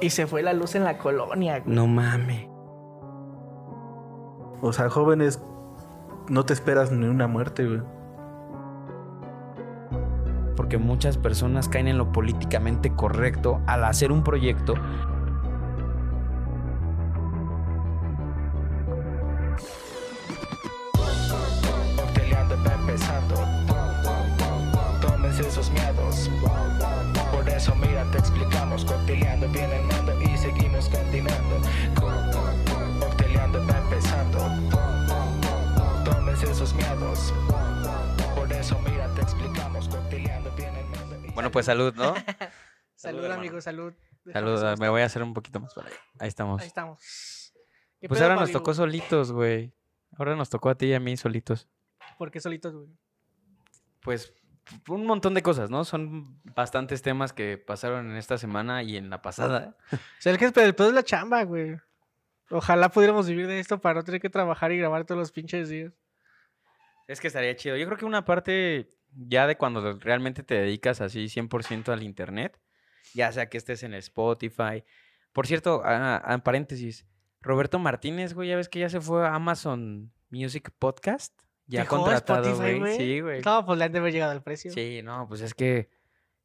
Y 0.00 0.10
se 0.10 0.26
fue 0.26 0.42
la 0.42 0.52
luz 0.52 0.74
en 0.74 0.84
la 0.84 0.98
colonia, 0.98 1.60
güey. 1.60 1.74
No 1.74 1.86
mames. 1.86 2.46
O 4.60 4.72
sea, 4.72 4.88
jóvenes, 4.90 5.42
no 6.28 6.44
te 6.44 6.52
esperas 6.52 6.90
ni 6.92 7.06
una 7.06 7.26
muerte, 7.26 7.66
güey. 7.66 7.82
Porque 10.56 10.78
muchas 10.78 11.16
personas 11.16 11.68
caen 11.68 11.88
en 11.88 11.98
lo 11.98 12.12
políticamente 12.12 12.92
correcto 12.94 13.60
al 13.66 13.84
hacer 13.84 14.10
un 14.12 14.24
proyecto. 14.24 14.74
Pues 41.58 41.66
salud, 41.66 41.92
¿no? 41.96 42.14
Salud, 42.94 43.24
amigo, 43.26 43.60
salud. 43.60 43.92
Salud, 44.32 44.78
me 44.78 44.88
voy 44.88 45.02
a 45.02 45.04
hacer 45.04 45.22
un 45.22 45.32
poquito 45.32 45.60
más 45.60 45.72
para 45.74 45.88
allá. 45.88 45.96
Ahí 46.18 46.28
estamos. 46.28 46.60
Ahí 46.60 46.66
estamos. 46.66 47.52
¿Qué 48.00 48.08
Pues 48.08 48.20
ahora 48.20 48.34
nos 48.34 48.50
tocó 48.50 48.74
solitos, 48.74 49.30
güey. 49.30 49.72
Ahora 50.16 50.34
nos 50.34 50.50
tocó 50.50 50.68
a 50.68 50.76
ti 50.76 50.86
y 50.86 50.94
a 50.94 51.00
mí 51.00 51.16
solitos. 51.16 51.68
¿Por 52.16 52.32
qué 52.32 52.40
solitos, 52.40 52.74
güey? 52.74 52.88
Pues 54.00 54.32
un 54.88 55.06
montón 55.06 55.34
de 55.34 55.42
cosas, 55.42 55.70
¿no? 55.70 55.84
Son 55.84 56.40
bastantes 56.42 57.02
temas 57.02 57.32
que 57.32 57.58
pasaron 57.58 58.10
en 58.10 58.16
esta 58.16 58.36
semana 58.36 58.82
y 58.82 58.96
en 58.96 59.10
la 59.10 59.22
pasada. 59.22 59.76
O 59.92 59.96
sea, 60.18 60.32
el 60.32 60.38
que 60.38 60.50
pero 60.50 60.66
el 60.66 60.74
pedo 60.74 60.88
es 60.88 60.94
la 60.94 61.04
chamba, 61.04 61.44
güey. 61.44 61.76
Ojalá 62.50 62.88
pudiéramos 62.88 63.28
vivir 63.28 63.46
de 63.46 63.60
esto 63.60 63.80
para 63.80 64.00
no 64.00 64.04
tener 64.04 64.20
que 64.20 64.30
trabajar 64.30 64.72
y 64.72 64.78
grabar 64.78 65.04
todos 65.04 65.18
los 65.20 65.32
pinches 65.32 65.68
días. 65.68 65.92
Es 67.06 67.20
que 67.20 67.28
estaría 67.28 67.54
chido. 67.56 67.76
Yo 67.76 67.86
creo 67.86 67.98
que 67.98 68.04
una 68.04 68.24
parte 68.24 68.97
ya 69.14 69.46
de 69.46 69.56
cuando 69.56 69.98
realmente 69.98 70.42
te 70.42 70.54
dedicas 70.54 71.00
así 71.00 71.26
100% 71.26 71.92
al 71.92 72.02
internet, 72.02 72.60
ya 73.14 73.32
sea 73.32 73.48
que 73.48 73.58
estés 73.58 73.82
en 73.82 73.94
Spotify. 73.94 74.84
Por 75.32 75.46
cierto, 75.46 75.82
ah, 75.84 76.22
ah, 76.24 76.38
paréntesis, 76.38 77.06
Roberto 77.40 77.78
Martínez, 77.78 78.34
güey, 78.34 78.48
ya 78.48 78.56
ves 78.56 78.68
que 78.68 78.80
ya 78.80 78.88
se 78.88 79.00
fue 79.00 79.26
a 79.26 79.34
Amazon 79.34 80.12
Music 80.30 80.70
Podcast. 80.78 81.34
Ya 81.66 81.84
contratado, 81.84 82.56
güey. 82.56 82.96
Sí, 82.96 83.20
güey. 83.20 83.42
No, 83.42 83.64
pues 83.64 83.78
le 83.78 83.84
han 83.84 83.92
de 83.92 83.98
haber 83.98 84.12
llegado 84.12 84.32
al 84.32 84.42
precio. 84.42 84.72
Sí, 84.72 85.02
no, 85.02 85.28
pues 85.28 85.42
es 85.42 85.52
que, 85.52 85.90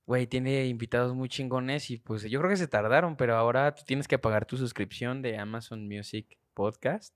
güey, 0.06 0.28
tiene 0.28 0.66
invitados 0.66 1.14
muy 1.14 1.30
chingones 1.30 1.90
y 1.90 1.98
pues 1.98 2.24
yo 2.24 2.40
creo 2.40 2.50
que 2.50 2.58
se 2.58 2.68
tardaron, 2.68 3.16
pero 3.16 3.36
ahora 3.38 3.74
tú 3.74 3.84
tienes 3.86 4.08
que 4.08 4.20
pagar 4.20 4.46
tu 4.46 4.58
suscripción 4.58 5.22
de 5.22 5.38
Amazon 5.38 5.88
Music 5.88 6.38
Podcast. 6.54 7.16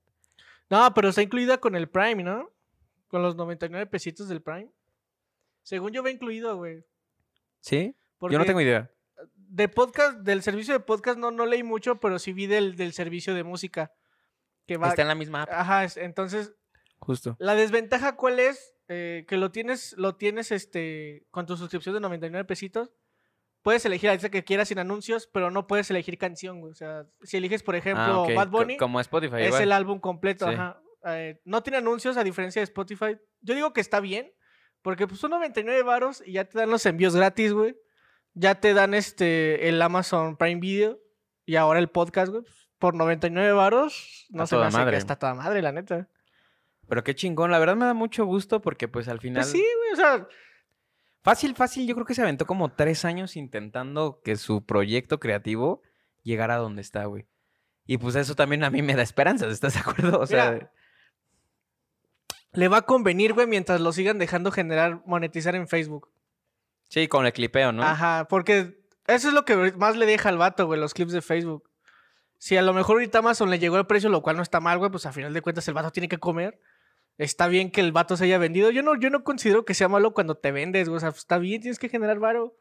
No, 0.70 0.92
pero 0.94 1.10
está 1.10 1.22
incluida 1.22 1.58
con 1.58 1.74
el 1.74 1.88
Prime, 1.88 2.22
¿no? 2.22 2.50
Con 3.08 3.22
los 3.22 3.36
99 3.36 3.86
pesitos 3.86 4.28
del 4.28 4.42
Prime. 4.42 4.70
Según 5.68 5.92
yo 5.92 6.02
va 6.02 6.10
incluido, 6.10 6.56
güey. 6.56 6.82
¿Sí? 7.60 7.94
Porque 8.16 8.32
Yo 8.32 8.38
no 8.38 8.46
tengo 8.46 8.60
idea. 8.62 8.90
De 9.34 9.68
podcast, 9.68 10.18
del 10.20 10.42
servicio 10.42 10.72
de 10.72 10.80
podcast 10.80 11.18
no, 11.18 11.30
no 11.30 11.44
leí 11.44 11.62
mucho, 11.62 12.00
pero 12.00 12.18
sí 12.18 12.32
vi 12.32 12.46
del, 12.46 12.74
del 12.76 12.94
servicio 12.94 13.34
de 13.34 13.44
música. 13.44 13.92
Que 14.66 14.78
va... 14.78 14.88
Está 14.88 15.02
en 15.02 15.08
la 15.08 15.14
misma 15.14 15.42
app, 15.42 15.50
Ajá, 15.52 15.84
es- 15.84 15.96
entonces, 15.98 16.54
justo. 16.98 17.36
la 17.38 17.54
desventaja 17.54 18.16
cuál 18.16 18.40
es? 18.40 18.74
Eh, 18.88 19.26
que 19.28 19.36
lo 19.36 19.50
tienes, 19.50 19.94
lo 19.98 20.16
tienes 20.16 20.52
este, 20.52 21.26
con 21.30 21.44
tu 21.44 21.56
suscripción 21.58 21.94
de 21.94 22.00
99 22.00 22.46
pesitos. 22.46 22.90
Puedes 23.60 23.84
elegir 23.84 24.08
la 24.08 24.14
lista 24.14 24.30
que 24.30 24.44
quieras 24.44 24.68
sin 24.68 24.78
anuncios, 24.78 25.26
pero 25.30 25.50
no 25.50 25.66
puedes 25.66 25.90
elegir 25.90 26.16
canción, 26.16 26.60
güey. 26.60 26.72
O 26.72 26.74
sea, 26.74 27.06
si 27.22 27.36
eliges, 27.36 27.62
por 27.62 27.76
ejemplo, 27.76 28.24
Ah, 28.26 28.34
Bad 28.34 28.48
Bunny, 28.48 28.76
Como 28.78 29.00
Spotify, 29.00 29.36
es 29.40 29.46
igual. 29.48 29.62
el 29.64 29.72
álbum 29.72 30.00
completo, 30.00 30.46
Sí. 30.48 30.54
ajá. 30.54 30.80
Eh, 31.06 31.40
no 31.44 31.62
tiene 31.62 31.76
anuncios 31.76 32.16
a 32.16 32.24
diferencia 32.24 32.60
de 32.60 32.64
Spotify. 32.64 33.18
Yo 33.42 33.54
digo 33.54 33.72
que 33.74 33.80
está 33.82 34.00
bien, 34.00 34.32
porque 34.82 35.06
pues 35.06 35.20
son 35.20 35.30
99 35.30 35.82
varos 35.82 36.22
y 36.24 36.32
ya 36.32 36.44
te 36.44 36.58
dan 36.58 36.70
los 36.70 36.84
envíos 36.86 37.14
gratis, 37.16 37.52
güey. 37.52 37.76
Ya 38.34 38.56
te 38.60 38.74
dan 38.74 38.94
este 38.94 39.68
el 39.68 39.80
Amazon 39.82 40.36
Prime 40.36 40.60
Video 40.60 41.00
y 41.44 41.56
ahora 41.56 41.78
el 41.80 41.88
podcast, 41.88 42.30
güey. 42.30 42.44
Por 42.78 42.94
99 42.94 43.52
varos, 43.52 44.26
no 44.30 44.46
se 44.46 44.56
me 44.56 44.62
hace 44.64 44.76
que 44.76 44.84
madre. 44.84 44.96
está 44.96 45.16
toda 45.16 45.34
madre, 45.34 45.62
la 45.62 45.72
neta. 45.72 46.08
Pero 46.88 47.02
qué 47.02 47.14
chingón, 47.14 47.50
la 47.50 47.58
verdad 47.58 47.76
me 47.76 47.86
da 47.86 47.94
mucho 47.94 48.24
gusto 48.24 48.60
porque 48.60 48.88
pues 48.88 49.08
al 49.08 49.20
final... 49.20 49.42
Pues 49.42 49.50
sí, 49.50 49.58
güey, 49.58 49.92
o 49.92 49.96
sea, 49.96 50.28
Fácil, 51.22 51.54
fácil, 51.54 51.86
yo 51.86 51.94
creo 51.94 52.06
que 52.06 52.14
se 52.14 52.22
aventó 52.22 52.46
como 52.46 52.72
tres 52.72 53.04
años 53.04 53.36
intentando 53.36 54.22
que 54.24 54.36
su 54.36 54.64
proyecto 54.64 55.20
creativo 55.20 55.82
llegara 56.22 56.54
a 56.54 56.58
donde 56.58 56.80
está, 56.80 57.04
güey. 57.04 57.26
Y 57.86 57.98
pues 57.98 58.14
eso 58.16 58.34
también 58.34 58.64
a 58.64 58.70
mí 58.70 58.82
me 58.82 58.94
da 58.94 59.02
esperanzas, 59.02 59.52
¿estás 59.52 59.74
de 59.74 59.80
acuerdo? 59.80 60.20
O 60.20 60.26
sea, 60.26 60.52
Mira, 60.52 60.72
le 62.52 62.68
va 62.68 62.78
a 62.78 62.82
convenir, 62.82 63.34
güey, 63.34 63.46
mientras 63.46 63.80
lo 63.80 63.92
sigan 63.92 64.18
dejando 64.18 64.50
generar, 64.50 65.02
monetizar 65.06 65.54
en 65.54 65.68
Facebook. 65.68 66.10
sí, 66.88 67.08
con 67.08 67.26
el 67.26 67.32
clipeo, 67.32 67.72
¿no? 67.72 67.82
Ajá, 67.82 68.26
porque 68.28 68.80
eso 69.06 69.28
es 69.28 69.34
lo 69.34 69.44
que 69.44 69.72
más 69.72 69.96
le 69.96 70.06
deja 70.06 70.28
al 70.28 70.38
vato, 70.38 70.66
güey, 70.66 70.80
los 70.80 70.94
clips 70.94 71.12
de 71.12 71.22
Facebook. 71.22 71.70
Si 72.38 72.56
a 72.56 72.62
lo 72.62 72.72
mejor 72.72 72.96
ahorita 72.96 73.18
Amazon 73.18 73.50
le 73.50 73.58
llegó 73.58 73.76
el 73.76 73.86
precio, 73.86 74.08
lo 74.10 74.22
cual 74.22 74.36
no 74.36 74.42
está 74.42 74.60
mal, 74.60 74.78
güey, 74.78 74.90
pues 74.90 75.06
a 75.06 75.12
final 75.12 75.32
de 75.34 75.42
cuentas 75.42 75.66
el 75.68 75.74
vato 75.74 75.90
tiene 75.90 76.08
que 76.08 76.18
comer. 76.18 76.60
Está 77.16 77.48
bien 77.48 77.72
que 77.72 77.80
el 77.80 77.90
vato 77.90 78.16
se 78.16 78.24
haya 78.24 78.38
vendido. 78.38 78.70
Yo 78.70 78.82
no, 78.82 78.94
yo 78.94 79.10
no 79.10 79.24
considero 79.24 79.64
que 79.64 79.74
sea 79.74 79.88
malo 79.88 80.14
cuando 80.14 80.36
te 80.36 80.52
vendes, 80.52 80.88
güey. 80.88 80.98
O 80.98 81.00
sea, 81.00 81.08
está 81.08 81.38
bien, 81.38 81.60
tienes 81.60 81.80
que 81.80 81.88
generar 81.88 82.20
varo. 82.20 82.56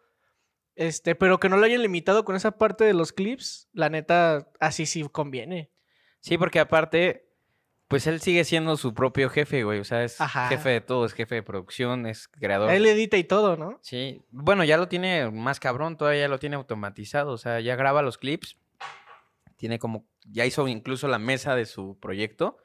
Este, 0.76 1.14
pero 1.14 1.40
que 1.40 1.48
no 1.48 1.58
lo 1.58 1.66
hayan 1.66 1.84
limitado 1.84 2.26
con 2.26 2.36
esa 2.36 2.58
parte 2.58 2.86
de 2.86 2.94
los 2.94 3.14
clips, 3.14 3.70
la 3.72 3.90
neta, 3.90 4.48
así 4.60 4.86
sí 4.86 5.04
conviene. 5.12 5.72
Sí, 6.22 6.38
porque 6.38 6.60
aparte, 6.60 7.27
pues 7.88 8.06
él 8.08 8.20
sigue 8.20 8.44
siendo 8.44 8.76
su 8.76 8.94
propio 8.94 9.30
jefe, 9.30 9.64
güey. 9.64 9.80
O 9.80 9.84
sea, 9.84 10.04
es 10.04 10.20
Ajá. 10.20 10.48
jefe 10.50 10.70
de 10.70 10.82
todo, 10.82 11.06
es 11.06 11.14
jefe 11.14 11.36
de 11.36 11.44
producción, 11.44 12.06
es 12.06 12.28
creador. 12.28 12.70
Él 12.72 12.86
edita 12.86 13.18
y 13.18 13.24
todo, 13.24 13.56
¿no? 13.56 13.80
Sí, 13.82 14.22
bueno, 14.32 14.64
ya 14.64 14.78
lo 14.78 14.88
tiene 14.88 15.32
más 15.32 15.60
cabrón, 15.60 15.98
todavía 15.98 16.28
lo 16.28 16.40
tiene 16.40 16.58
automatizado, 16.58 17.32
o 17.32 17.38
sea, 17.38 17.60
ya 17.60 17.76
graba 17.76 18.02
los 18.02 18.18
clips, 18.18 18.58
tiene 19.56 19.80
como, 19.80 20.06
ya 20.26 20.46
hizo 20.46 20.68
incluso 20.68 21.08
la 21.08 21.20
mesa 21.20 21.56
de 21.56 21.66
su 21.66 21.98
proyecto, 22.00 22.58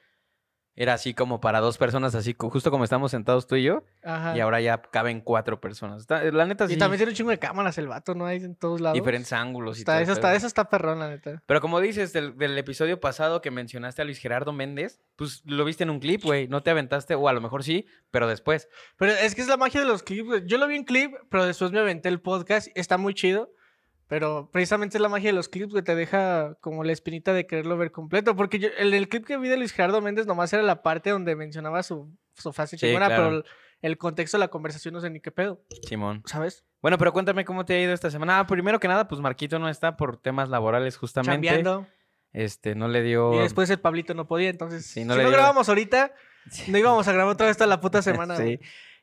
era 0.74 0.94
así 0.94 1.12
como 1.12 1.40
para 1.40 1.60
dos 1.60 1.76
personas, 1.76 2.14
así 2.14 2.34
justo 2.38 2.70
como 2.70 2.84
estamos 2.84 3.10
sentados 3.10 3.46
tú 3.46 3.56
y 3.56 3.62
yo, 3.64 3.84
Ajá. 4.02 4.36
y 4.36 4.40
ahora 4.40 4.60
ya 4.60 4.80
caben 4.80 5.20
cuatro 5.20 5.60
personas. 5.60 6.00
Está- 6.00 6.22
la 6.24 6.46
neta 6.46 6.66
sí, 6.66 6.74
Y 6.74 6.76
también 6.78 6.98
tiene 6.98 7.10
un 7.10 7.16
chingo 7.16 7.30
de 7.30 7.38
cámaras 7.38 7.76
el 7.78 7.88
vato, 7.88 8.14
¿no? 8.14 8.24
Hay 8.24 8.38
en 8.38 8.54
todos 8.56 8.80
lados. 8.80 8.94
diferentes 8.94 9.32
ángulos 9.34 9.76
y 9.78 9.80
Está, 9.82 9.92
todo 9.94 10.02
eso, 10.02 10.12
está, 10.12 10.34
eso 10.34 10.46
está 10.46 10.68
perrón, 10.70 10.98
la 10.98 11.08
neta. 11.10 11.42
Pero 11.46 11.60
como 11.60 11.80
dices 11.80 12.12
del, 12.12 12.38
del 12.38 12.56
episodio 12.56 13.00
pasado 13.00 13.42
que 13.42 13.50
mencionaste 13.50 14.00
a 14.00 14.04
Luis 14.06 14.18
Gerardo 14.18 14.52
Méndez, 14.52 15.00
pues 15.16 15.42
lo 15.44 15.64
viste 15.64 15.82
en 15.84 15.90
un 15.90 16.00
clip, 16.00 16.22
güey, 16.24 16.48
no 16.48 16.62
te 16.62 16.70
aventaste, 16.70 17.14
o 17.14 17.28
a 17.28 17.32
lo 17.32 17.40
mejor 17.42 17.64
sí, 17.64 17.86
pero 18.10 18.26
después. 18.26 18.68
Pero 18.96 19.12
es 19.12 19.34
que 19.34 19.42
es 19.42 19.48
la 19.48 19.56
magia 19.58 19.80
de 19.80 19.86
los 19.86 20.02
clips. 20.02 20.26
güey. 20.26 20.46
Yo 20.46 20.56
lo 20.58 20.66
vi 20.66 20.76
en 20.76 20.84
clip, 20.84 21.12
pero 21.30 21.44
después 21.44 21.70
me 21.72 21.80
aventé 21.80 22.08
el 22.08 22.20
podcast. 22.20 22.68
Está 22.74 22.96
muy 22.96 23.12
chido. 23.14 23.50
Pero 24.12 24.50
precisamente 24.52 24.98
es 24.98 25.00
la 25.00 25.08
magia 25.08 25.30
de 25.30 25.32
los 25.32 25.48
clips 25.48 25.72
que 25.72 25.80
te 25.80 25.94
deja 25.94 26.54
como 26.60 26.84
la 26.84 26.92
espinita 26.92 27.32
de 27.32 27.46
quererlo 27.46 27.78
ver 27.78 27.92
completo. 27.92 28.36
Porque 28.36 28.58
yo, 28.58 28.68
el, 28.76 28.92
el 28.92 29.08
clip 29.08 29.24
que 29.24 29.38
vi 29.38 29.48
de 29.48 29.56
Luis 29.56 29.72
Gerardo 29.72 30.02
Méndez 30.02 30.26
nomás 30.26 30.52
era 30.52 30.62
la 30.62 30.82
parte 30.82 31.08
donde 31.08 31.34
mencionaba 31.34 31.82
su, 31.82 32.14
su 32.34 32.52
frase 32.52 32.76
Sí, 32.76 32.84
chingona, 32.86 33.06
claro. 33.06 33.22
pero 33.24 33.36
el, 33.38 33.44
el 33.80 33.96
contexto 33.96 34.36
de 34.36 34.40
la 34.40 34.48
conversación 34.48 34.92
no 34.92 35.00
sé 35.00 35.08
ni 35.08 35.20
qué 35.20 35.30
pedo, 35.30 35.62
Simón. 35.88 36.22
¿sabes? 36.26 36.62
Bueno, 36.82 36.98
pero 36.98 37.14
cuéntame 37.14 37.46
cómo 37.46 37.64
te 37.64 37.72
ha 37.74 37.80
ido 37.80 37.94
esta 37.94 38.10
semana. 38.10 38.38
Ah, 38.40 38.46
primero 38.46 38.78
que 38.78 38.86
nada, 38.86 39.08
pues 39.08 39.18
Marquito 39.22 39.58
no 39.58 39.70
está 39.70 39.96
por 39.96 40.18
temas 40.18 40.50
laborales 40.50 40.98
justamente. 40.98 41.32
Chambeando. 41.48 41.86
Este, 42.34 42.74
no 42.74 42.88
le 42.88 43.02
dio. 43.02 43.32
Y 43.34 43.38
después 43.38 43.70
el 43.70 43.80
Pablito 43.80 44.12
no 44.12 44.26
podía. 44.26 44.50
Entonces, 44.50 44.84
Sí, 44.84 45.00
si 45.00 45.04
no 45.06 45.14
no 45.14 45.16
le 45.16 45.22
dio- 45.22 45.32
grabamos 45.32 45.70
ahorita, 45.70 46.12
no 46.68 46.76
íbamos 46.76 47.08
a 47.08 47.12
grabar 47.12 47.34
toda 47.36 47.66
la 47.66 47.80
puta 47.80 48.02
semana. 48.02 48.36
Sí. 48.36 48.42
güey. 48.42 48.60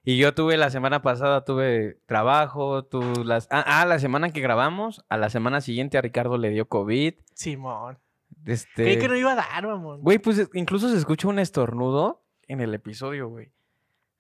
Y 0.09 0.17
yo 0.17 0.33
tuve 0.33 0.57
la 0.57 0.71
semana 0.71 1.03
pasada, 1.03 1.45
tuve 1.45 1.99
trabajo, 2.07 2.83
tú 2.83 3.23
las... 3.23 3.47
Ah, 3.51 3.63
ah, 3.67 3.85
la 3.85 3.99
semana 3.99 4.31
que 4.33 4.41
grabamos, 4.41 5.05
a 5.07 5.17
la 5.17 5.29
semana 5.29 5.61
siguiente 5.61 5.99
a 5.99 6.01
Ricardo 6.01 6.39
le 6.39 6.49
dio 6.49 6.67
COVID. 6.67 7.13
Simón. 7.35 8.00
Este... 8.44 8.85
Creí 8.85 8.97
que 8.97 9.07
no 9.07 9.15
iba 9.15 9.33
a 9.33 9.35
dar, 9.35 9.67
mamón. 9.67 10.01
Güey, 10.01 10.17
pues 10.17 10.39
es- 10.39 10.50
incluso 10.56 10.89
se 10.89 10.97
escucha 10.97 11.27
un 11.27 11.38
estornudo 11.38 12.23
en 12.47 12.59
el 12.59 12.73
episodio, 12.73 13.27
güey. 13.29 13.51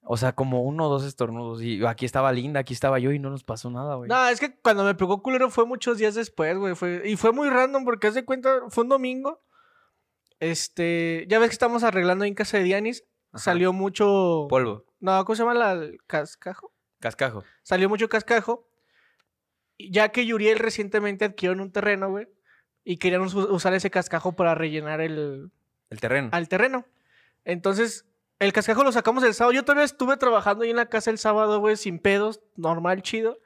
O 0.03 0.15
sea, 0.15 0.33
como 0.33 0.61
uno 0.61 0.85
o 0.85 0.89
dos 0.89 1.03
estornudos. 1.05 1.63
Y 1.63 1.83
aquí 1.83 2.05
estaba 2.05 2.31
Linda, 2.33 2.59
aquí 2.59 2.75
estaba 2.75 2.99
yo 2.99 3.11
y 3.11 3.17
no 3.17 3.31
nos 3.31 3.43
pasó 3.43 3.71
nada, 3.71 3.95
güey. 3.95 4.09
No, 4.09 4.27
es 4.27 4.39
que 4.39 4.55
cuando 4.59 4.83
me 4.83 4.93
pegó 4.93 5.23
culero 5.23 5.49
fue 5.49 5.65
muchos 5.65 5.97
días 5.97 6.13
después, 6.13 6.55
güey. 6.55 6.75
Fue, 6.75 7.01
y 7.03 7.15
fue 7.15 7.31
muy 7.31 7.49
random 7.49 7.83
porque 7.83 8.05
haz 8.05 8.13
de 8.13 8.25
cuenta, 8.25 8.59
fue 8.69 8.83
un 8.83 8.89
domingo. 8.89 9.41
Este, 10.39 11.25
ya 11.29 11.39
ves 11.39 11.49
que 11.49 11.53
estamos 11.53 11.83
arreglando 11.83 12.25
en 12.25 12.35
casa 12.35 12.57
de 12.57 12.63
Dianis. 12.65 13.05
Ajá. 13.31 13.43
Salió 13.43 13.73
mucho. 13.73 14.47
Polvo, 14.49 14.85
No, 14.99 15.23
¿cómo 15.25 15.35
se 15.35 15.43
llama 15.43 15.53
la 15.53 15.71
el 15.73 15.99
cascajo? 16.07 16.71
cascajo. 16.99 17.43
Salió 17.63 17.87
mucho 17.89 18.09
cascajo. 18.09 18.67
Ya 19.77 20.09
que 20.09 20.25
Yuriel 20.25 20.59
recientemente 20.59 21.25
adquirió 21.25 21.53
un 21.53 21.71
terreno, 21.71 22.09
güey. 22.09 22.27
Y 22.83 22.97
querían 22.97 23.21
us- 23.21 23.33
usar 23.35 23.73
ese 23.73 23.89
cascajo 23.91 24.33
para 24.35 24.55
rellenar 24.55 24.99
el, 24.99 25.51
El 25.89 25.99
terreno. 26.01 26.29
al 26.33 26.49
terreno. 26.49 26.85
Entonces, 27.45 28.05
el 28.39 28.51
cascajo 28.51 28.83
lo 28.83 28.91
sacamos 28.91 29.23
el 29.23 29.33
sábado. 29.33 29.53
Yo 29.53 29.63
todavía 29.63 29.85
estuve 29.85 30.17
trabajando 30.17 30.63
ahí 30.63 30.71
en 30.71 30.75
la 30.75 30.87
casa 30.87 31.09
el 31.11 31.17
sábado, 31.17 31.59
güey, 31.59 31.77
sin 31.77 31.99
pedos, 31.99 32.41
normal, 32.57 33.01
chido. 33.03 33.37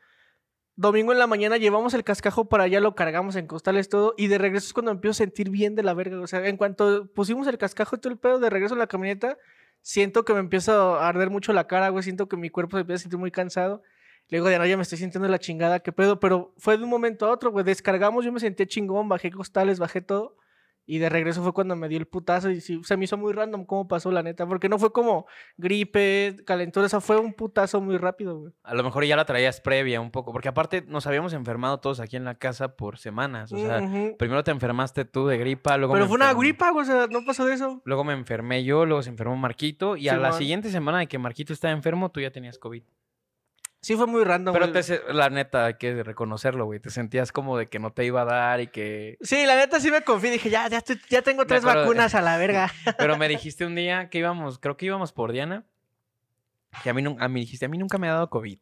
Domingo 0.75 1.11
en 1.11 1.19
la 1.19 1.27
mañana 1.27 1.57
llevamos 1.57 1.93
el 1.93 2.03
cascajo 2.03 2.49
para 2.49 2.63
allá, 2.63 2.79
lo 2.79 2.95
cargamos 2.95 3.35
en 3.35 3.45
costales 3.45 3.89
todo. 3.89 4.15
Y 4.17 4.25
de 4.27 4.39
regreso 4.39 4.65
es 4.65 4.73
cuando 4.73 4.91
me 4.91 4.95
empiezo 4.95 5.11
a 5.11 5.23
sentir 5.25 5.51
bien 5.51 5.75
de 5.75 5.83
la 5.83 5.93
verga. 5.93 6.19
O 6.19 6.25
sea, 6.25 6.47
en 6.47 6.57
cuanto 6.57 7.11
pusimos 7.13 7.45
el 7.45 7.59
cascajo 7.59 7.95
y 7.95 7.99
todo 7.99 8.11
el 8.11 8.17
pedo, 8.19 8.39
de 8.39 8.49
regreso 8.49 8.73
en 8.73 8.79
la 8.79 8.87
camioneta, 8.87 9.37
siento 9.83 10.25
que 10.25 10.33
me 10.33 10.39
empieza 10.39 10.73
a 10.73 11.07
arder 11.07 11.29
mucho 11.29 11.53
la 11.53 11.67
cara, 11.67 11.89
güey. 11.89 12.03
Siento 12.03 12.27
que 12.27 12.37
mi 12.37 12.49
cuerpo 12.49 12.77
se 12.77 12.81
empieza 12.81 13.01
a 13.01 13.03
sentir 13.03 13.19
muy 13.19 13.29
cansado. 13.29 13.83
Le 14.29 14.37
digo, 14.37 14.47
Diana, 14.47 14.65
ya 14.65 14.77
me 14.77 14.83
estoy 14.83 14.97
sintiendo 14.97 15.27
la 15.27 15.37
chingada, 15.37 15.81
qué 15.81 15.91
pedo. 15.91 16.19
Pero 16.19 16.55
fue 16.57 16.77
de 16.77 16.83
un 16.83 16.89
momento 16.89 17.27
a 17.27 17.31
otro, 17.31 17.51
güey. 17.51 17.63
Descargamos, 17.63 18.25
yo 18.25 18.31
me 18.31 18.39
sentí 18.39 18.65
chingón, 18.65 19.07
bajé 19.07 19.29
costales, 19.29 19.77
bajé 19.77 20.01
todo. 20.01 20.37
Y 20.85 20.97
de 20.97 21.09
regreso 21.09 21.41
fue 21.41 21.53
cuando 21.53 21.75
me 21.75 21.87
dio 21.87 21.97
el 21.97 22.07
putazo 22.07 22.49
y 22.49 22.59
sí, 22.59 22.81
se 22.83 22.97
me 22.97 23.05
hizo 23.05 23.17
muy 23.17 23.31
random 23.31 23.65
cómo 23.65 23.87
pasó, 23.87 24.11
la 24.11 24.21
neta. 24.21 24.45
Porque 24.45 24.67
no 24.67 24.77
fue 24.77 24.91
como 24.91 25.25
gripe, 25.57 26.35
calentura, 26.45 26.85
o 26.85 26.89
sea, 26.89 26.99
fue 26.99 27.17
un 27.17 27.33
putazo 27.33 27.79
muy 27.79 27.97
rápido, 27.97 28.37
güey. 28.37 28.53
A 28.63 28.73
lo 28.73 28.83
mejor 28.83 29.05
ya 29.05 29.15
la 29.15 29.25
traías 29.25 29.61
previa 29.61 30.01
un 30.01 30.11
poco, 30.11 30.33
porque 30.33 30.49
aparte 30.49 30.83
nos 30.87 31.07
habíamos 31.07 31.33
enfermado 31.33 31.79
todos 31.79 31.99
aquí 31.99 32.17
en 32.17 32.25
la 32.25 32.35
casa 32.35 32.75
por 32.75 32.97
semanas. 32.97 33.51
O 33.53 33.57
sea, 33.57 33.81
primero 34.17 34.43
te 34.43 34.51
enfermaste 34.51 35.05
tú 35.05 35.27
de 35.27 35.37
gripa, 35.37 35.77
luego 35.77 35.93
Pero 35.93 36.05
me 36.05 36.09
fue 36.09 36.15
una 36.15 36.33
gripa, 36.33 36.71
güey, 36.71 36.83
o 36.83 36.85
sea, 36.85 37.07
no 37.07 37.25
pasó 37.25 37.45
de 37.45 37.53
eso. 37.53 37.81
Luego 37.85 38.03
me 38.03 38.13
enfermé 38.13 38.63
yo, 38.63 38.85
luego 38.85 39.03
se 39.03 39.09
enfermó 39.09 39.35
Marquito 39.37 39.95
y 39.95 40.09
a 40.09 40.17
la 40.17 40.33
siguiente 40.33 40.69
semana 40.69 40.99
de 40.99 41.07
que 41.07 41.17
Marquito 41.17 41.53
estaba 41.53 41.73
enfermo, 41.73 42.11
tú 42.11 42.19
ya 42.19 42.31
tenías 42.31 42.57
COVID. 42.57 42.83
Sí, 43.83 43.95
fue 43.97 44.07
muy 44.07 44.23
random. 44.23 44.53
Pero 44.53 44.65
güey. 44.67 44.73
te, 44.73 44.81
se- 44.83 45.01
la 45.13 45.29
neta, 45.29 45.65
hay 45.65 45.73
que 45.73 46.03
reconocerlo, 46.03 46.63
güey. 46.65 46.79
Te 46.79 46.89
sentías 46.89 47.31
como 47.33 47.57
de 47.57 47.67
que 47.67 47.79
no 47.79 47.91
te 47.91 48.05
iba 48.05 48.21
a 48.21 48.25
dar 48.25 48.61
y 48.61 48.67
que... 48.67 49.17
Sí, 49.21 49.45
la 49.45 49.57
neta 49.57 49.79
sí 49.81 49.91
me 49.91 50.01
confié. 50.03 50.31
Dije, 50.31 50.49
ya, 50.49 50.69
ya, 50.69 50.77
estoy- 50.77 51.01
ya 51.09 51.21
tengo 51.21 51.45
tres 51.45 51.61
acuerdo 51.63 51.81
vacunas 51.81 52.15
a 52.15 52.21
la 52.21 52.37
verga. 52.39 52.71
Pero 52.97 53.17
me 53.17 53.27
dijiste 53.27 53.65
un 53.65 53.75
día 53.75 54.09
que 54.09 54.19
íbamos, 54.19 54.57
creo 54.57 54.77
que 54.77 54.85
íbamos 54.85 55.11
por 55.11 55.33
Diana, 55.33 55.65
que 56.81 56.89
a 56.89 56.93
mí, 56.93 57.03
a 57.19 57.27
mí 57.27 57.39
dijiste, 57.41 57.65
a 57.65 57.69
mí 57.69 57.77
nunca 57.77 57.97
me 57.97 58.07
ha 58.07 58.13
dado 58.13 58.29
COVID. 58.29 58.57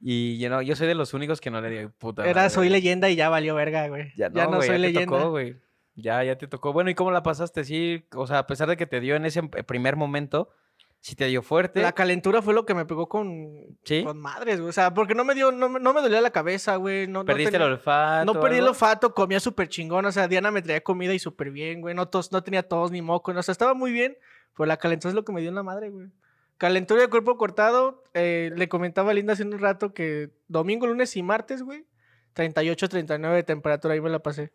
Y 0.00 0.38
yo, 0.38 0.50
no, 0.50 0.60
yo 0.60 0.76
soy 0.76 0.86
de 0.88 0.94
los 0.94 1.14
únicos 1.14 1.40
que 1.40 1.50
no 1.50 1.60
le 1.60 1.70
digo, 1.70 1.90
puta 1.96 2.24
Era 2.24 2.34
madre, 2.42 2.50
soy 2.50 2.68
güey". 2.68 2.70
leyenda 2.80 3.08
y 3.10 3.16
ya 3.16 3.28
valió 3.28 3.54
verga, 3.54 3.88
güey. 3.88 4.12
Ya 4.16 4.28
Ya 4.32 4.44
no, 4.44 4.50
no, 4.50 4.56
güey, 4.58 4.68
soy 4.68 4.92
ya 4.92 5.00
te 5.00 5.06
tocó, 5.06 5.30
güey. 5.30 5.56
Ya, 5.94 6.22
ya 6.24 6.36
te 6.36 6.46
tocó. 6.46 6.72
Bueno, 6.72 6.90
¿y 6.90 6.94
cómo 6.94 7.10
la 7.10 7.22
pasaste? 7.22 7.64
Sí, 7.64 8.04
o 8.14 8.26
sea, 8.26 8.38
a 8.38 8.46
pesar 8.46 8.68
de 8.68 8.76
que 8.76 8.86
te 8.86 9.00
dio 9.00 9.16
en 9.16 9.24
ese 9.24 9.40
eh, 9.56 9.62
primer 9.64 9.96
momento, 9.96 10.50
sí 11.00 11.14
te 11.16 11.26
dio 11.26 11.42
fuerte. 11.42 11.80
La 11.82 11.92
calentura 11.92 12.42
fue 12.42 12.54
lo 12.54 12.66
que 12.66 12.74
me 12.74 12.84
pegó 12.84 13.08
con, 13.08 13.52
¿Sí? 13.84 14.02
con 14.04 14.18
madres, 14.20 14.58
güey. 14.60 14.68
O 14.68 14.72
sea, 14.72 14.92
porque 14.94 15.14
no 15.14 15.24
me 15.24 15.34
dio, 15.34 15.52
no, 15.52 15.68
me- 15.68 15.80
no 15.80 15.92
me 15.92 16.00
dolía 16.00 16.20
la 16.20 16.30
cabeza, 16.30 16.76
güey. 16.76 17.06
No, 17.06 17.20
no 17.20 17.24
¿Perdiste 17.24 17.52
tenía- 17.52 17.66
el 17.66 17.72
olfato? 17.74 18.24
No 18.32 18.40
perdí 18.40 18.58
el 18.58 18.66
olfato, 18.68 19.14
comía 19.14 19.40
súper 19.40 19.68
chingón. 19.68 20.04
O 20.06 20.12
sea, 20.12 20.28
Diana 20.28 20.50
me 20.50 20.62
traía 20.62 20.80
comida 20.82 21.14
y 21.14 21.18
súper 21.18 21.50
bien, 21.50 21.80
güey. 21.80 21.94
No, 21.94 22.08
tos, 22.08 22.32
no 22.32 22.42
tenía 22.42 22.62
tos 22.62 22.90
ni 22.90 23.00
moco. 23.02 23.32
O 23.32 23.42
sea, 23.42 23.52
estaba 23.52 23.74
muy 23.74 23.92
bien. 23.92 24.16
Pero 24.56 24.66
la 24.66 24.76
calentura 24.76 25.10
es 25.10 25.14
lo 25.14 25.24
que 25.24 25.32
me 25.32 25.40
dio 25.40 25.50
en 25.50 25.54
la 25.54 25.62
madre, 25.62 25.88
güey. 25.90 26.08
Calentura 26.56 27.00
de 27.02 27.08
cuerpo 27.08 27.36
cortado. 27.36 28.02
eh, 28.14 28.50
le 28.56 28.68
comentaba 28.68 29.12
a 29.12 29.14
Linda 29.14 29.34
hace 29.34 29.44
un 29.44 29.56
rato 29.58 29.94
que 29.94 30.30
domingo, 30.48 30.86
lunes 30.88 31.16
y 31.16 31.22
martes, 31.22 31.62
güey. 31.62 31.86
38, 32.32 32.88
39 32.88 33.36
de 33.36 33.42
temperatura. 33.44 33.94
Ahí 33.94 34.00
me 34.00 34.10
la 34.10 34.18
pasé. 34.18 34.50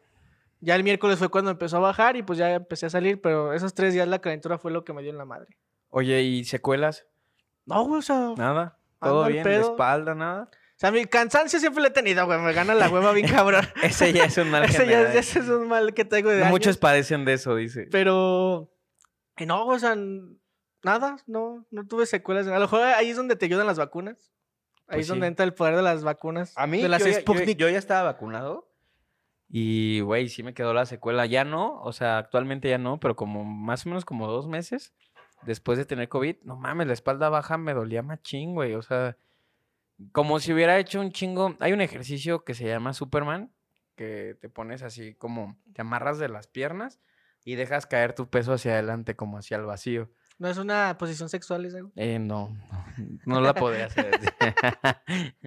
Ya 0.59 0.75
el 0.75 0.83
miércoles 0.83 1.17
fue 1.19 1.29
cuando 1.29 1.51
empezó 1.51 1.77
a 1.77 1.79
bajar 1.81 2.15
y 2.17 2.23
pues 2.23 2.37
ya 2.39 2.53
empecé 2.53 2.85
a 2.85 2.89
salir. 2.89 3.21
Pero 3.21 3.53
esos 3.53 3.73
tres 3.73 3.93
días 3.93 4.07
la 4.07 4.19
calentura 4.19 4.57
fue 4.57 4.71
lo 4.71 4.83
que 4.83 4.91
me 4.93 5.01
dio 5.01 5.11
en 5.11 5.17
la 5.17 5.25
madre. 5.25 5.55
Oye, 5.95 6.21
¿y 6.23 6.43
secuelas? 6.43 7.05
No, 7.65 7.83
güey, 7.85 7.99
o 7.99 8.01
sea. 8.01 8.33
Nada. 8.35 8.79
¿Todo 8.99 9.27
bien? 9.27 9.43
¿De 9.43 9.57
espalda? 9.59 10.15
¿Nada? 10.15 10.49
O 10.51 10.75
sea, 10.83 10.91
mi 10.91 11.05
cansancio 11.05 11.59
siempre 11.59 11.81
lo 11.83 11.89
he 11.89 11.91
tenido, 11.91 12.25
güey. 12.25 12.39
Me 12.39 12.51
gana 12.51 12.73
la 12.73 12.89
hueva 12.89 13.11
bien 13.11 13.27
cabrón. 13.31 13.63
Ese 13.83 14.11
ya 14.11 14.25
es 14.25 14.37
un 14.39 14.49
mal 14.49 14.63
ese, 14.65 14.87
ya, 14.87 15.13
ese 15.13 15.39
es 15.39 15.47
un 15.49 15.67
mal 15.67 15.93
que 15.93 16.03
tengo 16.03 16.29
de 16.29 16.37
No 16.37 16.41
años. 16.45 16.51
Muchos 16.51 16.77
padecen 16.77 17.25
de 17.25 17.33
eso, 17.33 17.55
dice. 17.55 17.87
Pero. 17.91 18.71
y 19.37 19.45
no, 19.45 19.67
o 19.67 19.77
sea, 19.77 19.95
nada, 20.83 21.17
no, 21.27 21.65
no 21.69 21.85
tuve 21.87 22.05
secuelas. 22.07 22.47
A 22.47 22.53
lo 22.55 22.59
mejor 22.61 22.81
ahí 22.81 23.11
es 23.11 23.17
donde 23.17 23.35
te 23.35 23.45
ayudan 23.45 23.67
las 23.67 23.77
vacunas. 23.77 24.31
Ahí 24.87 24.95
Pues 24.97 25.01
es 25.01 25.07
donde 25.09 25.27
sí. 25.27 25.29
entra 25.29 25.45
el 25.45 25.53
poder 25.53 25.75
de 25.75 25.83
las 25.83 26.03
vacunas. 26.03 26.53
A 26.57 26.65
mí, 26.65 26.81
de 26.81 26.89
las 26.89 27.01
yo, 27.01 27.07
ya- 27.09 27.13
yo- 27.13 27.21
Sputnik. 27.21 27.57
yo 27.57 27.69
ya 27.69 27.77
estaba 27.77 28.01
vacunado. 28.11 28.67
Y, 29.47 29.99
güey, 30.01 30.27
sí 30.29 30.41
me 30.41 30.55
quedó 30.55 30.73
la 30.73 30.87
secuela. 30.87 31.27
Ya 31.27 31.45
no, 31.45 31.79
o 31.81 31.93
sea, 31.93 32.17
actualmente 32.17 32.67
ya 32.69 32.79
no, 32.79 32.99
pero 32.99 33.15
como 33.15 33.45
más 33.45 33.85
o 33.85 33.89
menos 33.89 34.03
como 34.05 34.27
dos 34.27 34.47
meses 34.47 34.93
después 35.45 35.77
de 35.77 35.85
tener 35.85 36.09
COVID, 36.09 36.37
no 36.43 36.55
mames, 36.55 36.87
la 36.87 36.93
espalda 36.93 37.29
baja 37.29 37.57
me 37.57 37.73
dolía 37.73 38.01
machín, 38.01 38.53
güey. 38.53 38.75
O 38.75 38.81
sea, 38.81 39.17
como 40.11 40.39
si 40.39 40.53
hubiera 40.53 40.77
hecho 40.79 40.99
un 40.99 41.11
chingo. 41.11 41.55
Hay 41.59 41.73
un 41.73 41.81
ejercicio 41.81 42.43
que 42.43 42.53
se 42.53 42.65
llama 42.65 42.93
Superman, 42.93 43.51
que 43.95 44.37
te 44.39 44.49
pones 44.49 44.81
así 44.83 45.15
como, 45.15 45.57
te 45.73 45.81
amarras 45.81 46.19
de 46.19 46.29
las 46.29 46.47
piernas 46.47 46.99
y 47.45 47.55
dejas 47.55 47.85
caer 47.85 48.13
tu 48.13 48.29
peso 48.29 48.53
hacia 48.53 48.73
adelante, 48.73 49.15
como 49.15 49.37
hacia 49.37 49.57
el 49.57 49.65
vacío. 49.65 50.09
No 50.39 50.49
es 50.49 50.57
una 50.57 50.97
posición 50.97 51.29
sexual 51.29 51.65
esa. 51.65 51.79
Eh, 51.95 52.19
no, 52.19 52.49
no, 52.97 53.35
no 53.35 53.41
la 53.41 53.53
podría 53.53 53.85
hacer. 53.85 54.11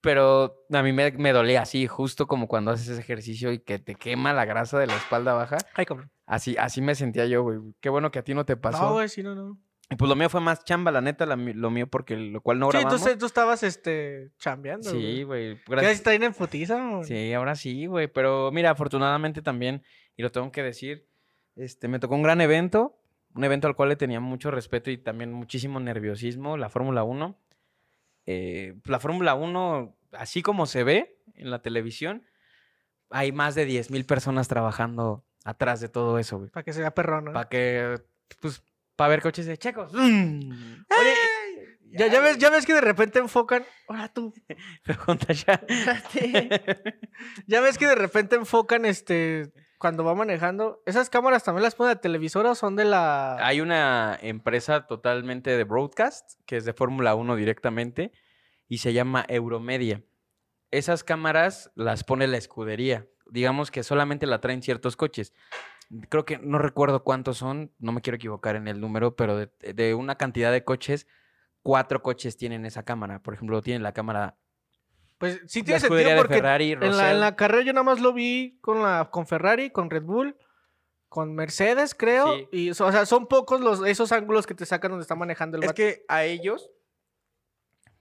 Pero 0.00 0.64
a 0.72 0.82
mí 0.82 0.92
me, 0.92 1.10
me 1.12 1.32
dolía 1.32 1.62
así, 1.62 1.86
justo 1.86 2.26
como 2.26 2.48
cuando 2.48 2.70
haces 2.70 2.88
ese 2.88 3.00
ejercicio 3.00 3.52
y 3.52 3.58
que 3.60 3.78
te 3.78 3.94
quema 3.94 4.32
la 4.32 4.44
grasa 4.44 4.78
de 4.78 4.86
la 4.86 4.96
espalda 4.96 5.32
baja. 5.32 5.56
Ay, 5.74 5.86
cabrón. 5.86 6.10
Así, 6.26 6.56
así 6.58 6.80
me 6.80 6.94
sentía 6.94 7.26
yo, 7.26 7.42
güey. 7.42 7.58
Qué 7.80 7.88
bueno 7.88 8.10
que 8.10 8.18
a 8.18 8.22
ti 8.24 8.34
no 8.34 8.44
te 8.44 8.56
pasó. 8.56 8.82
No, 8.82 8.92
güey, 8.94 9.08
sí, 9.08 9.22
no, 9.22 9.34
no. 9.34 9.58
Y 9.88 9.94
pues 9.94 10.08
lo 10.08 10.16
mío 10.16 10.28
fue 10.28 10.40
más 10.40 10.64
chamba, 10.64 10.90
la 10.90 11.00
neta, 11.00 11.26
la 11.26 11.36
lo 11.36 11.70
mío 11.70 11.86
porque 11.86 12.16
lo 12.16 12.40
cual 12.40 12.58
no 12.58 12.70
sí, 12.72 12.78
grabamos. 12.78 13.18
tú, 13.18 13.26
estabas, 13.26 13.62
este, 13.62 14.32
chambeando, 14.38 14.90
Sí, 14.90 15.22
güey. 15.22 15.22
güey. 15.22 15.56
¿Qué 15.58 15.62
gracias- 15.68 15.92
está 15.92 16.12
en 16.14 16.32
putiza, 16.34 16.84
güey? 16.90 17.04
Sí, 17.04 17.32
ahora 17.32 17.54
sí, 17.54 17.86
güey. 17.86 18.08
Pero 18.08 18.50
mira, 18.50 18.70
afortunadamente 18.70 19.42
también, 19.42 19.84
y 20.16 20.22
lo 20.24 20.32
tengo 20.32 20.50
que 20.50 20.64
decir, 20.64 21.06
este, 21.54 21.86
me 21.86 22.00
tocó 22.00 22.16
un 22.16 22.24
gran 22.24 22.40
evento, 22.40 22.98
un 23.36 23.44
evento 23.44 23.68
al 23.68 23.76
cual 23.76 23.90
le 23.90 23.96
tenía 23.96 24.18
mucho 24.18 24.50
respeto 24.50 24.90
y 24.90 24.96
también 24.96 25.32
muchísimo 25.32 25.78
nerviosismo, 25.78 26.56
la 26.56 26.70
Fórmula 26.70 27.04
1. 27.04 27.38
Eh, 28.26 28.74
la 28.84 28.98
Fórmula 28.98 29.34
1, 29.34 29.94
así 30.12 30.42
como 30.42 30.66
se 30.66 30.84
ve 30.84 31.18
en 31.34 31.50
la 31.50 31.60
televisión, 31.60 32.24
hay 33.10 33.32
más 33.32 33.54
de 33.54 33.66
10 33.66 33.90
mil 33.90 34.06
personas 34.06 34.48
trabajando 34.48 35.24
atrás 35.44 35.80
de 35.80 35.88
todo 35.88 36.18
eso, 36.18 36.38
güey. 36.38 36.50
Para 36.50 36.64
que 36.64 36.72
se 36.72 36.80
vea 36.80 36.94
perrón, 36.94 37.26
¿no? 37.26 37.32
Para 37.34 37.48
que, 37.48 38.00
pues, 38.40 38.62
para 38.96 39.10
ver 39.10 39.22
coches 39.22 39.44
de 39.46 39.58
checos. 39.58 39.92
Oye, 39.94 41.14
ya, 41.90 42.06
ya, 42.08 42.20
ves, 42.20 42.38
ya 42.38 42.50
ves 42.50 42.64
que 42.64 42.74
de 42.74 42.80
repente 42.80 43.18
enfocan. 43.18 43.64
Ahora 43.86 44.08
tú. 44.08 44.32
Pregunta 44.82 45.32
ya. 45.34 45.62
Ya 47.46 47.60
ves 47.60 47.76
que 47.76 47.86
de 47.86 47.94
repente 47.94 48.36
enfocan 48.36 48.86
este 48.86 49.52
cuando 49.78 50.04
va 50.04 50.14
manejando. 50.14 50.82
¿Esas 50.86 51.10
cámaras 51.10 51.44
también 51.44 51.62
las 51.62 51.74
ponen 51.74 51.94
de 51.94 52.00
televisora 52.00 52.52
o 52.52 52.54
son 52.54 52.76
de 52.76 52.84
la. 52.84 53.36
Hay 53.46 53.60
una 53.60 54.18
empresa 54.20 54.86
totalmente 54.86 55.56
de 55.56 55.64
broadcast, 55.64 56.40
que 56.46 56.56
es 56.56 56.64
de 56.64 56.72
Fórmula 56.72 57.14
1 57.14 57.36
directamente, 57.36 58.12
y 58.68 58.78
se 58.78 58.92
llama 58.92 59.24
Euromedia. 59.28 60.02
Esas 60.70 61.04
cámaras 61.04 61.70
las 61.74 62.04
pone 62.04 62.26
la 62.26 62.36
escudería. 62.36 63.06
Digamos 63.26 63.70
que 63.70 63.82
solamente 63.82 64.26
la 64.26 64.40
traen 64.40 64.62
ciertos 64.62 64.96
coches. 64.96 65.32
Creo 66.08 66.24
que 66.24 66.38
no 66.38 66.58
recuerdo 66.58 67.04
cuántos 67.04 67.38
son, 67.38 67.72
no 67.78 67.92
me 67.92 68.00
quiero 68.00 68.16
equivocar 68.16 68.56
en 68.56 68.66
el 68.66 68.80
número, 68.80 69.14
pero 69.14 69.36
de, 69.36 69.50
de 69.72 69.94
una 69.94 70.16
cantidad 70.16 70.50
de 70.50 70.64
coches, 70.64 71.06
cuatro 71.62 72.02
coches 72.02 72.36
tienen 72.36 72.66
esa 72.66 72.84
cámara. 72.84 73.22
Por 73.22 73.34
ejemplo, 73.34 73.62
tienen 73.62 73.82
la 73.82 73.92
cámara 73.92 74.36
Pues 75.18 75.40
sí 75.46 75.62
tiene 75.62 75.78
escudería 75.78 76.08
sentido 76.10 76.16
de 76.16 76.16
porque 76.22 76.34
Ferrari, 76.34 76.72
en 76.72 76.96
la, 76.96 77.10
en 77.12 77.20
la 77.20 77.36
carrera 77.36 77.62
yo 77.64 77.72
nada 77.72 77.84
más 77.84 78.00
lo 78.00 78.12
vi 78.12 78.58
con 78.60 78.82
la 78.82 79.08
con 79.10 79.26
Ferrari, 79.26 79.70
con 79.70 79.88
Red 79.88 80.02
Bull, 80.02 80.36
con 81.08 81.34
Mercedes, 81.34 81.94
creo. 81.94 82.34
Sí. 82.36 82.48
Y 82.52 82.70
o 82.70 82.74
sea, 82.74 83.06
son 83.06 83.26
pocos 83.26 83.60
los 83.60 83.86
esos 83.86 84.12
ángulos 84.12 84.46
que 84.46 84.54
te 84.54 84.66
sacan 84.66 84.90
donde 84.90 85.02
está 85.02 85.14
manejando 85.14 85.56
el 85.56 85.62
Es 85.62 85.68
vato. 85.68 85.76
que 85.76 86.04
a 86.08 86.24
ellos, 86.24 86.70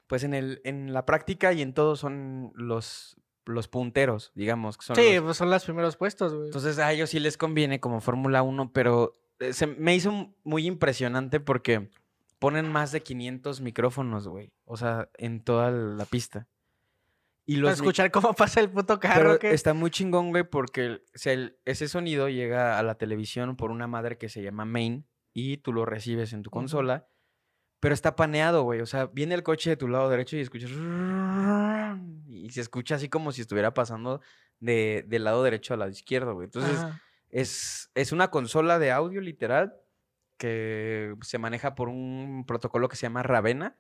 pues 0.08 0.24
en, 0.24 0.34
el, 0.34 0.62
en 0.66 0.94
la 0.94 1.06
práctica 1.06 1.54
y 1.54 1.62
en 1.62 1.74
todo 1.74 1.96
son 1.96 2.52
los, 2.56 3.16
los 3.46 3.68
punteros, 3.68 4.32
digamos. 4.36 4.78
Que 4.78 4.86
son 4.86 4.96
Sí, 4.98 5.16
los- 5.16 5.24
pues 5.24 5.38
son 5.38 5.50
los 5.50 5.64
primeros 5.64 5.96
puestos, 5.98 6.34
güey. 6.34 6.48
Entonces 6.48 6.78
a 6.80 6.92
ellos 6.92 7.10
sí 7.10 7.20
les 7.20 7.38
conviene 7.38 7.80
como 7.80 8.02
Fórmula 8.02 8.44
1, 8.44 8.72
pero 8.74 9.18
eh, 9.40 9.54
se 9.54 9.68
me 9.68 9.96
hizo 9.96 10.34
muy 10.44 10.68
impresionante 10.68 11.40
porque 11.40 11.90
ponen 12.40 12.70
más 12.70 12.92
de 12.92 13.02
500 13.02 13.62
micrófonos, 13.62 14.28
güey. 14.28 14.52
O 14.66 14.76
sea, 14.78 15.10
en 15.18 15.42
toda 15.44 15.72
la 15.72 16.06
pista. 16.06 16.48
Y 17.48 17.56
Para 17.58 17.70
los 17.70 17.80
mi- 17.82 17.86
escuchar 17.86 18.12
cómo 18.12 18.34
pasa 18.36 18.60
el 18.60 18.70
puto 18.70 19.00
carro. 19.00 19.22
pero 19.22 19.40
que... 19.40 19.52
está 19.54 19.74
muy 19.74 19.92
chingón, 19.92 20.32
güey, 20.32 20.44
porque 20.44 20.86
el- 20.86 21.04
o 21.14 21.18
sea, 21.18 21.34
el- 21.34 21.58
ese 21.66 21.88
sonido 21.88 22.28
llega 22.30 22.80
a 22.80 22.84
la 22.84 22.96
televisión 22.96 23.56
por 23.56 23.72
una 23.72 23.88
madre 23.88 24.18
que 24.18 24.30
se 24.30 24.42
llama 24.42 24.66
main 24.66 25.06
y 25.34 25.58
tú 25.58 25.72
lo 25.74 25.86
recibes 25.86 26.34
en 26.34 26.42
tu 26.44 26.50
consola, 26.50 27.08
pero 27.80 27.94
está 27.94 28.16
paneado, 28.16 28.64
güey. 28.64 28.82
O 28.82 28.86
sea, 28.86 29.08
viene 29.08 29.36
el 29.36 29.44
coche 29.44 29.70
de 29.72 29.78
tu 29.78 29.88
lado 29.88 30.10
derecho 30.10 30.38
y 30.38 30.40
escuchas 30.42 30.72
y 32.28 32.50
se 32.50 32.62
escucha 32.62 32.96
así 32.96 33.10
como 33.10 33.32
si 33.32 33.42
estuviera 33.42 33.74
pasando 33.74 34.22
de, 34.60 35.04
del 35.08 35.24
lado 35.24 35.44
derecho 35.44 35.74
al 35.74 35.80
lado 35.82 35.92
izquierdo, 35.92 36.34
güey. 36.34 36.46
Entonces, 36.46 36.80
es, 37.30 37.92
es 37.96 38.12
una 38.12 38.30
consola 38.30 38.80
de 38.80 38.92
audio 38.92 39.22
literal 39.22 39.74
que 40.38 41.16
se 41.22 41.38
maneja 41.38 41.76
por 41.76 41.90
un 41.90 42.46
protocolo 42.48 42.90
que 42.90 42.96
se 42.96 43.04
llama 43.04 43.24
Ravena, 43.24 43.78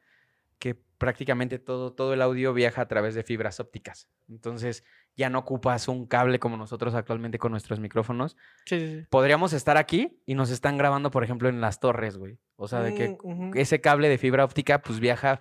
que 0.60 0.76
prácticamente 0.98 1.60
todo, 1.60 1.94
todo 1.94 2.14
el 2.14 2.22
audio 2.22 2.54
viaja 2.54 2.82
a 2.82 2.88
través 2.88 3.16
de 3.16 3.24
fibras 3.24 3.60
ópticas. 3.60 4.10
Entonces 4.30 4.84
ya 5.16 5.30
no 5.30 5.40
ocupas 5.40 5.88
un 5.88 6.08
cable 6.08 6.40
como 6.40 6.58
nosotros 6.58 6.94
actualmente 6.96 7.38
con 7.38 7.52
nuestros 7.52 7.80
micrófonos. 7.80 8.36
Sí, 8.66 8.80
sí, 8.80 9.00
sí. 9.02 9.08
Podríamos 9.10 9.54
estar 9.54 9.78
aquí 9.78 10.22
y 10.26 10.36
nos 10.36 10.50
están 10.50 10.78
grabando, 10.78 11.12
por 11.12 11.24
ejemplo, 11.24 11.50
en 11.50 11.62
las 11.62 11.80
torres, 11.80 12.18
güey. 12.18 12.40
O 12.56 12.68
sea, 12.68 12.82
de 12.82 12.94
que 12.94 13.18
Mm, 13.24 13.52
ese 13.56 13.82
cable 13.82 14.10
de 14.10 14.18
fibra 14.18 14.46
óptica 14.46 14.82
pues 14.82 15.00
viaja 15.00 15.40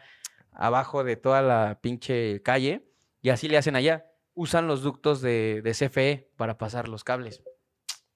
abajo 0.52 1.04
de 1.04 1.16
toda 1.16 1.42
la 1.42 1.78
pinche 1.80 2.42
calle 2.42 2.86
Y 3.20 3.30
así 3.30 3.48
le 3.48 3.56
hacen 3.56 3.76
allá. 3.76 4.06
Usan 4.34 4.66
los 4.66 4.82
ductos 4.82 5.22
de, 5.22 5.62
de 5.62 5.72
CFE 5.72 6.30
para 6.36 6.58
pasar 6.58 6.88
los 6.88 7.04
cables. 7.04 7.42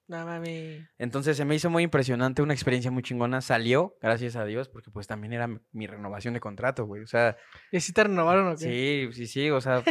No 0.09 0.25
mami. 0.25 0.83
Entonces 0.97 1.37
se 1.37 1.45
me 1.45 1.53
hizo 1.53 1.69
muy 1.69 1.83
impresionante, 1.83 2.41
una 2.41 2.53
experiencia 2.55 2.89
muy 2.89 3.03
chingona. 3.03 3.41
Salió, 3.41 3.95
gracias 4.01 4.35
a 4.35 4.43
Dios, 4.43 4.67
porque 4.67 4.89
pues 4.89 5.05
también 5.05 5.33
era 5.33 5.47
mi- 5.71 5.85
renovación 5.85 6.33
de 6.33 6.39
contrato, 6.39 6.85
güey. 6.87 7.03
O 7.03 7.07
sea, 7.07 7.37
¿Y 7.71 7.79
si 7.79 7.93
te 7.93 8.03
renovaron 8.03 8.47
o 8.47 8.55
qué? 8.55 9.07
sí, 9.11 9.13
sí, 9.13 9.27
sí, 9.27 9.49
o 9.51 9.61
sea, 9.61 9.83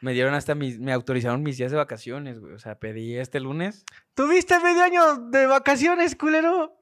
me 0.00 0.12
dieron 0.12 0.34
hasta 0.34 0.54
mis, 0.54 0.78
me 0.78 0.92
autorizaron 0.92 1.42
mis 1.42 1.58
días 1.58 1.72
de 1.72 1.76
vacaciones, 1.76 2.38
güey. 2.38 2.54
O 2.54 2.58
sea, 2.60 2.78
pedí 2.78 3.16
este 3.16 3.40
lunes. 3.40 3.84
¿Tuviste 4.14 4.60
medio 4.60 4.84
año 4.84 5.16
de 5.30 5.46
vacaciones, 5.46 6.14
culero? 6.14 6.78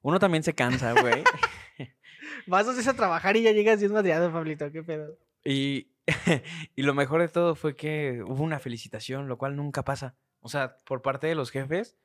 Uno 0.00 0.18
también 0.18 0.42
se 0.42 0.54
cansa, 0.54 0.94
güey. 0.98 1.22
Vas 2.46 2.64
dos 2.64 2.86
a 2.86 2.94
trabajar 2.94 3.36
y 3.36 3.42
ya 3.42 3.52
llegas 3.52 3.78
bien 3.80 3.92
madreado, 3.92 4.32
Pablito. 4.32 4.72
¿Qué 4.72 4.82
pedo? 4.82 5.18
Y, 5.44 5.92
y 6.76 6.82
lo 6.82 6.94
mejor 6.94 7.20
de 7.20 7.28
todo 7.28 7.54
fue 7.54 7.76
que 7.76 8.22
hubo 8.26 8.42
una 8.42 8.58
felicitación, 8.58 9.28
lo 9.28 9.36
cual 9.36 9.54
nunca 9.56 9.84
pasa. 9.84 10.16
O 10.40 10.48
sea, 10.48 10.76
por 10.86 11.02
parte 11.02 11.26
de 11.26 11.34
los 11.34 11.50
jefes, 11.50 11.96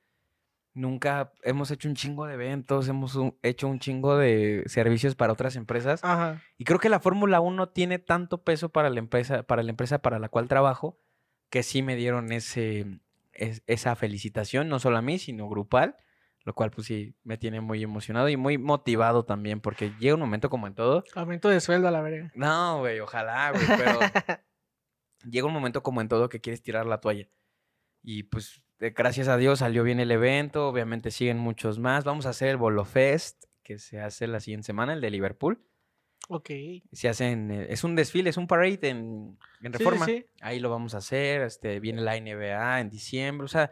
nunca 0.74 1.32
hemos 1.44 1.72
hecho 1.72 1.88
un 1.88 1.96
chingo 1.96 2.26
de 2.26 2.34
eventos, 2.34 2.88
hemos 2.90 3.16
un- 3.16 3.38
hecho 3.44 3.68
un 3.68 3.80
chingo 3.80 4.18
de 4.18 4.64
servicios 4.68 5.16
para 5.16 5.32
otras 5.34 5.56
empresas. 5.56 6.04
Ajá. 6.04 6.42
Y 6.58 6.66
creo 6.66 6.80
que 6.80 6.90
la 6.90 7.00
Fórmula 7.00 7.40
1 7.40 7.70
tiene 7.70 7.98
tanto 8.00 8.44
peso 8.44 8.70
para 8.70 8.90
la 8.90 9.00
empresa, 9.00 9.44
para 9.44 9.64
la 9.64 9.70
empresa 9.70 10.00
para 10.00 10.20
la 10.20 10.28
cual 10.30 10.48
trabajo, 10.50 11.00
que 11.50 11.64
sí 11.64 11.82
me 11.82 11.96
dieron 11.96 12.32
ese, 12.34 13.00
es- 13.32 13.64
esa 13.68 13.96
felicitación, 13.96 14.68
no 14.68 14.80
solo 14.80 14.98
a 14.98 15.02
mí, 15.02 15.18
sino 15.18 15.48
grupal, 15.48 15.96
lo 16.44 16.54
cual 16.54 16.72
pues 16.72 16.88
sí 16.88 17.16
me 17.24 17.38
tiene 17.38 17.62
muy 17.62 17.82
emocionado 17.82 18.28
y 18.30 18.36
muy 18.38 18.58
motivado 18.58 19.24
también, 19.24 19.62
porque 19.62 19.94
llega 19.98 20.16
un 20.16 20.20
momento 20.20 20.50
como 20.50 20.68
en 20.68 20.76
todo, 20.76 21.04
Aumento 21.16 21.48
de 21.50 21.62
sueldo 21.62 21.88
a 21.88 21.92
la 21.92 22.02
verga. 22.02 22.32
no, 22.36 22.80
güey, 22.80 23.00
ojalá, 23.00 23.52
güey, 23.52 23.66
pero 23.78 24.00
llega 25.24 25.48
un 25.48 25.54
momento 25.54 25.82
como 25.82 26.02
en 26.02 26.08
todo 26.10 26.28
que 26.30 26.42
quieres 26.42 26.62
tirar 26.62 26.86
la 26.86 27.00
toalla. 27.00 27.28
Y 28.06 28.24
pues 28.24 28.62
eh, 28.80 28.94
gracias 28.96 29.28
a 29.28 29.38
Dios 29.38 29.60
salió 29.60 29.84
bien 29.84 30.00
el 30.00 30.12
evento, 30.12 30.68
obviamente 30.68 31.10
siguen 31.12 31.38
muchos 31.40 31.80
más. 31.80 32.04
Vamos 32.04 32.26
a 32.26 32.30
hacer 32.30 32.50
el 32.50 32.58
Bolo 32.58 32.86
Fest, 32.86 33.46
que 33.64 33.80
se 33.80 34.00
hace 34.00 34.28
la 34.28 34.40
siguiente 34.40 34.68
semana, 34.68 34.94
el 34.94 35.02
de 35.02 35.10
Liverpool. 35.10 35.60
Ok. 36.30 36.50
Se 36.92 37.10
hacen, 37.10 37.52
eh, 37.52 37.68
es 37.70 37.84
un 37.84 37.96
desfile, 37.96 38.30
es 38.30 38.38
un 38.38 38.48
parade 38.48 38.90
en, 38.90 39.38
en 39.62 39.72
Sí, 39.74 39.78
sí, 39.78 39.84
Reforma. 39.84 40.06
sí. 40.06 40.26
Ahí 40.42 40.60
lo 40.60 40.70
vamos 40.70 40.94
a 40.94 41.00
hacer, 41.00 41.42
este, 41.42 41.80
viene 41.80 42.02
la 42.02 42.20
NBA 42.20 42.80
en 42.80 42.90
diciembre, 42.90 43.46
o 43.46 43.48
sea, 43.48 43.72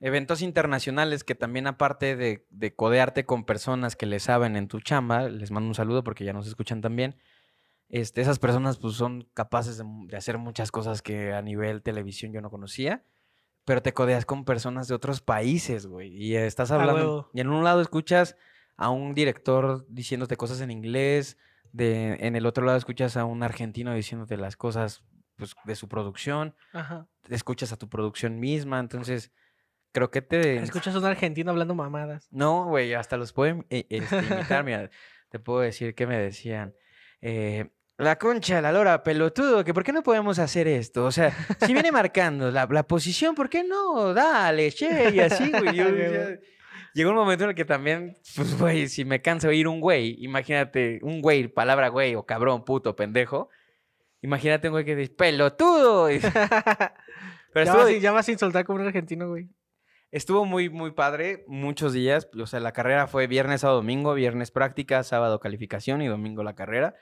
eventos 0.00 0.42
internacionales 0.42 1.24
que 1.24 1.34
también 1.34 1.66
aparte 1.66 2.16
de, 2.16 2.46
de 2.50 2.74
codearte 2.74 3.24
con 3.24 3.44
personas 3.44 3.96
que 3.96 4.06
le 4.06 4.20
saben 4.20 4.56
en 4.56 4.68
tu 4.68 4.80
chamba, 4.80 5.28
les 5.28 5.50
mando 5.50 5.68
un 5.68 5.74
saludo 5.74 6.02
porque 6.04 6.24
ya 6.24 6.32
nos 6.34 6.46
escuchan 6.46 6.80
también, 6.82 7.16
este, 7.88 8.20
esas 8.20 8.38
personas 8.38 8.78
pues 8.78 8.94
son 8.94 9.28
capaces 9.32 9.78
de, 9.78 9.84
de 10.06 10.16
hacer 10.16 10.36
muchas 10.38 10.70
cosas 10.70 11.00
que 11.02 11.32
a 11.32 11.40
nivel 11.40 11.82
televisión 11.82 12.32
yo 12.32 12.40
no 12.42 12.50
conocía, 12.50 13.04
pero 13.66 13.82
te 13.82 13.92
codeas 13.92 14.24
con 14.24 14.44
personas 14.44 14.86
de 14.86 14.94
otros 14.94 15.20
países, 15.20 15.86
güey, 15.86 16.14
y 16.14 16.36
estás 16.36 16.70
hablando, 16.70 16.94
huevo. 16.94 17.30
y 17.34 17.40
en 17.40 17.48
un 17.48 17.64
lado 17.64 17.82
escuchas 17.82 18.36
a 18.76 18.90
un 18.90 19.12
director 19.12 19.84
diciéndote 19.88 20.36
cosas 20.36 20.60
en 20.60 20.70
inglés, 20.70 21.36
de, 21.72 22.16
en 22.20 22.36
el 22.36 22.46
otro 22.46 22.64
lado 22.64 22.78
escuchas 22.78 23.16
a 23.16 23.24
un 23.24 23.42
argentino 23.42 23.92
diciéndote 23.92 24.36
las 24.36 24.56
cosas 24.56 25.02
pues, 25.34 25.56
de 25.64 25.74
su 25.74 25.88
producción, 25.88 26.54
Ajá. 26.72 27.08
escuchas 27.28 27.72
a 27.72 27.76
tu 27.76 27.88
producción 27.88 28.38
misma, 28.38 28.78
entonces 28.78 29.32
creo 29.90 30.12
que 30.12 30.22
te... 30.22 30.58
Escuchas 30.58 30.94
a 30.94 30.98
un 31.00 31.04
argentino 31.04 31.50
hablando 31.50 31.74
mamadas. 31.74 32.28
No, 32.30 32.66
güey, 32.66 32.94
hasta 32.94 33.16
los 33.16 33.32
pueden 33.32 33.66
eh, 33.68 33.84
este, 33.90 34.18
imitar, 34.18 34.64
mira, 34.64 34.90
te 35.28 35.40
puedo 35.40 35.58
decir 35.58 35.96
que 35.96 36.06
me 36.06 36.16
decían, 36.16 36.72
eh, 37.20 37.72
la 37.98 38.16
concha, 38.18 38.60
la 38.60 38.72
lora, 38.72 39.02
pelotudo, 39.02 39.64
que 39.64 39.72
por 39.72 39.82
qué 39.82 39.92
no 39.92 40.02
podemos 40.02 40.38
hacer 40.38 40.68
esto, 40.68 41.04
o 41.06 41.10
sea, 41.12 41.32
si 41.64 41.72
viene 41.72 41.90
marcando 41.92 42.50
la, 42.50 42.66
la 42.70 42.86
posición, 42.86 43.34
¿por 43.34 43.48
qué 43.48 43.64
no? 43.64 44.12
Dale, 44.12 44.70
che, 44.72 45.10
y 45.14 45.20
así, 45.20 45.50
güey. 45.50 45.74
yo. 45.74 45.86
Llegó 46.94 47.10
un 47.10 47.16
momento 47.16 47.44
en 47.44 47.50
el 47.50 47.56
que 47.56 47.66
también, 47.66 48.16
pues, 48.36 48.58
güey, 48.58 48.88
si 48.88 49.04
me 49.04 49.20
cansa 49.20 49.48
oír 49.48 49.68
un 49.68 49.80
güey, 49.80 50.16
imagínate, 50.24 50.98
un 51.02 51.20
güey, 51.20 51.46
palabra 51.46 51.88
güey, 51.88 52.14
o 52.14 52.24
cabrón, 52.24 52.64
puto, 52.64 52.96
pendejo, 52.96 53.50
imagínate 54.22 54.68
un 54.68 54.72
güey 54.72 54.84
que 54.86 54.96
dice, 54.96 55.12
pelotudo. 55.12 56.08
Pero 57.52 57.64
ya, 57.66 57.72
estuvo, 57.72 57.82
a- 57.82 57.92
ya 57.92 58.12
vas 58.12 58.28
a 58.28 58.32
insultar 58.32 58.64
como 58.64 58.80
un 58.80 58.86
argentino, 58.86 59.28
güey. 59.28 59.48
estuvo 60.10 60.44
muy, 60.46 60.70
muy 60.70 60.92
padre, 60.92 61.44
muchos 61.48 61.92
días, 61.92 62.28
o 62.38 62.46
sea, 62.46 62.60
la 62.60 62.72
carrera 62.72 63.06
fue 63.06 63.26
viernes 63.26 63.64
a 63.64 63.68
domingo, 63.68 64.14
viernes 64.14 64.50
práctica, 64.50 65.02
sábado 65.02 65.38
calificación 65.40 66.00
y 66.02 66.06
domingo 66.06 66.42
la 66.42 66.54
carrera. 66.54 66.94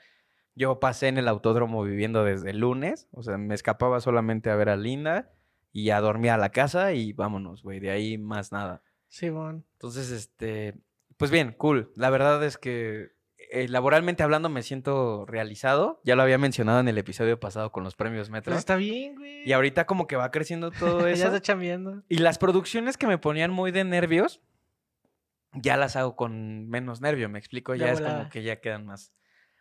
Yo 0.55 0.79
pasé 0.79 1.07
en 1.09 1.17
el 1.17 1.27
autódromo 1.27 1.83
viviendo 1.83 2.23
desde 2.23 2.51
el 2.51 2.59
lunes, 2.59 3.07
o 3.11 3.23
sea, 3.23 3.37
me 3.37 3.53
escapaba 3.55 3.99
solamente 3.99 4.49
a 4.49 4.55
ver 4.55 4.69
a 4.69 4.77
Linda 4.77 5.31
y 5.71 5.89
a 5.89 5.99
dormir 5.99 6.31
a 6.31 6.37
la 6.37 6.49
casa 6.49 6.93
y 6.93 7.11
vámonos, 7.13 7.61
güey, 7.61 7.79
de 7.79 7.91
ahí 7.91 8.17
más 8.17 8.51
nada. 8.51 8.81
Simón. 9.09 9.65
Entonces, 9.73 10.11
este, 10.11 10.75
pues 11.17 11.31
bien, 11.31 11.53
cool. 11.57 11.91
La 11.95 12.09
verdad 12.09 12.43
es 12.43 12.57
que 12.57 13.15
eh, 13.51 13.67
laboralmente 13.67 14.23
hablando 14.23 14.49
me 14.49 14.63
siento 14.63 15.25
realizado. 15.25 16.01
Ya 16.03 16.15
lo 16.15 16.23
había 16.23 16.37
mencionado 16.37 16.79
en 16.79 16.87
el 16.87 16.97
episodio 16.97 17.39
pasado 17.39 17.71
con 17.71 17.83
los 17.83 17.95
premios 17.95 18.29
Metro. 18.29 18.55
Está 18.55 18.75
bien, 18.75 19.15
güey. 19.15 19.47
Y 19.47 19.53
ahorita 19.53 19.85
como 19.85 20.07
que 20.07 20.15
va 20.15 20.31
creciendo 20.31 20.71
todo 20.71 21.01
ya 21.07 21.09
eso. 21.13 21.25
está 21.27 21.41
chambeando. 21.41 22.03
y 22.09 22.17
las 22.17 22.37
producciones 22.37 22.97
que 22.97 23.07
me 23.07 23.17
ponían 23.17 23.51
muy 23.51 23.71
de 23.71 23.83
nervios, 23.83 24.41
ya 25.53 25.77
las 25.77 25.95
hago 25.95 26.15
con 26.15 26.67
menos 26.69 27.01
nervio, 27.01 27.29
me 27.29 27.39
explico. 27.39 27.73
De 27.73 27.79
Ya 27.79 27.91
es 27.91 28.01
como 28.01 28.29
que 28.29 28.43
ya 28.43 28.59
quedan 28.59 28.85
más, 28.85 29.13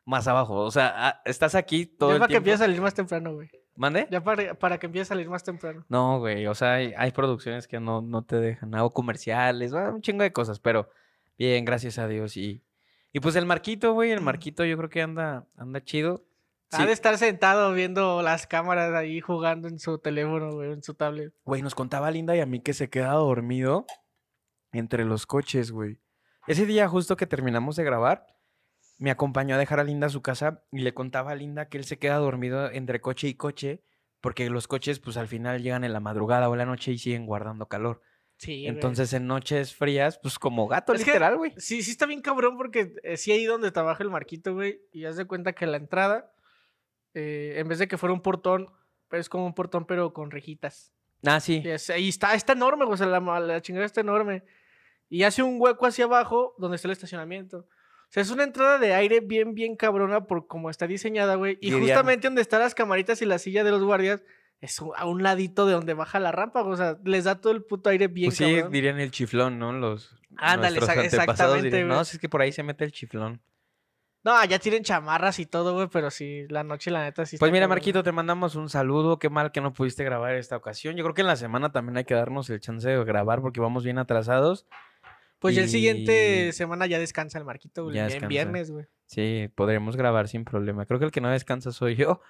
más 0.04 0.26
abajo. 0.28 0.56
O 0.60 0.70
sea, 0.70 1.20
estás 1.24 1.54
aquí 1.54 1.86
todo 1.86 2.10
ya 2.10 2.14
el 2.16 2.20
para 2.20 2.28
que 2.28 2.32
tiempo. 2.34 2.44
empieces 2.44 2.60
a 2.60 2.64
salir 2.64 2.80
más 2.80 2.94
temprano, 2.94 3.34
güey. 3.34 3.50
¿Mande? 3.76 4.06
Ya 4.10 4.22
para, 4.22 4.54
para 4.54 4.78
que 4.78 4.86
empieces 4.86 5.08
a 5.08 5.14
salir 5.14 5.28
más 5.28 5.42
temprano. 5.42 5.84
No, 5.88 6.20
güey, 6.20 6.46
o 6.46 6.54
sea, 6.54 6.74
hay, 6.74 6.94
hay 6.96 7.10
producciones 7.10 7.66
que 7.66 7.80
no, 7.80 8.02
no 8.02 8.22
te 8.22 8.36
dejan, 8.36 8.72
hago 8.74 8.92
comerciales, 8.92 9.72
un 9.72 10.00
chingo 10.00 10.22
de 10.22 10.32
cosas, 10.32 10.60
pero 10.60 10.88
bien, 11.36 11.64
gracias 11.64 11.98
a 11.98 12.06
Dios. 12.06 12.36
Y, 12.36 12.62
y 13.12 13.20
pues 13.20 13.34
el 13.34 13.46
Marquito, 13.46 13.92
güey, 13.92 14.12
el 14.12 14.20
Marquito 14.20 14.64
yo 14.64 14.76
creo 14.76 14.90
que 14.90 15.02
anda, 15.02 15.46
anda 15.56 15.82
chido. 15.82 16.24
Ha 16.70 16.78
Sí, 16.78 16.86
de 16.86 16.92
estar 16.92 17.18
sentado 17.18 17.72
viendo 17.72 18.22
las 18.22 18.46
cámaras 18.46 18.92
ahí 18.94 19.20
jugando 19.20 19.66
en 19.68 19.78
su 19.80 19.98
teléfono, 19.98 20.52
güey, 20.52 20.72
en 20.72 20.82
su 20.82 20.94
tablet. 20.94 21.32
Güey, 21.44 21.62
nos 21.62 21.74
contaba 21.74 22.10
Linda 22.10 22.36
y 22.36 22.40
a 22.40 22.46
mí 22.46 22.60
que 22.60 22.74
se 22.74 22.88
queda 22.90 23.12
dormido 23.12 23.86
entre 24.72 25.04
los 25.04 25.26
coches, 25.26 25.72
güey. 25.72 25.98
Ese 26.46 26.66
día 26.66 26.88
justo 26.88 27.16
que 27.16 27.26
terminamos 27.26 27.76
de 27.76 27.84
grabar, 27.84 28.26
me 28.98 29.10
acompañó 29.10 29.54
a 29.54 29.58
dejar 29.58 29.80
a 29.80 29.84
Linda 29.84 30.06
a 30.06 30.10
su 30.10 30.22
casa 30.22 30.62
y 30.72 30.80
le 30.80 30.94
contaba 30.94 31.32
a 31.32 31.34
Linda 31.34 31.68
que 31.68 31.78
él 31.78 31.84
se 31.84 31.98
queda 31.98 32.16
dormido 32.16 32.70
entre 32.70 33.00
coche 33.00 33.28
y 33.28 33.34
coche 33.34 33.82
porque 34.20 34.48
los 34.48 34.66
coches 34.68 35.00
pues 35.00 35.16
al 35.16 35.28
final 35.28 35.62
llegan 35.62 35.84
en 35.84 35.92
la 35.92 36.00
madrugada 36.00 36.48
o 36.48 36.54
en 36.54 36.58
la 36.58 36.66
noche 36.66 36.92
y 36.92 36.98
siguen 36.98 37.26
guardando 37.26 37.66
calor. 37.66 38.00
Sí. 38.38 38.66
Entonces 38.66 39.12
en 39.12 39.26
noches 39.26 39.74
frías, 39.74 40.18
pues 40.18 40.38
como 40.38 40.66
gato 40.66 40.92
Es 40.94 41.06
literal, 41.06 41.36
güey. 41.36 41.52
Sí, 41.56 41.82
sí 41.82 41.90
está 41.92 42.06
bien 42.06 42.20
cabrón 42.22 42.56
porque 42.56 42.94
eh, 43.02 43.16
sí 43.16 43.32
ahí 43.32 43.44
donde 43.44 43.70
trabaja 43.70 44.02
el 44.02 44.10
Marquito, 44.10 44.54
güey, 44.54 44.80
y 44.92 45.04
haz 45.04 45.16
de 45.16 45.24
cuenta 45.26 45.52
que 45.52 45.66
la 45.66 45.76
entrada, 45.76 46.32
eh, 47.14 47.54
en 47.58 47.68
vez 47.68 47.78
de 47.78 47.86
que 47.88 47.98
fuera 47.98 48.12
un 48.12 48.22
portón, 48.22 48.70
pero 49.08 49.20
es 49.20 49.28
como 49.28 49.46
un 49.46 49.54
portón 49.54 49.86
pero 49.86 50.12
con 50.12 50.30
rejitas. 50.30 50.92
Ah, 51.24 51.40
sí. 51.40 51.62
Y 51.64 51.68
es- 51.68 51.90
está, 51.90 52.34
está 52.34 52.52
enorme, 52.54 52.84
güey, 52.84 52.94
o 52.94 52.96
sea, 52.96 53.06
la, 53.06 53.20
la 53.40 53.60
chingada 53.62 53.86
está 53.86 54.00
enorme. 54.00 54.42
Y 55.08 55.22
hace 55.22 55.42
un 55.42 55.56
hueco 55.60 55.86
hacia 55.86 56.06
abajo 56.06 56.54
donde 56.58 56.76
está 56.76 56.88
el 56.88 56.92
estacionamiento. 56.92 57.68
Sea, 58.14 58.22
es 58.22 58.30
una 58.30 58.44
entrada 58.44 58.78
de 58.78 58.94
aire 58.94 59.18
bien, 59.18 59.54
bien 59.54 59.74
cabrona 59.74 60.24
por 60.28 60.46
cómo 60.46 60.70
está 60.70 60.86
diseñada, 60.86 61.34
güey. 61.34 61.58
Y 61.60 61.72
justamente 61.72 62.28
donde 62.28 62.42
están 62.42 62.60
las 62.60 62.72
camaritas 62.72 63.20
y 63.22 63.26
la 63.26 63.38
silla 63.40 63.64
de 63.64 63.72
los 63.72 63.82
guardias, 63.82 64.22
es 64.60 64.80
a 64.96 65.04
un 65.04 65.24
ladito 65.24 65.66
de 65.66 65.72
donde 65.72 65.94
baja 65.94 66.20
la 66.20 66.30
rampa, 66.30 66.62
o 66.62 66.76
sea, 66.76 66.96
les 67.04 67.24
da 67.24 67.40
todo 67.40 67.52
el 67.52 67.64
puto 67.64 67.90
aire 67.90 68.06
bien 68.06 68.28
Pues 68.28 68.36
sí, 68.38 68.54
cabrón. 68.54 68.70
dirían 68.72 69.00
el 69.00 69.10
chiflón, 69.10 69.58
¿no? 69.58 69.72
Los 69.72 70.14
Ándale, 70.36 70.76
nuestros 70.78 70.90
exa- 70.96 71.02
antepasados 71.02 71.30
exactamente, 71.32 71.76
dirían, 71.76 71.88
no, 71.88 72.04
si 72.04 72.16
es 72.16 72.20
que 72.20 72.28
por 72.28 72.40
ahí 72.40 72.52
se 72.52 72.62
mete 72.62 72.84
el 72.84 72.92
chiflón. 72.92 73.42
No, 74.22 74.42
ya 74.44 74.58
tienen 74.60 74.84
chamarras 74.84 75.40
y 75.40 75.46
todo, 75.46 75.74
güey, 75.74 75.88
pero 75.88 76.10
sí, 76.10 76.46
la 76.48 76.62
noche, 76.62 76.90
la 76.92 77.02
neta, 77.02 77.26
sí 77.26 77.36
Pues 77.36 77.50
mira. 77.52 77.66
Marquito, 77.68 78.02
te 78.04 78.12
mandamos 78.12 78.54
un 78.54 78.70
saludo. 78.70 79.18
Qué 79.18 79.28
mal 79.28 79.50
que 79.52 79.60
no 79.60 79.72
pudiste 79.74 80.02
grabar 80.04 80.34
esta 80.36 80.56
ocasión. 80.56 80.96
Yo 80.96 81.02
creo 81.04 81.14
que 81.14 81.20
en 81.22 81.26
la 81.26 81.36
semana 81.36 81.72
también 81.72 81.98
hay 81.98 82.04
que 82.04 82.14
darnos 82.14 82.48
el 82.48 82.58
chance 82.60 82.88
de 82.88 83.04
grabar 83.04 83.42
porque 83.42 83.60
vamos 83.60 83.84
bien 83.84 83.98
atrasados. 83.98 84.66
Pues 85.44 85.56
ya 85.56 85.62
el 85.62 85.68
siguiente 85.68 86.52
semana 86.52 86.86
ya 86.86 86.98
descansa 86.98 87.38
el 87.38 87.44
Marquito, 87.44 87.84
güey. 87.84 87.96
Ya 87.96 88.06
en 88.08 88.28
viernes, 88.28 88.70
güey. 88.70 88.86
Sí, 89.04 89.50
podremos 89.54 89.94
grabar 89.94 90.26
sin 90.26 90.42
problema. 90.46 90.86
Creo 90.86 90.98
que 90.98 91.04
el 91.04 91.10
que 91.10 91.20
no 91.20 91.28
descansa 91.28 91.70
soy 91.70 91.96
yo. 91.96 92.22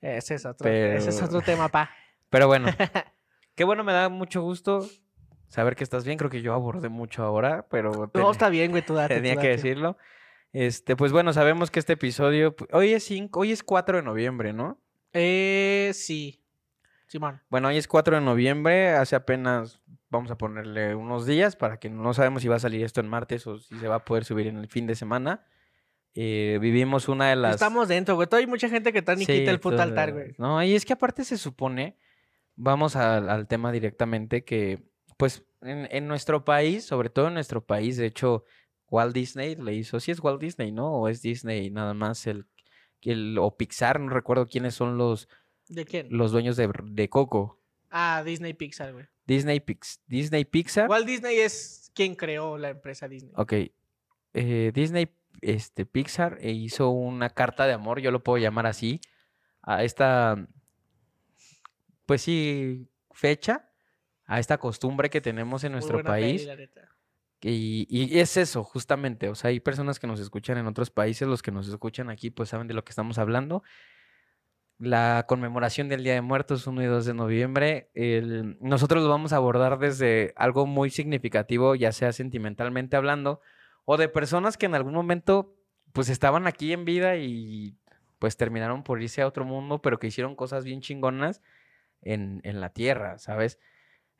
Ese 0.00 0.34
es 0.36 0.46
otro, 0.46 0.68
ese 0.70 1.08
es 1.08 1.16
Pero- 1.16 1.26
otro 1.26 1.40
tema, 1.40 1.68
pa. 1.70 1.90
Pero 2.30 2.46
bueno, 2.46 2.68
qué 3.56 3.64
bueno, 3.64 3.82
me 3.82 3.92
da 3.92 4.08
mucho 4.08 4.42
gusto 4.42 4.88
saber 5.48 5.74
que 5.74 5.82
estás 5.82 6.04
bien. 6.04 6.18
Creo 6.18 6.30
que 6.30 6.40
yo 6.40 6.54
abordé 6.54 6.88
mucho 6.88 7.24
ahora, 7.24 7.66
pero 7.68 7.90
No, 7.92 8.08
ten- 8.08 8.30
está 8.30 8.48
bien, 8.48 8.70
güey, 8.70 8.84
tú 8.86 8.94
date. 8.94 9.16
tú 9.16 9.22
tenía 9.22 9.40
que 9.40 9.48
decirlo. 9.48 9.96
Este, 10.52 10.94
pues 10.94 11.10
bueno, 11.10 11.32
sabemos 11.32 11.72
que 11.72 11.80
este 11.80 11.94
episodio, 11.94 12.54
hoy 12.72 12.92
es 12.92 13.02
5, 13.04 13.40
hoy 13.40 13.50
es 13.50 13.64
4 13.64 13.96
de 13.98 14.02
noviembre, 14.04 14.52
¿no? 14.52 14.78
Eh, 15.12 15.90
sí. 15.94 16.40
Simón. 17.08 17.42
Bueno, 17.48 17.68
hoy 17.68 17.76
es 17.76 17.88
4 17.88 18.16
de 18.16 18.22
noviembre, 18.22 18.90
hace 18.90 19.16
apenas 19.16 19.80
vamos 20.10 20.30
a 20.30 20.38
ponerle 20.38 20.94
unos 20.94 21.26
días 21.26 21.56
para 21.56 21.78
que 21.78 21.90
no 21.90 22.14
sabemos 22.14 22.42
si 22.42 22.48
va 22.48 22.56
a 22.56 22.60
salir 22.60 22.84
esto 22.84 23.00
en 23.00 23.08
martes 23.08 23.46
o 23.46 23.58
si 23.58 23.76
se 23.78 23.88
va 23.88 23.96
a 23.96 24.04
poder 24.04 24.24
subir 24.24 24.46
en 24.46 24.56
el 24.58 24.68
fin 24.68 24.86
de 24.86 24.94
semana. 24.94 25.44
eh, 26.14 26.58
vivimos 26.62 27.08
una 27.08 27.28
de 27.28 27.36
las... 27.36 27.54
Estamos 27.56 27.88
dentro, 27.88 28.14
güey. 28.14 28.26
Todavía 28.26 28.46
hay 28.46 28.50
mucha 28.50 28.68
gente 28.70 28.92
que 28.92 29.00
está 29.00 29.14
ni 29.14 29.24
Sí, 29.26 29.32
quita 29.40 29.50
el 29.50 29.60
puto 29.60 29.76
todo- 29.76 29.82
altar, 29.82 30.12
güey. 30.14 30.34
No, 30.38 30.62
y 30.62 30.74
es 30.74 30.86
que 30.86 30.94
aparte 30.94 31.24
se 31.24 31.36
supone, 31.36 31.96
vamos 32.54 32.96
al, 32.96 33.28
al 33.28 33.46
tema 33.46 33.70
directamente, 33.72 34.42
que 34.44 34.82
pues 35.18 35.44
en, 35.60 35.86
en 35.90 36.08
nuestro 36.08 36.44
país, 36.44 36.84
sobre 36.86 37.10
todo 37.10 37.28
en 37.28 37.34
nuestro 37.34 37.64
país, 37.66 37.96
de 37.98 38.06
hecho, 38.06 38.44
Walt 38.88 39.14
Disney 39.14 39.56
le 39.56 39.74
hizo, 39.74 40.00
sí 40.00 40.10
es 40.10 40.20
Walt 40.20 40.40
Disney, 40.40 40.72
¿no? 40.72 40.90
O 40.92 41.08
es 41.08 41.20
Disney 41.20 41.68
nada 41.70 41.92
más 41.92 42.26
el, 42.26 42.46
el 43.02 43.36
o 43.38 43.56
Pixar, 43.56 44.00
no 44.00 44.08
recuerdo 44.10 44.46
quiénes 44.46 44.74
son 44.74 44.96
los, 44.96 45.28
¿De 45.68 45.84
quién? 45.84 46.06
los 46.10 46.32
dueños 46.32 46.56
de, 46.56 46.70
de 46.84 47.08
Coco. 47.10 47.60
Ah, 47.90 48.22
Disney 48.24 48.54
Pixar, 48.54 48.92
güey. 48.94 49.04
Disney, 49.26 49.60
Pix, 49.60 50.00
Disney 50.06 50.44
Pixar. 50.44 50.88
Walt 50.88 51.06
Disney 51.06 51.38
es 51.38 51.90
quien 51.94 52.14
creó 52.14 52.58
la 52.58 52.70
empresa 52.70 53.08
Disney. 53.08 53.32
Ok. 53.36 53.52
eh, 54.34 54.70
Disney 54.74 55.08
este, 55.40 55.84
Pixar 55.86 56.38
eh, 56.40 56.52
hizo 56.52 56.90
una 56.90 57.30
carta 57.30 57.66
de 57.66 57.72
amor, 57.72 58.00
yo 58.00 58.10
lo 58.10 58.22
puedo 58.22 58.38
llamar 58.38 58.66
así, 58.66 59.00
a 59.62 59.82
esta, 59.84 60.46
pues 62.06 62.22
sí, 62.22 62.88
fecha, 63.12 63.68
a 64.26 64.38
esta 64.38 64.58
costumbre 64.58 65.10
que 65.10 65.20
tenemos 65.20 65.64
en 65.64 65.72
Muy 65.72 65.76
nuestro 65.80 65.98
peli, 65.98 66.06
país. 66.06 66.48
y 67.42 68.18
es 68.18 68.36
eso, 68.36 68.64
justamente. 68.64 69.28
O 69.28 69.34
sea, 69.34 69.50
hay 69.50 69.60
personas 69.60 69.98
que 69.98 70.06
nos 70.06 70.20
escuchan 70.20 70.58
en 70.58 70.66
otros 70.66 70.90
países, 70.90 71.26
los 71.28 71.42
que 71.42 71.52
nos 71.52 71.68
escuchan 71.68 72.10
aquí, 72.10 72.30
pues 72.30 72.48
saben 72.48 72.66
de 72.66 72.74
lo 72.74 72.84
que 72.84 72.90
estamos 72.90 73.18
hablando. 73.18 73.62
La 74.78 75.24
conmemoración 75.26 75.88
del 75.88 76.04
Día 76.04 76.12
de 76.14 76.20
Muertos, 76.20 76.66
1 76.66 76.82
y 76.82 76.86
2 76.86 77.06
de 77.06 77.14
noviembre, 77.14 77.90
el- 77.94 78.58
nosotros 78.60 79.02
lo 79.02 79.08
vamos 79.08 79.32
a 79.32 79.36
abordar 79.36 79.78
desde 79.78 80.34
algo 80.36 80.66
muy 80.66 80.90
significativo, 80.90 81.74
ya 81.74 81.92
sea 81.92 82.12
sentimentalmente 82.12 82.96
hablando, 82.96 83.40
o 83.86 83.96
de 83.96 84.08
personas 84.08 84.56
que 84.58 84.66
en 84.66 84.74
algún 84.74 84.92
momento, 84.92 85.56
pues 85.92 86.10
estaban 86.10 86.46
aquí 86.46 86.72
en 86.74 86.84
vida 86.84 87.16
y 87.16 87.78
pues 88.18 88.36
terminaron 88.36 88.82
por 88.82 89.00
irse 89.02 89.22
a 89.22 89.26
otro 89.26 89.44
mundo, 89.46 89.80
pero 89.80 89.98
que 89.98 90.08
hicieron 90.08 90.36
cosas 90.36 90.64
bien 90.64 90.80
chingonas 90.82 91.40
en, 92.02 92.40
en 92.44 92.60
la 92.60 92.70
tierra, 92.70 93.16
¿sabes? 93.18 93.58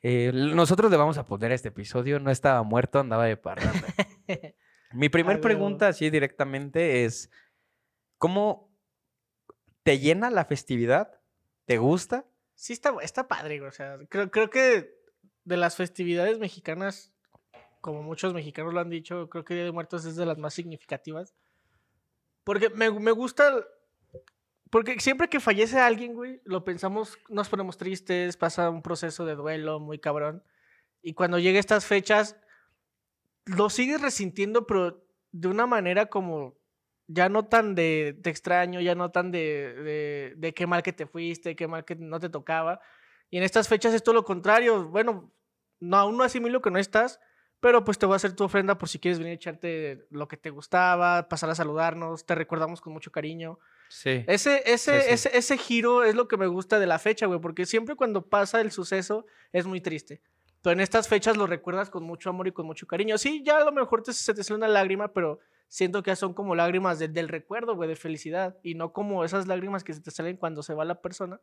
Eh, 0.02 0.30
nosotros 0.34 0.90
le 0.90 0.96
vamos 0.96 1.18
a 1.18 1.24
poner 1.26 1.52
a 1.52 1.54
este 1.54 1.68
episodio, 1.68 2.18
no 2.20 2.30
estaba 2.30 2.62
muerto, 2.62 2.98
andaba 3.00 3.24
de 3.26 3.36
parranda. 3.36 3.86
Mi 4.92 5.08
primer 5.08 5.40
pregunta 5.42 5.88
así 5.88 6.08
directamente 6.10 7.04
es, 7.04 7.30
¿cómo 8.18 8.70
te 9.86 10.00
llena 10.00 10.30
la 10.30 10.44
festividad? 10.44 11.20
¿Te 11.64 11.78
gusta? 11.78 12.26
Sí, 12.56 12.72
está, 12.72 12.92
está 13.02 13.28
padre, 13.28 13.60
güey. 13.60 13.70
O 13.70 14.08
creo, 14.08 14.50
que 14.50 14.98
de 15.44 15.56
las 15.56 15.76
festividades 15.76 16.40
mexicanas, 16.40 17.12
como 17.80 18.02
muchos 18.02 18.34
mexicanos 18.34 18.74
lo 18.74 18.80
han 18.80 18.90
dicho, 18.90 19.28
creo 19.30 19.44
que 19.44 19.54
Día 19.54 19.62
de 19.62 19.70
Muertos 19.70 20.04
es 20.04 20.16
de 20.16 20.26
las 20.26 20.38
más 20.38 20.54
significativas. 20.54 21.36
Porque 22.42 22.68
me, 22.68 22.90
me 22.90 23.12
gusta. 23.12 23.64
Porque 24.70 24.98
siempre 24.98 25.28
que 25.28 25.38
fallece 25.38 25.78
alguien, 25.78 26.14
güey, 26.14 26.40
lo 26.42 26.64
pensamos, 26.64 27.16
nos 27.28 27.48
ponemos 27.48 27.78
tristes, 27.78 28.36
pasa 28.36 28.70
un 28.70 28.82
proceso 28.82 29.24
de 29.24 29.36
duelo 29.36 29.78
muy 29.78 30.00
cabrón. 30.00 30.42
Y 31.00 31.14
cuando 31.14 31.38
llega 31.38 31.60
estas 31.60 31.86
fechas, 31.86 32.34
lo 33.44 33.70
sigues 33.70 34.00
resintiendo, 34.00 34.66
pero 34.66 35.06
de 35.30 35.46
una 35.46 35.68
manera 35.68 36.06
como 36.06 36.58
ya 37.08 37.28
no 37.28 37.46
tan 37.46 37.74
de 37.74 38.18
te 38.22 38.30
extraño, 38.30 38.80
ya 38.80 38.94
no 38.94 39.10
tan 39.10 39.30
de, 39.30 39.74
de, 39.74 40.34
de 40.36 40.54
qué 40.54 40.66
mal 40.66 40.82
que 40.82 40.92
te 40.92 41.06
fuiste, 41.06 41.54
qué 41.56 41.66
mal 41.68 41.84
que 41.84 41.94
no 41.96 42.18
te 42.20 42.28
tocaba. 42.28 42.80
Y 43.30 43.38
en 43.38 43.42
estas 43.44 43.68
fechas 43.68 43.94
es 43.94 44.02
todo 44.02 44.14
lo 44.14 44.24
contrario. 44.24 44.88
Bueno, 44.88 45.32
no, 45.80 45.96
aún 45.96 46.16
no 46.16 46.24
asimilo 46.24 46.60
que 46.60 46.70
no 46.70 46.78
estás, 46.78 47.20
pero 47.60 47.84
pues 47.84 47.98
te 47.98 48.06
voy 48.06 48.14
a 48.14 48.16
hacer 48.16 48.34
tu 48.34 48.44
ofrenda 48.44 48.76
por 48.78 48.88
si 48.88 48.98
quieres 48.98 49.18
venir 49.18 49.32
a 49.32 49.34
echarte 49.34 50.06
lo 50.10 50.28
que 50.28 50.36
te 50.36 50.50
gustaba, 50.50 51.28
pasar 51.28 51.50
a 51.50 51.54
saludarnos, 51.54 52.26
te 52.26 52.34
recordamos 52.34 52.80
con 52.80 52.92
mucho 52.92 53.10
cariño. 53.10 53.58
Sí. 53.88 54.24
Ese, 54.26 54.62
ese, 54.66 55.00
Sí, 55.00 55.06
sí. 55.06 55.12
ese, 55.14 55.38
ese 55.38 55.58
giro 55.58 56.02
es 56.04 56.14
lo 56.14 56.28
que 56.28 56.36
me 56.36 56.46
gusta 56.46 56.78
de 56.78 56.86
la 56.86 56.98
fecha, 56.98 57.26
güey, 57.26 57.40
porque 57.40 57.66
siempre 57.66 57.94
cuando 57.94 58.28
pasa 58.28 58.60
el 58.60 58.72
suceso 58.72 59.26
es 59.52 59.66
muy 59.66 59.80
triste. 59.80 60.22
Pero 60.62 60.72
en 60.72 60.80
estas 60.80 61.06
fechas 61.06 61.36
lo 61.36 61.46
recuerdas 61.46 61.90
con 61.90 62.02
mucho 62.02 62.30
amor 62.30 62.48
y 62.48 62.52
con 62.52 62.66
mucho 62.66 62.86
cariño. 62.88 63.16
Sí, 63.18 63.42
ya 63.44 63.58
a 63.58 63.64
lo 63.64 63.70
mejor 63.72 64.02
te, 64.02 64.12
se 64.12 64.34
te 64.34 64.42
sale 64.42 64.58
una 64.58 64.66
lágrima, 64.68 65.12
pero 65.12 65.38
siento 65.68 66.02
que 66.02 66.14
son 66.16 66.34
como 66.34 66.54
lágrimas 66.54 66.98
de- 66.98 67.08
del 67.08 67.28
recuerdo, 67.28 67.74
güey, 67.74 67.88
de 67.88 67.96
felicidad. 67.96 68.58
Y 68.62 68.74
no 68.74 68.92
como 68.92 69.24
esas 69.24 69.46
lágrimas 69.46 69.84
que 69.84 69.92
se 69.94 70.00
te 70.00 70.10
salen 70.10 70.36
cuando 70.36 70.62
se 70.62 70.74
va 70.74 70.84
la 70.84 71.00
persona, 71.00 71.40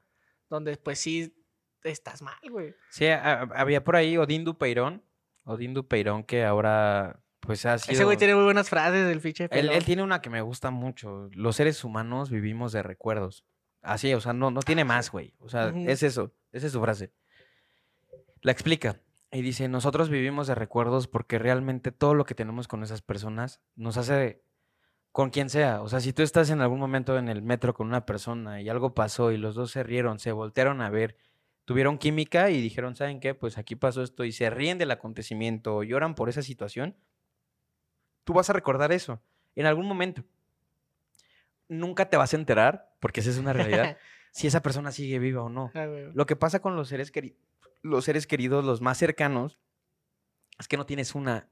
donde 0.50 0.78
pues 0.78 1.00
sí 1.00 1.36
estás 1.84 2.22
mal, 2.22 2.38
güey. 2.50 2.74
Sí, 2.92 3.08
a- 3.08 3.42
había 3.56 3.84
por 3.84 3.96
ahí 3.96 4.18
Odín 4.18 4.44
Dupeirón, 4.44 5.04
Odín 5.44 5.74
Dupeirón 5.74 6.24
que 6.24 6.44
ahora 6.46 7.20
pues 7.42 7.66
ha 7.66 7.78
sido... 7.78 7.94
Ese 7.94 8.06
güey 8.06 8.16
tiene 8.16 8.36
muy 8.36 8.46
buenas 8.46 8.70
frases 8.70 9.06
del 9.06 9.20
fiche. 9.20 9.50
Él, 9.52 9.84
tiene 9.84 10.02
una 10.02 10.22
que 10.22 10.30
me 10.30 10.42
gusta 10.42 10.72
mucho. 10.72 11.30
Los 11.34 11.58
seres 11.58 11.84
humanos 11.84 12.30
vivimos 12.30 12.72
de 12.72 12.82
recuerdos. 12.84 13.46
Así, 13.82 14.14
o 14.14 14.22
sea, 14.22 14.32
no, 14.32 14.50
no 14.50 14.62
tiene 14.62 14.86
más, 14.86 15.12
güey. 15.12 15.34
O 15.40 15.50
sea, 15.50 15.74
es 15.76 16.04
eso. 16.04 16.34
Esa 16.54 16.68
es 16.68 16.72
su 16.72 16.80
frase. 16.82 17.12
La 18.42 18.54
explica. 18.54 19.02
Y 19.34 19.42
dice, 19.42 19.68
nosotros 19.68 20.10
vivimos 20.10 20.48
de 20.48 20.56
recuerdos 20.56 21.08
porque 21.08 21.40
realmente 21.40 21.92
todo 21.92 22.14
lo 22.14 22.24
que 22.24 22.36
tenemos 22.36 22.68
con 22.68 22.84
esas 22.84 23.02
personas 23.02 23.62
nos 23.76 23.98
hace 23.98 24.44
con 25.12 25.32
quien 25.32 25.50
sea. 25.50 25.82
O 25.82 25.90
sea, 25.90 26.00
si 26.02 26.14
tú 26.14 26.22
estás 26.22 26.50
en 26.52 26.62
algún 26.62 26.80
momento 26.80 27.18
en 27.18 27.28
el 27.30 27.42
metro 27.42 27.74
con 27.74 27.88
una 27.88 28.06
persona 28.06 28.62
y 28.62 28.70
algo 28.70 28.94
pasó 28.94 29.32
y 29.32 29.38
los 29.38 29.56
dos 29.56 29.72
se 29.72 29.84
rieron, 29.84 30.20
se 30.20 30.32
voltearon 30.32 30.82
a 30.82 30.90
ver, 30.90 31.18
tuvieron 31.66 31.98
química 31.98 32.52
y 32.52 32.62
dijeron, 32.62 32.96
¿saben 32.96 33.20
qué? 33.20 33.34
Pues 33.34 33.58
aquí 33.58 33.76
pasó 33.76 34.04
esto 34.04 34.24
y 34.24 34.32
se 34.32 34.50
ríen 34.52 34.78
del 34.78 34.92
acontecimiento 34.92 35.76
o 35.78 35.84
lloran 35.84 36.14
por 36.14 36.30
esa 36.30 36.44
situación, 36.44 36.96
tú 38.24 38.34
vas 38.34 38.50
a 38.50 38.54
recordar 38.54 38.92
eso 38.92 39.20
en 39.56 39.66
algún 39.66 39.88
momento. 39.88 40.24
Nunca 41.68 42.10
te 42.10 42.18
vas 42.18 42.34
a 42.34 42.38
enterar, 42.38 42.94
porque 43.00 43.22
esa 43.22 43.30
es 43.30 43.38
una 43.38 43.54
realidad, 43.54 43.98
si 44.32 44.48
esa 44.48 44.62
persona 44.62 44.92
sigue 44.92 45.18
viva 45.20 45.42
o 45.44 45.50
no. 45.50 45.72
Ah. 45.74 45.86
Lo 46.14 46.26
que 46.26 46.36
pasa 46.36 46.60
con 46.60 46.76
los 46.76 46.88
seres, 46.90 47.12
queri- 47.12 47.36
los 47.84 48.06
seres 48.06 48.26
queridos, 48.26 48.66
los 48.66 48.82
más 48.82 48.98
cercanos, 48.98 49.60
es 50.58 50.68
que 50.68 50.78
no 50.78 50.86
tienes 50.86 51.14
una, 51.14 51.50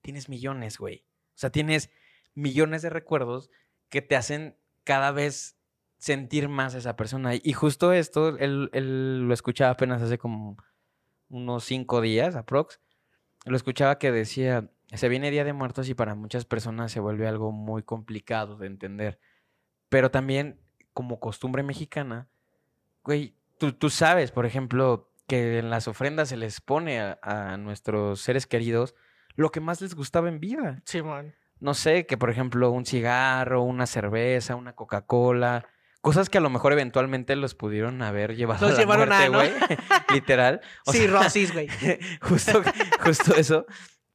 tienes 0.00 0.28
millones, 0.28 0.78
güey. 0.78 1.04
O 1.34 1.38
sea, 1.38 1.50
tienes 1.50 1.90
millones 2.34 2.82
de 2.82 2.90
recuerdos 2.90 3.50
que 3.90 4.00
te 4.00 4.16
hacen 4.16 4.56
cada 4.84 5.10
vez 5.10 5.58
sentir 5.98 6.48
más 6.48 6.74
a 6.74 6.78
esa 6.78 6.96
persona. 6.96 7.32
Y 7.34 7.52
justo 7.52 7.92
esto, 7.92 8.38
él, 8.38 8.70
él 8.72 9.26
lo 9.26 9.34
escuchaba 9.34 9.72
apenas 9.72 10.00
hace 10.00 10.18
como 10.18 10.56
unos 11.28 11.64
cinco 11.64 12.00
días, 12.00 12.36
aprox. 12.36 12.80
Lo 13.44 13.56
escuchaba 13.56 13.98
que 13.98 14.12
decía, 14.12 14.70
se 14.92 15.08
viene 15.08 15.30
Día 15.30 15.44
de 15.44 15.52
Muertos 15.52 15.88
y 15.88 15.94
para 15.94 16.14
muchas 16.14 16.44
personas 16.44 16.92
se 16.92 17.00
vuelve 17.00 17.26
algo 17.26 17.50
muy 17.50 17.82
complicado 17.82 18.56
de 18.56 18.68
entender. 18.68 19.18
Pero 19.88 20.10
también, 20.10 20.60
como 20.92 21.18
costumbre 21.18 21.62
mexicana, 21.62 22.28
güey, 23.02 23.34
tú, 23.58 23.72
tú 23.72 23.90
sabes, 23.90 24.30
por 24.30 24.46
ejemplo, 24.46 25.10
que 25.26 25.58
en 25.58 25.70
las 25.70 25.88
ofrendas 25.88 26.28
se 26.28 26.36
les 26.36 26.60
pone 26.60 27.00
a, 27.00 27.18
a 27.22 27.56
nuestros 27.56 28.20
seres 28.20 28.46
queridos 28.46 28.94
lo 29.34 29.50
que 29.50 29.60
más 29.60 29.80
les 29.80 29.94
gustaba 29.94 30.28
en 30.28 30.40
vida. 30.40 30.82
Simón. 30.84 31.34
No 31.60 31.74
sé, 31.74 32.06
que 32.06 32.18
por 32.18 32.30
ejemplo 32.30 32.70
un 32.70 32.84
cigarro, 32.84 33.62
una 33.62 33.86
cerveza, 33.86 34.56
una 34.56 34.74
Coca-Cola, 34.74 35.66
cosas 36.00 36.28
que 36.28 36.38
a 36.38 36.40
lo 36.40 36.50
mejor 36.50 36.72
eventualmente 36.72 37.34
los 37.36 37.54
pudieron 37.54 38.02
haber 38.02 38.36
llevado 38.36 38.66
Los 38.66 38.78
a 38.78 38.78
la 38.78 38.80
llevaron 38.80 39.12
a, 39.12 39.30
muerte, 39.30 39.30
¿no? 39.30 39.38
güey. 39.38 39.88
Literal. 40.14 40.60
O 40.84 40.92
sí, 40.92 41.06
Rosis, 41.06 41.52
güey. 41.52 41.68
justo, 42.20 42.62
justo 43.00 43.34
eso. 43.34 43.66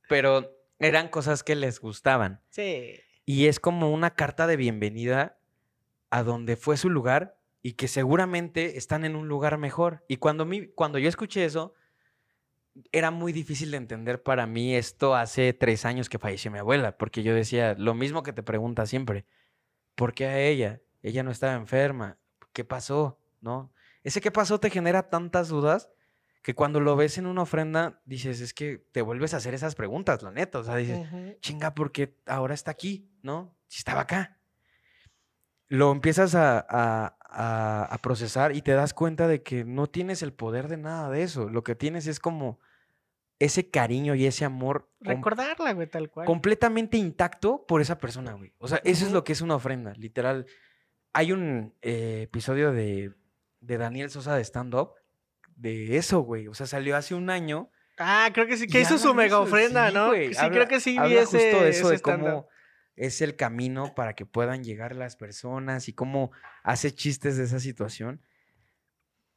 Pero 0.07 0.55
eran 0.79 1.09
cosas 1.09 1.43
que 1.43 1.55
les 1.55 1.79
gustaban. 1.79 2.41
Sí. 2.49 2.99
Y 3.25 3.47
es 3.47 3.59
como 3.59 3.91
una 3.91 4.11
carta 4.11 4.47
de 4.47 4.55
bienvenida 4.55 5.37
a 6.11 6.23
donde 6.23 6.55
fue 6.55 6.77
su 6.77 6.89
lugar 6.89 7.40
y 7.61 7.73
que 7.73 7.87
seguramente 7.87 8.77
están 8.77 9.05
en 9.05 9.15
un 9.15 9.27
lugar 9.27 9.57
mejor. 9.57 10.03
Y 10.07 10.17
cuando, 10.17 10.45
mi, 10.45 10.67
cuando 10.67 10.97
yo 10.99 11.09
escuché 11.09 11.45
eso, 11.45 11.73
era 12.91 13.11
muy 13.11 13.33
difícil 13.33 13.71
de 13.71 13.77
entender 13.77 14.23
para 14.23 14.47
mí 14.47 14.75
esto 14.75 15.15
hace 15.15 15.53
tres 15.53 15.85
años 15.85 16.09
que 16.09 16.19
falleció 16.19 16.51
mi 16.51 16.59
abuela, 16.59 16.97
porque 16.97 17.21
yo 17.23 17.35
decía 17.35 17.75
lo 17.77 17.93
mismo 17.93 18.23
que 18.23 18.33
te 18.33 18.43
pregunta 18.43 18.85
siempre, 18.85 19.25
¿por 19.95 20.13
qué 20.13 20.25
a 20.25 20.39
ella? 20.39 20.81
Ella 21.03 21.23
no 21.23 21.31
estaba 21.31 21.53
enferma, 21.53 22.17
¿qué 22.53 22.63
pasó? 22.63 23.19
¿No? 23.41 23.73
Ese 24.03 24.21
qué 24.21 24.31
pasó 24.31 24.59
te 24.59 24.69
genera 24.69 25.09
tantas 25.09 25.49
dudas 25.49 25.89
que 26.41 26.55
cuando 26.55 26.79
lo 26.79 26.95
ves 26.95 27.17
en 27.17 27.27
una 27.27 27.43
ofrenda 27.43 28.01
dices, 28.05 28.41
es 28.41 28.53
que 28.53 28.83
te 28.91 29.01
vuelves 29.01 29.33
a 29.33 29.37
hacer 29.37 29.53
esas 29.53 29.75
preguntas, 29.75 30.23
la 30.23 30.31
neta, 30.31 30.59
o 30.59 30.63
sea, 30.63 30.75
dices, 30.75 30.99
Ujú. 30.99 31.37
chinga, 31.41 31.75
porque 31.75 32.15
ahora 32.25 32.53
está 32.55 32.71
aquí, 32.71 33.11
¿no? 33.21 33.55
Si 33.67 33.79
estaba 33.79 34.01
acá. 34.01 34.39
Lo 35.67 35.91
empiezas 35.91 36.35
a, 36.35 36.65
a- 36.67 37.17
a- 37.31 37.85
a 37.85 37.97
procesar 37.99 38.55
y 38.55 38.61
te 38.61 38.71
das 38.73 38.93
cuenta 38.93 39.27
de 39.27 39.41
que 39.41 39.63
no 39.63 39.87
tienes 39.87 40.21
el 40.21 40.33
poder 40.33 40.67
de 40.67 40.77
nada 40.77 41.09
de 41.09 41.23
eso. 41.23 41.49
Lo 41.49 41.63
que 41.63 41.75
tienes 41.75 42.07
es 42.07 42.19
como 42.19 42.59
ese 43.39 43.69
cariño 43.69 44.13
y 44.15 44.25
ese 44.27 44.45
amor 44.45 44.89
Recordarla, 44.99 45.73
güey, 45.73 45.87
tal 45.87 46.09
cual. 46.09 46.27
completamente 46.27 46.97
intacto 46.97 47.65
por 47.65 47.81
esa 47.81 47.97
persona, 47.97 48.33
güey. 48.33 48.53
O 48.59 48.67
sea, 48.67 48.79
eso 48.83 49.05
es 49.05 49.11
lo 49.11 49.23
que 49.23 49.33
es 49.33 49.41
una 49.41 49.55
ofrenda, 49.55 49.93
literal. 49.93 50.45
Hay 51.13 51.31
un 51.31 51.73
eh, 51.81 52.21
episodio 52.23 52.71
de, 52.71 53.13
de 53.61 53.77
Daniel 53.77 54.09
Sosa 54.11 54.35
de 54.35 54.43
stand-up 54.43 54.91
de 55.55 55.97
eso, 55.97 56.19
güey. 56.21 56.47
O 56.47 56.53
sea, 56.53 56.67
salió 56.67 56.95
hace 56.95 57.15
un 57.15 57.29
año. 57.29 57.69
Ah, 57.97 58.29
creo 58.33 58.47
que 58.47 58.57
sí, 58.57 58.67
que 58.67 58.79
hizo 58.81 58.97
su 58.97 59.13
mega 59.13 59.27
eso, 59.37 59.41
ofrenda, 59.41 59.89
sí, 59.89 59.93
¿no? 59.95 60.13
Sí, 60.13 60.31
habla- 60.37 60.49
creo 60.51 60.67
que 60.67 60.79
sí 60.79 60.97
vi 60.99 61.13
ese, 61.15 61.51
justo 61.51 61.65
eso, 61.65 61.87
ese 61.91 61.95
de 61.95 61.99
cómo 62.01 62.47
es 62.95 63.21
el 63.21 63.35
camino 63.35 63.93
para 63.95 64.13
que 64.13 64.25
puedan 64.25 64.63
llegar 64.63 64.95
las 64.95 65.15
personas 65.15 65.87
y 65.87 65.93
cómo 65.93 66.31
hace 66.63 66.93
chistes 66.93 67.37
de 67.37 67.43
esa 67.45 67.59
situación. 67.59 68.21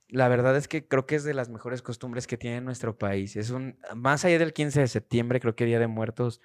La 0.08 0.28
verdad 0.28 0.56
es 0.56 0.68
que 0.68 0.86
creo 0.86 1.06
que 1.06 1.14
es 1.16 1.24
de 1.24 1.34
las 1.34 1.48
mejores 1.48 1.80
costumbres 1.82 2.26
que 2.26 2.36
tiene 2.36 2.60
nuestro 2.60 2.98
país. 2.98 3.36
Es 3.36 3.50
un, 3.50 3.78
más 3.94 4.24
allá 4.24 4.38
del 4.38 4.52
15 4.52 4.80
de 4.80 4.88
septiembre, 4.88 5.40
creo 5.40 5.56
que 5.56 5.64
Día 5.64 5.78
de 5.78 5.86
Muertos, 5.86 6.40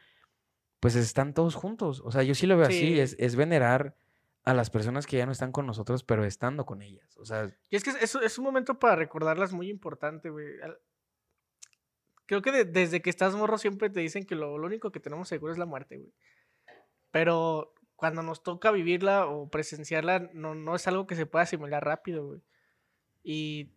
pues 0.80 0.95
están 0.95 1.34
todos 1.34 1.56
juntos. 1.56 2.02
O 2.06 2.12
sea, 2.12 2.24
yo 2.24 2.36
sí 2.36 2.48
lo 2.48 2.56
veo 2.58 2.67
así, 2.67 2.80
Sí. 2.93 3.00
es, 3.00 3.15
es 3.19 3.36
venerar 3.36 3.95
a 4.43 4.54
las 4.54 4.69
personas 4.69 5.06
que 5.06 5.17
ya 5.17 5.26
no 5.26 5.34
están 5.34 5.52
con 5.52 5.65
nosotros, 5.67 6.04
pero 6.04 6.24
estando 6.24 6.65
con 6.65 6.82
ellas. 6.82 7.17
O 7.17 7.26
sea, 7.26 7.54
Y 7.69 7.76
es 7.76 7.84
que 7.84 7.89
es, 7.89 8.15
es 8.15 8.38
un 8.39 8.45
momento 8.45 8.80
para 8.80 8.95
recordarlas 8.95 9.52
muy 9.52 9.69
importante, 9.69 10.30
güey. 10.30 10.48
Creo 12.26 12.41
que 12.41 12.52
de- 12.52 12.65
desde 12.65 13.02
que 13.02 13.10
estás 13.10 13.36
morro 13.36 13.58
siempre 13.58 13.89
te 13.89 14.00
dicen 14.00 14.24
que 14.26 14.36
lo, 14.36 14.58
lo 14.58 14.67
único 14.67 14.91
que 14.91 15.00
tenemos 15.00 15.28
seguro 15.28 15.52
es 15.52 15.58
la 15.60 15.65
muerte, 15.65 15.98
güey. 15.98 16.13
Pero 17.12 17.74
cuando 17.95 18.24
nos 18.24 18.43
toca 18.43 18.72
vivirla 18.72 19.26
o 19.26 19.50
presenciarla, 19.50 20.30
no, 20.34 20.56
no 20.56 20.76
es 20.76 20.88
algo 20.88 21.08
que 21.08 21.15
se 21.15 21.26
pueda 21.26 21.43
asimilar 21.43 21.84
rápido, 21.84 22.28
güey. 22.28 22.41
Y 23.24 23.69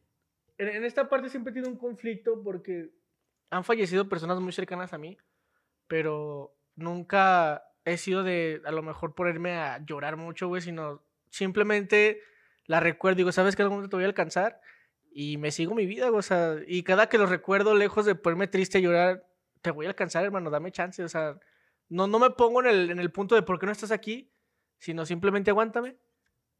en, 0.59 0.69
en 0.69 0.85
esta 0.85 1.09
parte 1.09 1.29
siempre 1.29 1.51
he 1.51 1.55
tenido 1.55 1.73
un 1.73 1.79
conflicto 1.79 2.43
porque 2.43 2.91
han 3.51 3.65
fallecido 3.65 4.09
personas 4.09 4.41
muy 4.41 4.53
cercanas 4.53 4.93
a 4.93 4.99
mí, 4.99 5.19
pero 5.89 6.55
nunca 6.75 7.65
he 7.85 7.97
sido 7.97 8.23
de 8.23 8.63
a 8.65 8.71
lo 8.71 8.83
mejor 8.83 9.15
ponerme 9.15 9.57
a 9.57 9.85
llorar 9.85 10.17
mucho, 10.17 10.49
güey, 10.49 10.63
sino 10.63 11.03
simplemente 11.29 12.21
la 12.67 12.81
recuerdo, 12.81 13.17
digo, 13.17 13.33
¿sabes 13.33 13.57
que 13.57 13.63
algún 13.63 13.77
momento 13.77 13.91
te 13.91 13.97
voy 13.97 14.05
a 14.05 14.09
alcanzar? 14.09 14.61
Y 15.11 15.37
me 15.37 15.51
sigo 15.51 15.75
mi 15.75 15.87
vida, 15.87 16.09
güey, 16.09 16.21
o 16.21 16.23
sea, 16.23 16.57
y 16.67 16.83
cada 16.85 17.09
que 17.09 17.19
lo 17.19 17.27
recuerdo, 17.27 17.75
lejos 17.75 18.07
de 18.07 18.15
ponerme 18.15 18.47
triste 18.47 18.79
a 18.79 18.81
llorar, 18.81 19.27
te 19.61 19.71
voy 19.71 19.87
a 19.87 19.91
alcanzar, 19.91 20.25
hermano, 20.25 20.49
dame 20.51 20.73
chance, 20.73 21.03
o 21.03 21.09
sea, 21.09 21.39
no, 21.93 22.07
no 22.07 22.19
me 22.19 22.31
pongo 22.31 22.61
en 22.61 22.67
el, 22.69 22.91
en 22.91 22.99
el 22.99 23.11
punto 23.13 23.35
de 23.35 23.43
por 23.43 23.59
qué 23.59 23.67
no 23.67 23.73
estás 23.73 23.91
aquí, 23.91 24.33
sino 24.79 25.05
simplemente 25.07 25.51
aguántame, 25.51 25.97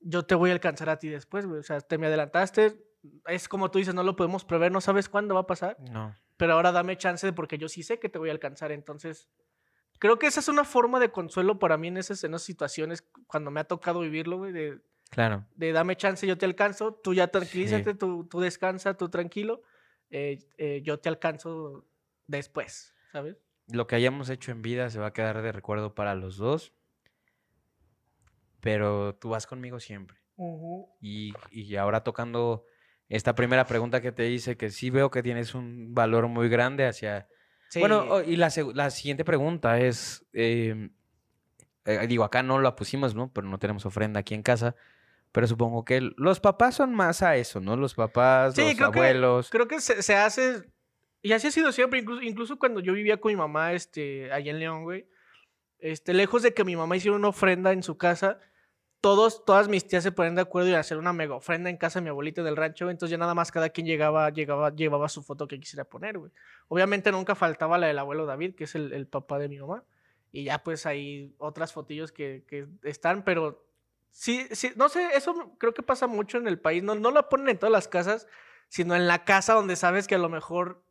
yo 0.01 0.25
te 0.25 0.35
voy 0.35 0.51
a 0.51 0.53
alcanzar 0.53 0.91
a 0.91 0.99
ti 0.99 1.09
después, 1.09 1.47
güey, 1.47 1.61
o 1.61 1.63
sea, 1.63 1.81
te 1.81 1.97
me 1.99 2.07
adelantaste, 2.09 2.85
es 3.27 3.49
como 3.49 3.71
tú 3.71 3.79
dices, 3.79 3.95
no 3.95 4.03
lo 4.03 4.15
podemos 4.17 4.45
prever, 4.45 4.71
no 4.73 4.81
sabes 4.81 5.09
cuándo 5.09 5.35
va 5.35 5.41
a 5.43 5.47
pasar, 5.47 5.77
no. 5.91 6.15
pero 6.37 6.53
ahora 6.55 6.73
dame 6.73 6.97
chance 6.97 7.27
de- 7.27 7.33
porque 7.33 7.59
yo 7.59 7.69
sí 7.69 7.83
sé 7.83 7.99
que 7.99 8.09
te 8.09 8.19
voy 8.19 8.29
a 8.29 8.33
alcanzar, 8.33 8.73
entonces 8.73 9.29
creo 9.99 10.19
que 10.19 10.27
esa 10.27 10.41
es 10.41 10.49
una 10.49 10.65
forma 10.65 10.99
de 11.01 11.11
consuelo 11.13 11.59
para 11.59 11.77
mí 11.77 11.89
en 11.89 11.97
esas, 11.97 12.23
en 12.25 12.33
esas 12.35 12.43
situaciones 12.43 13.05
cuando 13.27 13.51
me 13.51 13.61
ha 13.61 13.65
tocado 13.65 14.01
vivirlo, 14.01 14.39
güey, 14.39 14.53
de, 14.53 14.81
Claro. 15.11 15.45
de 15.55 15.73
dame 15.73 15.97
chance, 15.97 16.27
yo 16.27 16.37
te 16.39 16.47
alcanzo, 16.47 16.95
tú 16.95 17.15
ya 17.15 17.29
tranquilízate, 17.29 17.93
Sí. 17.93 17.97
tú, 17.99 18.27
tú 18.29 18.41
descansa, 18.41 18.97
tú 18.97 19.09
tranquilo, 19.09 19.63
eh, 20.11 20.39
eh, 20.59 20.81
yo 20.85 20.99
te 20.99 21.09
alcanzo 21.09 21.87
después, 22.27 22.95
¿sabes? 23.13 23.37
Lo 23.73 23.87
que 23.87 23.97
hayamos 23.97 24.29
hecho 24.31 24.53
en 24.53 24.63
vida 24.63 24.91
se 24.91 24.99
va 24.99 25.09
a 25.09 25.13
quedar 25.13 25.43
de 25.43 25.53
recuerdo 25.53 25.95
para 25.95 26.15
los 26.15 26.37
dos. 26.37 26.73
Pero 28.61 29.15
tú 29.17 29.31
vas 29.31 29.47
conmigo 29.47 29.81
siempre. 29.81 30.19
Y, 31.01 31.33
y 31.51 31.77
ahora 31.77 32.05
tocando 32.05 32.65
esta 33.09 33.35
primera 33.35 33.67
pregunta 33.67 34.01
que 34.01 34.13
te 34.13 34.31
hice, 34.31 34.57
que 34.57 34.71
sí 34.71 34.91
veo 34.91 35.11
que 35.11 35.23
tienes 35.23 35.55
un 35.55 35.95
valor 35.95 36.29
muy 36.29 36.49
grande 36.49 36.87
hacia... 36.87 37.29
Sí, 37.69 37.81
Bueno, 37.81 38.21
y 38.23 38.37
la, 38.37 38.53
la 38.75 38.91
siguiente 38.91 39.25
pregunta 39.25 39.81
es, 39.81 40.25
em, 40.33 40.93
eh, 41.87 42.07
digo, 42.07 42.23
acá 42.25 42.43
no 42.43 42.61
la 42.61 42.77
pusimos, 42.77 43.15
¿no? 43.15 43.33
Pero 43.33 43.49
no 43.49 43.59
tenemos 43.59 43.87
ofrenda 43.87 44.21
aquí 44.21 44.35
en 44.35 44.43
casa. 44.43 44.77
Pero 45.33 45.47
supongo 45.47 45.85
que 45.85 46.01
los 46.17 46.39
papás 46.41 46.75
son 46.77 46.95
más 46.95 47.23
a 47.23 47.37
eso, 47.37 47.61
¿no? 47.61 47.77
Los 47.77 47.95
papás, 47.95 48.55
Sí, 48.55 48.61
los 48.63 48.75
creo 48.77 48.93
que- 48.93 48.99
abuelos. 48.99 49.49
creo 49.51 49.67
que 49.67 49.81
se, 49.81 50.03
se 50.03 50.15
hace, 50.15 50.71
y 51.23 51.33
así 51.33 51.47
ha 51.47 51.51
sido 51.51 51.73
siempre, 51.73 52.01
incluso, 52.01 52.23
incluso 52.23 52.59
cuando 52.59 52.81
yo 52.81 52.93
vivía 52.93 53.19
con 53.19 53.31
mi 53.31 53.37
mamá, 53.37 53.73
este, 53.73 54.33
allá 54.33 54.51
en 54.51 54.59
León, 54.59 54.83
güey, 54.83 55.07
este, 55.79 56.15
lejos 56.15 56.43
de 56.43 56.55
que 56.55 56.65
mi 56.65 56.77
mamá 56.77 56.97
hiciera 56.97 57.17
una 57.17 57.29
ofrenda 57.29 57.73
en 57.73 57.83
su 57.83 57.97
casa, 57.97 58.39
todos, 59.01 59.45
todas 59.45 59.69
mis 59.69 59.87
tías 59.87 60.05
se 60.05 60.13
ponen 60.13 60.37
de 60.37 60.43
acuerdo 60.43 60.71
y 60.71 60.75
hacer 60.75 60.97
una 60.97 61.13
mega 61.13 61.35
ofrenda 61.35 61.69
en 61.69 61.77
casa 61.77 61.99
de 61.99 62.05
mi 62.05 62.11
abuelita 62.11 62.43
del 62.43 62.57
rancho, 62.57 62.89
entonces 62.89 63.11
ya 63.11 63.19
nada 63.19 63.35
más 63.35 63.51
cada 63.51 63.71
quien 63.71 63.87
llegaba, 63.87 64.31
llegaba, 64.31 64.75
llevaba 64.75 65.09
su 65.09 65.23
foto 65.25 65.49
que 65.49 65.59
quisiera 65.59 65.85
poner, 65.85 66.19
güey. 66.19 66.31
Obviamente 66.69 67.11
nunca 67.11 67.35
faltaba 67.35 67.79
la 67.79 67.89
del 67.89 67.99
abuelo 67.99 68.27
David, 68.27 68.55
que 68.55 68.65
es 68.65 68.75
el, 68.77 68.93
el 68.93 69.09
papá 69.09 69.41
de 69.41 69.49
mi 69.49 69.59
mamá, 69.59 69.85
y 70.31 70.45
ya 70.45 70.63
pues 70.63 70.87
hay 70.87 71.35
otras 71.39 71.73
fotillos 71.73 72.13
que, 72.13 72.45
que 72.47 72.69
están, 72.85 73.25
pero 73.25 73.67
sí, 74.13 74.47
sí, 74.53 74.71
no 74.77 74.89
sé, 74.89 75.09
eso 75.15 75.57
creo 75.59 75.75
que 75.75 75.83
pasa 75.83 76.07
mucho 76.07 76.39
en 76.39 76.47
el 76.47 76.61
país, 76.61 76.85
no, 76.85 76.95
no 76.95 77.11
la 77.11 77.29
ponen 77.29 77.49
en 77.49 77.59
todas 77.59 77.73
las 77.73 77.89
casas, 77.89 78.29
sino 78.69 78.95
en 78.95 79.09
la 79.09 79.25
casa 79.25 79.55
donde 79.55 79.75
sabes 79.75 80.07
que 80.07 80.15
a 80.15 80.19
lo 80.19 80.29
mejor, 80.29 80.83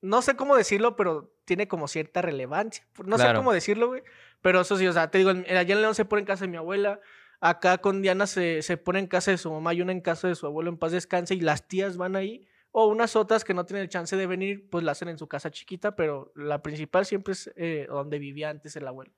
no 0.00 0.22
sé 0.22 0.36
cómo 0.36 0.56
decirlo, 0.56 0.96
pero 0.96 1.32
tiene 1.44 1.68
como 1.68 1.88
cierta 1.88 2.22
relevancia. 2.22 2.86
No 3.04 3.18
sé 3.18 3.32
cómo 3.34 3.52
decirlo, 3.52 3.88
güey. 3.88 4.02
Pero 4.42 4.60
eso 4.60 4.76
sí, 4.76 4.86
o 4.86 4.92
sea, 4.92 5.10
te 5.10 5.18
digo, 5.18 5.30
allá 5.30 5.60
en 5.60 5.80
León 5.80 5.94
se 5.94 6.04
pone 6.04 6.20
en 6.20 6.26
casa 6.26 6.44
de 6.44 6.50
mi 6.50 6.56
abuela, 6.56 7.00
acá 7.40 7.78
con 7.78 8.02
Diana 8.02 8.26
se, 8.26 8.62
se 8.62 8.76
pone 8.76 9.00
en 9.00 9.06
casa 9.06 9.30
de 9.30 9.38
su 9.38 9.50
mamá 9.50 9.74
y 9.74 9.82
una 9.82 9.92
en 9.92 10.00
casa 10.00 10.28
de 10.28 10.34
su 10.34 10.46
abuelo 10.46 10.70
en 10.70 10.78
paz 10.78 10.92
descanse 10.92 11.34
y 11.34 11.40
las 11.40 11.66
tías 11.66 11.96
van 11.96 12.16
ahí. 12.16 12.46
O 12.70 12.86
unas 12.86 13.16
otras 13.16 13.44
que 13.44 13.54
no 13.54 13.64
tienen 13.64 13.82
el 13.82 13.88
chance 13.88 14.14
de 14.14 14.26
venir, 14.26 14.68
pues 14.70 14.84
la 14.84 14.92
hacen 14.92 15.08
en 15.08 15.18
su 15.18 15.26
casa 15.26 15.50
chiquita, 15.50 15.96
pero 15.96 16.32
la 16.36 16.62
principal 16.62 17.06
siempre 17.06 17.32
es 17.32 17.50
eh, 17.56 17.86
donde 17.88 18.18
vivía 18.18 18.50
antes 18.50 18.76
el 18.76 18.86
abuelo. 18.86 19.12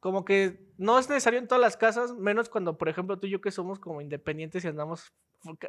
Como 0.00 0.24
que 0.24 0.70
no 0.76 0.98
es 0.98 1.08
necesario 1.08 1.40
en 1.40 1.48
todas 1.48 1.62
las 1.62 1.76
casas, 1.76 2.14
menos 2.14 2.48
cuando, 2.48 2.78
por 2.78 2.88
ejemplo, 2.88 3.18
tú 3.18 3.26
y 3.26 3.30
yo 3.30 3.40
que 3.40 3.50
somos 3.50 3.80
como 3.80 4.00
independientes 4.00 4.64
y 4.64 4.68
andamos 4.68 5.12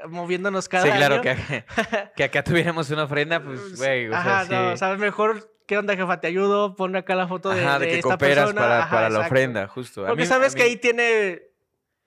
moviéndonos 0.07 0.67
cada 0.67 0.85
Sí, 0.85 0.91
claro, 0.91 1.15
año. 1.15 1.23
que, 1.23 1.29
acá- 1.31 1.65
que 2.15 2.23
acá 2.23 2.43
tuviéramos 2.43 2.89
una 2.89 3.03
ofrenda, 3.03 3.43
pues, 3.43 3.77
güey, 3.77 4.09
sea, 4.09 4.19
Ajá, 4.19 4.45
sí. 4.45 4.51
no, 4.53 4.77
sabes 4.77 4.99
mejor, 4.99 5.53
¿qué 5.67 5.77
onda, 5.77 5.95
jefa? 5.95 6.19
Te 6.19 6.27
ayudo, 6.27 6.75
pon 6.75 6.95
acá 6.95 7.15
la 7.15 7.27
foto 7.27 7.49
de, 7.49 7.61
Ajá, 7.63 7.79
de, 7.79 7.85
de 7.85 7.91
que 7.91 7.97
esta 7.99 8.09
cooperas 8.09 8.37
persona. 8.45 8.61
para, 8.61 8.79
Ajá, 8.83 8.89
para 8.89 9.09
la 9.09 9.19
ofrenda, 9.21 9.67
justo. 9.67 10.05
Porque 10.05 10.23
mí- 10.23 10.27
sabes 10.27 10.55
que 10.55 10.63
ahí 10.63 10.75
tiene, 10.77 11.41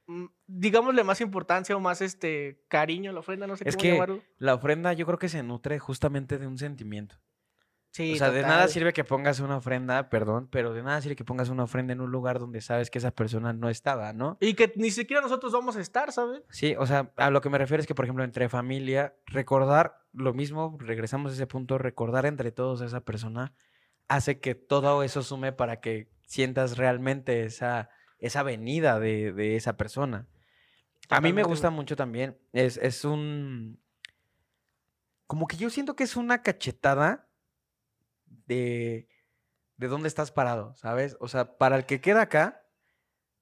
mm, 0.07 0.27
digámosle, 0.46 1.05
más 1.05 1.20
importancia 1.20 1.77
o 1.77 1.81
más 1.81 2.01
este 2.01 2.62
cariño 2.68 3.12
la 3.12 3.20
ofrenda, 3.20 3.46
no 3.46 3.57
sé 3.57 3.68
Es 3.68 3.77
cómo 3.77 3.83
que 3.83 3.92
llamarlo. 3.92 4.20
la 4.38 4.55
ofrenda 4.55 4.92
yo 4.92 5.07
creo 5.07 5.18
que 5.18 5.29
se 5.29 5.42
nutre 5.42 5.79
justamente 5.79 6.38
de 6.38 6.46
un 6.46 6.59
sentimiento. 6.59 7.16
Sí, 7.92 8.14
o 8.14 8.16
sea, 8.16 8.31
de 8.31 8.40
nada 8.40 8.68
sirve 8.68 8.94
que 8.94 9.05
pongas 9.05 9.40
una 9.40 9.59
ofrenda, 9.59 10.09
perdón, 10.09 10.48
pero 10.50 10.72
de 10.72 10.83
nada 10.83 11.02
sirve 11.02 11.14
que 11.14 11.26
pongas 11.26 11.50
una 11.50 11.64
ofrenda 11.64 11.92
en 11.92 12.00
un 12.00 12.11
lugar 12.11 12.38
donde 12.38 12.62
sabes 12.62 12.90
que 12.90 12.96
esa 12.96 13.11
persona 13.11 13.52
no 13.52 13.68
estaba, 13.68 14.14
¿no? 14.14 14.38
Y 14.40 14.55
que 14.55 14.72
ni 14.76 14.90
siquiera 14.90 15.20
nosotros 15.20 15.52
vamos 15.52 15.76
a 15.76 15.81
estar, 15.83 16.11
¿sabes? 16.11 16.42
Sí, 16.48 16.74
o 16.78 16.87
sea, 16.87 17.12
a 17.16 17.28
lo 17.28 17.42
que 17.42 17.50
me 17.50 17.59
refiero 17.59 17.83
es 17.83 17.87
que, 17.87 17.94
por 17.94 18.07
ejemplo, 18.07 18.24
entre 18.24 18.48
familia, 18.48 19.14
recordar 19.26 20.00
lo 20.14 20.33
mismo, 20.33 20.78
regresamos 20.81 21.33
a 21.33 21.35
ese 21.35 21.46
punto, 21.46 21.76
recordar 21.76 22.24
entre 22.24 22.50
todos 22.50 22.81
a 22.81 22.87
esa 22.87 23.02
persona 23.02 23.52
hace 24.09 24.40
que 24.40 24.55
todo 24.55 25.02
eso 25.02 25.22
sume 25.22 25.52
para 25.52 25.81
que 25.81 26.11
sientas 26.26 26.78
realmente 26.78 27.44
esa, 27.44 27.90
esa 28.18 28.42
venida 28.42 29.00
de, 29.00 29.35
de 29.35 29.57
esa 29.57 29.76
persona. 29.76 30.28
A 31.11 31.20
mí 31.20 31.35
me 31.35 31.42
gusta 31.42 31.68
mucho 31.68 31.94
también, 31.94 32.38
es, 32.52 32.78
es 32.78 33.05
un... 33.05 33.83
Como 35.26 35.46
que 35.46 35.59
yo 35.59 35.68
siento 35.68 35.94
que 35.94 36.05
es 36.05 36.16
una 36.16 36.42
cachetada 36.42 37.28
de, 38.46 39.09
de 39.76 39.88
dónde 39.88 40.09
estás 40.09 40.31
parado, 40.33 40.74
¿sabes? 40.76 41.16
O 41.20 41.28
sea, 41.28 41.57
para 41.59 41.76
el 41.76 41.87
que 41.87 42.00
queda 42.00 42.22
acá, 42.22 42.64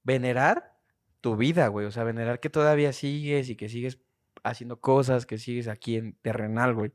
venerar 0.02 0.76
tu 1.20 1.36
vida, 1.36 1.68
güey. 1.68 1.86
O 1.86 1.90
sea, 1.90 2.04
venerar 2.04 2.40
que 2.40 2.50
todavía 2.50 2.92
sigues 2.92 3.48
y 3.50 3.56
que 3.56 3.68
sigues 3.68 3.98
haciendo 4.42 4.80
cosas, 4.80 5.26
que 5.26 5.38
sigues 5.38 5.68
aquí 5.68 5.96
en 5.96 6.14
terrenal, 6.22 6.74
güey. 6.74 6.92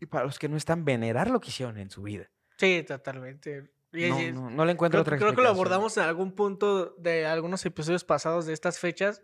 Y 0.00 0.06
para 0.06 0.24
los 0.24 0.38
que 0.38 0.48
no 0.48 0.56
están, 0.56 0.84
venerar 0.84 1.30
lo 1.30 1.40
que 1.40 1.50
hicieron 1.50 1.78
en 1.78 1.90
su 1.90 2.02
vida. 2.02 2.28
Sí, 2.56 2.82
totalmente. 2.86 3.70
Y- 3.92 4.08
No, 4.32 4.32
no, 4.32 4.50
no 4.50 4.64
le 4.64 4.72
encuentro 4.72 4.98
creo, 4.98 5.02
otra 5.02 5.16
creo 5.18 5.34
que 5.36 5.42
lo 5.42 5.48
abordamos 5.50 5.96
en 5.98 6.04
algún 6.04 6.32
punto 6.32 6.94
de 6.98 7.26
algunos 7.26 7.64
episodios 7.66 8.02
pasados 8.04 8.46
de 8.46 8.52
estas 8.54 8.78
fechas, 8.78 9.22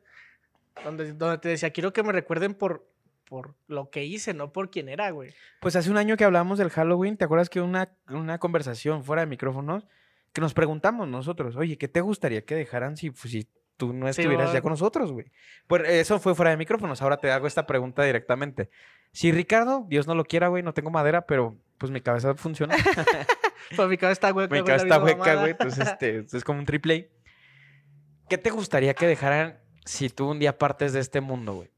donde, 0.84 1.14
donde 1.14 1.38
te 1.38 1.48
decía, 1.48 1.70
quiero 1.70 1.92
que 1.92 2.02
me 2.02 2.12
recuerden 2.12 2.54
por, 2.54 2.88
por 3.28 3.54
lo 3.66 3.90
que 3.90 4.04
hice, 4.04 4.34
no 4.34 4.52
por 4.52 4.70
quién 4.70 4.88
era, 4.88 5.10
güey. 5.10 5.34
Pues 5.60 5.76
hace 5.76 5.90
un 5.90 5.98
año 5.98 6.16
que 6.16 6.24
hablamos 6.24 6.58
del 6.58 6.70
Halloween, 6.70 7.16
¿te 7.16 7.24
acuerdas 7.24 7.50
que 7.50 7.60
una, 7.60 7.92
una 8.08 8.38
conversación 8.38 9.04
fuera 9.04 9.20
de 9.20 9.26
micrófonos 9.26 9.86
que 10.32 10.40
nos 10.40 10.54
preguntamos 10.54 11.08
nosotros, 11.08 11.56
oye, 11.56 11.78
¿qué 11.78 11.88
te 11.88 12.00
gustaría 12.00 12.44
que 12.44 12.54
dejaran 12.54 12.96
si, 12.96 13.10
pues, 13.10 13.30
si 13.30 13.48
tú 13.76 13.92
no 13.92 14.06
Sí, 14.12 14.20
estuvieras 14.20 14.52
ya 14.52 14.60
con 14.60 14.70
nosotros, 14.70 15.12
güey? 15.12 15.30
Pues 15.66 15.88
eso 15.88 16.18
fue 16.20 16.34
fuera 16.34 16.50
de 16.50 16.56
micrófonos, 16.56 17.02
ahora 17.02 17.18
te 17.18 17.30
hago 17.30 17.46
esta 17.46 17.66
pregunta 17.66 18.02
directamente. 18.02 18.70
Si 19.12 19.32
Ricardo, 19.32 19.86
Dios 19.88 20.06
no 20.06 20.14
lo 20.14 20.24
quiera, 20.24 20.48
güey, 20.48 20.62
no 20.62 20.74
tengo 20.74 20.90
madera, 20.90 21.26
pero 21.26 21.56
pues 21.78 21.90
mi 21.90 22.00
cabeza 22.00 22.34
funciona. 22.34 22.74
Pero 23.70 23.86
mi 23.86 23.98
cabeza 23.98 24.12
está 24.12 24.32
hueca. 24.32 24.54
mi 24.54 24.64
cabeza 24.64 24.84
está 24.84 25.02
hueca, 25.02 25.34
güey, 25.34 25.50
entonces 25.50 25.86
este, 25.86 26.18
es 26.32 26.44
como 26.44 26.58
un 26.58 26.64
triple 26.64 27.10
A. 27.12 28.28
¿Qué 28.28 28.38
te 28.38 28.48
gustaría 28.50 28.94
que 28.94 29.06
dejaran 29.06 29.58
si 29.84 30.08
tú 30.08 30.30
un 30.30 30.38
día 30.38 30.56
partes 30.56 30.94
de 30.94 31.00
este 31.00 31.20
mundo, 31.20 31.54
güey? 31.54 31.70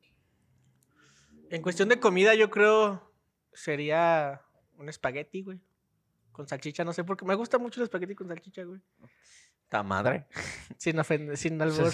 En 1.50 1.62
cuestión 1.62 1.88
de 1.88 1.98
comida, 1.98 2.34
yo 2.34 2.48
creo 2.48 3.12
sería 3.52 4.40
un 4.78 4.88
espagueti, 4.88 5.42
güey. 5.42 5.60
Con 6.30 6.46
salchicha, 6.46 6.84
no 6.84 6.92
sé 6.92 7.02
por 7.02 7.16
qué. 7.16 7.24
Me 7.24 7.34
gusta 7.34 7.58
mucho 7.58 7.80
el 7.80 7.84
espagueti 7.84 8.14
con 8.14 8.28
salchicha, 8.28 8.62
güey. 8.62 8.80
Ta 9.68 9.82
madre. 9.82 10.26
Sin 10.78 10.98
ofender, 10.98 11.36
sin 11.36 11.60
albur. 11.62 11.92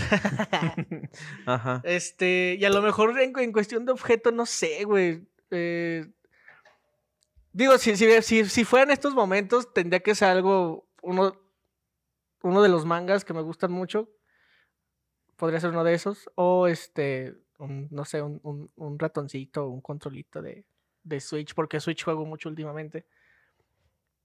Ajá. 1.46 1.80
Este, 1.84 2.56
y 2.58 2.64
a 2.64 2.70
lo 2.70 2.82
mejor 2.82 3.18
en, 3.18 3.36
en 3.38 3.52
cuestión 3.52 3.84
de 3.86 3.92
objeto, 3.92 4.30
no 4.30 4.44
sé, 4.46 4.84
güey. 4.84 5.26
Eh, 5.50 6.06
digo, 7.52 7.78
si, 7.78 7.96
si, 7.96 8.22
si, 8.22 8.44
si 8.44 8.64
fueran 8.64 8.90
estos 8.90 9.14
momentos, 9.14 9.72
tendría 9.72 10.00
que 10.00 10.14
ser 10.14 10.28
algo, 10.28 10.86
uno, 11.02 11.32
uno 12.42 12.62
de 12.62 12.68
los 12.68 12.84
mangas 12.84 13.24
que 13.24 13.32
me 13.32 13.42
gustan 13.42 13.72
mucho. 13.72 14.10
Podría 15.36 15.60
ser 15.60 15.70
uno 15.70 15.82
de 15.82 15.94
esos. 15.94 16.30
O 16.34 16.66
este, 16.66 17.34
un- 17.58 17.88
no 17.90 18.04
sé, 18.04 18.22
un, 18.22 18.40
un, 18.42 18.70
un 18.76 18.98
ratoncito, 18.98 19.68
un 19.68 19.80
controlito 19.80 20.42
de, 20.42 20.64
de 21.02 21.20
Switch, 21.20 21.54
porque 21.54 21.80
Switch 21.80 22.04
juego 22.04 22.24
mucho 22.26 22.48
últimamente. 22.48 23.06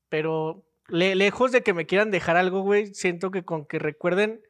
Pero 0.10 0.63
le- 0.88 1.15
lejos 1.15 1.52
de 1.52 1.62
que 1.62 1.74
me 1.74 1.86
quieran 1.86 2.12
dejar 2.12 2.38
algo, 2.38 2.62
güey, 2.62 2.94
siento 2.94 3.32
que 3.32 3.44
con 3.44 3.65
que 3.65 3.80
recuerden, 3.80 4.41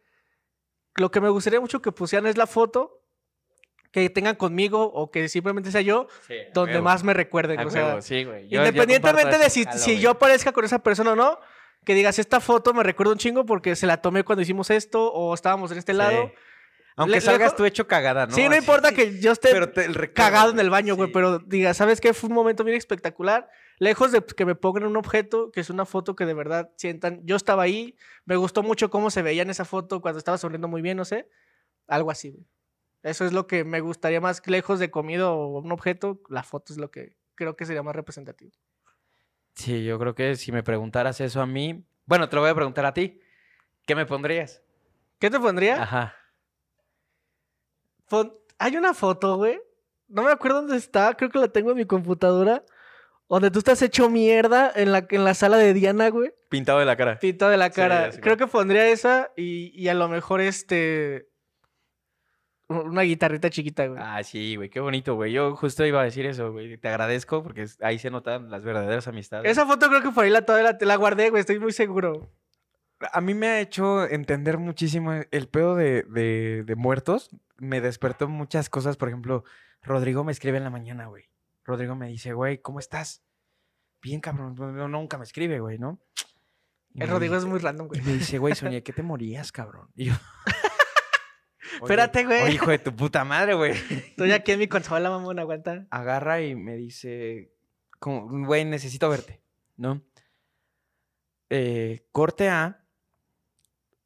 lo 0.96 1.12
que 1.12 1.22
me 1.22 1.30
gustaría 1.30 1.60
mucho 1.62 1.82
que 1.82 1.91
pusieran 1.91 2.28
es 2.28 2.38
la 2.38 2.48
foto 2.48 2.98
que 3.91 4.10
tengan 4.10 4.36
conmigo 4.36 4.84
o 4.94 5.12
que 5.12 5.28
simplemente 5.28 5.70
sea 5.72 5.82
yo, 5.82 6.08
Sí, 6.26 6.36
donde 6.54 6.74
huevo. 6.76 6.86
más 6.86 7.04
me 7.04 7.13
recuerden. 7.13 7.60
O 7.60 7.70
sea, 7.70 7.88
huevo, 7.88 8.02
sí, 8.02 8.24
güey. 8.24 8.44
Yo- 8.48 8.50
yo 8.50 8.60
Independientemente 8.60 9.24
comparto 9.24 9.44
de 9.44 9.50
si, 9.50 9.65
si 9.78 10.00
yo 10.00 10.12
aparezca 10.12 10.52
con 10.54 10.63
esa 10.63 10.80
persona 10.80 11.12
o 11.12 11.15
no, 11.15 11.38
que 11.86 11.94
digas, 11.94 12.17
esta 12.20 12.39
foto 12.39 12.74
me 12.74 12.84
recuerda 12.84 13.12
un 13.12 13.17
chingo 13.20 13.46
porque 13.46 13.76
se 13.76 13.88
la 13.88 14.02
tomé 14.02 14.24
cuando 14.24 14.44
hicimos 14.44 14.70
esto 14.70 15.12
o 15.12 15.34
estábamos 15.34 15.72
en 15.72 15.78
este 15.80 15.91
Sí. 15.91 15.98
lado. 15.98 16.32
Aunque 16.97 17.15
Le- 17.15 17.21
salgas 17.21 17.51
lejo- 17.51 17.56
tú 17.58 17.65
hecho 17.65 17.88
cagada, 17.88 18.25
¿no? 18.27 18.34
sí, 18.36 18.43
no 18.43 18.49
Así, 18.51 18.58
importa 18.60 18.89
sí. 18.89 18.95
que 18.95 19.19
yo 19.19 19.32
esté 19.32 19.49
Pero 19.51 19.71
te- 19.71 19.86
el 19.86 19.93
recuerdo, 19.95 20.13
cagado 20.30 20.51
en 20.51 20.60
el 20.60 20.69
baño, 20.69 20.95
güey, 20.95 21.08
Sí. 21.08 21.13
pero 21.13 21.39
diga, 21.39 21.73
¿sabes 21.73 22.01
qué? 22.01 22.13
Fue 22.13 22.30
un 22.30 22.36
momento 22.36 22.63
bien 22.63 22.77
espectacular. 22.77 23.49
Lejos 23.80 24.12
de 24.12 24.21
que 24.23 24.45
me 24.45 24.56
pongan 24.56 24.84
un 24.86 24.97
objeto, 24.97 25.51
que 25.51 25.62
es 25.62 25.69
una 25.69 25.86
foto 25.86 26.15
que 26.15 26.25
de 26.25 26.34
verdad 26.34 26.69
sientan, 26.77 27.21
yo 27.25 27.36
estaba 27.36 27.63
ahí, 27.63 27.95
me 28.25 28.36
gustó 28.36 28.62
mucho 28.62 28.89
cómo 28.89 29.10
se 29.10 29.21
veía 29.21 29.41
en 29.41 29.49
esa 29.49 29.65
foto 29.65 30.01
cuando 30.01 30.17
estaba 30.19 30.38
sonriendo 30.38 30.67
muy 30.67 30.82
bien, 30.82 30.97
no 30.97 31.06
sé. 31.06 31.27
Algo 31.88 32.12
así, 32.12 32.30
güey. 32.32 32.45
Eso 33.04 33.25
es 33.25 33.34
lo 33.34 33.47
que 33.47 33.63
me 33.63 33.80
gustaría 33.80 34.21
más, 34.21 34.45
lejos 34.45 34.77
de 34.80 34.91
comida 34.91 35.32
o 35.32 35.60
un 35.60 35.71
objeto, 35.71 36.21
la 36.30 36.43
foto 36.43 36.73
es 36.73 36.77
lo 36.77 36.91
que 36.91 37.15
creo 37.36 37.56
que 37.56 37.65
sería 37.65 37.82
más 37.82 37.95
representativo. 37.95 38.51
Sí, 39.56 39.84
yo 39.84 39.97
creo 39.97 40.13
que 40.13 40.36
si 40.36 40.51
me 40.51 40.62
preguntaras 40.63 41.19
eso 41.21 41.41
a 41.41 41.45
mí... 41.47 41.84
Bueno, 42.06 42.30
te 42.30 42.36
lo 42.36 42.41
voy 42.41 42.51
a 42.51 42.56
preguntar 42.56 42.86
a 42.86 42.93
ti. 42.93 43.19
¿Qué 43.86 43.95
me 43.95 44.06
pondrías? 44.06 44.62
¿Qué 45.19 45.30
te 45.30 45.39
pondría? 45.39 45.82
Ajá. 45.82 46.15
Pon- 48.12 48.34
Hay 48.60 48.78
una 48.78 48.93
foto, 48.93 49.38
güey. 49.38 49.60
No 50.08 50.21
me 50.24 50.32
acuerdo 50.32 50.58
dónde 50.62 50.78
está. 50.78 51.15
Creo 51.15 51.30
que 51.32 51.39
la 51.39 51.47
tengo 51.47 51.71
en 51.71 51.78
mi 51.78 51.86
computadora. 51.86 52.63
Donde 53.30 53.50
tú 53.50 53.60
estás 53.60 53.82
hecho 53.82 54.10
mierda 54.10 54.71
en 54.76 54.91
la, 54.91 55.08
en 55.10 55.24
la 55.24 55.34
sala 55.34 55.56
de 55.58 55.74
Diana, 55.74 56.10
güey. 56.10 56.34
Pintado 56.50 56.80
de 56.80 56.86
la 56.86 56.97
cara. 56.97 57.17
Pintado 57.17 57.50
de 57.50 57.58
la 57.58 57.69
cara. 57.69 58.12
Creo 58.21 58.36
que 58.38 58.45
pondría 58.45 58.88
esa 58.89 59.32
y, 59.38 59.71
y 59.74 59.88
a 59.88 59.93
lo 59.93 60.10
mejor 60.10 60.41
este. 60.41 61.30
Una 62.67 63.02
guitarrita 63.02 63.50
chiquita, 63.50 63.86
güey. 63.88 64.00
Ah, 64.02 64.24
sí, 64.24 64.56
güey, 64.56 64.69
qué 64.69 64.80
bonito, 64.80 65.15
güey. 65.15 65.34
Yo 65.34 65.56
justo 65.58 65.86
iba 65.86 66.00
a 66.02 66.06
decir 66.06 66.26
eso, 66.26 66.54
güey. 66.54 66.78
Te 66.78 66.88
agradezco 66.88 67.43
porque 67.43 67.65
ahí 67.82 68.00
se 68.00 68.10
notan 68.10 68.50
las 68.50 68.63
verdaderas 68.63 69.08
amistades. 69.10 69.50
Esa 69.52 69.65
foto 69.65 69.89
creo 69.89 70.02
que 70.02 70.12
por 70.12 70.24
ahí 70.24 70.30
la, 70.30 70.45
todavía 70.45 70.71
la, 70.80 70.86
la 70.86 70.95
guardé, 70.95 71.30
güey. 71.30 71.41
Estoy 71.41 71.60
muy 71.60 71.74
seguro. 71.74 72.30
A 73.12 73.19
mí 73.19 73.34
me 73.34 73.47
ha 73.47 73.60
hecho 73.60 74.08
entender 74.08 74.58
muchísimo 74.58 75.12
el 75.32 75.47
pedo 75.50 75.76
de, 75.76 76.04
de- 76.04 76.63
de 76.65 76.76
muertos. 76.76 77.30
Me 77.62 77.80
despertó 77.80 78.28
muchas 78.28 78.69
cosas. 78.69 78.97
Por 78.97 79.08
ejemplo, 79.10 79.43
Rodrigo 79.84 80.24
me 80.24 80.32
escribe 80.32 80.58
en 80.58 80.63
la 80.63 80.71
mañana, 80.71 81.06
güey. 81.06 81.26
Rodrigo 81.63 81.95
me 81.95 82.08
dice, 82.08 82.34
güey, 82.34 82.58
¿cómo 82.60 82.80
estás? 82.80 83.21
Bien, 84.02 84.19
cabrón. 84.19 84.56
no- 84.56 84.88
nunca 84.88 85.19
me 85.19 85.24
escribe, 85.26 85.60
güey, 85.60 85.78
¿no? 85.78 86.00
El 86.95 87.08
Rodrigo 87.08 87.36
es 87.36 87.45
muy 87.45 87.60
random, 87.60 87.88
güey. 87.88 88.02
me 88.02 88.13
dice, 88.13 88.39
güey, 88.39 88.56
soñé 88.56 88.82
que 88.82 88.93
te 88.93 89.04
morías, 89.04 89.52
cabrón. 89.52 89.89
Y 89.95 90.06
yo... 90.06 90.13
"Oye, 91.82 91.93
Espérate, 91.93 92.26
güey. 92.26 92.41
oye, 92.43 92.54
hijo 92.56 92.71
de 92.71 92.80
tu 92.80 92.95
puta 92.95 93.24
madre, 93.24 93.54
güey. 93.54 93.71
Estoy 93.71 94.32
aquí 94.32 94.52
en 94.54 94.60
mi 94.60 94.67
consola, 94.67 95.10
mamón, 95.12 95.38
aguanta. 95.39 95.86
agarra 95.91 96.41
y 96.41 96.56
me 96.56 96.76
dice, 96.76 97.54
güey, 98.02 98.65
necesito 98.65 99.08
verte, 99.08 99.41
¿no? 99.78 100.02
Eh, 101.50 102.08
corte 102.12 102.50
A, 102.50 102.84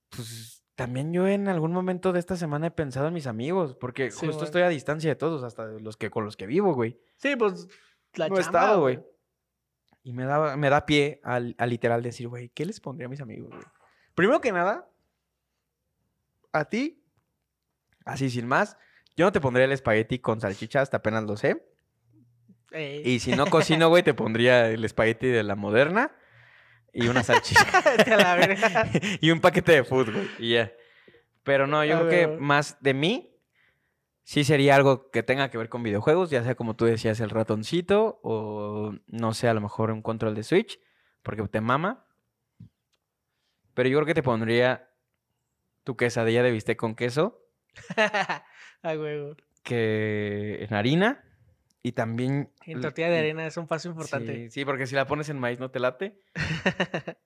pues 0.10 0.55
también 0.76 1.14
yo 1.14 1.28
en 1.28 1.48
algún 1.48 1.72
momento 1.72 2.12
de 2.14 2.20
esta 2.20 2.36
semana 2.36 2.68
he 2.68 2.72
pensado 2.72 3.08
en 3.08 3.14
mis 3.14 3.28
amigos, 3.28 3.76
porque 3.76 4.12
Sí, 4.12 4.18
justo 4.20 4.36
güey. 4.38 4.46
estoy 4.46 4.62
a 4.64 4.70
distancia 4.70 5.10
de 5.10 5.16
todos, 5.16 5.44
hasta 5.44 5.68
de 5.68 5.80
los 5.80 5.96
que 5.98 6.10
con 6.10 6.26
los 6.26 6.36
que 6.38 6.48
vivo, 6.48 6.74
güey. 6.74 7.00
Sí, 7.18 7.36
pues. 7.36 7.68
La 8.16 8.28
No 8.30 8.38
he 8.38 8.42
estado, 8.42 8.82
güey. 8.82 9.00
Y 10.04 10.14
me 10.14 10.26
da, 10.26 10.56
me 10.56 10.70
da 10.70 10.86
pie 10.86 11.20
al- 11.24 11.56
a, 11.58 11.66
literal 11.66 12.04
decir, 12.04 12.28
güey, 12.28 12.50
¿qué 12.50 12.66
les 12.66 12.80
pondría 12.80 13.08
a 13.08 13.10
mis 13.10 13.22
amigos, 13.22 13.50
güey? 13.50 13.64
Primero 14.14 14.40
que 14.40 14.52
nada, 14.52 14.88
a 16.54 16.66
ti, 16.66 17.04
así 18.06 18.30
sin 18.30 18.48
más, 18.48 18.78
yo 19.18 19.26
no 19.26 19.32
te 19.32 19.42
pondría 19.42 19.66
el 19.66 19.72
espagueti 19.72 20.20
con 20.20 20.40
salchicha, 20.40 20.82
hasta 20.82 20.98
apenas 20.98 21.24
lo 21.24 21.36
sé. 21.38 21.66
Ey. 22.72 23.02
Y 23.06 23.20
si 23.20 23.32
no 23.36 23.46
cocino, 23.48 23.90
güey, 23.90 24.04
te 24.04 24.14
pondría 24.14 24.70
el 24.70 24.84
espagueti 24.86 25.28
de 25.28 25.44
la 25.44 25.56
moderna 25.56 26.12
y 26.96 27.08
una 27.08 27.24
salchicha. 27.24 27.66
Y 29.22 29.30
un 29.32 29.42
paquete 29.42 29.74
de 29.74 29.82
güey. 30.12 30.30
Y 30.40 30.54
ya. 30.54 30.72
Pero 31.44 31.68
no, 31.68 31.84
yo 31.86 31.98
A 31.98 32.00
creo 32.00 32.10
que 32.10 32.28
más 32.40 32.78
de 32.82 32.94
mí, 32.94 33.38
sí 34.24 34.44
sería 34.44 34.76
algo 34.76 35.12
que 35.12 35.22
tenga 35.22 35.52
que 35.52 35.58
ver 35.58 35.70
con 35.70 35.84
videojuegos, 35.84 36.32
ya 36.32 36.44
sea 36.44 36.56
como 36.56 36.76
tú 36.76 36.86
decías, 36.86 37.20
el 37.20 37.30
ratoncito 37.30 38.20
o 38.24 38.96
no 39.08 39.34
sé, 39.34 39.48
a 39.48 39.54
lo 39.54 39.62
mejor 39.62 39.92
un 39.92 40.02
control 40.02 40.34
de 40.34 40.44
Switch, 40.44 40.80
porque 41.22 41.48
te 41.48 41.62
mama. 41.62 42.06
Pero 43.74 43.90
yo 43.90 43.98
creo 43.98 44.08
que 44.08 44.14
te 44.16 44.24
pondría 44.24 44.90
tu 45.84 45.98
quesadilla 45.98 46.42
de 46.42 46.52
bistec 46.52 46.78
con 46.78 46.96
queso, 46.96 47.42
A 48.82 48.94
huevo. 48.94 49.36
que 49.64 50.64
en 50.64 50.74
harina 50.74 51.24
y 51.86 51.92
también... 51.92 52.50
En 52.66 52.82
tortilla 52.82 53.12
de 53.12 53.20
arena 53.20 53.46
es 53.46 53.58
un 53.58 53.68
paso 53.68 53.88
importante. 53.88 54.46
Sí, 54.46 54.50
sí, 54.50 54.66
porque 54.66 54.88
si 54.88 54.96
la 54.96 55.06
pones 55.06 55.30
en 55.30 55.38
maíz 55.38 55.60
no 55.60 55.70
te 55.70 55.80
late. 55.80 56.20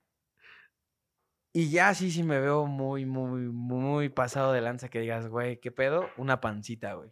y 1.53 1.69
ya 1.69 1.93
sí, 1.93 2.11
sí 2.11 2.23
me 2.23 2.41
veo 2.41 2.65
muy, 2.65 3.05
muy, 3.05 3.43
muy 3.43 4.09
pasado 4.09 4.51
de 4.51 4.59
lanza 4.59 4.89
que 4.89 4.99
digas, 4.99 5.29
güey, 5.29 5.61
¿qué 5.61 5.71
pedo? 5.71 6.09
Una 6.17 6.41
pancita, 6.41 6.95
güey. 6.95 7.09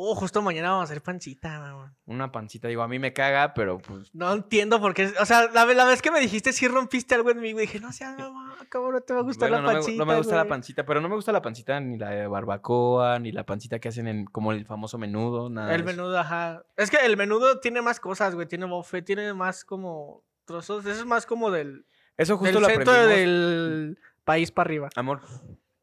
Oh, 0.00 0.14
justo 0.14 0.42
mañana 0.42 0.70
vamos 0.70 0.82
a 0.88 0.92
hacer 0.92 1.02
pancita. 1.02 1.90
Una 2.06 2.30
pancita, 2.30 2.68
digo, 2.68 2.82
a 2.82 2.88
mí 2.88 2.98
me 3.00 3.12
caga, 3.12 3.52
pero 3.52 3.78
pues... 3.78 4.14
No 4.14 4.32
entiendo 4.32 4.80
por 4.80 4.94
qué. 4.94 5.12
O 5.20 5.26
sea, 5.26 5.48
la, 5.52 5.64
ve- 5.64 5.74
la 5.74 5.84
vez 5.84 6.00
que 6.02 6.10
me 6.12 6.20
dijiste 6.20 6.52
sí 6.52 6.68
rompiste 6.68 7.14
algo 7.16 7.30
en 7.30 7.40
mí, 7.40 7.52
güey. 7.52 7.66
Dije, 7.66 7.80
no 7.80 7.92
seas 7.92 8.16
mamá, 8.16 8.56
cabrón, 8.68 8.92
no 8.94 9.00
te 9.00 9.12
va 9.12 9.20
a 9.20 9.22
gustar 9.24 9.50
bueno, 9.50 9.66
la 9.66 9.72
no, 9.72 9.78
pancita. 9.78 9.92
me, 9.92 9.98
no 9.98 10.06
me 10.06 10.16
gusta 10.18 10.36
la 10.36 10.42
güey". 10.42 10.50
pancita, 10.50 10.84
pero 10.86 11.00
no 11.00 11.08
me 11.08 11.16
gusta 11.16 11.32
la 11.32 11.42
pancita 11.42 11.80
ni 11.80 11.98
la 11.98 12.10
de 12.10 12.26
barbacoa, 12.28 13.18
ni 13.18 13.32
la 13.32 13.44
pancita 13.44 13.78
que 13.80 13.88
hacen 13.88 14.06
en 14.06 14.24
como 14.26 14.52
el 14.52 14.64
famoso 14.66 14.98
menudo, 14.98 15.50
nada. 15.50 15.74
El 15.74 15.82
menudo, 15.84 16.16
ajá. 16.18 16.62
Es 16.76 16.90
que 16.90 16.98
el 17.04 17.16
menudo 17.16 17.58
tiene 17.60 17.82
más 17.82 17.98
cosas, 17.98 18.34
güey. 18.34 18.46
Tiene 18.46 18.66
bofe, 18.66 19.02
tiene 19.02 19.34
más 19.34 19.64
como 19.64 20.22
trozos. 20.44 20.86
Eso 20.86 21.00
es 21.00 21.06
más 21.06 21.26
como 21.26 21.50
del, 21.50 21.84
Eso 22.16 22.36
justo 22.38 22.52
del 22.54 22.62
lo 22.62 22.68
centro 22.68 22.92
aprendimos. 22.92 23.16
del 23.16 23.98
país 24.24 24.52
para 24.52 24.68
arriba. 24.68 24.88
Amor, 24.96 25.22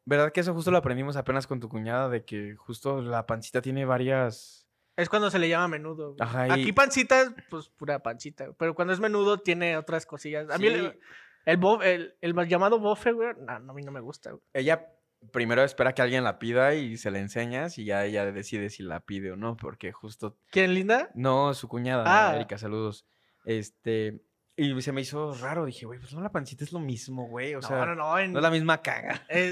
¿verdad 0.06 0.32
que 0.32 0.40
eso 0.42 0.54
justo 0.54 0.72
lo 0.72 0.78
aprendimos 0.78 1.18
apenas 1.18 1.48
con 1.48 1.60
tu 1.60 1.68
cuñada? 1.70 2.10
De 2.10 2.24
que 2.24 2.56
justo 2.56 3.02
la 3.02 3.26
pancita 3.26 3.62
tiene 3.62 3.86
varias... 3.86 4.68
Es 4.96 5.10
cuando 5.10 5.30
se 5.30 5.40
le 5.40 5.50
llama 5.50 5.68
menudo. 5.68 6.10
güey. 6.14 6.18
Ajá, 6.22 6.48
y- 6.48 6.52
Aquí 6.52 6.72
pancita 6.72 7.22
es 7.22 7.32
pues 7.50 7.68
pura 7.70 8.00
pancita. 8.00 8.54
Pero 8.58 8.74
cuando 8.76 8.94
es 8.94 9.00
menudo 9.02 9.38
tiene 9.40 9.76
otras 9.78 10.06
cosillas. 10.06 10.50
A 10.50 10.58
mí 10.58 10.68
el, 10.68 10.92
Sí. 10.92 11.00
el, 11.46 11.60
el- 11.84 12.16
el 12.22 12.48
llamado 12.48 12.80
bofe, 12.80 13.12
güey, 13.12 13.30
no, 13.42 13.60
no, 13.60 13.72
a 13.74 13.76
mí 13.76 13.84
no 13.84 13.92
me 13.92 14.00
gusta, 14.00 14.32
güey. 14.32 14.42
Ella 14.54 14.88
primero 15.32 15.64
espera 15.64 15.94
que 15.94 16.02
alguien 16.02 16.24
la 16.24 16.38
pida 16.40 16.76
y 16.76 16.98
se 16.98 17.10
la 17.12 17.20
enseñas 17.20 17.78
y 17.78 17.86
ya 17.86 18.06
ella 18.06 18.32
decide 18.32 18.70
si 18.70 18.84
la 18.84 19.00
pide 19.02 19.32
o 19.32 19.36
no, 19.36 19.58
porque 19.58 19.92
justo... 19.92 20.38
¿Quién, 20.52 20.74
linda? 20.74 21.10
No, 21.16 21.54
su 21.56 21.68
cuñada, 21.68 22.04
Ah. 22.08 22.36
Erika, 22.36 22.58
saludos. 22.58 23.06
Este... 23.44 24.22
Y 24.58 24.82
se 24.82 24.94
me 24.94 25.02
hizo 25.02 25.34
raro, 25.34 25.66
dije, 25.66 25.86
güey, 25.86 26.00
pues 26.00 26.14
no, 26.14 26.22
la 26.22 26.32
pancita 26.32 26.64
es 26.64 26.72
lo 26.72 26.80
mismo, 26.80 27.28
güey, 27.28 27.56
o 27.56 27.62
sea, 27.62 27.80
no, 27.80 27.88
no, 27.88 27.96
no. 27.96 28.20
en- 28.20 28.32
no 28.32 28.40
es 28.40 28.44
la 28.44 28.52
misma 28.52 28.82
caga. 28.82 29.22
Eh, 29.28 29.52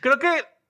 creo 0.00 0.18
que 0.18 0.28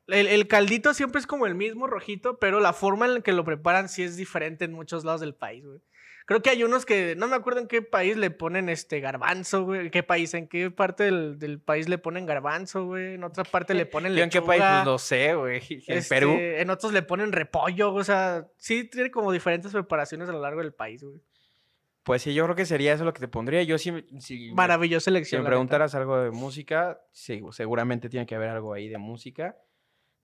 el, 0.09 0.27
el 0.27 0.49
caldito 0.49 0.95
siempre 0.95 1.21
es 1.21 1.27
como 1.27 1.47
el 1.47 1.55
mismo 1.55 1.87
rojito, 1.87 2.39
pero 2.39 2.61
la 2.61 2.73
forma 2.73 3.07
en 3.07 3.15
la 3.15 3.21
que 3.21 3.33
lo 3.33 3.45
preparan 3.45 3.89
sí 3.89 4.03
es 4.03 4.17
diferente 4.17 4.65
en 4.65 4.73
muchos 4.73 5.05
lados 5.05 5.21
del 5.21 5.35
país, 5.35 5.65
güey. 5.65 5.81
Creo 6.27 6.43
que 6.43 6.51
hay 6.51 6.63
unos 6.63 6.87
que 6.87 7.17
no 7.17 7.27
me 7.27 7.35
acuerdo 7.35 7.59
en 7.59 7.67
qué 7.67 7.83
país 7.83 8.17
le 8.17 8.31
ponen 8.31 8.69
este 8.69 9.01
garbanzo, 9.01 9.65
güey. 9.65 9.87
¿En 9.87 9.91
qué 9.91 10.05
país? 10.05 10.33
¿En 10.35 10.47
qué 10.47 10.71
parte 10.71 11.03
del, 11.03 11.41
del 11.41 11.59
país 11.61 11.89
le 11.89 11.99
ponen 11.99 12.25
garbanzo, 12.25 12.85
güey? 12.85 13.15
En 13.15 13.25
otra 13.25 13.43
parte 13.43 13.75
le 13.75 13.85
ponen 13.85 14.15
Yo 14.15 14.23
en 14.23 14.31
qué 14.31 14.39
lechuga. 14.39 14.47
país, 14.47 14.63
pues 14.63 14.85
no 14.85 14.99
sé, 14.99 15.35
güey. 15.35 15.61
En 15.89 15.99
este, 15.99 16.15
Perú. 16.15 16.37
En 16.39 16.71
otros 16.71 16.93
le 16.93 17.03
ponen 17.03 17.33
repollo, 17.33 17.93
o 17.93 18.05
sea, 18.05 18.47
sí 18.59 18.85
tiene 18.85 19.11
como 19.11 19.33
diferentes 19.33 19.73
preparaciones 19.73 20.29
a 20.29 20.33
lo 20.33 20.41
largo 20.41 20.61
del 20.61 20.73
país, 20.73 21.03
güey. 21.03 21.21
Pues 22.03 22.23
sí, 22.23 22.33
yo 22.35 22.45
creo 22.45 22.57
que 22.57 22.65
sería 22.65 22.95
eso 22.95 23.05
lo 23.05 23.13
que 23.13 23.21
te 23.21 23.29
pondría. 23.29 23.63
Yo 23.63 23.77
sí, 23.79 23.93
si, 24.21 24.49
me- 24.49 24.55
Maravillosa 24.55 25.05
si 25.05 25.11
elección. 25.11 25.41
me 25.41 25.45
la 25.45 25.51
neta. 25.51 25.57
preguntaras 25.57 25.95
algo 25.95 26.19
de 26.19 26.31
música, 26.31 27.01
sí, 27.13 27.43
seguramente 27.53 28.09
tiene 28.09 28.25
que 28.27 28.35
haber 28.35 28.49
algo 28.49 28.73
ahí 28.73 28.89
de 28.89 28.99
música. 28.99 29.57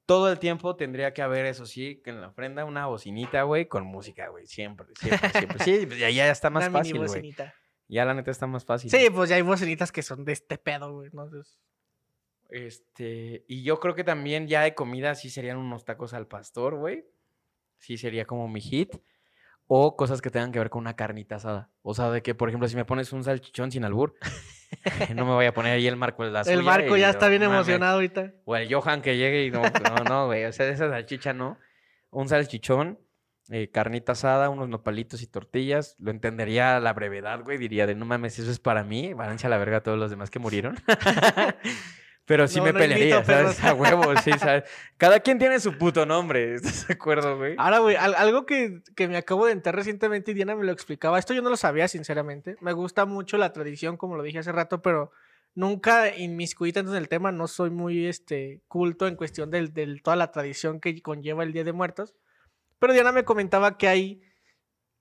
Todo 0.07 0.31
el 0.31 0.39
tiempo 0.39 0.77
tendría 0.77 1.13
que 1.13 1.21
haber, 1.21 1.47
eso 1.47 1.67
sí, 1.67 2.01
que 2.05 2.11
en 2.11 2.21
la 2.21 2.29
ofrenda 2.29 2.65
una 2.65 2.87
bocinita, 2.87 3.43
güey, 3.43 3.67
con 3.67 3.85
música, 3.85 4.29
güey. 4.29 4.47
Siempre, 4.47 4.87
siempre, 4.99 5.31
siempre. 5.31 5.59
Sí, 5.65 5.87
pues 5.87 5.99
ya, 5.99 6.09
ya 6.11 6.31
está 6.31 6.49
más 6.51 6.69
Una 6.69 6.79
fácil, 6.79 6.99
güey. 7.05 7.35
Ya 7.89 8.05
la 8.05 8.15
neta 8.15 8.31
está 8.31 8.47
más 8.47 8.65
fácil. 8.65 8.91
Sí, 8.91 9.09
pues 9.13 9.29
ya 9.31 9.37
hay 9.37 9.43
bocinitas 9.43 9.93
que 9.93 10.03
son 10.03 10.25
de 10.25 10.33
este 10.33 10.59
pedo, 10.59 10.93
güey. 10.95 11.11
¿no? 11.13 11.25
Entonces, 11.25 11.59
Este, 12.49 13.45
y 13.49 13.63
yo 13.65 13.81
creo 13.81 13.95
que 13.95 14.05
también 14.05 14.47
ya 14.49 14.63
de 14.63 14.75
comida 14.75 15.15
sí 15.15 15.29
serían 15.31 15.57
unos 15.57 15.85
tacos 15.85 16.15
al 16.15 16.27
pastor, 16.27 16.77
güey. 16.77 17.05
Sí 17.79 17.99
sería 17.99 18.25
como 18.25 18.49
mi 18.49 18.61
hit. 18.61 18.95
O 19.69 19.97
cosas 19.97 20.23
que 20.23 20.31
tengan 20.31 20.53
que 20.53 20.61
ver 20.61 20.71
con 20.71 20.81
una 20.81 20.95
carnita 20.95 21.37
asada. 21.37 21.71
O 21.83 21.93
sea, 21.95 22.11
de 22.11 22.23
que, 22.23 22.35
por 22.35 22.49
ejemplo, 22.49 22.69
si 22.69 22.77
me 22.77 22.85
pones 22.85 23.13
un 23.13 23.25
salchichón 23.25 23.73
sin 23.73 23.85
albur, 23.85 24.15
no 25.15 25.25
me 25.25 25.33
voy 25.33 25.47
a 25.47 25.55
poner 25.55 25.73
ahí 25.73 25.87
el 25.87 25.97
marco 25.97 26.25
de 26.25 26.31
la 26.31 26.43
El 26.43 26.63
Marco 26.63 26.97
ya 26.97 27.11
está 27.11 27.29
bien 27.29 27.43
mames. 27.43 27.57
emocionado 27.57 27.95
ahorita. 27.95 28.33
O 28.45 28.55
el 28.57 28.73
Johan 28.73 29.03
que 29.03 29.17
llegue 29.17 29.45
y 29.45 29.51
no, 29.51 29.63
no, 29.63 30.05
no, 30.09 30.27
güey. 30.27 30.45
O 30.45 30.53
sea, 30.53 30.69
esa 30.69 30.89
salchicha 30.89 31.33
no. 31.33 31.59
Un 32.11 32.29
salchichón, 32.29 33.01
eh, 33.51 33.71
carnita 33.71 34.13
asada, 34.13 34.51
unos 34.51 34.69
nopalitos 34.69 35.21
y 35.23 35.27
tortillas. 35.27 35.97
Lo 35.99 36.13
entendería 36.13 36.77
a 36.77 36.81
la 36.81 36.93
brevedad, 36.93 37.43
güey. 37.43 37.59
Diría 37.59 37.87
de 37.87 37.97
no 37.97 38.07
mames, 38.07 38.39
eso 38.39 38.51
es 38.51 38.61
para 38.61 38.85
mí. 38.85 39.15
Váyanse 39.15 39.49
a 39.49 39.51
la 39.51 39.59
verga 39.59 39.79
a 39.79 39.83
todos 39.83 39.99
los 39.99 40.11
demás 40.11 40.31
que 40.31 40.39
murieron. 40.39 40.77
Pero 42.27 42.49
sí 42.49 42.59
No, 42.59 42.65
me 42.65 42.73
no 42.73 42.79
pelearía, 42.81 43.17
invito, 43.19 43.25
¿sabes? 43.33 43.63
A 43.65 43.73
huevo, 43.75 44.17
sí, 44.23 44.33
¿sabes? 44.33 44.65
Cada 44.97 45.21
quien 45.21 45.39
tiene 45.39 45.61
su 45.61 45.79
puto 45.79 46.05
nombre. 46.07 46.55
¿Estás 46.55 46.89
de 46.89 46.95
acuerdo, 46.95 47.37
güey? 47.39 47.55
Ahora, 47.57 47.79
güey, 47.79 47.95
al- 47.97 48.17
algo 48.17 48.45
que, 48.47 48.83
que 48.97 49.07
me 49.07 49.17
acabo 49.17 49.47
de 49.47 49.53
enterar 49.53 49.77
recientemente 49.77 50.33
y 50.33 50.35
Diana 50.35 50.57
me 50.57 50.65
lo 50.65 50.73
explicaba. 50.73 51.19
Esto 51.21 51.35
yo 51.35 51.43
no 51.43 51.51
lo 51.51 51.57
sabía, 51.57 51.87
sinceramente. 51.87 52.57
Me 52.61 52.73
gusta 52.73 53.07
mucho 53.07 53.39
la 53.39 53.53
tradición, 53.53 53.97
como 53.97 54.17
lo 54.17 54.25
dije 54.25 54.41
hace 54.41 54.51
rato, 54.51 54.83
pero 54.83 55.13
nunca 55.55 56.15
inmiscuí 56.17 56.73
tanto 56.73 56.91
en 56.91 56.99
el 56.99 57.09
tema. 57.09 57.31
No 57.31 57.47
soy 57.47 57.71
muy 57.71 58.07
este, 58.07 58.61
culto 58.67 59.07
en 59.07 59.15
cuestión 59.15 59.51
de 59.53 59.69
del, 59.69 60.03
toda 60.03 60.17
la 60.17 60.33
tradición 60.33 60.81
que 60.81 61.01
conlleva 61.03 61.45
el 61.45 61.53
Día 61.53 61.63
de 61.63 61.73
Muertos. 61.73 62.15
Pero 62.81 62.93
Diana 62.93 63.13
me 63.13 63.25
comentaba 63.25 63.79
que 63.79 63.87
hay 63.87 64.21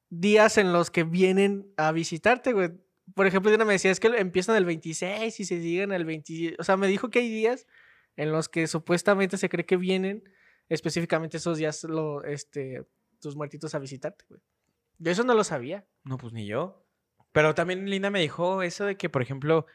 días 0.09 0.57
en 0.59 0.71
los 0.71 0.91
que 0.91 1.03
vienen 1.03 1.73
a 1.75 1.91
visitarte, 1.91 2.53
güey. 2.53 2.69
Por 3.13 3.27
ejemplo, 3.27 3.51
Diana 3.51 3.65
me 3.65 3.73
decía, 3.73 3.91
es 3.91 3.99
que 3.99 4.07
empiezan 4.07 4.55
el 4.55 4.65
26 4.65 5.39
y 5.39 5.45
se 5.45 5.61
siguen 5.61 5.91
el 5.91 6.05
20. 6.05 6.55
O 6.59 6.63
sea, 6.63 6.75
me 6.77 6.87
dijo 6.87 7.09
que 7.09 7.19
hay 7.19 7.29
días 7.29 7.67
en 8.15 8.31
los 8.31 8.49
que 8.49 8.65
supuestamente 8.67 9.37
se 9.37 9.47
cree 9.49 9.65
que 9.65 9.77
vienen 9.77 10.23
específicamente 10.69 11.37
esos 11.37 11.57
días 11.57 11.83
lo, 11.83 12.23
este, 12.23 12.83
tus 13.21 13.35
muertitos 13.35 13.75
a 13.75 13.79
visitarte, 13.79 14.25
güey. 14.29 14.41
Yo 14.97 15.11
eso 15.11 15.23
no 15.23 15.33
lo 15.35 15.43
sabía. 15.43 15.85
No, 16.03 16.17
pues 16.17 16.33
ni 16.33 16.47
yo. 16.47 16.85
Pero 17.31 17.53
también 17.53 17.89
Linda 17.89 18.09
me 18.09 18.21
dijo 18.21 18.63
eso 18.63 18.85
de 18.85 18.95
que, 18.97 19.09
por 19.09 19.21
ejemplo, 19.21 19.65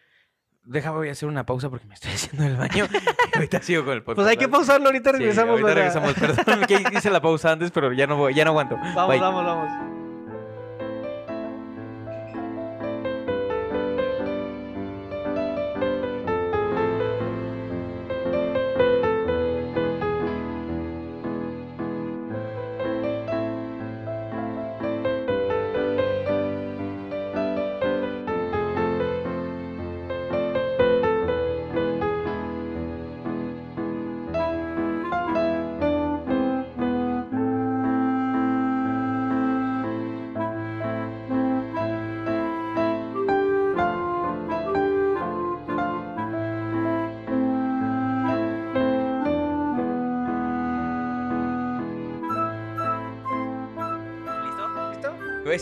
déjame 0.64 0.96
voy 0.96 1.08
a 1.10 1.12
hacer 1.12 1.28
una 1.28 1.44
pausa 1.46 1.68
porque 1.70 1.86
me 1.86 1.94
estoy 1.94 2.10
haciendo 2.14 2.44
el 2.46 2.56
baño. 2.56 2.88
y 3.32 3.36
ahorita 3.36 3.60
sigo 3.62 3.84
con 3.84 3.92
el 3.92 4.02
podcast. 4.02 4.16
Pues 4.16 4.28
hay 4.28 4.36
que 4.38 4.48
pausarlo, 4.48 4.86
ahorita 4.86 5.10
Sí, 5.10 5.18
regresamos. 5.18 5.50
ahorita 5.60 5.66
verga. 5.74 5.92
regresamos. 6.02 6.36
Perdón 6.44 6.64
que 6.66 6.96
hice 6.98 7.10
la 7.10 7.20
pausa 7.20 7.52
antes, 7.52 7.70
pero 7.70 7.92
ya 7.92 8.06
no, 8.06 8.16
voy, 8.16 8.34
ya 8.34 8.44
no 8.44 8.50
aguanto. 8.50 8.76
Vamos, 8.94 9.08
Bye. 9.08 9.20
vamos, 9.20 9.44
vamos. 9.44 9.99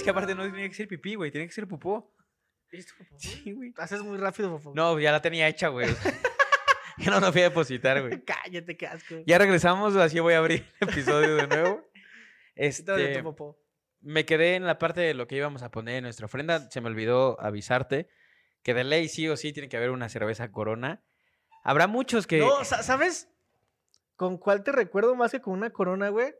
Que 0.08 0.12
aparte 0.12 0.34
no 0.34 0.42
tiene 0.44 0.68
que 0.68 0.74
ser 0.74 0.88
pipí, 0.88 1.14
güey. 1.16 1.30
Tiene 1.30 1.46
que 1.46 1.52
ser 1.52 1.68
popó. 1.68 2.14
¿Listo, 2.70 2.94
Popo? 2.98 3.16
Sí, 3.18 3.52
güey. 3.52 3.72
Haces 3.76 4.02
muy 4.02 4.16
rápido, 4.18 4.50
Popo. 4.50 4.72
No, 4.74 4.98
ya 4.98 5.12
la 5.12 5.20
tenía 5.22 5.46
hecha, 5.48 5.68
güey. 5.68 5.88
ya 6.98 7.10
no 7.10 7.20
la 7.20 7.30
fui 7.32 7.42
a 7.42 7.44
depositar, 7.44 8.00
güey. 8.00 8.22
Cállate, 8.24 8.76
qué 8.76 8.86
asco. 8.86 9.16
Ya 9.26 9.38
regresamos, 9.38 9.94
así 9.96 10.18
voy 10.20 10.34
a 10.34 10.38
abrir 10.38 10.66
el 10.80 10.88
episodio 10.88 11.36
de 11.36 11.46
nuevo. 11.46 11.82
Este, 12.60 13.22
popó. 13.22 13.56
me 14.00 14.24
quedé 14.24 14.56
en 14.56 14.66
la 14.66 14.80
parte 14.80 15.00
de 15.00 15.14
lo 15.14 15.28
que 15.28 15.36
íbamos 15.36 15.62
a 15.62 15.70
poner 15.70 15.94
en 15.98 16.02
nuestra 16.02 16.26
ofrenda. 16.26 16.68
Se 16.72 16.80
me 16.80 16.88
olvidó 16.88 17.40
avisarte 17.40 18.08
que 18.64 18.74
de 18.74 18.82
ley 18.82 19.08
sí 19.08 19.28
o 19.28 19.36
sí 19.36 19.52
tiene 19.52 19.68
que 19.68 19.76
haber 19.76 19.90
una 19.90 20.08
cerveza 20.08 20.50
corona. 20.50 21.04
Habrá 21.62 21.86
muchos 21.86 22.26
que... 22.26 22.38
No, 22.38 22.64
sa- 22.64 22.82
¿sabes? 22.82 23.28
¿Con 24.16 24.38
cuál 24.38 24.64
te 24.64 24.72
recuerdo 24.72 25.14
más 25.14 25.30
que 25.30 25.40
con 25.40 25.54
una 25.54 25.70
corona, 25.70 26.08
güey? 26.08 26.34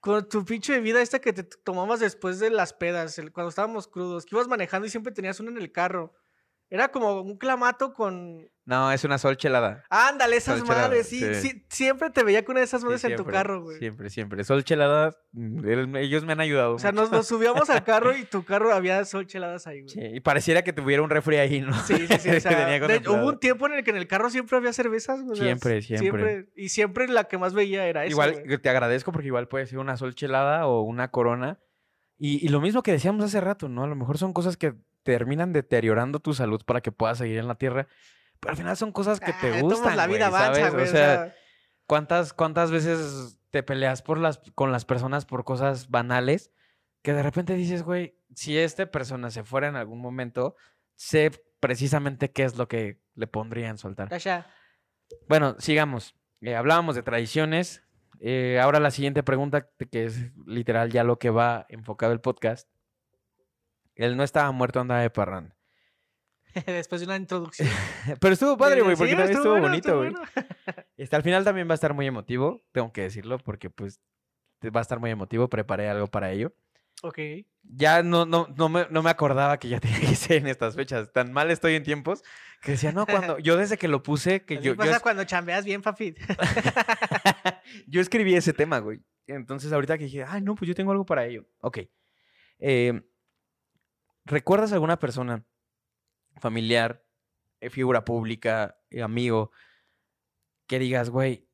Con 0.00 0.28
tu 0.28 0.44
pinche 0.44 0.72
bebida 0.74 1.00
esta 1.02 1.20
que 1.20 1.32
te 1.32 1.42
tomabas 1.44 2.00
después 2.00 2.38
de 2.38 2.50
las 2.50 2.72
pedas, 2.72 3.18
el- 3.18 3.32
cuando 3.32 3.48
estábamos 3.50 3.88
crudos, 3.88 4.24
que 4.26 4.34
ibas 4.34 4.48
manejando 4.48 4.86
y 4.86 4.90
siempre 4.90 5.12
tenías 5.12 5.40
una 5.40 5.50
en 5.50 5.58
el 5.58 5.72
carro. 5.72 6.14
Era 6.68 6.88
como 6.88 7.20
un 7.20 7.36
clamato 7.38 7.92
con... 7.92 8.48
No, 8.64 8.90
es 8.90 9.04
una 9.04 9.18
sol 9.18 9.36
chelada. 9.36 9.84
Ándale, 9.88 10.36
esas 10.38 10.58
Sol 10.58 10.66
madres, 10.66 11.08
sí, 11.08 11.20
sí. 11.20 11.34
sí, 11.50 11.66
Siempre 11.68 12.10
te 12.10 12.24
veía 12.24 12.44
con 12.44 12.54
una 12.54 12.60
de 12.60 12.64
esas 12.64 12.80
Sí, 12.80 12.84
madres 12.86 13.04
en 13.04 13.10
tu 13.12 13.18
siempre, 13.18 13.32
carro, 13.32 13.62
güey. 13.62 13.78
Siempre, 13.78 14.10
siempre. 14.10 14.42
Sol 14.42 14.64
chelada, 14.64 15.16
mm, 15.30 15.68
el- 15.68 15.96
ellos 15.98 16.24
me 16.24 16.32
han 16.32 16.40
ayudado. 16.40 16.74
O 16.74 16.78
sea, 16.80 16.90
nos, 16.90 17.12
nos 17.12 17.28
subíamos 17.28 17.70
al 17.70 17.84
carro 17.84 18.16
y 18.16 18.24
tu 18.30 18.44
carro 18.44 18.74
había 18.74 19.04
sol 19.04 19.28
cheladas 19.28 19.68
ahí, 19.68 19.82
güey. 19.82 19.90
Sí, 19.90 20.00
y 20.02 20.18
pareciera 20.18 20.62
que 20.62 20.72
tuviera 20.72 21.02
un 21.02 21.10
refri 21.10 21.36
ahí, 21.36 21.60
¿no? 21.60 21.72
Sí, 21.84 21.94
sí, 22.08 22.18
sí. 22.18 22.28
o 22.30 22.40
sea, 22.40 22.66
de- 22.66 23.08
hubo 23.08 23.28
un 23.28 23.38
tiempo 23.38 23.66
en 23.68 23.74
el 23.74 23.84
que 23.84 23.90
en 23.92 23.98
el 23.98 24.08
carro 24.08 24.30
siempre 24.30 24.56
había 24.56 24.72
cervezas. 24.72 25.22
güey, 25.22 25.36
sea, 25.36 25.44
Siempre, 25.46 25.82
siempre. 25.82 26.48
Y 26.56 26.70
siempre 26.70 27.06
la 27.06 27.22
que 27.24 27.38
más 27.38 27.54
veía 27.54 27.86
era 27.86 28.02
esa. 28.04 28.10
Igual 28.10 28.42
güey. 28.44 28.58
te 28.58 28.68
agradezco 28.68 29.12
porque 29.12 29.28
igual 29.28 29.46
puede 29.46 29.66
ser 29.66 29.78
una 29.78 29.96
sol 29.96 30.16
chelada 30.16 30.66
o 30.66 30.82
una 30.82 31.12
corona. 31.12 31.60
Y, 32.18 32.44
y 32.44 32.48
lo 32.48 32.60
mismo 32.60 32.82
que 32.82 32.90
decíamos 32.90 33.24
hace 33.24 33.40
rato, 33.40 33.68
¿no? 33.68 33.84
A 33.84 33.86
lo 33.86 33.94
mejor 33.94 34.18
son 34.18 34.32
cosas 34.32 34.56
que 34.56 34.74
terminan 35.06 35.52
deteriorando 35.54 36.18
tu 36.20 36.34
salud 36.34 36.62
para 36.66 36.80
que 36.82 36.92
puedas 36.92 37.16
seguir 37.18 37.38
en 37.38 37.46
la 37.48 37.54
tierra. 37.54 37.86
Pero 38.40 38.50
al 38.50 38.56
final 38.58 38.76
son 38.76 38.92
cosas 38.92 39.20
que 39.20 39.30
Ah, 39.30 39.38
te 39.40 39.50
todos 39.60 39.62
gustan. 39.74 39.96
la 39.96 40.06
vida 40.06 40.26
avanza, 40.26 40.54
¿sabes? 40.60 40.74
güey. 40.74 40.84
O 40.84 40.90
sea, 40.90 41.34
¿cuántas, 41.86 42.32
¿cuántas 42.34 42.70
veces 42.70 43.38
te 43.50 43.62
peleas 43.62 44.02
por 44.02 44.18
las, 44.18 44.38
con 44.54 44.72
las 44.72 44.84
personas 44.84 45.24
por 45.24 45.44
cosas 45.44 45.88
banales? 45.88 46.52
Que 47.02 47.14
de 47.14 47.22
repente 47.22 47.54
dices, 47.54 47.82
güey, 47.84 48.18
si 48.34 48.58
esta 48.58 48.90
persona 48.90 49.30
se 49.30 49.44
fuera 49.44 49.68
en 49.68 49.76
algún 49.76 50.00
momento, 50.00 50.56
sé 50.96 51.30
precisamente 51.60 52.32
qué 52.32 52.42
es 52.44 52.58
lo 52.58 52.68
que 52.68 53.00
le 53.14 53.26
pondría 53.28 53.68
en. 53.68 53.76
Tasha, 53.76 54.46
Bueno, 55.28 55.54
sigamos. 55.58 56.14
Eh, 56.42 56.54
hablábamos 56.56 56.96
de 56.96 57.02
tradiciones. 57.02 57.84
Eh, 58.20 58.58
ahora 58.60 58.80
la 58.80 58.90
siguiente 58.90 59.22
pregunta, 59.22 59.68
que 59.90 60.04
es 60.04 60.32
literal 60.46 60.90
ya 60.90 61.04
lo 61.04 61.18
que 61.18 61.30
va 61.30 61.64
enfocado 61.68 62.12
el 62.12 62.20
podcast. 62.20 62.68
Él 63.96 64.16
no 64.16 64.22
estaba 64.22 64.50
muerto, 64.52 64.80
andaba 64.80 65.00
de 65.00 65.10
parranda. 65.10 65.56
después 66.66 67.00
de 67.00 67.06
una 67.06 67.16
introducción. 67.16 67.68
Pero 68.20 68.32
estuvo 68.32 68.56
padre, 68.56 68.82
güey, 68.82 68.96
sí, 68.96 69.00
porque 69.00 69.16
también 69.16 69.36
estuvo 69.36 69.52
bueno, 69.52 69.68
bonito, 69.68 69.96
güey. 69.98 70.10
bueno. 70.10 70.26
Este, 70.96 71.14
al 71.14 71.22
final 71.22 71.44
también 71.44 71.68
va 71.68 71.72
a 71.72 71.74
estar 71.74 71.92
muy 71.92 72.06
emotivo, 72.06 72.64
tengo 72.72 72.90
que 72.90 73.02
decirlo, 73.02 73.38
porque 73.38 73.68
pues 73.68 74.00
va 74.64 74.80
a 74.80 74.82
estar 74.82 74.98
muy 74.98 75.10
emotivo. 75.10 75.48
Preparé 75.48 75.90
algo 75.90 76.06
para 76.06 76.32
ello. 76.32 76.54
Ok. 77.02 77.18
Ya 77.62 78.02
no, 78.02 78.24
no, 78.24 78.48
no, 78.56 78.70
me, 78.70 78.86
no 78.88 79.02
me 79.02 79.10
acordaba 79.10 79.58
que 79.58 79.68
ya 79.68 79.78
tenía 79.78 80.00
que 80.00 80.14
ser 80.16 80.38
en 80.38 80.46
estas 80.46 80.74
fechas. 80.74 81.12
Tan 81.12 81.34
mal 81.34 81.50
estoy 81.50 81.74
en 81.74 81.82
tiempos 81.82 82.22
que 82.62 82.72
decía, 82.72 82.92
no, 82.92 83.04
cuando 83.04 83.38
yo 83.38 83.58
desde 83.58 83.76
que 83.76 83.88
lo 83.88 84.02
puse, 84.02 84.46
que 84.46 84.58
yo, 84.62 84.74
pasa 84.74 85.00
cuando 85.00 85.24
chambeas 85.24 85.66
bien, 85.66 85.82
papi. 85.82 86.14
yo 87.86 88.00
escribí 88.00 88.34
ese 88.34 88.54
tema, 88.54 88.78
güey. 88.78 89.02
Entonces 89.26 89.70
ahorita 89.72 89.98
que 89.98 90.04
dije, 90.04 90.24
ay, 90.26 90.40
no, 90.40 90.54
pues 90.54 90.66
yo 90.66 90.74
tengo 90.74 90.92
algo 90.92 91.04
para 91.04 91.26
ello. 91.26 91.46
Ok. 91.60 91.80
Eh, 92.58 93.02
¿Recuerdas 94.26 94.72
alguna 94.72 94.98
persona, 94.98 95.44
familiar, 96.40 97.04
eh, 97.60 97.70
figura 97.70 98.04
pública, 98.04 98.76
eh, 98.90 99.02
amigo, 99.02 99.52
que 100.66 100.80
digas, 100.80 101.10
güey, 101.10 101.48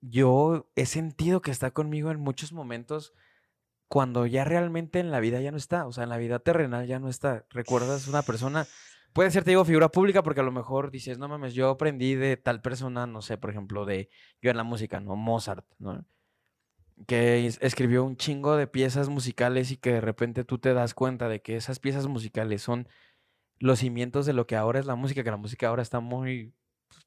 yo 0.00 0.72
he 0.74 0.86
sentido 0.86 1.40
que 1.40 1.52
está 1.52 1.70
conmigo 1.70 2.10
en 2.10 2.18
muchos 2.18 2.52
momentos 2.52 3.14
cuando 3.86 4.26
ya 4.26 4.44
realmente 4.44 4.98
en 4.98 5.12
la 5.12 5.20
vida 5.20 5.40
ya 5.40 5.52
no 5.52 5.56
está, 5.56 5.86
o 5.86 5.92
sea, 5.92 6.02
en 6.02 6.10
la 6.10 6.16
vida 6.16 6.40
terrenal 6.40 6.88
ya 6.88 6.98
no 6.98 7.08
está. 7.08 7.46
¿Recuerdas 7.50 8.08
una 8.08 8.22
persona? 8.22 8.66
Puede 9.12 9.30
ser, 9.30 9.44
te 9.44 9.50
digo, 9.50 9.64
figura 9.64 9.88
pública 9.88 10.24
porque 10.24 10.40
a 10.40 10.44
lo 10.44 10.52
mejor 10.52 10.90
dices, 10.90 11.18
no 11.18 11.28
mames, 11.28 11.54
yo 11.54 11.70
aprendí 11.70 12.16
de 12.16 12.36
tal 12.36 12.60
persona, 12.60 13.06
no 13.06 13.22
sé, 13.22 13.38
por 13.38 13.50
ejemplo, 13.50 13.84
de 13.84 14.10
yo 14.42 14.50
en 14.50 14.56
la 14.56 14.64
música, 14.64 14.98
¿no? 14.98 15.14
Mozart, 15.14 15.64
¿no? 15.78 16.04
Que 17.06 17.46
es- 17.46 17.58
escribió 17.62 18.04
un 18.04 18.16
chingo 18.16 18.56
de 18.56 18.66
piezas 18.66 19.08
musicales 19.08 19.70
y 19.70 19.76
que 19.76 19.92
de 19.94 20.00
repente 20.00 20.44
tú 20.44 20.58
te 20.58 20.74
das 20.74 20.94
cuenta 20.94 21.28
de 21.28 21.40
que 21.42 21.56
esas 21.56 21.78
piezas 21.78 22.06
musicales 22.06 22.62
son 22.62 22.88
los 23.58 23.78
cimientos 23.80 24.26
de 24.26 24.32
lo 24.32 24.46
que 24.46 24.56
ahora 24.56 24.78
es 24.80 24.86
la 24.86 24.94
música, 24.94 25.22
que 25.24 25.30
la 25.30 25.36
música 25.36 25.68
ahora 25.68 25.82
está 25.82 26.00
muy, 26.00 26.54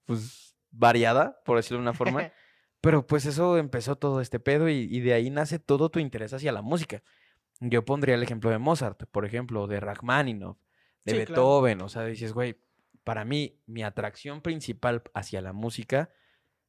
pues, 0.05 0.55
variada, 0.71 1.41
por 1.45 1.57
decirlo 1.57 1.77
de 1.77 1.83
una 1.83 1.93
forma. 1.93 2.31
Pero 2.81 3.07
pues 3.07 3.25
eso 3.25 3.57
empezó 3.57 3.95
todo 3.95 4.19
este 4.19 4.39
pedo 4.39 4.67
y, 4.67 4.87
y 4.91 4.99
de 4.99 5.13
ahí 5.13 5.29
nace 5.29 5.57
todo 5.57 5.89
tu 5.89 5.99
interés 5.99 6.33
hacia 6.33 6.51
la 6.51 6.61
música. 6.61 7.01
Yo 7.61 7.85
pondría 7.85 8.15
el 8.15 8.23
ejemplo 8.23 8.49
de 8.49 8.57
Mozart, 8.57 9.05
por 9.11 9.25
ejemplo, 9.25 9.67
de 9.67 9.79
Rachmaninoff, 9.79 10.57
de 11.05 11.11
Sí, 11.11 11.17
claro. 11.25 11.27
Beethoven. 11.27 11.81
O 11.81 11.87
sea, 11.87 12.03
dices, 12.05 12.33
güey, 12.33 12.59
para 13.05 13.23
mí, 13.23 13.61
mi 13.67 13.83
atracción 13.83 14.41
principal 14.41 15.01
hacia 15.13 15.39
la 15.41 15.53
música, 15.53 16.09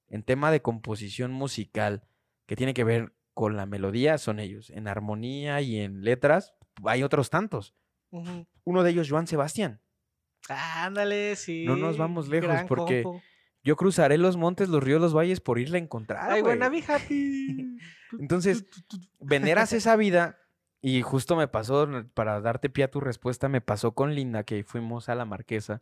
en 0.07 0.23
tema 0.23 0.53
de 0.53 0.63
composición 0.63 1.33
musical, 1.33 2.05
que 2.47 2.57
tiene 2.57 2.75
que 2.75 2.85
ver 2.85 3.15
con 3.33 3.57
la 3.57 3.67
melodía 3.67 4.19
son 4.19 4.39
ellos. 4.39 4.71
En 4.71 4.89
armonía 4.89 5.61
y 5.61 5.81
en 5.81 6.03
letras 6.03 6.55
hay 6.85 7.03
otros 7.03 7.31
tantos. 7.31 7.75
Uno 8.11 8.83
de 8.83 8.91
ellos, 8.91 9.09
Joan 9.11 9.27
Sebastián. 9.27 9.81
Ándale, 10.49 11.37
sí. 11.37 11.65
No 11.67 11.77
nos 11.77 11.99
vamos 11.99 12.29
lejos, 12.29 12.63
porque 12.69 13.03
compo. 13.03 13.23
Yo 13.65 13.77
cruzaré 13.77 14.19
los 14.19 14.37
montes, 14.37 14.69
los 14.69 14.85
ríos, 14.85 15.01
los 15.01 15.15
valles 15.15 15.41
por 15.41 15.59
irla 15.59 15.79
a 15.79 15.81
encontrar. 15.81 16.31
Ay, 16.31 16.43
be 16.43 16.85
happy. 16.87 17.79
Entonces, 18.21 18.67
veneras 19.19 19.73
esa 19.73 19.97
vida 19.97 20.39
y 20.83 21.01
justo 21.01 21.35
me 21.35 21.49
pasó, 21.49 21.89
para 22.13 22.43
darte 22.43 22.69
pie 22.69 22.85
a 22.85 22.91
tu 22.91 23.01
respuesta, 23.01 23.49
me 23.49 23.63
pasó 23.63 23.95
con 23.95 24.15
Linda 24.15 24.45
que 24.45 24.65
fuimos 24.65 25.09
a 25.09 25.15
la 25.15 25.25
Marquesa. 25.25 25.81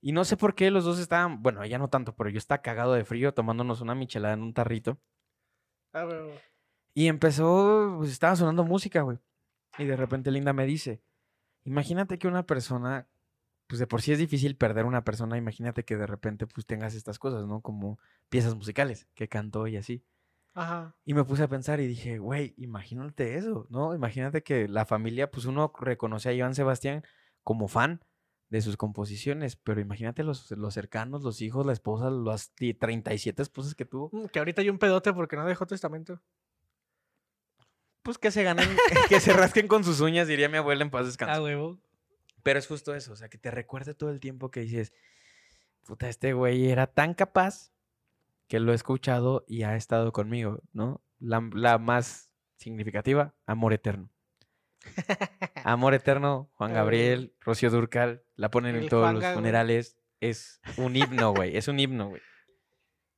Y 0.00 0.10
no 0.10 0.24
sé 0.24 0.36
por 0.36 0.56
qué 0.56 0.72
los 0.72 0.84
dos 0.84 0.98
estaban, 0.98 1.40
bueno, 1.40 1.62
ella 1.62 1.78
no 1.78 1.88
tanto, 1.88 2.16
pero 2.16 2.30
yo 2.30 2.38
estaba 2.38 2.60
cagado 2.60 2.94
de 2.94 3.04
frío 3.04 3.32
tomándonos 3.32 3.80
una 3.80 3.94
michelada 3.94 4.34
en 4.34 4.42
un 4.42 4.52
tarrito. 4.52 4.98
Ah. 5.94 6.08
Y 6.92 7.08
empezó, 7.08 7.94
pues 7.98 8.10
estaba 8.10 8.36
sonando 8.36 8.64
música, 8.64 9.02
güey. 9.02 9.18
Y 9.78 9.84
de 9.84 9.96
repente 9.96 10.30
Linda 10.30 10.52
me 10.52 10.66
dice, 10.66 11.02
imagínate 11.64 12.18
que 12.18 12.28
una 12.28 12.46
persona, 12.46 13.08
pues 13.66 13.78
de 13.78 13.86
por 13.86 14.02
sí 14.02 14.12
es 14.12 14.18
difícil 14.18 14.56
perder 14.56 14.84
una 14.84 15.04
persona, 15.04 15.36
imagínate 15.36 15.84
que 15.84 15.96
de 15.96 16.06
repente 16.06 16.46
pues 16.46 16.66
tengas 16.66 16.94
estas 16.94 17.18
cosas, 17.18 17.46
¿no? 17.46 17.60
Como 17.60 17.98
piezas 18.28 18.54
musicales, 18.54 19.08
que 19.14 19.28
cantó 19.28 19.66
y 19.66 19.76
así. 19.76 20.04
Ajá. 20.54 20.94
Y 21.04 21.14
me 21.14 21.24
puse 21.24 21.42
a 21.42 21.48
pensar 21.48 21.80
y 21.80 21.86
dije, 21.86 22.18
güey, 22.18 22.54
imagínate 22.56 23.36
eso, 23.36 23.66
¿no? 23.70 23.94
Imagínate 23.94 24.42
que 24.42 24.68
la 24.68 24.86
familia, 24.86 25.30
pues 25.30 25.46
uno 25.46 25.72
reconoce 25.80 26.30
a 26.30 26.38
Joan 26.38 26.54
Sebastián 26.54 27.02
como 27.42 27.66
fan 27.66 28.04
de 28.50 28.60
sus 28.60 28.76
composiciones, 28.76 29.56
pero 29.56 29.80
imagínate 29.80 30.22
los, 30.22 30.50
los 30.52 30.74
cercanos, 30.74 31.22
los 31.22 31.40
hijos, 31.40 31.66
la 31.66 31.72
esposa, 31.72 32.10
las 32.10 32.50
ti- 32.54 32.74
37 32.74 33.42
esposas 33.42 33.74
que 33.74 33.84
tuvo. 33.84 34.10
Mm, 34.12 34.26
Que 34.26 34.38
ahorita 34.38 34.62
hay 34.62 34.70
un 34.70 34.78
pedote 34.78 35.12
porque 35.12 35.36
no 35.36 35.44
dejó 35.46 35.66
testamento. 35.66 36.20
Pues 38.02 38.18
que 38.18 38.30
se 38.30 38.42
ganen, 38.42 38.68
que 39.08 39.20
se 39.20 39.32
rasquen 39.32 39.66
con 39.66 39.82
sus 39.82 40.00
uñas, 40.00 40.28
diría 40.28 40.48
mi 40.48 40.58
abuela 40.58 40.82
en 40.84 40.90
paz. 40.90 41.16
Ah, 41.20 41.40
huevo. 41.42 41.78
Pero 42.42 42.58
es 42.58 42.66
justo 42.66 42.94
eso, 42.94 43.12
o 43.12 43.16
sea, 43.16 43.28
que 43.30 43.38
te 43.38 43.50
recuerde 43.50 43.94
todo 43.94 44.10
el 44.10 44.20
tiempo 44.20 44.50
que 44.50 44.60
dices, 44.60 44.92
puta, 45.86 46.08
este 46.10 46.34
güey 46.34 46.70
era 46.70 46.86
tan 46.86 47.14
capaz 47.14 47.72
que 48.48 48.60
lo 48.60 48.72
he 48.72 48.74
escuchado 48.74 49.46
y 49.48 49.62
ha 49.62 49.74
estado 49.76 50.12
conmigo, 50.12 50.60
¿no? 50.74 51.00
La, 51.18 51.40
la 51.54 51.78
más 51.78 52.30
significativa, 52.58 53.34
Amor 53.46 53.72
Eterno. 53.72 54.10
Amor 55.64 55.94
Eterno, 55.94 56.50
Juan 56.56 56.72
Ah, 56.72 56.74
Gabriel, 56.74 57.34
Rocío 57.40 57.70
Durcal, 57.70 58.22
la 58.36 58.50
ponen 58.50 58.76
en 58.76 58.88
todos 58.88 59.02
Juanga, 59.02 59.14
los 59.14 59.22
güey. 59.22 59.34
funerales. 59.34 59.98
Es 60.20 60.60
un 60.76 60.96
himno, 60.96 61.32
güey, 61.34 61.56
es 61.56 61.68
un 61.68 61.78
himno, 61.78 62.08
güey. 62.08 62.22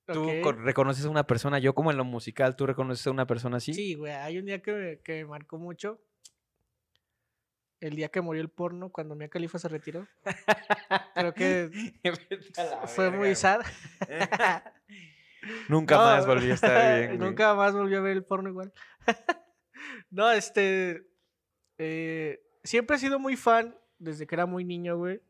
Tú 0.06 0.30
reconoces 0.52 1.04
a 1.04 1.10
una 1.10 1.26
persona, 1.26 1.58
yo 1.58 1.74
como 1.74 1.90
en 1.90 1.96
lo 1.96 2.04
musical, 2.04 2.54
¿tú 2.56 2.64
reconoces 2.66 3.06
a 3.06 3.10
una 3.10 3.26
persona 3.26 3.56
así? 3.56 3.74
Sí, 3.74 3.94
güey. 3.94 4.12
Hay 4.12 4.38
un 4.38 4.46
día 4.46 4.62
que 4.62 4.72
me, 4.72 5.00
que 5.00 5.14
me 5.14 5.24
marcó 5.30 5.58
mucho. 5.58 6.00
El 7.80 7.94
día 7.96 8.08
que 8.08 8.20
murió 8.20 8.40
el 8.40 8.48
porno, 8.48 8.90
cuando 8.90 9.14
Mia 9.16 9.28
Khalifa 9.28 9.58
se 9.58 9.68
retiró. 9.68 10.06
Creo 11.14 11.34
que 11.34 11.70
fue 12.86 13.04
verga, 13.10 13.18
muy 13.18 13.34
sad. 13.34 13.60
Nunca 15.68 15.96
No, 15.96 16.02
más 16.04 16.26
volví 16.26 16.50
a 16.50 16.54
estar 16.54 16.70
bien. 16.98 17.16
güey. 17.16 17.18
Nunca 17.28 17.54
más 17.54 17.74
volví 17.74 17.94
a 17.94 18.00
ver 18.00 18.12
el 18.16 18.24
porno 18.24 18.48
igual. 18.48 18.72
no, 20.10 20.30
este. 20.32 21.06
eh, 21.78 22.40
siempre 22.64 22.96
he 22.96 23.00
sido 23.00 23.18
muy 23.18 23.36
fan 23.36 23.76
desde 23.99 24.26
que 24.26 24.34
era 24.34 24.47
muy 24.47 24.64
niño, 24.64 24.97
güey. 24.97 25.20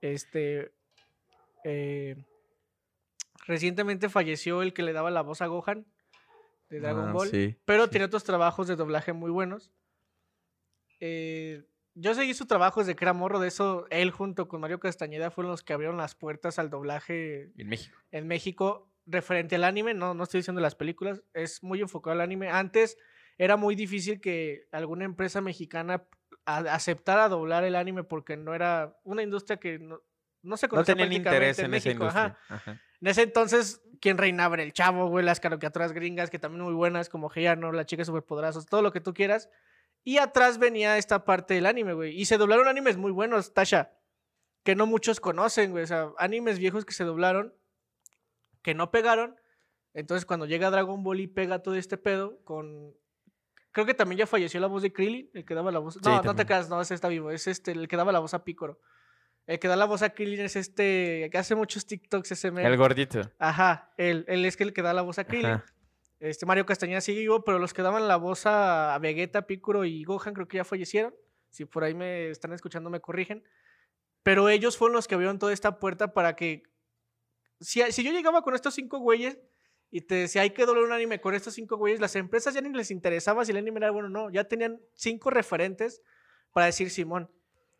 Este. 0.00 0.72
eh, 1.64 2.16
recientemente 3.46 4.08
falleció 4.08 4.62
el 4.62 4.72
que 4.72 4.82
le 4.82 4.92
daba 4.92 5.10
la 5.10 5.22
voz 5.22 5.40
a 5.42 5.46
Gohan 5.46 5.86
de 6.70 6.80
Dragon 6.80 7.08
Ah, 7.08 7.12
Ball. 7.12 7.28
sí, 7.28 7.56
Pero 7.64 7.84
sí. 7.84 7.90
tiene 7.90 8.06
otros 8.06 8.24
trabajos 8.24 8.68
de 8.68 8.76
doblaje 8.76 9.12
muy 9.12 9.30
buenos. 9.30 9.72
Eh, 11.00 11.64
yo 11.94 12.14
seguí 12.14 12.34
su 12.34 12.46
trabajo 12.46 12.80
desde 12.80 12.94
que 12.94 13.04
era 13.04 13.12
morro. 13.12 13.38
De 13.40 13.48
eso, 13.48 13.86
él 13.90 14.10
junto 14.10 14.48
con 14.48 14.60
Mario 14.60 14.78
Castañeda 14.80 15.30
fueron 15.30 15.50
los 15.50 15.62
que 15.62 15.72
abrieron 15.72 15.96
las 15.96 16.14
puertas 16.14 16.58
al 16.58 16.70
doblaje 16.70 17.50
En 17.56 17.68
México. 17.68 17.96
en 18.12 18.26
México 18.28 18.88
referente 19.06 19.54
al 19.56 19.64
anime, 19.64 19.94
no, 19.94 20.12
no 20.12 20.24
estoy 20.24 20.40
diciendo 20.40 20.60
las 20.60 20.74
películas, 20.74 21.22
es 21.32 21.62
muy 21.62 21.80
enfocado 21.80 22.12
al 22.12 22.20
anime. 22.20 22.50
Antes 22.50 22.98
era 23.38 23.56
muy 23.56 23.74
difícil 23.74 24.20
que 24.20 24.68
alguna 24.70 25.06
empresa 25.06 25.40
mexicana 25.40 26.04
aceptara 26.56 27.28
doblar 27.28 27.64
el 27.64 27.76
anime 27.76 28.04
porque 28.04 28.36
no 28.36 28.54
era 28.54 28.98
una 29.04 29.22
industria 29.22 29.58
que 29.58 29.78
no, 29.78 30.00
no 30.42 30.56
se 30.56 30.66
No 30.66 30.70
conocía 30.70 30.94
tenían 30.94 31.12
interés 31.12 31.56
prácticamente 31.56 31.62
en 31.62 31.74
esa 31.74 31.88
México, 31.88 32.04
ajá. 32.06 32.26
industria. 32.26 32.56
Ajá. 32.56 32.82
En 33.00 33.06
ese 33.06 33.22
entonces, 33.22 33.80
quien 34.00 34.18
reinaba 34.18 34.56
era 34.56 34.64
el 34.64 34.72
chavo, 34.72 35.08
güey, 35.08 35.24
las 35.24 35.40
caricaturas 35.40 35.92
gringas, 35.92 36.30
que 36.30 36.38
también 36.38 36.64
muy 36.64 36.74
buenas, 36.74 37.08
como 37.08 37.28
Geyano, 37.28 37.72
las 37.72 37.86
chicas 37.86 38.06
superpoderosas, 38.06 38.66
todo 38.66 38.82
lo 38.82 38.92
que 38.92 39.00
tú 39.00 39.14
quieras. 39.14 39.48
Y 40.04 40.18
atrás 40.18 40.58
venía 40.58 40.96
esta 40.96 41.24
parte 41.24 41.54
del 41.54 41.66
anime, 41.66 41.92
güey. 41.92 42.18
Y 42.18 42.24
se 42.24 42.38
doblaron 42.38 42.66
animes 42.66 42.96
muy 42.96 43.12
buenos, 43.12 43.54
Tasha, 43.54 43.92
que 44.64 44.74
no 44.74 44.86
muchos 44.86 45.20
conocen, 45.20 45.70
güey. 45.70 45.84
O 45.84 45.86
sea, 45.86 46.10
animes 46.18 46.58
viejos 46.58 46.84
que 46.84 46.94
se 46.94 47.04
doblaron, 47.04 47.54
que 48.62 48.74
no 48.74 48.90
pegaron. 48.90 49.36
Entonces, 49.94 50.24
cuando 50.24 50.46
llega 50.46 50.70
Dragon 50.70 51.02
Ball 51.02 51.20
y 51.20 51.26
pega 51.26 51.60
todo 51.60 51.74
este 51.74 51.98
pedo, 51.98 52.42
con. 52.44 52.94
Creo 53.78 53.86
que 53.86 53.94
también 53.94 54.18
ya 54.18 54.26
falleció 54.26 54.58
la 54.58 54.66
voz 54.66 54.82
de 54.82 54.92
Krillin, 54.92 55.30
el 55.34 55.44
que 55.44 55.54
daba 55.54 55.70
la 55.70 55.78
voz. 55.78 56.02
No, 56.02 56.20
no 56.20 56.34
te 56.34 56.44
creas, 56.44 56.68
no, 56.68 56.80
ese 56.80 56.94
está 56.94 57.06
vivo. 57.06 57.30
Es 57.30 57.46
este, 57.46 57.70
el 57.70 57.86
que 57.86 57.96
daba 57.96 58.10
la 58.10 58.18
voz 58.18 58.34
a 58.34 58.42
Picoro. 58.42 58.80
El 59.46 59.60
que 59.60 59.68
da 59.68 59.76
la 59.76 59.84
voz 59.84 60.02
a 60.02 60.10
Krillin 60.10 60.40
es 60.40 60.56
este, 60.56 61.28
que 61.30 61.38
hace 61.38 61.54
muchos 61.54 61.86
TikToks 61.86 62.32
ese 62.32 62.50
men. 62.50 62.66
El 62.66 62.76
gordito. 62.76 63.20
Ajá, 63.38 63.92
él, 63.96 64.24
él 64.26 64.44
es 64.44 64.56
que 64.56 64.64
el 64.64 64.72
que 64.72 64.82
da 64.82 64.92
la 64.92 65.02
voz 65.02 65.20
a 65.20 65.24
Krillin. 65.28 65.46
Ajá. 65.46 65.64
Este 66.18 66.44
Mario 66.44 66.66
Castañeda 66.66 67.00
sigue 67.00 67.20
vivo, 67.20 67.44
pero 67.44 67.60
los 67.60 67.72
que 67.72 67.82
daban 67.82 68.08
la 68.08 68.16
voz 68.16 68.46
a, 68.46 68.96
a 68.96 68.98
Vegeta, 68.98 69.46
Piccolo 69.46 69.84
y 69.84 70.02
Gohan 70.02 70.34
creo 70.34 70.48
que 70.48 70.56
ya 70.56 70.64
fallecieron. 70.64 71.14
Si 71.48 71.64
por 71.64 71.84
ahí 71.84 71.94
me 71.94 72.30
están 72.30 72.52
escuchando, 72.52 72.90
me 72.90 72.98
corrigen. 72.98 73.44
Pero 74.24 74.48
ellos 74.48 74.76
fueron 74.76 74.96
los 74.96 75.06
que 75.06 75.14
abrieron 75.14 75.38
toda 75.38 75.52
esta 75.52 75.78
puerta 75.78 76.12
para 76.14 76.34
que. 76.34 76.64
Si, 77.60 77.80
si 77.92 78.02
yo 78.02 78.10
llegaba 78.10 78.42
con 78.42 78.56
estos 78.56 78.74
cinco 78.74 78.98
güeyes 78.98 79.38
y 79.90 80.02
te 80.02 80.14
decía, 80.16 80.42
hay 80.42 80.50
que 80.50 80.66
doblar 80.66 80.84
un 80.84 80.92
anime 80.92 81.20
con 81.20 81.34
estos 81.34 81.54
cinco 81.54 81.76
güeyes, 81.76 82.00
las 82.00 82.14
empresas 82.16 82.52
ya 82.54 82.60
ni 82.60 82.70
les 82.70 82.90
interesaba 82.90 83.44
si 83.44 83.52
el 83.52 83.56
anime 83.58 83.78
era 83.78 83.90
bueno 83.90 84.08
o 84.08 84.10
no. 84.10 84.30
Ya 84.30 84.44
tenían 84.44 84.80
cinco 84.94 85.30
referentes 85.30 86.02
para 86.52 86.66
decir 86.66 86.90
Simón. 86.90 87.30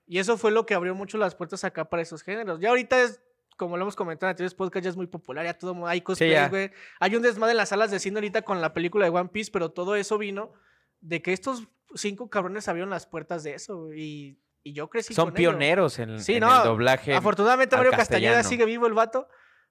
Y 0.07 0.19
eso 0.19 0.39
fue 0.39 0.51
lo 0.51 0.65
que 0.65 0.75
abrió 0.75 0.95
mucho 0.95 1.19
las 1.19 1.35
puertas 1.35 1.65
acá 1.65 1.91
para 1.91 2.01
esos 2.03 2.23
géneros. 2.23 2.61
Ya 2.61 2.71
ahorita 2.71 3.03
es, 3.03 3.21
como 3.59 3.77
lo 3.77 3.83
hemos 3.83 3.95
comentado 3.95 4.29
en 4.29 4.31
anteriores 4.31 4.55
podcasts, 4.55 4.85
ya 4.85 4.91
es 4.91 4.97
muy 4.97 5.07
popular, 5.07 5.45
ya 5.45 5.53
todo 5.53 5.87
hay 5.87 6.01
cosplays, 6.01 6.49
güey. 6.49 6.71
Hay 6.99 7.15
un 7.15 7.23
desmadre 7.23 7.51
en 7.51 7.59
las 7.59 7.69
salas 7.69 7.91
de 7.91 7.99
cine 7.99 8.17
ahorita 8.17 8.41
con 8.43 8.61
la 8.63 8.73
película 8.73 9.05
de 9.05 9.11
One 9.11 9.29
Piece, 9.29 9.51
pero 9.53 9.71
todo 9.71 9.95
eso 9.97 10.17
vino 10.17 10.53
de 11.01 11.21
que 11.21 11.35
estos 11.35 11.69
cinco 11.95 12.31
cabrones 12.31 12.69
abrieron 12.69 12.89
las 12.89 13.07
puertas 13.07 13.43
de 13.43 13.53
eso, 13.55 13.93
y, 13.93 14.39
y 14.63 14.73
yo 14.73 14.89
crecí 14.89 15.13
Son 15.13 15.31
con 15.31 15.39
ello. 15.39 15.51
pioneros 15.51 15.99
en, 15.99 16.21
Sí, 16.21 16.35
en 16.35 16.41
no, 16.41 16.57
el 16.57 16.65
doblaje. 16.65 17.15
Afortunadamente 17.15 17.77
Mario 17.77 17.93
Castañeda 17.93 18.43
sigue 18.43 18.65
vivo 18.65 18.87
el 18.87 18.95
vato, 18.95 19.29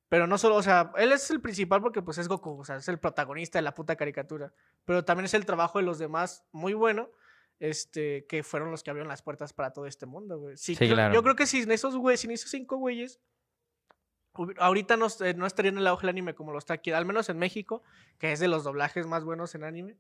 pero 0.10 0.26
no 0.28 0.38
solo, 0.38 0.55
o 0.55 0.64
sea, 0.64 0.91
él 0.97 1.12
es 1.12 1.30
el 1.32 1.41
principal 1.41 1.82
porque 1.82 2.01
pues 2.01 2.18
es 2.18 2.28
Goku, 2.28 2.62
o 2.62 2.66
sea, 2.66 2.78
es 2.78 2.88
el 2.88 2.99
protagonista 2.99 3.58
de 3.58 3.64
la 3.64 3.74
puta 3.74 3.95
caricatura, 3.95 4.53
pero 4.86 5.03
también 5.03 5.26
es 5.26 5.34
el 5.34 5.45
trabajo 5.45 5.80
de 5.80 5.86
los 5.86 5.99
demás 5.99 6.45
muy 6.51 6.74
bueno, 6.74 7.10
este, 7.60 8.26
que 8.28 8.43
fueron 8.43 8.72
los 8.72 8.84
que 8.84 8.89
abrieron 8.89 9.10
las 9.10 9.22
puertas 9.22 9.51
para 9.51 9.74
todo 9.74 9.86
este 9.86 10.05
mundo, 10.05 10.39
güey. 10.39 10.58
Sí, 10.58 10.76
Sí, 10.76 10.88
claro. 10.88 11.14
Yo 11.14 11.24
creo 11.24 11.36
que 11.36 11.45
sin 11.45 11.70
esos 11.72 11.97
güeyes, 11.97 12.22
sin 12.22 12.32
esos 12.32 12.51
cinco 12.51 12.78
güeyes, 12.78 13.20
ahorita 14.58 14.95
no, 14.97 15.08
eh, 15.22 15.34
no 15.34 15.45
estaría 15.45 15.72
en 15.72 15.78
el 15.78 15.88
auge 15.88 16.05
el 16.05 16.10
anime 16.10 16.36
como 16.36 16.51
lo 16.51 16.60
está 16.60 16.76
aquí, 16.76 16.91
al 16.91 17.05
menos 17.05 17.30
en 17.30 17.39
México, 17.39 17.84
que 18.18 18.32
es 18.32 18.39
de 18.39 18.47
los 18.47 18.64
doblajes 18.64 19.08
más 19.08 19.24
buenos 19.24 19.55
en 19.55 19.64
anime. 19.64 19.97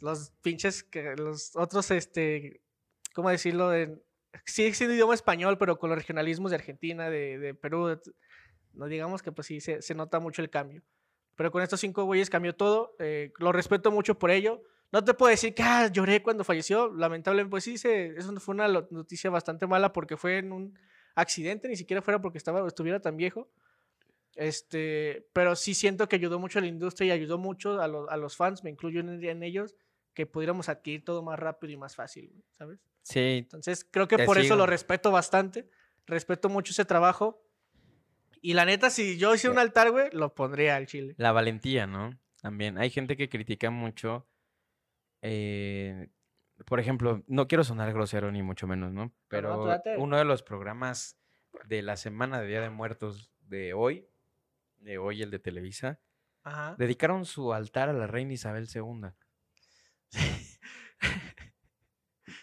Los 0.00 0.30
pinches, 0.42 0.82
que 0.82 1.14
los 1.16 1.54
otros, 1.54 1.90
este, 1.90 2.62
¿cómo 3.14 3.30
decirlo? 3.30 3.74
En, 3.74 4.02
sigue 4.44 4.74
siendo 4.74 4.94
idioma 4.94 5.14
español, 5.14 5.58
pero 5.58 5.78
con 5.78 5.90
los 5.90 5.98
regionalismos 5.98 6.50
de 6.50 6.56
Argentina, 6.56 7.08
de, 7.10 7.38
de 7.38 7.54
Perú, 7.54 8.00
no 8.76 8.86
digamos 8.86 9.22
que 9.22 9.32
pues 9.32 9.46
sí, 9.48 9.60
se, 9.60 9.82
se 9.82 9.94
nota 9.94 10.20
mucho 10.20 10.42
el 10.42 10.50
cambio. 10.50 10.82
Pero 11.34 11.50
con 11.50 11.62
estos 11.62 11.80
cinco 11.80 12.04
güeyes 12.04 12.30
cambió 12.30 12.54
todo, 12.54 12.94
eh, 12.98 13.32
lo 13.38 13.52
respeto 13.52 13.90
mucho 13.90 14.18
por 14.18 14.30
ello. 14.30 14.62
No 14.92 15.04
te 15.04 15.12
puedo 15.14 15.30
decir 15.30 15.54
que 15.54 15.62
ah, 15.62 15.88
lloré 15.92 16.22
cuando 16.22 16.44
falleció, 16.44 16.92
lamentablemente, 16.94 17.50
pues 17.50 17.64
sí, 17.64 17.76
se, 17.76 18.16
eso 18.16 18.32
fue 18.40 18.54
una 18.54 18.68
noticia 18.68 19.28
bastante 19.30 19.66
mala 19.66 19.92
porque 19.92 20.16
fue 20.16 20.38
en 20.38 20.52
un 20.52 20.78
accidente, 21.14 21.68
ni 21.68 21.76
siquiera 21.76 22.00
fuera 22.02 22.20
porque 22.20 22.38
estaba, 22.38 22.66
estuviera 22.66 23.00
tan 23.00 23.16
viejo. 23.16 23.50
Este, 24.34 25.26
pero 25.32 25.56
sí 25.56 25.74
siento 25.74 26.08
que 26.08 26.16
ayudó 26.16 26.38
mucho 26.38 26.58
a 26.58 26.62
la 26.62 26.68
industria 26.68 27.08
y 27.08 27.10
ayudó 27.12 27.38
mucho 27.38 27.80
a, 27.80 27.88
lo- 27.88 28.10
a 28.10 28.16
los 28.16 28.36
fans, 28.36 28.62
me 28.64 28.70
incluyo 28.70 29.00
en, 29.00 29.24
en 29.24 29.42
ellos, 29.42 29.74
que 30.12 30.26
pudiéramos 30.26 30.68
adquirir 30.68 31.04
todo 31.04 31.22
más 31.22 31.38
rápido 31.38 31.72
y 31.72 31.76
más 31.76 31.94
fácil, 31.96 32.42
¿sabes? 32.52 32.78
Sí, 33.02 33.38
Entonces, 33.38 33.86
creo 33.90 34.08
que 34.08 34.16
por 34.26 34.36
eso 34.38 34.56
lo 34.56 34.66
respeto 34.66 35.10
bastante. 35.10 35.68
Respeto 36.06 36.48
mucho 36.48 36.72
ese 36.72 36.84
trabajo. 36.84 37.42
Y 38.46 38.54
la 38.54 38.64
neta, 38.64 38.90
si 38.90 39.18
yo 39.18 39.34
hiciera 39.34 39.52
un 39.54 39.58
altar, 39.58 39.90
güey, 39.90 40.08
lo 40.12 40.32
pondría 40.32 40.76
al 40.76 40.86
chile. 40.86 41.16
la 41.18 41.32
valentía, 41.32 41.88
¿no? 41.88 42.16
También. 42.40 42.78
Hay 42.78 42.90
gente 42.90 43.16
que 43.16 43.28
critica 43.28 43.70
mucho. 43.70 44.28
eh, 45.20 46.10
por 46.64 46.78
ejemplo, 46.78 47.24
no 47.26 47.48
quiero 47.48 47.64
sonar 47.64 47.92
grosero 47.92 48.30
ni 48.30 48.44
mucho 48.44 48.68
menos, 48.68 48.92
¿no? 48.92 49.12
Pero 49.26 49.68
uno 49.98 50.16
de 50.16 50.24
los 50.24 50.44
programas 50.44 51.18
de 51.64 51.82
la 51.82 51.96
semana 51.96 52.40
de 52.40 52.46
Día 52.46 52.60
de 52.60 52.70
Muertos 52.70 53.32
de 53.40 53.74
hoy, 53.74 54.06
de 54.76 54.98
hoy 54.98 55.22
el 55.22 55.32
de 55.32 55.40
Televisa, 55.40 55.98
Ajá. 56.44 56.76
dedicaron 56.78 57.24
su 57.24 57.52
altar 57.52 57.88
a 57.88 57.94
la 57.94 58.06
reina 58.06 58.34
Isabel 58.34 58.68
II. 58.72 59.08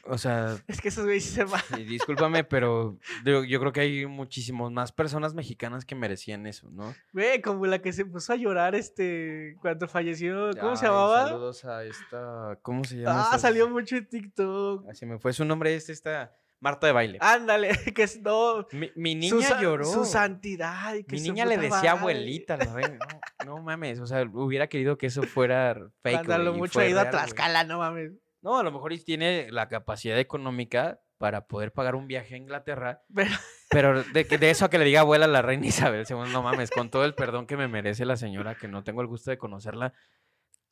O 0.05 0.17
sea, 0.17 0.57
Es 0.67 0.81
que 0.81 0.89
esos 0.89 1.05
güeyes 1.05 1.23
se 1.23 1.45
van. 1.45 1.61
y 1.77 1.83
discúlpame, 1.83 2.43
pero 2.43 2.97
yo, 3.23 3.43
yo 3.45 3.59
creo 3.61 3.71
que 3.71 3.79
hay 3.81 4.05
muchísimas 4.05 4.69
más 4.71 4.91
personas 4.91 5.33
mexicanas 5.33 5.85
que 5.85 5.95
merecían 5.95 6.45
eso, 6.45 6.69
¿no? 6.71 6.93
Güey, 7.13 7.41
como 7.41 7.65
la 7.67 7.79
que 7.81 7.93
se 7.93 8.05
puso 8.05 8.33
a 8.33 8.35
llorar 8.35 8.75
este 8.75 9.55
cuando 9.61 9.87
falleció. 9.87 10.51
¿Cómo 10.59 10.75
se 10.75 10.87
llamaba? 10.87 11.27
Saludos 11.27 11.63
a 11.65 11.83
esta. 11.85 12.59
¿Cómo 12.61 12.83
se 12.83 12.97
llama? 12.97 13.21
Ah, 13.21 13.23
esta? 13.25 13.39
salió 13.39 13.69
mucho 13.69 13.95
en 13.95 14.07
TikTok. 14.09 14.91
Se 14.93 15.05
me 15.05 15.19
fue 15.19 15.31
su 15.31 15.45
nombre, 15.45 15.73
es 15.73 15.89
esta. 15.89 16.35
Marta 16.59 16.87
de 16.87 16.93
baile. 16.93 17.17
Ándale, 17.19 17.69
que 17.95 18.03
es 18.03 18.21
no. 18.21 18.65
mi, 18.71 18.89
mi 18.95 19.27
su 19.29 19.35
niña 19.35 19.47
sa- 19.49 19.61
lloró. 19.61 19.83
Su 19.83 20.05
santidad. 20.05 20.93
que 20.95 21.05
Mi 21.11 21.19
su 21.19 21.25
niña 21.25 21.45
le 21.45 21.57
decía 21.57 21.71
madre. 21.75 21.89
abuelita. 21.89 22.57
la 22.57 22.65
reina. 22.73 22.99
No, 23.45 23.57
no 23.57 23.61
mames, 23.63 23.99
o 23.99 24.07
sea, 24.07 24.23
hubiera 24.31 24.67
querido 24.67 24.97
que 24.97 25.07
eso 25.07 25.23
fuera 25.23 25.75
fake. 26.01 26.15
Cuando 26.25 26.33
a 26.33 26.37
lo 26.37 26.43
güey, 26.51 26.55
y 26.55 26.59
mucho 26.61 26.79
ha 26.79 26.85
ido 26.87 27.01
a. 27.01 27.09
Tlaxcala, 27.09 27.65
no 27.65 27.79
mames. 27.79 28.13
No, 28.43 28.59
a 28.59 28.63
lo 28.63 28.71
mejor 28.71 28.93
tiene 29.03 29.47
la 29.51 29.67
capacidad 29.69 30.19
económica 30.19 30.99
para 31.17 31.47
poder 31.47 31.71
pagar 31.71 31.95
un 31.95 32.05
viaje 32.07 32.35
a 32.35 32.37
Inglaterra, 32.37 33.01
Pero, 33.15 33.31
pero 33.69 34.03
de, 34.03 34.23
de 34.25 34.49
eso 34.49 34.65
a 34.65 34.69
que 34.69 34.77
le 34.77 34.83
diga 34.85 34.99
abuela 34.99 35.25
a 35.25 35.29
la 35.29 35.41
reina 35.41 35.65
Isabel 35.65 36.05
II, 36.09 36.31
no 36.31 36.43
mames, 36.43 36.69
con 36.69 36.89
todo 36.91 37.05
el 37.05 37.15
perdón 37.15 37.47
que 37.47 37.55
me 37.57 37.67
merece 37.67 38.05
la 38.05 38.17
señora, 38.17 38.55
que 38.55 38.67
no 38.67 38.83
tengo 38.83 39.01
el 39.01 39.07
gusto 39.07 39.31
de 39.31 39.37
conocerla, 39.37 39.93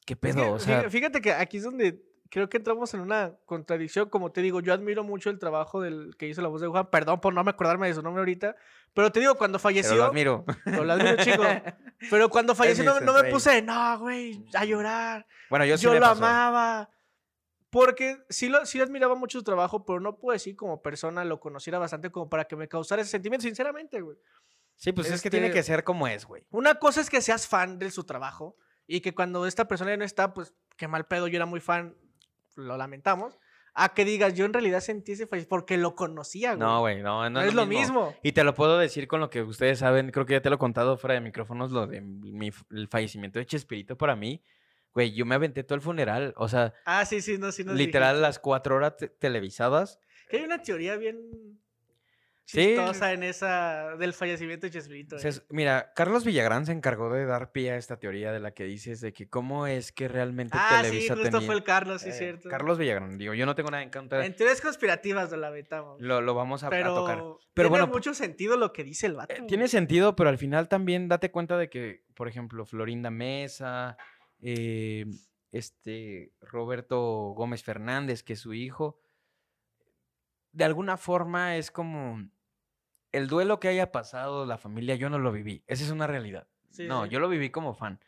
¿qué 0.06 0.16
pedo? 0.18 0.52
O 0.52 0.60
sea, 0.60 0.84
fí- 0.84 0.90
fíjate 0.90 1.22
que 1.22 1.32
aquí 1.34 1.58
es 1.58 1.64
donde 1.64 2.04
creo 2.30 2.50
que 2.50 2.58
entramos 2.58 2.94
en 2.94 3.00
una 3.02 3.34
contradicción. 3.46 4.10
Como 4.10 4.32
te 4.32 4.42
digo, 4.42 4.62
yo 4.62 4.74
admiro 4.74 5.04
mucho 5.04 5.30
el 5.30 5.38
trabajo 5.40 5.80
del 5.82 6.16
que 6.18 6.28
hizo 6.28 6.42
la 6.42 6.48
voz 6.48 6.62
de 6.62 6.68
Juan. 6.68 6.90
Perdón 6.90 7.20
por 7.22 7.34
no 7.34 7.44
me 7.44 7.52
acordarme 7.52 7.88
de 7.88 7.94
su 7.94 8.02
nombre 8.02 8.22
ahorita. 8.22 8.56
Pero 8.94 9.12
te 9.12 9.20
digo, 9.20 9.36
cuando 9.36 9.58
pero 9.58 9.64
falleció. 9.64 9.96
lo 9.96 10.06
admiro. 10.06 10.46
Pero 10.64 10.84
lo 10.86 10.94
admiro, 10.94 11.18
chico. 11.18 11.44
Pero 12.10 12.30
cuando 12.30 12.56
falleció 12.56 12.84
no, 12.86 13.00
no 13.02 13.14
me 13.14 13.26
puse, 13.30 13.62
no, 13.62 14.00
güey, 14.00 14.46
a 14.54 14.64
llorar. 14.66 15.26
Bueno, 15.50 15.66
yo 15.66 15.72
Yo, 15.76 15.78
sí 15.78 15.88
me 15.88 15.96
lo 15.96 16.02
pasó. 16.08 16.26
amaba. 16.26 16.90
Porque 17.72 18.18
sí, 18.30 18.50
lo, 18.50 18.66
sí 18.66 18.82
admiraba 18.82 19.16
mucho 19.16 19.40
su 19.40 19.44
trabajo, 19.44 19.86
pero 19.86 20.00
no 20.02 20.18
puedo 20.18 20.34
decir 20.34 20.56
como 20.58 20.82
persona 20.82 21.24
lo 21.24 21.40
conociera 21.40 21.80
bastante 21.80 22.12
como 22.12 22.30
para 22.30 22.44
que 22.46 22.56
me 22.58 22.68
causara 22.68 23.02
ese 23.02 23.12
sentimiento, 23.12 23.44
sinceramente, 23.44 24.02
güey. 24.02 24.18
Sí, 24.76 24.92
pues 24.92 25.10
es 25.10 25.22
que 25.22 25.30
tiene 25.30 25.48
Este- 25.48 25.60
que 25.60 25.64
ser 25.64 25.84
como 25.84 26.08
es, 26.08 26.26
güey. 26.26 26.44
Una 26.52 26.76
cosa 26.76 27.02
es 27.02 27.10
que 27.10 27.22
seas 27.22 27.48
fan 27.48 27.80
de 27.80 27.90
su 27.90 28.04
trabajo 28.04 28.58
y 28.88 29.00
que 29.00 29.16
cuando 29.16 29.46
esta 29.46 29.68
persona 29.68 29.92
ya 29.92 29.98
no 29.98 30.04
está, 30.04 30.34
pues 30.34 30.54
qué 30.76 30.88
mal 30.90 31.06
pedo, 31.06 31.28
yo 31.28 31.38
era 31.38 31.46
muy 31.46 31.62
fan, 31.62 31.96
lo 32.56 32.76
lamentamos. 32.78 33.38
A 33.74 33.94
que 33.94 34.04
digas, 34.04 34.34
yo 34.34 34.44
en 34.44 34.52
realidad 34.52 34.82
sentí 34.82 35.14
ese 35.14 35.28
fallecimiento 35.28 35.50
porque 35.50 35.78
lo 35.78 35.96
conocía, 35.96 36.56
güey. 36.56 36.60
No, 36.68 36.80
güey, 36.82 37.02
no, 37.02 37.24
no, 37.30 37.30
No, 37.30 37.42
es 37.42 37.54
lo 37.54 37.66
mismo. 37.66 38.14
Y 38.22 38.34
te 38.34 38.44
lo 38.44 38.54
puedo 38.54 38.78
decir 38.78 39.08
con 39.08 39.22
lo 39.22 39.30
que 39.30 39.44
ustedes 39.44 39.80
saben, 39.80 40.12
creo 40.12 40.26
que 40.26 40.34
ya 40.34 40.42
te 40.42 40.50
lo 40.50 40.56
he 40.56 40.60
contado 40.60 40.98
fuera 40.98 41.14
de 41.14 41.22
micrófonos, 41.22 41.72
lo 41.72 41.88
de 41.88 42.02
mi, 42.02 42.52
el 42.72 42.90
fallecimiento 42.90 43.40
de 43.40 43.46
Chespirito 43.46 43.98
para 43.98 44.18
mí. 44.18 44.44
Güey, 44.94 45.14
yo 45.14 45.26
me 45.26 45.36
aventé 45.36 45.64
todo 45.64 45.76
el 45.76 45.82
funeral, 45.82 46.34
o 46.38 46.48
sea, 46.50 46.74
Ah, 46.86 47.06
sí, 47.06 47.22
sí, 47.22 47.38
no, 47.38 47.52
sí, 47.52 47.64
no. 47.64 47.74
literal 47.74 48.22
las 48.22 48.40
cuatro 48.40 48.76
horas 48.76 48.98
te- 48.98 49.08
televisadas. 49.08 50.00
Que 50.30 50.38
hay 50.38 50.44
una 50.44 50.62
teoría 50.62 50.98
bien 50.98 51.18
Sí. 52.44 52.76
chistosa 52.76 53.14
en 53.14 53.24
esa 53.24 53.96
del 53.98 54.12
fallecimiento 54.12 54.66
de 54.68 54.72
Chespirito. 54.72 55.16
Eh. 55.18 55.32
mira, 55.50 55.94
Carlos 55.96 56.26
Villagrán 56.26 56.66
se 56.66 56.74
encargó 56.74 57.10
de 57.14 57.24
dar 57.26 57.54
pie 57.54 57.72
a 57.72 57.78
esta 57.78 57.98
teoría 57.98 58.34
de 58.34 58.42
la 58.42 58.52
que 58.52 58.66
dices 58.66 59.00
de 59.00 59.14
que 59.14 59.30
cómo 59.30 59.68
es 59.68 59.94
que 59.94 60.10
realmente 60.10 60.58
Ah, 60.60 60.82
sí, 60.82 60.90
Televisa 60.90 61.14
justo 61.16 61.30
tenía... 61.32 61.46
fue 61.46 61.56
el 61.56 61.64
Carlos, 61.64 62.02
sí, 62.02 62.10
Eh, 62.10 62.14
cierto. 62.14 62.50
Carlos 62.50 62.78
Villagrán, 62.78 63.18
digo, 63.18 63.34
yo 63.34 63.46
no 63.46 63.56
tengo 63.56 63.72
nada 63.72 63.84
en 63.84 63.90
contra. 63.90 64.26
En 64.26 64.36
teorías 64.36 64.60
conspirativas 64.60 65.32
no 65.32 65.38
la 65.38 65.50
vetamos. 65.50 66.02
Lo, 66.02 66.20
lo 66.20 66.34
vamos 66.34 66.64
a, 66.64 66.70
tocar. 66.70 67.20
Pero 67.20 67.40
tiene 67.54 67.70
bueno, 67.70 67.88
mucho 67.88 68.14
sentido 68.14 68.58
lo 68.58 68.74
que 68.74 68.84
dice 68.84 69.08
el 69.08 69.14
vato. 69.14 69.34
Eh, 69.34 69.38
güey. 69.38 69.48
tiene 69.48 69.70
sentido, 69.70 70.18
pero 70.18 70.30
al 70.30 70.38
final 70.38 70.68
también 70.68 71.08
date 71.08 71.32
cuenta 71.32 71.58
de 71.58 71.70
que, 71.70 72.04
por 72.16 72.28
ejemplo, 72.28 72.66
Florinda 72.66 73.12
Mesa, 73.12 73.96
eh, 74.42 75.06
este 75.52 76.34
Roberto 76.42 77.34
Gómez 77.36 77.64
Fernández, 77.64 78.24
que 78.24 78.34
es 78.34 78.40
su 78.40 78.54
hijo, 78.54 79.00
de 80.52 80.64
alguna 80.66 80.98
forma 80.98 81.58
es 81.58 81.72
como 81.72 82.30
el 83.12 83.28
duelo 83.28 83.60
que 83.60 83.68
haya 83.68 83.92
pasado 83.92 84.46
la 84.46 84.58
familia, 84.58 84.96
yo 84.96 85.10
no 85.10 85.20
lo 85.20 85.32
viví. 85.32 85.64
Esa 85.68 85.84
es 85.84 85.92
una 85.92 86.08
realidad. 86.08 86.48
Sí, 86.70 86.88
no, 86.88 87.04
sí. 87.04 87.10
yo 87.10 87.20
lo 87.20 87.30
viví 87.30 87.50
como 87.50 87.74
fan. 87.74 88.00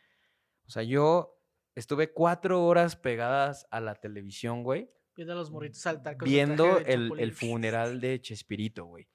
O 0.66 0.70
sea, 0.70 0.82
yo 0.82 1.38
estuve 1.74 2.12
cuatro 2.12 2.64
horas 2.64 2.96
pegadas 2.96 3.66
a 3.70 3.80
la 3.80 3.94
televisión, 3.94 4.62
güey, 4.62 4.90
Viendo 5.16 5.32
a 5.32 5.36
los 5.36 5.50
morritos 5.50 5.80
saltar 5.80 6.16
con 6.16 6.26
su 6.26 6.34
viendo 6.34 6.78
el, 6.78 7.32
funeral 7.32 8.00
de 8.00 8.20
Chespirito, 8.20 8.84
güey. 8.84 9.08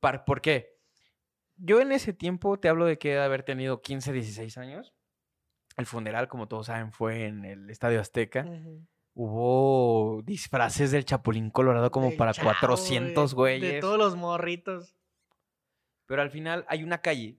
¿Por 0.00 0.40
qué? 0.40 0.80
Yo 1.56 1.80
en 1.80 1.92
ese 1.92 2.12
tiempo 2.12 2.58
te 2.58 2.68
hablo 2.68 2.86
de 2.86 2.98
que 2.98 3.10
de 3.10 3.20
haber 3.20 3.44
tenido 3.44 3.82
15, 3.82 4.12
16 4.12 4.58
años. 4.58 4.92
El 5.76 5.86
funeral, 5.86 6.28
como 6.28 6.48
todos 6.48 6.66
saben, 6.66 6.92
fue 6.92 7.26
en 7.26 7.44
el 7.44 7.70
Estadio 7.70 8.00
Azteca. 8.00 8.46
Hubo 9.14 10.22
disfraces 10.22 10.90
del 10.90 11.04
Chapulín 11.04 11.50
Colorado 11.50 11.90
como 11.90 12.08
Del 12.08 12.16
para 12.16 12.32
Chavo, 12.32 12.48
400 12.48 13.34
güey, 13.34 13.58
güeyes. 13.58 13.74
De 13.74 13.80
todos 13.80 13.98
los 13.98 14.16
morritos. 14.16 14.96
Pero 16.06 16.22
al 16.22 16.30
final 16.30 16.64
hay 16.68 16.82
una 16.82 16.98
calle 17.02 17.38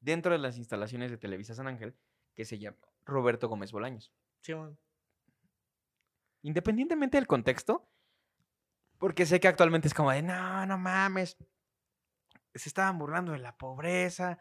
dentro 0.00 0.32
de 0.32 0.38
las 0.38 0.58
instalaciones 0.58 1.10
de 1.10 1.18
Televisa 1.18 1.54
San 1.54 1.66
Ángel 1.66 1.96
que 2.34 2.44
se 2.44 2.58
llama 2.58 2.76
Roberto 3.04 3.48
Gómez 3.48 3.72
Bolaños. 3.72 4.12
Simón. 4.40 4.78
independientemente 6.42 7.16
del 7.16 7.26
contexto, 7.26 7.88
porque 8.98 9.24
sé 9.24 9.40
que 9.40 9.48
actualmente 9.48 9.88
es 9.88 9.94
como 9.94 10.10
de, 10.10 10.20
no, 10.22 10.66
no 10.66 10.76
mames, 10.76 11.38
se 12.54 12.68
estaban 12.68 12.98
burlando 12.98 13.32
de 13.32 13.38
la 13.38 13.56
pobreza, 13.56 14.38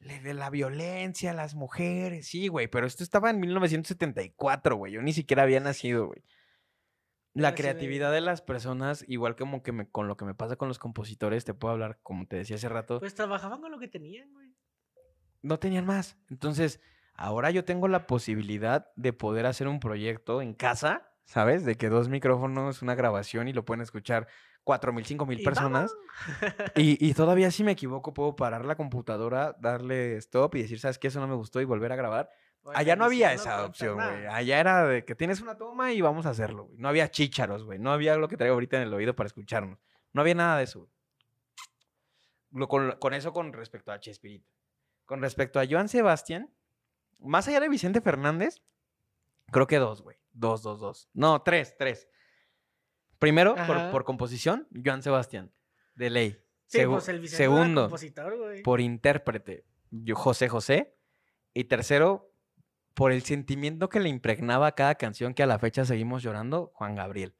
de 0.00 0.34
la 0.34 0.48
violencia, 0.50 1.32
las 1.34 1.54
mujeres, 1.54 2.26
sí, 2.26 2.48
güey, 2.48 2.68
pero 2.68 2.86
esto 2.86 3.02
estaba 3.04 3.30
en 3.30 3.38
1974, 3.40 4.76
güey, 4.76 4.92
yo 4.92 5.02
ni 5.02 5.12
siquiera 5.12 5.42
había 5.42 5.60
nacido, 5.60 6.06
güey. 6.06 6.22
La 7.32 7.54
creatividad 7.54 8.10
de 8.10 8.20
las 8.20 8.42
personas, 8.42 9.04
igual 9.06 9.36
como 9.36 9.62
que 9.62 9.70
me, 9.72 9.88
con 9.88 10.08
lo 10.08 10.16
que 10.16 10.24
me 10.24 10.34
pasa 10.34 10.56
con 10.56 10.66
los 10.68 10.78
compositores, 10.80 11.44
te 11.44 11.54
puedo 11.54 11.72
hablar, 11.72 12.00
como 12.02 12.26
te 12.26 12.36
decía 12.36 12.56
hace 12.56 12.68
rato, 12.68 12.98
Pues 12.98 13.14
trabajaban 13.14 13.60
con 13.60 13.70
lo 13.70 13.78
que 13.78 13.86
tenían, 13.88 14.32
güey. 14.32 14.52
no 15.42 15.58
tenían 15.58 15.86
más. 15.86 16.18
Entonces, 16.28 16.80
ahora 17.14 17.50
yo 17.50 17.64
tengo 17.64 17.86
la 17.86 18.06
posibilidad 18.06 18.90
de 18.96 19.12
poder 19.12 19.46
hacer 19.46 19.68
un 19.68 19.78
proyecto 19.80 20.42
en 20.42 20.54
casa, 20.54 21.12
¿sabes? 21.24 21.64
De 21.64 21.76
que 21.76 21.88
dos 21.88 22.08
micrófonos, 22.08 22.82
una 22.82 22.94
grabación 22.96 23.46
y 23.46 23.52
lo 23.52 23.64
pueden 23.64 23.82
escuchar 23.82 24.26
cuatro 24.70 24.92
mil, 24.92 25.04
cinco 25.04 25.26
mil 25.26 25.40
Y 25.40 25.44
personas. 25.44 25.92
Y, 26.76 27.04
y 27.04 27.12
todavía 27.14 27.50
si 27.50 27.64
me 27.64 27.72
equivoco 27.72 28.14
puedo 28.14 28.36
parar 28.36 28.64
la 28.64 28.76
computadora, 28.76 29.56
darle 29.58 30.16
stop 30.18 30.54
y 30.54 30.62
decir, 30.62 30.78
¿sabes 30.78 30.96
qué? 30.96 31.08
Eso 31.08 31.18
no 31.18 31.26
me 31.26 31.34
gustó 31.34 31.60
y 31.60 31.64
volver 31.64 31.90
a 31.90 31.96
grabar. 31.96 32.30
Oye, 32.62 32.76
Allá 32.78 32.94
no 32.94 33.04
había 33.04 33.28
no 33.30 33.34
esa 33.34 33.64
opción, 33.64 33.94
güey. 33.96 34.26
Allá 34.28 34.60
era 34.60 34.86
de 34.86 35.04
que 35.04 35.16
tienes 35.16 35.40
una 35.40 35.56
toma 35.56 35.92
y 35.92 36.00
vamos 36.00 36.24
a 36.26 36.30
hacerlo, 36.30 36.66
güey. 36.66 36.78
No 36.78 36.88
había 36.88 37.10
chícharos, 37.10 37.64
güey. 37.64 37.80
No 37.80 37.90
había 37.90 38.14
lo 38.16 38.28
que 38.28 38.36
traigo 38.36 38.54
ahorita 38.54 38.76
en 38.76 38.82
el 38.84 38.94
oído 38.94 39.16
para 39.16 39.26
escucharnos. 39.26 39.80
No 40.12 40.20
había 40.20 40.36
nada 40.36 40.58
de 40.58 40.64
eso. 40.64 40.88
Lo- 42.52 42.68
con, 42.68 42.92
con 43.00 43.12
eso 43.14 43.32
con 43.32 43.52
respecto 43.52 43.90
a 43.90 43.98
Chespirito. 43.98 44.48
Con 45.04 45.20
respecto 45.20 45.58
a 45.58 45.64
Joan 45.68 45.88
Sebastián, 45.88 46.48
más 47.18 47.48
allá 47.48 47.58
de 47.58 47.68
Vicente 47.68 48.00
Fernández, 48.00 48.62
creo 49.50 49.66
que 49.66 49.78
dos, 49.78 50.02
güey. 50.02 50.18
Dos, 50.32 50.62
dos, 50.62 50.78
dos. 50.78 51.08
No, 51.12 51.42
tres, 51.42 51.74
tres. 51.76 52.08
Primero, 53.20 53.54
por, 53.92 54.04
composición, 54.04 54.66
Joan 54.84 55.02
Sebastián, 55.02 55.52
de 55.94 56.10
ley. 56.10 56.44
Sí, 56.66 56.78
Segu- 56.78 56.92
pues 56.94 57.08
el 57.08 57.28
segundo, 57.28 57.82
compositor, 57.82 58.36
güey. 58.36 58.62
por 58.62 58.80
intérprete, 58.80 59.64
yo, 59.90 60.16
José 60.16 60.48
José. 60.48 60.96
Y 61.54 61.64
tercero, 61.64 62.32
por 62.94 63.12
el 63.12 63.22
sentimiento 63.22 63.88
que 63.88 64.00
le 64.00 64.08
impregnaba 64.08 64.68
a 64.68 64.74
cada 64.74 64.94
canción 64.96 65.34
que 65.34 65.42
a 65.42 65.46
la 65.46 65.58
fecha 65.58 65.84
seguimos 65.84 66.22
llorando, 66.22 66.70
Juan 66.74 66.94
Gabriel. 66.96 67.34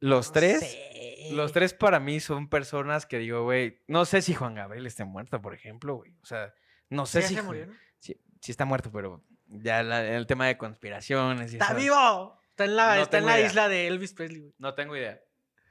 Los 0.00 0.28
No 0.28 0.32
tres, 0.34 0.60
sé. 0.60 1.28
los 1.32 1.52
tres 1.52 1.74
para 1.74 1.98
mí 2.00 2.20
son 2.20 2.48
personas 2.48 3.04
que 3.04 3.18
digo, 3.18 3.42
güey, 3.44 3.80
no 3.88 4.04
sé 4.04 4.22
si 4.22 4.32
Juan 4.34 4.54
Gabriel 4.54 4.86
esté 4.86 5.04
muerto, 5.04 5.40
por 5.42 5.54
ejemplo, 5.54 5.96
güey. 5.96 6.12
O 6.22 6.26
sea, 6.26 6.54
no 6.88 7.04
sé 7.04 7.22
si, 7.22 7.34
se 7.34 7.42
murió, 7.42 7.66
¿no? 7.66 7.74
si, 7.98 8.16
si 8.40 8.52
está 8.52 8.64
muerto, 8.64 8.90
pero 8.92 9.24
ya 9.46 9.82
la- 9.82 10.04
el 10.16 10.26
tema 10.26 10.46
de 10.46 10.56
conspiraciones 10.56 11.52
y 11.52 11.56
¡Está 11.56 11.74
vivo! 11.74 12.37
Está 12.58 12.64
en 12.64 12.74
la, 12.74 12.96
No 12.96 13.02
está 13.02 13.18
en 13.18 13.26
la 13.26 13.40
isla 13.40 13.68
de 13.68 13.86
Elvis 13.86 14.14
Presley, 14.14 14.40
güey. 14.40 14.54
No 14.58 14.74
tengo 14.74 14.96
idea. 14.96 15.22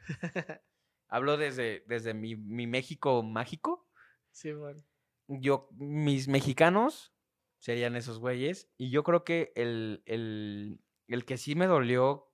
Hablo 1.10 1.36
desde, 1.36 1.84
desde 1.86 2.14
mi, 2.14 2.38
mi 2.38 2.66
México 2.66 3.22
mágico. 3.24 3.90
Sí, 4.32 4.54
bueno. 4.54 4.82
yo, 5.28 5.68
mis 5.74 6.30
mexicanos 6.30 7.14
serían 7.60 7.98
esos 7.98 8.20
güeyes. 8.20 8.70
Y 8.78 8.90
yo 8.90 9.04
creo 9.04 9.26
que 9.26 9.52
el, 9.58 10.02
el, 10.06 10.80
el 11.10 11.26
que 11.26 11.36
sí 11.36 11.56
me 11.56 11.68
dolió 11.68 12.32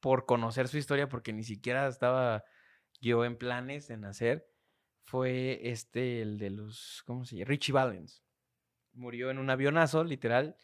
por 0.00 0.26
conocer 0.26 0.66
su 0.66 0.78
historia, 0.78 1.08
porque 1.08 1.32
ni 1.32 1.44
siquiera 1.44 1.86
estaba 1.86 2.44
yo 3.00 3.24
en 3.24 3.38
planes 3.38 3.86
de 3.86 3.98
nacer, 3.98 4.50
fue 5.04 5.60
este, 5.70 6.22
el 6.22 6.38
de 6.38 6.50
los, 6.50 7.04
¿cómo 7.06 7.24
se 7.24 7.36
llama? 7.36 7.50
Richie 7.50 7.72
Valens. 7.72 8.24
Murió 8.94 9.30
en 9.30 9.38
un 9.38 9.48
avionazo, 9.48 10.02
literal. 10.02 10.56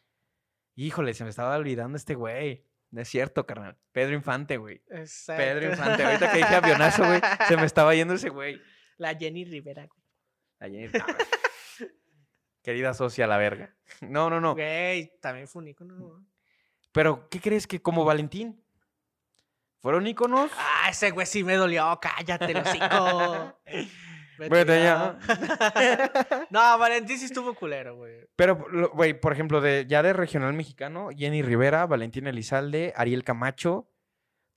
Híjole, 0.75 1.15
se 1.15 1.23
me 1.23 1.31
estaba 1.31 1.57
olvidando 1.57 1.97
este 1.97 2.17
güey. 2.17 2.67
No 2.93 3.01
es 3.01 3.09
cierto, 3.09 3.45
carnal. 3.47 3.77
Pedro 3.91 4.15
Infante, 4.15 4.59
güey. 4.59 4.83
Exacto. 4.91 5.43
Pedro 5.43 5.71
Infante. 5.71 6.05
Ahorita 6.05 6.31
que 6.31 6.39
dije 6.39 6.55
avionazo, 6.55 7.05
güey, 7.05 7.21
se 7.49 7.57
me 7.57 7.65
estaba 7.65 7.95
yendo 7.95 8.15
ese 8.15 8.29
güey. 8.29 8.61
La 8.99 9.17
Jenny 9.17 9.45
Rivera, 9.45 9.87
güey. 9.87 10.03
La 10.61 10.69
Jenny- 10.69 10.93
no, 10.93 11.07
Querida 12.63 12.95
socia, 12.95 13.27
la 13.27 13.39
verga. 13.39 13.75
No, 14.03 14.31
no, 14.31 14.41
no. 14.41 14.53
Güey, 14.55 15.19
también 15.21 15.49
fue 15.49 15.63
un 15.63 15.69
ícono. 15.69 16.25
Pero, 16.93 17.29
¿qué 17.29 17.41
crees 17.41 17.67
que 17.67 17.83
como 17.83 18.05
Valentín? 18.05 18.63
¿Fueron 19.81 20.07
íconos? 20.07 20.51
Ah, 20.57 20.89
ese 20.91 21.11
güey 21.11 21.27
sí 21.27 21.43
me 21.43 21.57
dolió. 21.57 21.99
Cállate, 22.01 22.53
los 22.55 22.69
cinco. 22.69 23.59
Vete 24.49 24.83
ya. 24.83 25.19
no, 26.51 26.79
Valentín 26.79 27.19
sí 27.19 27.27
estuvo 27.27 27.55
culero, 27.55 27.97
güey. 27.97 28.27
Pero, 28.37 28.67
güey, 28.95 29.19
por 29.19 29.33
ejemplo, 29.33 29.61
de, 29.61 29.87
ya 29.89 30.03
de 30.03 30.13
regional 30.13 30.53
mexicano, 30.53 31.11
Jenny 31.17 31.43
Rivera, 31.43 31.87
Valentín 31.87 32.27
Elizalde, 32.27 32.93
Ariel 32.97 33.25
Camacho, 33.25 33.89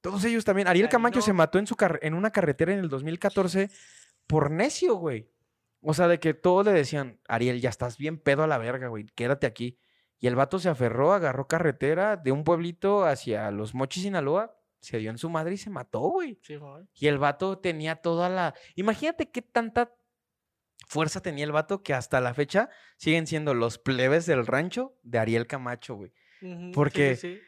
todos 0.01 0.23
ellos 0.25 0.45
también. 0.45 0.67
Ariel 0.67 0.89
Camacho 0.89 1.21
se 1.21 1.33
mató 1.33 1.59
en, 1.59 1.67
su 1.67 1.75
car- 1.75 1.99
en 2.01 2.13
una 2.13 2.31
carretera 2.31 2.73
en 2.73 2.79
el 2.79 2.89
2014 2.89 3.69
por 4.27 4.51
necio, 4.51 4.95
güey. 4.95 5.29
O 5.81 5.93
sea, 5.93 6.07
de 6.07 6.19
que 6.19 6.33
todos 6.33 6.65
le 6.65 6.71
decían, 6.73 7.19
Ariel, 7.27 7.61
ya 7.61 7.69
estás 7.69 7.97
bien 7.97 8.17
pedo 8.19 8.43
a 8.43 8.47
la 8.47 8.57
verga, 8.57 8.87
güey, 8.87 9.05
quédate 9.15 9.45
aquí. 9.47 9.77
Y 10.19 10.27
el 10.27 10.35
vato 10.35 10.57
se 10.59 10.69
aferró, 10.69 11.13
agarró 11.13 11.47
carretera 11.47 12.15
de 12.17 12.31
un 12.31 12.43
pueblito 12.43 13.05
hacia 13.05 13.51
Los 13.51 13.75
Mochis, 13.75 14.03
Sinaloa, 14.03 14.55
se 14.85 14.97
dio 14.97 15.09
en 15.09 15.17
su 15.17 15.29
madre 15.29 15.55
y 15.55 15.57
se 15.57 15.69
mató, 15.69 15.99
güey. 15.99 16.39
Sí, 16.41 16.55
güey. 16.55 16.83
Y 16.93 17.07
el 17.07 17.17
vato 17.17 17.57
tenía 17.57 17.97
toda 17.97 18.29
la... 18.29 18.53
Imagínate 18.75 19.29
qué 19.31 19.41
tanta 19.41 19.93
fuerza 20.87 21.21
tenía 21.21 21.45
el 21.45 21.51
vato 21.51 21.83
que 21.83 21.93
hasta 21.93 22.21
la 22.21 22.33
fecha 22.33 22.69
siguen 22.97 23.27
siendo 23.27 23.53
los 23.53 23.77
plebes 23.77 24.25
del 24.25 24.45
rancho 24.45 24.97
de 25.03 25.19
Ariel 25.19 25.47
Camacho, 25.47 25.95
güey. 25.95 26.13
Porque 26.73 27.15
sí, 27.15 27.35
sí. 27.35 27.41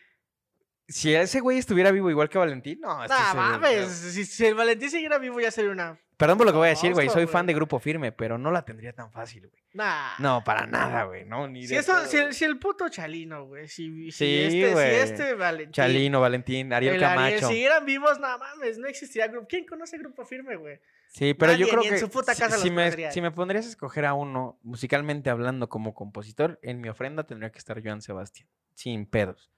Si 0.89 1.13
ese 1.13 1.41
güey 1.41 1.57
estuviera 1.57 1.91
vivo 1.91 2.09
igual 2.09 2.29
que 2.29 2.37
Valentín, 2.37 2.79
no, 2.79 3.05
Nah, 3.07 3.33
mames. 3.33 3.89
Si, 3.89 4.23
si 4.25 4.45
el 4.45 4.55
Valentín 4.55 4.89
siguiera 4.89 5.17
vivo, 5.17 5.39
ya 5.41 5.51
sería 5.51 5.71
una. 5.71 5.99
Perdón 6.17 6.37
por 6.39 6.47
lo 6.47 6.51
que 6.51 6.57
voy 6.57 6.65
a 6.67 6.69
decir, 6.71 6.93
güey. 6.93 7.09
Soy 7.09 7.27
fan 7.27 7.45
de 7.45 7.53
Grupo 7.53 7.77
Firme, 7.79 8.11
pero 8.11 8.39
no 8.39 8.49
la 8.51 8.65
tendría 8.65 8.91
tan 8.91 9.11
fácil, 9.11 9.47
güey. 9.47 9.63
Nah. 9.73 10.17
No, 10.17 10.43
para 10.43 10.65
nada, 10.65 11.03
güey. 11.03 11.25
No, 11.25 11.47
ni 11.47 11.67
Si, 11.67 11.75
de 11.75 11.79
eso, 11.79 12.05
si, 12.07 12.17
el, 12.17 12.33
si 12.33 12.51
puto 12.55 12.89
Chalino, 12.89 13.45
güey. 13.45 13.67
Si, 13.67 14.11
si 14.11 14.11
Sí, 14.11 14.63
este, 14.63 14.73
si 14.73 14.95
este 15.11 15.33
Valentín. 15.35 15.71
Chalino, 15.73 16.19
Valentín, 16.19 16.73
Ariel 16.73 16.95
el 16.95 17.03
Ariel 17.03 17.31
Camacho. 17.39 17.47
siguieran 17.49 17.85
vivos, 17.85 18.19
nada 18.19 18.39
mames. 18.39 18.79
No 18.79 18.87
existiría 18.87 19.27
grupo. 19.27 19.45
¿Quién 19.47 19.65
conoce 19.67 19.99
grupo 19.99 20.25
firme, 20.25 20.55
güey? 20.55 20.79
Sí, 21.09 21.35
pero 21.35 21.53
yo 21.53 21.67
creo 21.69 21.83
que 21.83 21.97
su 21.99 22.09
puta 22.09 22.33
si- 22.33 22.41
casa 22.41 22.57
si, 22.57 22.71
me, 22.71 23.11
si 23.11 23.21
me 23.21 23.31
pondrías 23.31 23.65
a 23.65 23.69
escoger 23.69 24.05
a 24.05 24.13
uno, 24.13 24.59
musicalmente 24.63 25.29
hablando 25.29 25.69
como 25.69 25.93
compositor, 25.93 26.59
en 26.63 26.81
mi 26.81 26.89
ofrenda 26.89 27.25
tendría 27.25 27.51
que 27.51 27.59
estar 27.59 27.81
Joan 27.81 28.01
Sebastián, 28.01 28.47
sin 28.73 29.05
pedos. 29.05 29.51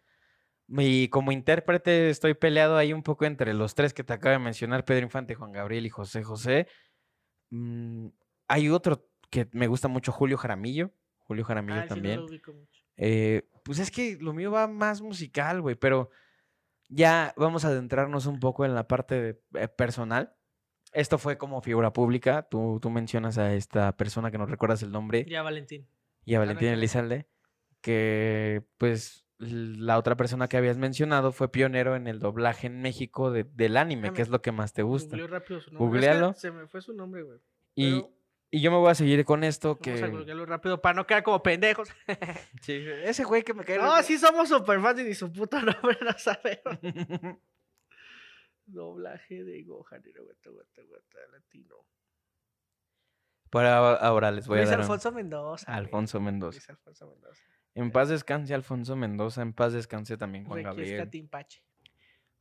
Y 0.77 1.07
como 1.09 1.31
intérprete 1.31 2.09
estoy 2.09 2.35
peleado 2.35 2.77
ahí 2.77 2.93
un 2.93 3.01
poco 3.03 3.25
entre 3.25 3.53
los 3.53 3.73
tres 3.73 3.93
que 3.93 4.03
te 4.03 4.13
acabo 4.13 4.33
de 4.33 4.39
mencionar, 4.39 4.85
Pedro 4.85 5.03
Infante, 5.05 5.33
Juan 5.35 5.51
Gabriel 5.51 5.85
y 5.85 5.89
José 5.89 6.23
José. 6.23 6.67
Mm, 7.49 8.07
hay 8.47 8.69
otro 8.69 9.07
que 9.29 9.47
me 9.51 9.67
gusta 9.67 9.87
mucho, 9.87 10.11
Julio 10.11 10.37
Jaramillo. 10.37 10.91
Julio 11.19 11.43
Jaramillo 11.43 11.79
Ah, 11.79 11.83
sí, 11.83 11.89
no 11.89 11.95
también. 11.95 12.19
lo 12.19 12.25
ubico 12.25 12.53
mucho. 12.53 12.83
Eh, 12.97 13.47
pues 13.63 13.79
es 13.79 13.91
que 13.91 14.17
lo 14.19 14.33
mío 14.33 14.51
va 14.51 14.67
más 14.67 15.01
musical, 15.01 15.61
güey, 15.61 15.75
pero 15.75 16.09
ya 16.87 17.33
vamos 17.37 17.65
a 17.65 17.69
adentrarnos 17.69 18.25
un 18.25 18.39
poco 18.39 18.65
en 18.65 18.73
la 18.75 18.87
parte 18.87 19.15
de- 19.21 19.41
eh, 19.55 19.67
personal. 19.67 20.35
Esto 20.91 21.17
fue 21.19 21.37
como 21.37 21.61
figura 21.61 21.93
pública. 21.93 22.43
Tú, 22.49 22.79
tú 22.81 22.89
mencionas 22.89 23.37
a 23.37 23.53
esta 23.53 23.95
persona 23.95 24.31
que 24.31 24.37
no 24.39 24.47
recuerdas 24.47 24.81
el 24.83 24.91
nombre 24.91 25.25
Ya, 25.29 25.43
Valentín. 25.43 25.87
y 26.25 26.33
a 26.33 26.39
Valentín 26.39 26.69
recuerdo. 26.69 26.79
Elizalde, 26.79 27.27
que 27.81 28.63
pues 28.77 29.25
la 29.39 29.97
otra 29.97 30.15
persona 30.17 30.47
que 30.49 30.57
habías 30.57 30.77
mencionado 30.77 31.31
fue 31.31 31.49
pionero 31.51 31.95
en 31.95 32.07
el 32.07 32.19
doblaje 32.19 32.67
en 32.67 32.81
México 32.81 33.31
de- 33.31 33.45
del 33.45 33.77
anime, 33.77 34.11
que 34.13 34.21
es 34.21 34.29
lo 34.29 34.41
que 34.41 34.51
más 34.51 34.73
te 34.73 34.83
gusta. 34.83 35.11
Googleo 35.15 35.27
rápido 35.27 35.61
su 35.61 35.71
nombre. 35.71 35.99
Es 35.99 36.05
que 36.05 36.09
Googlealo. 36.11 36.33
se 36.33 36.51
me 36.51 36.67
fue 36.67 36.81
su 36.81 36.93
nombre, 36.93 37.23
güey. 37.23 37.39
Y, 37.73 38.01
pero- 38.01 38.11
y 38.51 38.61
yo 38.61 38.71
me 38.71 38.77
voy 38.77 38.89
a 38.91 38.95
seguir 38.95 39.23
con 39.25 39.43
esto 39.43 39.79
Vamos 39.81 40.01
a 40.01 40.05
que... 40.05 40.11
googlearlo 40.11 40.45
rápido 40.45 40.81
para 40.81 40.93
no 40.95 41.07
quedar 41.07 41.23
como 41.23 41.41
pendejos. 41.41 41.89
Sí, 42.61 42.83
ese 43.03 43.23
güey 43.23 43.43
que 43.43 43.53
me 43.53 43.63
cae... 43.63 43.77
No, 43.77 44.01
sí 44.03 44.17
somos 44.17 44.49
super 44.49 44.81
fans 44.81 44.99
y 44.99 45.03
ni 45.05 45.13
su 45.13 45.31
puto 45.31 45.61
nombre 45.61 45.97
no 46.01 46.11
sabemos. 46.17 46.77
Doblaje 48.65 49.43
de 49.43 49.63
Gohan. 49.63 50.01
Guata, 50.01 50.49
guata, 50.49 50.81
guata, 50.87 51.17
latino. 51.31 51.75
Para 53.49 53.95
ahora 53.95 54.31
les 54.31 54.47
voy 54.47 54.59
a 54.59 54.65
dar... 54.65 54.79
Alfonso 54.81 55.11
Mendoza. 55.11 55.73
Alfonso 55.73 56.19
Mendoza. 56.19 56.57
Luis 56.57 56.69
Alfonso 56.69 57.07
Mendoza. 57.09 57.41
En 57.79 57.91
paz 57.91 58.09
descanse 58.09 58.53
Alfonso 58.53 58.95
Mendoza, 58.97 59.41
en 59.41 59.53
paz 59.53 59.71
descanse 59.71 60.17
también 60.17 60.43
Juan 60.43 60.57
Requiesca 60.57 60.81
Gabriel, 60.81 61.09
Timpache. 61.09 61.63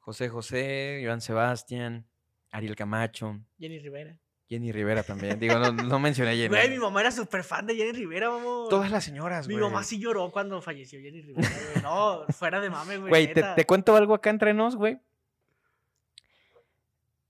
José 0.01 0.28
José, 0.28 1.01
Joan 1.05 1.20
Sebastián, 1.20 2.05
Ariel 2.51 2.74
Camacho, 2.74 3.39
Jenny 3.57 3.78
Rivera. 3.78 4.18
Jenny 4.49 4.72
Rivera 4.72 5.03
también. 5.05 5.39
Digo, 5.39 5.57
no, 5.59 5.70
no 5.70 5.99
mencioné 6.01 6.30
a 6.32 6.34
Jenny. 6.34 6.49
Güey, 6.49 6.70
mi 6.70 6.78
mamá 6.78 7.03
era 7.03 7.12
súper 7.12 7.45
fan 7.45 7.66
de 7.66 7.76
Jenny 7.76 7.93
Rivera, 7.93 8.30
vamos. 8.30 8.68
Todas 8.68 8.91
las 8.91 9.05
señoras, 9.05 9.47
Mi 9.47 9.55
güey. 9.55 9.64
mamá 9.64 9.84
sí 9.84 10.01
lloró 10.01 10.28
cuando 10.32 10.61
falleció 10.61 10.99
Jenny 11.01 11.20
Rivera, 11.20 11.49
güey. 11.49 11.82
No, 11.84 12.24
fuera 12.32 12.61
de 12.61 12.70
mame, 12.70 12.97
güey. 12.97 13.09
Güey, 13.11 13.34
te 13.34 13.64
cuento 13.64 13.95
algo 13.95 14.14
acá 14.14 14.30
entre 14.30 14.55
nos, 14.55 14.74
güey. 14.74 14.99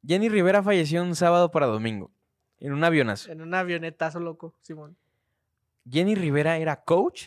Jenny 0.07 0.31
Rivera 0.31 0.63
falleció 0.63 1.03
un 1.03 1.15
sábado 1.15 1.51
para 1.51 1.67
domingo, 1.67 2.11
en 2.61 2.73
un 2.73 2.83
avionazo. 2.85 3.31
En 3.31 3.43
un 3.43 3.53
avionetazo 3.53 4.19
loco, 4.21 4.55
Simón. 4.63 4.97
Jenny 5.91 6.15
Rivera 6.15 6.57
era 6.57 6.83
coach 6.85 7.27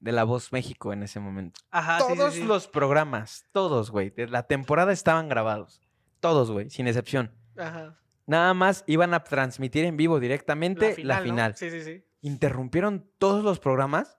de 0.00 0.12
La 0.12 0.24
Voz 0.24 0.52
México 0.52 0.92
en 0.92 1.02
ese 1.02 1.20
momento. 1.20 1.60
Ajá, 1.70 1.98
Ah, 1.98 2.00
sí, 2.00 2.06
sí, 2.12 2.18
todos 2.18 2.34
sí. 2.34 2.42
los 2.44 2.66
programas, 2.68 3.46
todos, 3.52 3.90
güey, 3.90 4.10
de 4.10 4.26
la 4.28 4.42
temporada 4.46 4.92
estaban 4.92 5.28
grabados. 5.28 5.80
Todos, 6.20 6.50
güey, 6.50 6.68
sin 6.70 6.86
excepción. 6.88 7.32
Ajá. 7.56 7.98
Nada 8.26 8.54
más 8.54 8.84
iban 8.86 9.14
a 9.14 9.24
transmitir 9.24 9.84
en 9.84 9.96
vivo 9.96 10.20
directamente 10.20 11.02
la 11.04 11.20
final. 11.20 11.52
¿no? 11.52 11.56
Sí, 11.56 11.70
sí, 11.70 11.82
sí. 11.82 12.04
Interrumpieron 12.22 13.10
todos 13.18 13.42
los 13.44 13.58
programas, 13.60 14.18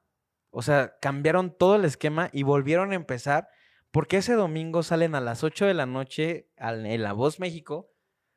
o 0.50 0.62
sea, 0.62 0.98
cambiaron 1.02 1.56
todo 1.56 1.76
el 1.76 1.86
esquema 1.86 2.30
y 2.34 2.44
volvieron 2.44 2.92
a 2.92 2.96
empezar 2.96 3.48
porque 3.92 4.18
ese 4.18 4.34
domingo 4.34 4.84
salen 4.84 5.16
a 5.16 5.22
las 5.22 5.44
8 5.44 5.66
de 5.66 5.74
la 5.74 5.86
noche 5.86 6.50
en 6.58 7.04
La 7.04 7.14
Voz 7.14 7.40
México, 7.40 7.92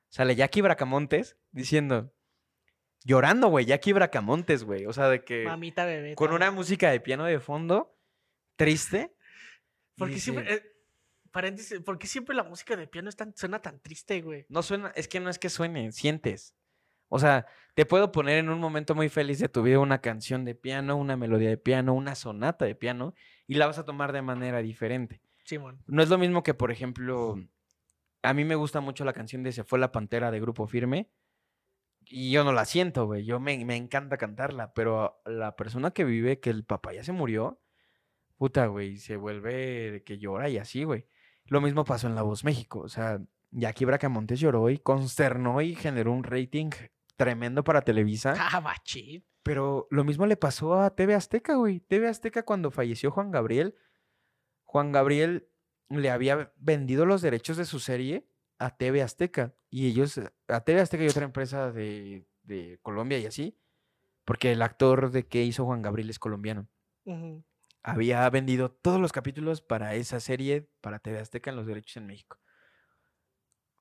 sale 0.09 0.35
Jackie 0.37 0.61
Bracamontes 0.63 1.39
diciendo, 1.53 2.13
llorando, 3.05 3.49
güey, 3.49 3.67
Jackie 3.67 3.93
Bracamontes, 3.93 4.65
güey, 4.65 4.87
o 4.87 4.93
sea, 4.93 5.09
de 5.09 5.23
que 5.25 5.45
Mamita 5.45 5.85
bebé. 5.85 6.15
con 6.15 6.33
una 6.33 6.51
música 6.51 6.91
de 6.91 7.01
piano 7.01 7.25
de 7.25 7.39
fondo, 7.39 7.97
triste. 8.57 9.15
Porque 9.97 10.15
dice, 10.15 10.33
siempre. 10.33 10.55
eh, 10.55 10.63
paréntesis, 11.31 11.81
¿por 11.81 11.99
qué 11.99 12.07
siempre 12.07 12.35
la 12.35 12.43
música 12.43 12.75
de 12.77 12.87
piano 12.89 13.09
es 13.09 13.17
tan- 13.17 13.37
suena 13.37 13.61
tan 13.63 13.79
triste, 13.81 14.21
güey? 14.23 14.47
No 14.49 14.63
suena, 14.63 14.93
es 14.97 15.07
que 15.07 15.21
no 15.21 15.31
es 15.31 15.39
que 15.39 15.51
suene, 15.51 15.93
sientes. 15.93 16.55
O 17.09 17.19
sea, 17.19 17.47
te 17.75 17.87
puedo 17.87 18.11
poner 18.11 18.39
en 18.39 18.49
un 18.49 18.59
momento 18.59 18.95
muy 18.95 19.09
feliz 19.09 19.39
de 19.39 19.49
tu 19.49 19.63
vida 19.63 19.79
una 19.79 20.01
canción 20.01 20.45
de 20.45 20.55
piano, 20.57 20.97
una 20.97 21.17
melodía 21.17 21.51
de 21.51 21.59
piano, 21.59 21.95
una 21.95 22.15
sonata 22.17 22.65
de 22.65 22.75
piano, 22.75 23.15
y 23.47 23.55
la 23.55 23.67
vas 23.67 23.79
a 23.79 23.85
tomar 23.85 24.13
de 24.13 24.23
manera 24.23 24.59
diferente. 24.63 25.21
Simón. 25.45 25.79
No 25.87 26.03
es 26.03 26.09
lo 26.09 26.19
mismo 26.19 26.43
que, 26.43 26.55
por 26.55 26.73
ejemplo, 26.73 27.37
a 28.23 28.33
mí 28.35 28.45
me 28.45 28.55
gusta 28.55 28.81
mucho 28.81 29.05
la 29.05 29.13
canción 29.13 29.43
de 29.43 29.53
Se 29.53 29.63
fue 29.63 29.79
la 29.79 29.93
pantera 29.93 30.31
de 30.31 30.41
Grupo 30.41 30.67
Firme, 30.67 31.11
y 32.07 32.31
yo 32.31 32.45
no 32.45 32.53
la 32.53 32.65
siento, 32.65 33.07
güey. 33.07 33.25
Yo 33.25 33.41
me, 33.41 33.65
me 33.65 33.77
encanta 33.77 34.17
cantarla, 34.17 34.73
pero 34.75 35.21
la 35.25 35.57
persona 35.57 35.91
que 35.93 36.05
vive, 36.05 36.41
que 36.41 36.51
el 36.51 36.65
papá 36.65 36.93
ya 36.93 37.05
se 37.05 37.13
murió, 37.13 37.61
puta, 38.37 38.67
güey, 38.67 38.97
se 38.99 39.17
vuelve 39.17 40.03
que 40.05 40.19
llora 40.19 40.49
y 40.49 40.59
así, 40.59 40.85
güey. 40.85 41.07
Lo 41.47 41.61
mismo 41.61 41.85
pasó 41.85 42.07
en 42.07 42.15
La 42.15 42.23
Voz 42.23 42.45
México, 42.45 42.81
o 42.81 42.89
sea, 42.89 43.21
Jackie 43.51 43.85
Bracamontes 43.85 44.41
lloró 44.41 44.71
y 44.71 44.79
consternó 44.79 45.61
y 45.61 45.75
generó 45.75 46.13
un 46.13 46.25
rating 46.25 46.71
tremendo 47.17 47.63
para 47.63 47.83
Televisa. 47.83 48.35
Ah, 48.39 48.61
machín. 48.61 49.25
Pero 49.43 49.87
lo 49.91 50.05
mismo 50.05 50.27
le 50.27 50.37
pasó 50.37 50.81
a 50.81 50.95
TV 50.95 51.15
Azteca, 51.15 51.55
güey. 51.57 51.81
TV 51.81 52.09
Azteca 52.09 52.45
cuando 52.45 52.71
falleció 52.71 53.11
Juan 53.11 53.31
Gabriel, 53.31 53.77
Juan 54.65 54.91
Gabriel 54.91 55.49
le 55.91 56.11
había 56.11 56.53
vendido 56.57 57.07
los 57.07 57.23
derechos 57.23 57.57
de 57.57 57.67
su 57.67 57.79
serie 57.79 58.27
a 58.67 58.77
TV 58.77 59.03
Azteca. 59.03 59.55
Y 59.71 59.87
ellos, 59.89 60.21
a 60.49 60.61
TV 60.61 60.81
Azteca 60.81 61.05
y 61.05 61.09
otra 61.09 61.25
empresa 61.25 61.73
de, 61.73 62.27
de 62.43 62.79
Colombia 62.83 63.19
y 63.19 63.27
así, 63.27 63.59
porque 64.25 64.53
el 64.53 64.63
actor 64.63 65.11
de 65.11 65.27
que 65.27 65.43
hizo 65.43 65.65
Juan 65.65 65.83
Gabriel 65.83 66.11
es 66.11 66.19
colombiano. 66.19 66.69
Había 67.83 68.29
vendido 68.31 68.71
todos 68.71 68.99
los 69.01 69.13
capítulos 69.13 69.61
para 69.61 69.95
esa 69.95 70.19
serie, 70.21 70.71
para 70.81 71.01
TV 71.01 71.19
Azteca 71.21 71.51
en 71.51 71.57
los 71.57 71.67
derechos 71.67 71.97
en 71.99 72.07
México. 72.07 72.39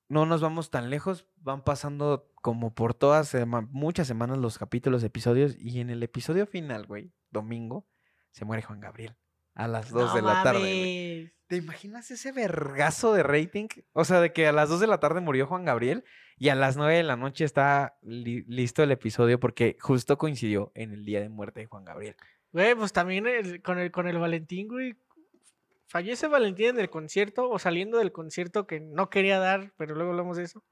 No 0.08 0.26
nos 0.26 0.42
vamos 0.42 0.70
tan 0.70 0.90
lejos, 0.90 1.26
van 1.36 1.64
pasando 1.64 2.30
como 2.42 2.74
por 2.74 2.92
todas, 2.92 3.28
sema- 3.32 3.66
muchas 3.70 4.06
semanas 4.06 4.36
los 4.38 4.58
capítulos, 4.58 5.02
episodios, 5.02 5.56
y 5.58 5.80
en 5.80 5.88
el 5.88 6.02
episodio 6.02 6.46
final, 6.46 6.86
güey, 6.86 7.12
domingo, 7.30 7.88
se 8.30 8.44
muere 8.44 8.62
Juan 8.62 8.80
Gabriel. 8.80 9.16
A 9.54 9.68
las 9.68 9.90
2 9.90 10.08
No 10.10 10.14
de 10.16 10.22
la 10.22 10.42
tarde, 10.42 10.58
güey. 10.60 11.34
¿Te 11.46 11.56
imaginas 11.56 12.10
ese 12.10 12.32
vergazo 12.32 13.12
de 13.12 13.22
rating? 13.22 13.68
O 13.92 14.04
sea, 14.04 14.20
de 14.20 14.32
que 14.32 14.46
a 14.46 14.52
las 14.52 14.68
2 14.68 14.80
de 14.80 14.86
la 14.86 14.98
tarde 14.98 15.20
murió 15.20 15.46
Juan 15.46 15.64
Gabriel 15.64 16.04
y 16.36 16.48
a 16.48 16.54
las 16.54 16.76
9 16.76 16.96
de 16.96 17.02
la 17.02 17.16
noche 17.16 17.44
está 17.44 17.96
li- 18.02 18.44
listo 18.48 18.82
el 18.82 18.90
episodio 18.90 19.38
porque 19.38 19.76
justo 19.80 20.18
coincidió 20.18 20.72
en 20.74 20.92
el 20.92 21.04
día 21.04 21.20
de 21.20 21.28
muerte 21.28 21.60
de 21.60 21.66
Juan 21.66 21.84
Gabriel. 21.84 22.16
Güey, 22.52 22.74
pues 22.74 22.92
también 22.92 23.26
el- 23.26 23.62
con, 23.62 23.78
el, 23.78 23.90
con 23.92 24.08
el 24.08 24.18
Valentín, 24.18 24.68
güey. 24.68 24.96
Fallece 25.86 26.26
Valentín 26.26 26.68
en 26.70 26.80
el 26.80 26.90
concierto 26.90 27.48
o 27.48 27.58
saliendo 27.58 27.98
del 27.98 28.10
concierto 28.10 28.66
que 28.66 28.80
no 28.80 29.10
quería 29.10 29.38
dar, 29.38 29.72
pero 29.76 29.94
luego 29.94 30.10
hablamos 30.10 30.36
de 30.38 30.44
eso. 30.44 30.64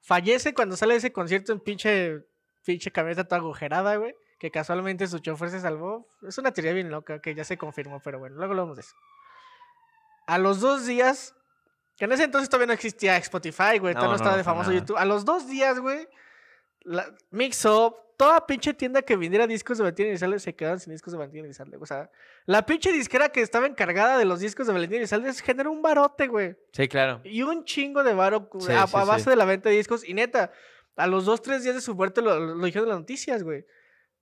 Fallece 0.00 0.52
cuando 0.52 0.76
sale 0.76 0.94
de 0.94 0.98
ese 0.98 1.12
concierto 1.12 1.52
en 1.52 1.60
pinche, 1.60 2.20
pinche 2.64 2.90
camioneta 2.90 3.24
toda 3.24 3.40
agujerada, 3.40 3.96
güey. 3.96 4.14
Que 4.44 4.50
casualmente 4.50 5.06
su 5.06 5.20
chofer 5.20 5.48
se 5.48 5.58
salvó. 5.58 6.06
Es 6.20 6.36
una 6.36 6.52
teoría 6.52 6.74
bien 6.74 6.90
loca 6.90 7.18
que 7.18 7.34
ya 7.34 7.44
se 7.44 7.56
confirmó, 7.56 8.00
pero 8.04 8.18
bueno, 8.18 8.36
luego 8.36 8.50
hablamos 8.52 8.76
de 8.76 8.82
eso. 8.82 8.94
A 10.26 10.36
los 10.36 10.60
dos 10.60 10.84
días, 10.84 11.34
que 11.96 12.04
en 12.04 12.12
ese 12.12 12.24
entonces 12.24 12.50
todavía 12.50 12.66
no 12.66 12.72
existía 12.74 13.16
Spotify, 13.16 13.78
güey, 13.80 13.94
todavía 13.94 14.10
No, 14.10 14.16
estaba 14.16 14.32
no, 14.32 14.36
de 14.36 14.44
famoso. 14.44 14.70
YouTube. 14.70 14.98
A 14.98 15.06
los 15.06 15.24
dos 15.24 15.48
días, 15.48 15.80
güey, 15.80 16.06
Mix 17.30 17.64
Up, 17.64 17.96
toda 18.18 18.46
pinche 18.46 18.74
tienda 18.74 19.00
que 19.00 19.16
vendiera 19.16 19.46
discos 19.46 19.78
de 19.78 19.84
Valentín 19.84 20.08
Elizalde 20.08 20.38
se 20.38 20.54
quedaron 20.54 20.78
sin 20.78 20.92
discos 20.92 21.12
de 21.14 21.18
Valentín 21.20 21.46
Elizalde. 21.46 21.78
O 21.80 21.86
sea, 21.86 22.10
la 22.44 22.66
pinche 22.66 22.92
disquera 22.92 23.30
que 23.30 23.40
estaba 23.40 23.66
encargada 23.66 24.18
de 24.18 24.26
los 24.26 24.40
discos 24.40 24.66
de 24.66 24.74
Valentín 24.74 24.98
Elizalde 24.98 25.32
generó 25.32 25.72
un 25.72 25.80
barote, 25.80 26.26
güey. 26.26 26.54
Sí, 26.72 26.86
claro. 26.86 27.22
Y 27.24 27.40
un 27.40 27.64
chingo 27.64 28.04
de 28.04 28.10
Sí, 28.12 28.72
a, 28.72 28.86
sí, 28.86 28.94
a 28.94 29.04
base 29.04 29.24
sí. 29.24 29.30
de 29.30 29.36
la 29.36 29.46
venta 29.46 29.70
de 29.70 29.76
discos. 29.76 30.06
Y 30.06 30.12
neta, 30.12 30.52
a 30.96 31.06
los 31.06 31.24
dos, 31.24 31.40
tres 31.40 31.62
días 31.62 31.76
de 31.76 31.80
su 31.80 31.94
muerte 31.94 32.20
lo, 32.20 32.38
lo 32.38 32.66
dijeron 32.66 32.88
en 32.88 32.90
las 32.90 32.98
noticias, 33.00 33.42
güey. 33.42 33.64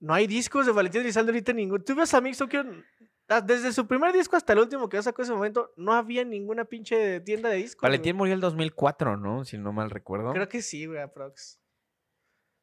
No 0.02 0.14
hay 0.14 0.26
discos 0.26 0.66
de 0.66 0.72
Valentín 0.72 1.02
Elizalde 1.02 1.30
ahorita 1.30 1.52
ningún. 1.52 1.84
Tú 1.84 1.94
ves 1.94 2.12
a 2.12 2.20
Mix 2.20 2.40
Up 2.40 2.48
que 2.48 2.64
ah, 3.28 3.40
desde 3.40 3.72
su 3.72 3.86
primer 3.86 4.12
disco 4.12 4.34
hasta 4.36 4.52
el 4.52 4.58
último 4.58 4.88
que 4.88 5.00
sacó 5.00 5.22
ese 5.22 5.32
momento, 5.32 5.72
no 5.76 5.92
había 5.92 6.24
ninguna 6.24 6.64
pinche 6.64 7.20
tienda 7.20 7.48
de 7.48 7.56
discos. 7.58 7.82
güey. 7.82 7.90
Valentín 7.90 8.16
murió 8.16 8.34
el 8.34 8.40
2004, 8.40 9.16
¿no? 9.16 9.44
Si 9.44 9.58
no 9.58 9.72
mal 9.72 9.90
recuerdo. 9.90 10.32
Creo 10.32 10.48
que 10.48 10.60
sí, 10.60 10.86
güey, 10.86 11.00
aprox. 11.00 11.60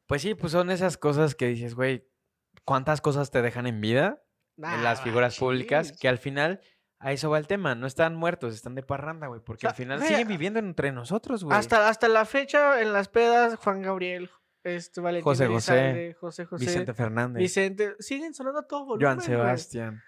Pues 0.06 0.20
sí, 0.20 0.34
pues 0.34 0.52
son 0.52 0.70
esas 0.70 0.98
cosas 0.98 1.34
que 1.34 1.46
dices, 1.46 1.74
güey, 1.74 2.06
¿cuántas 2.64 3.00
cosas 3.00 3.30
te 3.30 3.40
dejan 3.40 3.66
en 3.66 3.80
vida? 3.80 4.22
en 4.62 4.84
las 4.84 5.00
figuras 5.00 5.38
públicas, 5.38 5.92
que 5.92 6.08
al 6.08 6.18
final 6.18 6.60
a 6.98 7.12
eso 7.12 7.30
va 7.30 7.38
el 7.38 7.46
tema. 7.46 7.74
No 7.74 7.86
están 7.86 8.14
muertos, 8.14 8.54
están 8.54 8.74
de 8.74 8.82
parranda, 8.82 9.28
güey. 9.28 9.40
Porque 9.40 9.62
sea, 9.62 9.70
al 9.70 9.76
final 9.76 9.98
güey, 9.98 10.10
siguen 10.10 10.28
viviendo 10.28 10.58
entre 10.58 10.92
nosotros, 10.92 11.42
güey. 11.42 11.56
Hasta, 11.56 11.88
hasta 11.88 12.08
la 12.08 12.26
fecha, 12.26 12.82
en 12.82 12.92
las 12.92 13.08
pedas, 13.08 13.56
Juan 13.56 13.80
Gabriel, 13.80 14.30
este, 14.64 15.00
Valentín 15.00 15.24
José 15.24 15.46
José, 15.46 15.72
Elizalde, 15.74 16.14
José 16.14 16.44
José, 16.44 16.64
Vicente 16.64 16.94
Fernández, 16.94 17.40
Vicente, 17.40 17.94
siguen 17.98 18.34
sonando 18.34 18.60
a 18.60 18.66
todo 18.66 18.84
volumen, 18.86 19.06
Joan 19.06 19.16
güey. 19.18 19.26
Sebastián. 19.28 20.02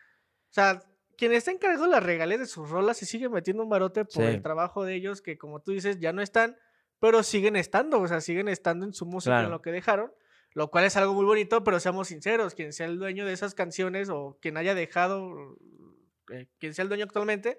O 0.51 0.53
sea, 0.55 0.83
quien 1.17 1.33
está 1.33 1.51
encargado 1.51 1.85
de 1.85 1.91
las 1.91 2.03
regalías 2.03 2.41
de 2.41 2.47
sus 2.47 2.69
rolas 2.69 2.97
se 2.97 3.07
sigue 3.07 3.29
metiendo 3.29 3.63
un 3.63 3.69
barote 3.69 4.05
por 4.05 4.13
Sí. 4.13 4.23
el 4.23 4.43
trabajo 4.43 4.85
de 4.85 4.95
ellos, 4.95 5.23
que 5.23 5.39
como 5.39 5.61
tú 5.61 5.73
dices, 5.73 5.99
ya 6.01 6.13
no 6.13 6.21
están, 6.23 6.57
pero 6.99 7.23
siguen 7.23 7.57
estando, 7.57 8.01
o 8.01 8.07
sea, 8.09 8.21
siguen 8.21 8.49
estando 8.49 8.85
en 8.87 8.93
su 8.93 9.07
música, 9.07 9.33
Claro. 9.37 9.47
en 9.47 9.53
lo 9.53 9.63
que 9.63 9.73
dejaron, 9.73 10.13
lo 10.55 10.71
cual 10.71 10.85
es 10.85 10.97
algo 10.97 11.15
muy 11.15 11.25
bonito, 11.25 11.65
pero 11.65 11.81
seamos 11.81 12.09
sinceros, 12.09 12.55
quien 12.55 12.73
sea 12.73 12.87
el 12.87 12.99
dueño 12.99 13.25
de 13.27 13.33
esas 13.33 13.55
canciones 13.55 14.09
o 14.11 14.39
quien 14.43 14.57
haya 14.57 14.75
dejado, 14.75 15.57
eh, 16.31 16.49
quien 16.59 16.75
sea 16.75 16.83
el 16.83 16.89
dueño 16.89 17.05
actualmente, 17.05 17.59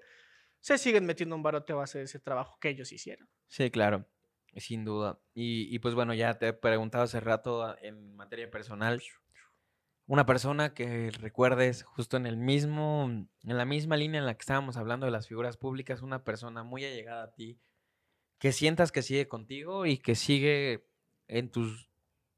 se 0.60 0.78
siguen 0.78 1.04
metiendo 1.04 1.34
un 1.36 1.42
barote 1.42 1.72
a 1.72 1.76
base 1.76 1.98
de 1.98 2.04
ese 2.04 2.18
trabajo 2.20 2.56
que 2.60 2.70
ellos 2.70 2.90
hicieron. 2.92 3.28
Sí, 3.48 3.70
claro, 3.70 4.06
sin 4.56 4.84
duda. 4.84 5.18
Y, 5.34 5.74
y 5.74 5.78
pues 5.78 5.94
bueno, 5.94 6.14
ya 6.14 6.38
te 6.38 6.48
he 6.48 6.52
preguntado 6.52 7.04
hace 7.04 7.20
rato 7.20 7.62
a- 7.62 7.76
en 7.82 8.14
materia 8.16 8.50
personal. 8.50 9.02
Una 10.06 10.26
persona 10.26 10.74
que 10.74 11.10
recuerdes 11.10 11.82
justo 11.82 12.16
en 12.16 12.26
el 12.26 12.36
mismo, 12.36 13.04
en 13.04 13.56
la 13.56 13.64
misma 13.64 13.96
línea 13.96 14.20
en 14.20 14.26
la 14.26 14.34
que 14.34 14.42
estábamos 14.42 14.76
hablando 14.76 15.06
de 15.06 15.12
las 15.12 15.28
figuras 15.28 15.56
públicas, 15.56 16.02
una 16.02 16.24
persona 16.24 16.62
muy 16.62 16.84
allegada 16.84 17.24
a 17.24 17.32
ti, 17.32 17.58
que 18.38 18.52
sientas 18.52 18.92
que 18.92 19.00
sigue 19.02 19.28
contigo 19.28 19.86
y 19.86 19.96
que 19.96 20.14
sigue 20.14 20.86
en 21.26 21.50
tus, 21.50 21.88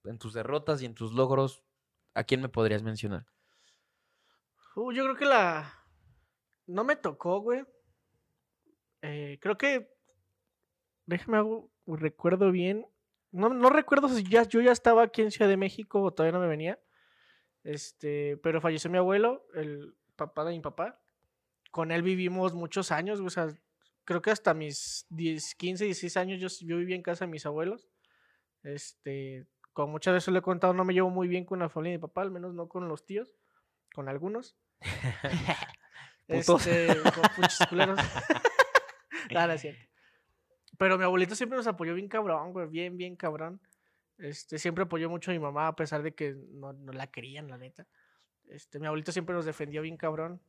en 0.04 0.18
tus 0.18 0.32
derrotas 0.32 0.80
y 0.80 0.86
en 0.86 0.94
tus 0.94 1.12
logros, 1.12 1.64
¿a 2.14 2.22
quién 2.22 2.40
me 2.40 2.48
podrías 2.48 2.84
mencionar? 2.84 3.26
Uh, 4.76 4.92
yo 4.92 5.02
creo 5.04 5.16
que 5.16 5.24
la... 5.24 5.82
No 6.66 6.84
me 6.84 6.94
tocó, 6.96 7.40
güey. 7.40 7.64
Eh, 9.02 9.38
creo 9.40 9.58
que... 9.58 9.88
Déjame 11.06 11.38
hago... 11.38 11.72
Recuerdo 11.86 12.50
bien. 12.50 12.86
No, 13.32 13.48
no 13.50 13.70
recuerdo 13.70 14.08
si 14.08 14.24
ya, 14.24 14.42
yo 14.44 14.60
ya 14.60 14.72
estaba 14.72 15.02
aquí 15.02 15.22
en 15.22 15.30
Ciudad 15.30 15.48
de 15.48 15.56
México 15.56 16.02
o 16.02 16.12
todavía 16.12 16.38
no 16.38 16.40
me 16.40 16.48
venía. 16.48 16.78
Este, 17.64 18.36
pero 18.38 18.60
falleció 18.60 18.90
mi 18.90 18.98
abuelo, 18.98 19.46
el 19.54 19.94
papá 20.16 20.44
de 20.44 20.52
mi 20.52 20.60
papá. 20.60 21.00
Con 21.70 21.90
él 21.90 22.02
vivimos 22.02 22.54
muchos 22.54 22.92
años, 22.92 23.20
o 23.20 23.28
sea, 23.28 23.48
creo 24.04 24.22
que 24.22 24.30
hasta 24.30 24.54
mis 24.54 25.06
10, 25.10 25.54
15, 25.56 25.84
16 25.84 26.16
años 26.16 26.40
yo, 26.40 26.48
yo 26.66 26.76
viví 26.78 26.94
en 26.94 27.02
casa 27.02 27.26
de 27.26 27.30
mis 27.30 27.44
abuelos. 27.44 27.88
Este, 28.62 29.46
como 29.72 29.92
muchas 29.92 30.14
veces 30.14 30.32
le 30.32 30.38
he 30.38 30.42
contado, 30.42 30.72
no 30.72 30.84
me 30.84 30.94
llevo 30.94 31.10
muy 31.10 31.28
bien 31.28 31.44
con 31.44 31.58
la 31.58 31.68
familia 31.68 31.92
de 31.92 31.98
mi 31.98 32.02
papá, 32.02 32.22
al 32.22 32.30
menos 32.30 32.54
no 32.54 32.68
con 32.68 32.88
los 32.88 33.04
tíos, 33.04 33.36
con 33.94 34.08
algunos. 34.08 34.56
Este, 36.28 36.88
con 37.02 37.68
culeros. 37.68 38.00
Nada, 39.30 39.54
es 39.54 39.60
cierto. 39.60 39.84
Pero 40.78 40.98
mi 40.98 41.04
abuelito 41.04 41.34
siempre 41.34 41.56
nos 41.56 41.66
apoyó 41.66 41.94
bien 41.94 42.08
cabrón, 42.08 42.52
güey, 42.52 42.66
bien, 42.68 42.96
bien 42.96 43.16
cabrón. 43.16 43.60
Este, 44.18 44.58
siempre 44.58 44.84
apoyó 44.84 45.10
mucho 45.10 45.30
a 45.30 45.34
mi 45.34 45.40
mamá, 45.40 45.68
a 45.68 45.76
pesar 45.76 46.02
de 46.02 46.14
que 46.14 46.34
no, 46.52 46.72
no 46.72 46.92
la 46.92 47.06
querían, 47.08 47.48
la 47.48 47.58
neta. 47.58 47.86
Este, 48.48 48.78
mi 48.78 48.86
abuelito 48.86 49.12
siempre 49.12 49.34
nos 49.34 49.44
defendió 49.44 49.82
bien 49.82 49.96
cabrón. 49.96 50.40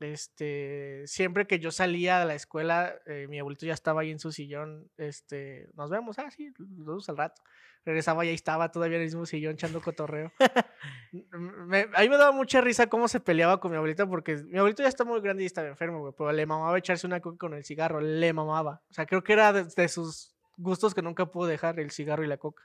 Este, 0.00 1.02
siempre 1.06 1.46
que 1.46 1.58
yo 1.60 1.70
salía 1.70 2.18
de 2.18 2.26
la 2.26 2.34
escuela, 2.34 2.94
eh, 3.06 3.26
mi 3.28 3.38
abuelito 3.38 3.64
ya 3.66 3.74
estaba 3.74 4.00
ahí 4.02 4.10
en 4.10 4.18
su 4.18 4.32
sillón. 4.32 4.90
Este, 4.96 5.68
nos 5.74 5.88
vemos, 5.90 6.18
ah, 6.18 6.30
sí, 6.30 6.52
nos 6.58 6.86
vemos 6.86 7.08
al 7.08 7.16
rato. 7.16 7.42
Regresaba 7.84 8.24
y 8.24 8.28
ahí 8.30 8.34
estaba 8.34 8.72
todavía 8.72 8.96
en 8.96 9.02
el 9.02 9.06
mismo 9.08 9.26
sillón 9.26 9.52
echando 9.54 9.80
cotorreo. 9.80 10.32
Me- 11.12 11.86
a 11.94 12.00
mí 12.00 12.08
me 12.08 12.16
daba 12.16 12.32
mucha 12.32 12.60
risa 12.60 12.86
cómo 12.88 13.08
se 13.08 13.20
peleaba 13.20 13.60
con 13.60 13.70
mi 13.70 13.76
abuelita 13.76 14.06
porque 14.06 14.36
mi 14.36 14.58
abuelito 14.58 14.82
ya 14.82 14.88
está 14.88 15.04
muy 15.04 15.20
grande 15.20 15.42
y 15.42 15.46
estaba 15.46 15.68
enfermo, 15.68 16.00
güey, 16.00 16.14
pero 16.16 16.32
le 16.32 16.46
mamaba 16.46 16.76
echarse 16.78 17.06
una 17.06 17.20
coca 17.20 17.36
con 17.38 17.54
el 17.54 17.64
cigarro, 17.64 18.00
le 18.00 18.32
mamaba. 18.32 18.82
O 18.90 18.94
sea, 18.94 19.06
creo 19.06 19.22
que 19.22 19.34
era 19.34 19.52
de, 19.52 19.64
de 19.64 19.88
sus 19.88 20.34
gustos 20.56 20.94
que 20.94 21.02
nunca 21.02 21.26
pudo 21.26 21.46
dejar, 21.46 21.78
el 21.78 21.90
cigarro 21.90 22.24
y 22.24 22.26
la 22.28 22.38
coca. 22.38 22.64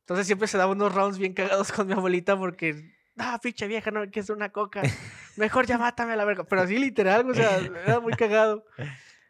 Entonces 0.00 0.26
siempre 0.26 0.48
se 0.48 0.58
daba 0.58 0.72
unos 0.72 0.94
rounds 0.94 1.18
bien 1.18 1.34
cagados 1.34 1.70
con 1.70 1.86
mi 1.86 1.92
abuelita 1.92 2.36
porque, 2.38 2.82
ah, 3.20 3.38
pinche 3.42 3.66
vieja, 3.66 3.90
no 3.90 4.00
me 4.00 4.10
quieres 4.10 4.30
una 4.30 4.50
coca. 4.50 4.82
Mejor 5.36 5.66
ya 5.66 5.78
mátame 5.78 6.12
a 6.12 6.16
la 6.16 6.24
verga. 6.24 6.44
Pero 6.44 6.62
así 6.62 6.78
literal, 6.78 7.28
o 7.30 7.34
sea, 7.34 7.58
era 7.58 8.00
muy 8.00 8.12
cagado. 8.14 8.64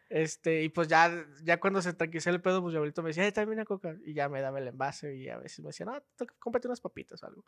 Este, 0.09 0.63
y 0.63 0.69
pues 0.69 0.89
ya, 0.89 1.25
ya 1.43 1.59
cuando 1.59 1.81
se 1.81 1.93
tranquilizó 1.93 2.31
el 2.31 2.41
pedo, 2.41 2.61
pues 2.61 2.73
mi 2.73 2.77
abuelito 2.77 3.01
me 3.01 3.09
decía, 3.09 3.23
ay, 3.23 3.31
también 3.31 3.59
una 3.59 3.65
coca. 3.65 3.95
Y 4.05 4.13
ya 4.13 4.27
me 4.27 4.41
daba 4.41 4.59
el 4.59 4.67
envase 4.67 5.15
y 5.15 5.29
a 5.29 5.37
veces 5.37 5.59
me 5.59 5.67
decía, 5.67 5.85
no, 5.85 6.01
cómprate 6.39 6.67
unas 6.67 6.81
papitas 6.81 7.23
o 7.23 7.27
algo. 7.27 7.45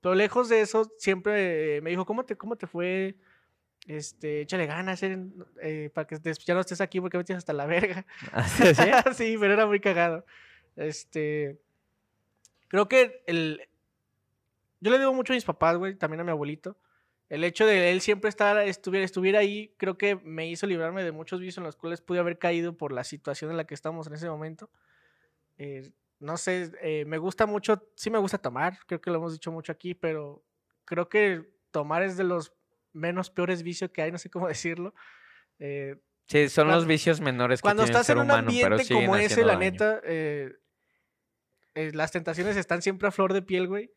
Pero 0.00 0.14
lejos 0.14 0.48
de 0.48 0.60
eso, 0.60 0.92
siempre 0.98 1.76
eh, 1.76 1.80
me 1.80 1.90
dijo, 1.90 2.04
¿cómo 2.06 2.24
te, 2.24 2.36
cómo 2.36 2.56
te 2.56 2.66
fue? 2.66 3.16
Este, 3.86 4.42
échale 4.42 4.66
ganas, 4.66 5.02
eh, 5.02 5.18
eh, 5.60 5.90
para 5.92 6.06
que 6.06 6.18
ya 6.22 6.54
no 6.54 6.60
estés 6.60 6.80
aquí 6.80 7.00
porque 7.00 7.18
me 7.18 7.24
tienes 7.24 7.40
hasta 7.40 7.52
la 7.52 7.66
verga. 7.66 8.06
¿Sí? 8.46 8.64
sí, 9.14 9.36
pero 9.38 9.54
era 9.54 9.66
muy 9.66 9.80
cagado. 9.80 10.24
Este. 10.76 11.58
Creo 12.68 12.88
que 12.88 13.22
el. 13.26 13.60
Yo 14.84 14.90
le 14.90 14.98
debo 14.98 15.14
mucho 15.14 15.32
a 15.32 15.36
mis 15.36 15.44
papás, 15.44 15.78
güey, 15.78 15.94
también 15.94 16.20
a 16.20 16.24
mi 16.24 16.30
abuelito. 16.30 16.76
El 17.30 17.42
hecho 17.42 17.64
de 17.64 17.90
él 17.90 18.02
siempre 18.02 18.28
estar, 18.28 18.58
estuviera, 18.58 19.02
estuviera 19.06 19.38
ahí, 19.38 19.74
creo 19.78 19.96
que 19.96 20.16
me 20.16 20.46
hizo 20.46 20.66
librarme 20.66 21.02
de 21.02 21.10
muchos 21.10 21.40
vicios 21.40 21.56
en 21.56 21.64
los 21.64 21.74
cuales 21.74 22.02
pude 22.02 22.18
haber 22.18 22.38
caído 22.38 22.76
por 22.76 22.92
la 22.92 23.02
situación 23.02 23.50
en 23.50 23.56
la 23.56 23.64
que 23.66 23.72
estamos 23.72 24.06
en 24.08 24.12
ese 24.12 24.28
momento. 24.28 24.68
Eh, 25.56 25.90
no 26.20 26.36
sé, 26.36 26.70
eh, 26.82 27.06
me 27.06 27.16
gusta 27.16 27.46
mucho, 27.46 27.88
sí 27.96 28.10
me 28.10 28.18
gusta 28.18 28.36
tomar, 28.36 28.78
creo 28.86 29.00
que 29.00 29.10
lo 29.10 29.16
hemos 29.16 29.32
dicho 29.32 29.50
mucho 29.50 29.72
aquí, 29.72 29.94
pero 29.94 30.44
creo 30.84 31.08
que 31.08 31.48
tomar 31.70 32.02
es 32.02 32.18
de 32.18 32.24
los 32.24 32.52
menos 32.92 33.30
peores 33.30 33.62
vicios 33.62 33.90
que 33.90 34.02
hay, 34.02 34.12
no 34.12 34.18
sé 34.18 34.28
cómo 34.28 34.46
decirlo. 34.48 34.94
Eh, 35.58 35.96
Sí, 36.26 36.48
son 36.48 36.68
los 36.68 36.76
Cuando- 36.76 36.88
vicios 36.88 37.20
menores 37.20 37.60
que 37.60 37.62
cuando 37.62 37.82
tiene 37.84 37.96
el 37.96 38.00
estás 38.00 38.06
ser 38.06 38.16
en 38.16 38.20
un 38.22 38.26
humano, 38.30 38.48
ambiente 38.48 38.94
como 38.94 39.16
ese, 39.16 39.40
la 39.42 39.46
daño. 39.48 39.58
neta, 39.60 40.00
eh, 40.04 40.54
eh, 41.74 41.90
las 41.92 42.12
tentaciones 42.12 42.56
están 42.56 42.80
siempre 42.80 43.08
a 43.08 43.10
flor 43.10 43.32
de 43.34 43.42
piel, 43.42 43.66
güey. 43.68 43.90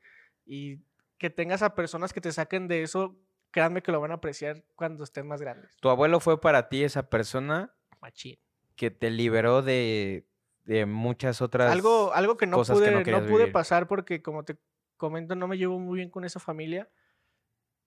Y 0.48 0.80
que 1.18 1.30
tengas 1.30 1.62
a 1.62 1.76
personas 1.76 2.14
que 2.14 2.22
te 2.22 2.32
saquen 2.32 2.68
de 2.68 2.84
eso, 2.84 3.20
créanme 3.52 3.84
que 3.84 3.92
lo 3.92 4.00
van 4.00 4.12
a 4.12 4.16
apreciar 4.16 4.64
cuando 4.76 5.04
estén 5.04 5.28
más 5.28 5.42
grandes. 5.42 5.76
Tu 5.82 5.90
abuelo 5.90 6.20
fue 6.20 6.40
para 6.40 6.70
ti 6.70 6.84
esa 6.84 7.10
persona 7.10 7.76
Machín. 8.02 8.40
que 8.76 8.92
te 8.92 9.10
liberó 9.10 9.62
de, 9.62 10.28
de 10.64 10.86
muchas 10.86 11.42
otras... 11.42 11.72
Algo, 11.72 12.14
algo 12.14 12.38
que 12.38 12.48
no 12.48 12.58
cosas 12.58 12.78
que 12.78 12.82
pude, 12.82 12.92
no 12.92 13.00
no 13.00 13.04
querías 13.04 13.24
pude 13.24 13.38
vivir. 13.40 13.54
pasar 13.54 13.88
porque, 13.88 14.22
como 14.22 14.46
te 14.46 14.58
comento, 14.96 15.36
no 15.36 15.48
me 15.48 15.58
llevo 15.58 15.80
muy 15.80 15.98
bien 15.98 16.10
con 16.10 16.24
esa 16.24 16.40
familia. 16.40 16.90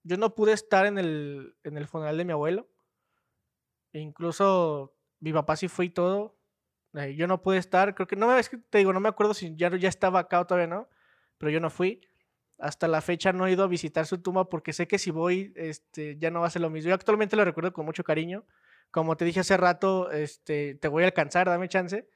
Yo 0.03 0.17
no 0.17 0.35
pude 0.35 0.53
estar 0.53 0.85
en 0.85 0.97
el, 0.97 1.55
en 1.63 1.77
el 1.77 1.87
funeral 1.87 2.17
de 2.17 2.25
mi 2.25 2.31
abuelo. 2.31 2.69
E 3.93 3.99
incluso 3.99 4.95
mi 5.19 5.33
papá 5.33 5.55
sí 5.55 5.67
fue 5.67 5.85
y 5.85 5.89
todo. 5.89 6.37
Eh, 6.93 7.15
yo 7.15 7.27
no 7.27 7.41
pude 7.41 7.57
estar, 7.57 7.95
creo 7.95 8.07
que 8.07 8.15
no 8.15 8.27
me 8.27 8.39
es 8.39 8.49
que 8.49 8.57
te 8.57 8.79
digo, 8.79 8.91
no 8.91 8.99
me 8.99 9.09
acuerdo 9.09 9.33
si 9.33 9.55
ya, 9.55 9.73
ya 9.75 9.87
estaba 9.87 10.19
acá 10.19 10.41
o 10.41 10.45
todavía 10.45 10.67
no, 10.67 10.89
pero 11.37 11.49
yo 11.49 11.59
no 11.59 11.69
fui. 11.69 12.01
Hasta 12.61 12.87
la 12.87 13.01
fecha 13.01 13.33
no 13.33 13.47
he 13.47 13.51
ido 13.51 13.63
a 13.63 13.67
visitar 13.67 14.05
su 14.05 14.19
tumba 14.21 14.47
porque 14.49 14.71
sé 14.71 14.87
que 14.87 14.99
si 14.99 15.09
voy, 15.11 15.51
este, 15.55 16.17
ya 16.17 16.29
no 16.31 16.41
va 16.41 16.47
a 16.47 16.51
ser 16.51 16.61
lo 16.61 16.69
mismo. 16.69 16.89
Yo 16.89 16.95
actualmente 16.95 17.35
lo 17.35 17.43
recuerdo 17.43 17.73
con 17.73 17.85
mucho 17.85 18.03
cariño. 18.03 18.45
Como 18.91 19.17
te 19.17 19.25
dije 19.25 19.39
hace 19.39 19.57
rato, 19.57 20.11
este, 20.11 20.75
te 20.75 20.87
voy 20.87 21.03
a 21.03 21.07
alcanzar, 21.07 21.47
dame 21.47 21.67
chance. 21.69 22.07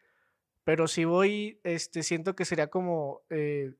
Pero 0.63 0.87
si 0.87 1.05
voy, 1.05 1.59
este, 1.63 2.03
siento 2.03 2.35
que 2.35 2.45
sería 2.45 2.67
como 2.67 3.21
eh, 3.29 3.73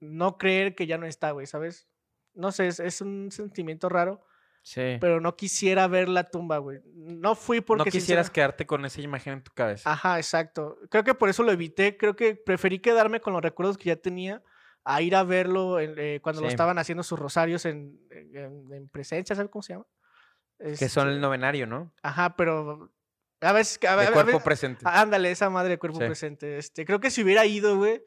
no 0.00 0.38
creer 0.38 0.74
que 0.74 0.86
ya 0.86 0.98
no 0.98 1.06
está, 1.06 1.30
güey, 1.32 1.46
¿sabes? 1.46 1.88
No 2.34 2.52
sé, 2.52 2.66
es, 2.66 2.80
es 2.80 3.00
un 3.00 3.30
sentimiento 3.30 3.88
raro, 3.88 4.24
Sí. 4.62 4.96
pero 5.00 5.20
no 5.20 5.36
quisiera 5.36 5.86
ver 5.88 6.08
la 6.08 6.24
tumba, 6.30 6.58
güey. 6.58 6.80
No 6.94 7.34
fui 7.34 7.60
porque 7.60 7.80
no 7.80 7.84
quisieras 7.84 8.26
sincera- 8.26 8.32
quedarte 8.32 8.66
con 8.66 8.84
esa 8.84 9.00
imagen 9.02 9.34
en 9.34 9.42
tu 9.42 9.52
cabeza. 9.52 9.90
Ajá, 9.92 10.18
exacto. 10.18 10.78
Creo 10.90 11.04
que 11.04 11.14
por 11.14 11.28
eso 11.28 11.42
lo 11.42 11.52
evité. 11.52 11.96
Creo 11.96 12.16
que 12.16 12.34
preferí 12.34 12.78
quedarme 12.80 13.20
con 13.20 13.32
los 13.34 13.42
recuerdos 13.42 13.76
que 13.78 13.84
ya 13.90 13.96
tenía 13.96 14.42
a 14.84 15.00
ir 15.02 15.16
a 15.16 15.24
verlo 15.24 15.80
en- 15.80 15.94
eh, 15.98 16.20
cuando 16.22 16.42
lo 16.42 16.48
Sí. 16.48 16.52
estaban 16.54 16.78
haciendo 16.78 17.02
sus 17.02 17.18
rosarios 17.18 17.64
en, 17.64 17.98
en- 18.10 18.72
en 18.72 18.88
presencia, 18.88 19.34
¿sabes 19.34 19.50
cómo 19.50 19.62
se 19.62 19.72
llama? 19.74 19.86
Que 20.58 20.88
son 20.88 21.08
el 21.08 21.14
Este, 21.14 21.20
novenario, 21.22 21.66
¿no? 21.66 21.92
Ajá, 22.02 22.36
pero 22.36 22.90
a 23.40 23.52
veces... 23.52 23.78
A, 23.88 23.92
De 23.92 23.96
ve- 23.96 24.08
a 24.08 24.12
cuerpo 24.12 24.26
veces- 24.32 24.42
presente. 24.44 24.84
Ándale, 24.86 25.30
esa 25.30 25.50
madre 25.50 25.70
de 25.70 25.78
cuerpo 25.78 25.98
Sí. 26.00 26.06
presente. 26.06 26.58
Este, 26.58 26.84
creo 26.84 27.00
que 27.00 27.10
si 27.10 27.22
hubiera 27.22 27.44
ido, 27.46 27.76
güey, 27.76 28.02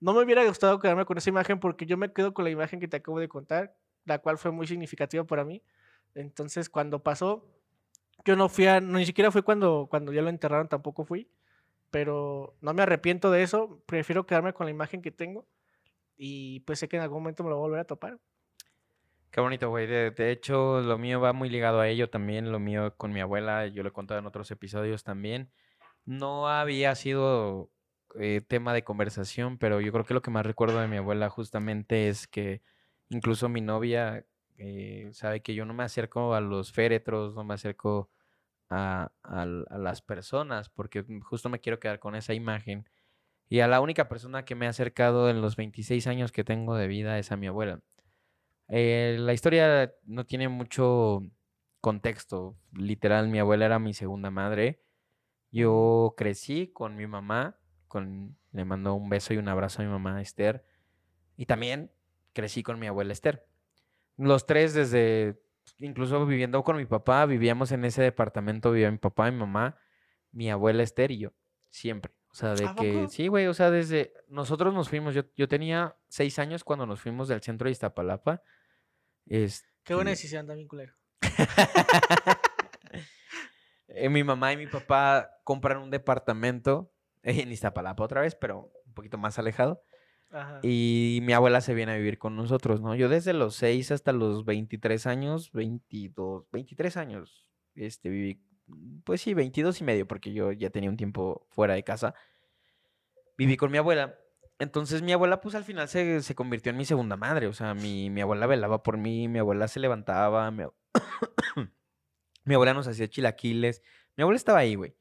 no 0.00 0.12
me 0.14 0.22
hubiera 0.22 0.44
gustado 0.44 0.78
quedarme 0.80 1.04
con 1.04 1.16
esa 1.18 1.30
imagen 1.30 1.60
porque 1.60 1.86
yo 1.86 1.96
me 1.96 2.12
quedo 2.12 2.34
con 2.34 2.44
la 2.44 2.50
imagen 2.50 2.80
que 2.80 2.88
te 2.88 2.96
acabo 2.96 3.20
de 3.20 3.28
contar, 3.28 3.76
la 4.04 4.18
cual 4.18 4.36
fue 4.38 4.50
muy 4.50 4.66
significativa 4.66 5.24
para 5.24 5.44
mí. 5.44 5.62
Entonces, 6.14 6.68
cuando 6.68 7.02
pasó, 7.02 7.46
yo 8.24 8.36
no 8.36 8.48
fui 8.48 8.66
a, 8.66 8.80
ni 8.80 9.06
siquiera 9.06 9.30
fue 9.30 9.42
cuando, 9.42 9.86
cuando 9.90 10.12
ya 10.12 10.22
lo 10.22 10.28
enterraron, 10.28 10.68
tampoco 10.68 11.04
fui. 11.04 11.30
Pero 11.90 12.56
no 12.60 12.72
me 12.74 12.82
arrepiento 12.82 13.30
de 13.30 13.42
eso, 13.42 13.82
prefiero 13.86 14.26
quedarme 14.26 14.52
con 14.54 14.66
la 14.66 14.70
imagen 14.70 15.02
que 15.02 15.10
tengo 15.10 15.46
y 16.16 16.60
pues 16.60 16.78
sé 16.78 16.88
que 16.88 16.96
en 16.96 17.02
algún 17.02 17.22
momento 17.22 17.42
me 17.44 17.50
lo 17.50 17.56
voy 17.56 17.64
a 17.64 17.68
volver 17.68 17.80
a 17.80 17.84
topar. 17.84 18.18
Qué 19.32 19.40
bonito, 19.40 19.70
güey. 19.70 19.86
De, 19.86 20.30
hecho, 20.30 20.82
lo 20.82 20.98
mío 20.98 21.18
va 21.18 21.32
muy 21.32 21.48
ligado 21.48 21.80
a 21.80 21.88
ello 21.88 22.10
también. 22.10 22.52
Lo 22.52 22.58
mío 22.58 22.94
con 22.98 23.12
mi 23.12 23.20
abuela, 23.20 23.66
yo 23.66 23.82
lo 23.82 23.88
he 23.88 23.92
contado 23.92 24.20
en 24.20 24.26
otros 24.26 24.50
episodios 24.50 25.04
también. 25.04 25.50
No 26.04 26.48
había 26.48 26.94
sido 26.94 27.70
eh, 28.20 28.42
tema 28.46 28.74
de 28.74 28.84
conversación, 28.84 29.56
pero 29.56 29.80
yo 29.80 29.90
creo 29.90 30.04
que 30.04 30.12
lo 30.14 30.20
que 30.20 30.30
más 30.30 30.44
recuerdo 30.44 30.80
de 30.80 30.88
mi 30.88 30.98
abuela 30.98 31.30
justamente 31.30 32.08
es 32.08 32.26
que 32.28 32.60
incluso 33.08 33.48
mi 33.48 33.62
novia 33.62 34.26
eh, 34.58 35.08
sabe 35.14 35.40
que 35.42 35.54
yo 35.54 35.64
no 35.64 35.72
me 35.72 35.84
acerco 35.84 36.34
a 36.34 36.42
los 36.42 36.72
féretros, 36.72 37.34
no 37.34 37.44
me 37.44 37.54
acerco 37.54 38.10
a 38.68 39.10
las 39.78 40.02
personas, 40.02 40.70
porque 40.70 41.04
justo 41.22 41.48
me 41.48 41.60
quiero 41.60 41.78
quedar 41.78 41.98
con 42.00 42.14
esa 42.16 42.34
imagen. 42.34 42.86
Y 43.52 43.60
a 43.60 43.68
la 43.68 43.82
única 43.82 44.08
persona 44.08 44.46
que 44.46 44.54
me 44.54 44.64
ha 44.64 44.70
acercado 44.70 45.28
en 45.28 45.42
los 45.42 45.56
26 45.56 46.06
años 46.06 46.32
que 46.32 46.42
tengo 46.42 46.74
de 46.74 46.86
vida 46.86 47.18
es 47.18 47.32
a 47.32 47.36
mi 47.36 47.48
abuela. 47.48 47.82
Eh, 48.68 49.18
la 49.20 49.34
historia 49.34 49.94
no 50.04 50.24
tiene 50.24 50.48
mucho 50.48 51.20
contexto. 51.82 52.56
Literal, 52.72 53.28
mi 53.28 53.38
abuela 53.38 53.66
era 53.66 53.78
mi 53.78 53.92
segunda 53.92 54.30
madre. 54.30 54.80
Yo 55.50 56.14
crecí 56.16 56.68
con 56.68 56.96
mi 56.96 57.06
mamá, 57.06 57.58
con, 57.88 58.38
le 58.52 58.64
mando 58.64 58.94
un 58.94 59.10
beso 59.10 59.34
y 59.34 59.36
un 59.36 59.48
abrazo 59.48 59.82
a 59.82 59.84
mi 59.84 59.90
mamá 59.90 60.22
Esther. 60.22 60.64
Y 61.36 61.44
también 61.44 61.92
crecí 62.32 62.62
con 62.62 62.80
mi 62.80 62.86
abuela 62.86 63.12
Esther. 63.12 63.46
Los 64.16 64.46
tres 64.46 64.72
desde, 64.72 65.42
incluso 65.76 66.24
viviendo 66.24 66.62
con 66.62 66.78
mi 66.78 66.86
papá, 66.86 67.26
vivíamos 67.26 67.70
en 67.72 67.84
ese 67.84 68.00
departamento, 68.00 68.72
vivía 68.72 68.90
mi 68.90 68.96
papá, 68.96 69.30
mi 69.30 69.36
mamá, 69.36 69.76
mi 70.30 70.50
abuela 70.50 70.82
Esther 70.82 71.10
y 71.10 71.18
yo. 71.18 71.32
Siempre. 71.68 72.14
O 72.32 72.34
sea, 72.34 72.54
de 72.54 72.66
¿A 72.66 72.74
que, 72.74 73.08
sí, 73.08 73.28
güey, 73.28 73.46
o 73.46 73.52
sea, 73.52 73.70
desde 73.70 74.14
nosotros 74.28 74.72
nos 74.72 74.88
fuimos, 74.88 75.14
yo, 75.14 75.22
yo 75.36 75.48
tenía 75.48 75.96
seis 76.08 76.38
años 76.38 76.64
cuando 76.64 76.86
nos 76.86 76.98
fuimos 77.00 77.28
del 77.28 77.42
centro 77.42 77.66
de 77.66 77.72
Iztapalapa. 77.72 78.42
Qué 79.26 79.94
buena 79.94 80.10
Este, 80.12 80.22
decisión 80.22 80.46
también, 80.46 80.66
culero. 80.66 80.94
eh, 83.88 84.08
mi 84.08 84.24
mamá 84.24 84.52
y 84.52 84.56
mi 84.56 84.66
papá 84.66 85.30
compran 85.44 85.78
un 85.78 85.90
departamento 85.90 86.92
en 87.22 87.52
Iztapalapa 87.52 88.02
otra 88.02 88.22
vez, 88.22 88.34
pero 88.34 88.72
un 88.86 88.94
poquito 88.94 89.18
más 89.18 89.38
alejado. 89.38 89.84
Ajá. 90.30 90.60
Y 90.62 91.20
mi 91.22 91.34
abuela 91.34 91.60
se 91.60 91.74
viene 91.74 91.92
a 91.92 91.96
vivir 91.96 92.18
con 92.18 92.34
nosotros, 92.34 92.80
¿no? 92.80 92.94
Yo 92.94 93.10
desde 93.10 93.34
los 93.34 93.54
6 93.56 93.90
hasta 93.90 94.12
los 94.12 94.46
23 94.46 95.06
años, 95.06 95.52
22, 95.52 96.46
23 96.50 96.96
años, 96.96 97.46
este, 97.74 98.08
viví, 98.08 98.40
pues 99.04 99.20
sí, 99.20 99.34
22 99.34 99.80
y 99.80 99.84
medio, 99.84 100.06
porque 100.08 100.32
yo 100.32 100.52
ya 100.52 100.70
tenía 100.70 100.90
un 100.90 100.96
tiempo 100.96 101.46
fuera 101.50 101.74
de 101.74 101.82
casa. 101.84 102.14
Viví 103.36 103.56
con 103.56 103.70
mi 103.70 103.78
abuela. 103.78 104.18
Entonces 104.58 105.02
mi 105.02 105.12
abuela, 105.12 105.40
pues 105.40 105.54
al 105.54 105.64
final 105.64 105.88
se, 105.88 106.22
se 106.22 106.34
convirtió 106.34 106.70
en 106.70 106.76
mi 106.76 106.84
segunda 106.84 107.16
madre. 107.16 107.46
O 107.48 107.52
sea, 107.52 107.74
mi, 107.74 108.10
mi 108.10 108.20
abuela 108.20 108.46
velaba 108.46 108.82
por 108.82 108.96
mí, 108.96 109.26
mi 109.28 109.38
abuela 109.40 109.66
se 109.68 109.80
levantaba, 109.80 110.50
mi, 110.50 110.62
ab- 110.64 110.74
mi 112.44 112.54
abuela 112.54 112.74
nos 112.74 112.86
hacía 112.86 113.08
chilaquiles. 113.08 113.82
Mi 114.16 114.22
abuela 114.22 114.36
estaba 114.36 114.58
ahí, 114.58 114.74
güey. 114.74 114.94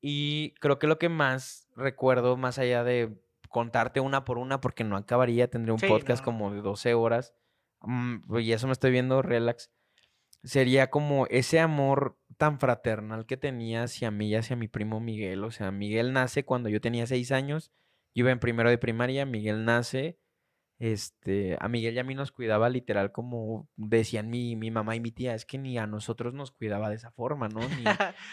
Y 0.00 0.52
creo 0.60 0.78
que 0.78 0.86
lo 0.86 0.98
que 0.98 1.08
más 1.08 1.68
recuerdo, 1.76 2.36
más 2.36 2.58
allá 2.58 2.84
de 2.84 3.18
contarte 3.48 4.00
una 4.00 4.24
por 4.24 4.38
una, 4.38 4.60
porque 4.60 4.84
no 4.84 4.96
acabaría, 4.96 5.48
tendría 5.48 5.72
un 5.74 5.78
Sí, 5.80 5.86
podcast 5.86 6.20
no. 6.20 6.24
como 6.24 6.50
de 6.52 6.60
12 6.60 6.94
horas. 6.94 7.34
mm, 7.80 8.38
y 8.38 8.52
eso 8.52 8.66
me 8.66 8.72
estoy 8.72 8.90
viendo 8.90 9.20
relax. 9.22 9.70
Sería 10.44 10.90
como 10.90 11.26
ese 11.28 11.58
amor 11.58 12.18
tan 12.36 12.60
fraternal 12.60 13.26
que 13.26 13.36
tenía 13.36 13.84
hacia 13.84 14.10
mí 14.10 14.28
y 14.28 14.34
hacia 14.34 14.56
mi 14.56 14.68
primo 14.68 15.00
Miguel. 15.00 15.42
O 15.42 15.50
sea, 15.50 15.70
Miguel 15.70 16.12
nace 16.12 16.44
cuando 16.44 16.68
yo 16.68 16.80
tenía 16.80 17.06
6 17.06 17.32
años. 17.32 17.72
Yo 18.14 18.20
iba 18.24 18.30
en 18.30 18.40
primero 18.40 18.68
de 18.70 18.78
primaria, 18.78 19.24
Miguel 19.26 19.64
nace. 19.64 20.18
Este, 20.92 21.56
a 21.60 21.68
Miguel 21.68 21.94
y 21.94 21.98
a 21.98 22.04
mí 22.04 22.14
nos 22.14 22.30
cuidaba 22.30 22.68
literal 22.68 23.10
como 23.10 23.68
decían 23.76 24.28
mi, 24.28 24.54
mi 24.54 24.70
mamá 24.70 24.94
y 24.96 25.00
mi 25.00 25.10
tía, 25.10 25.34
es 25.34 25.46
que 25.46 25.56
ni 25.56 25.78
a 25.78 25.86
nosotros 25.86 26.34
nos 26.34 26.50
cuidaba 26.52 26.90
de 26.90 26.96
esa 26.96 27.10
forma, 27.10 27.48
¿no? 27.48 27.60
Ni, 27.80 27.84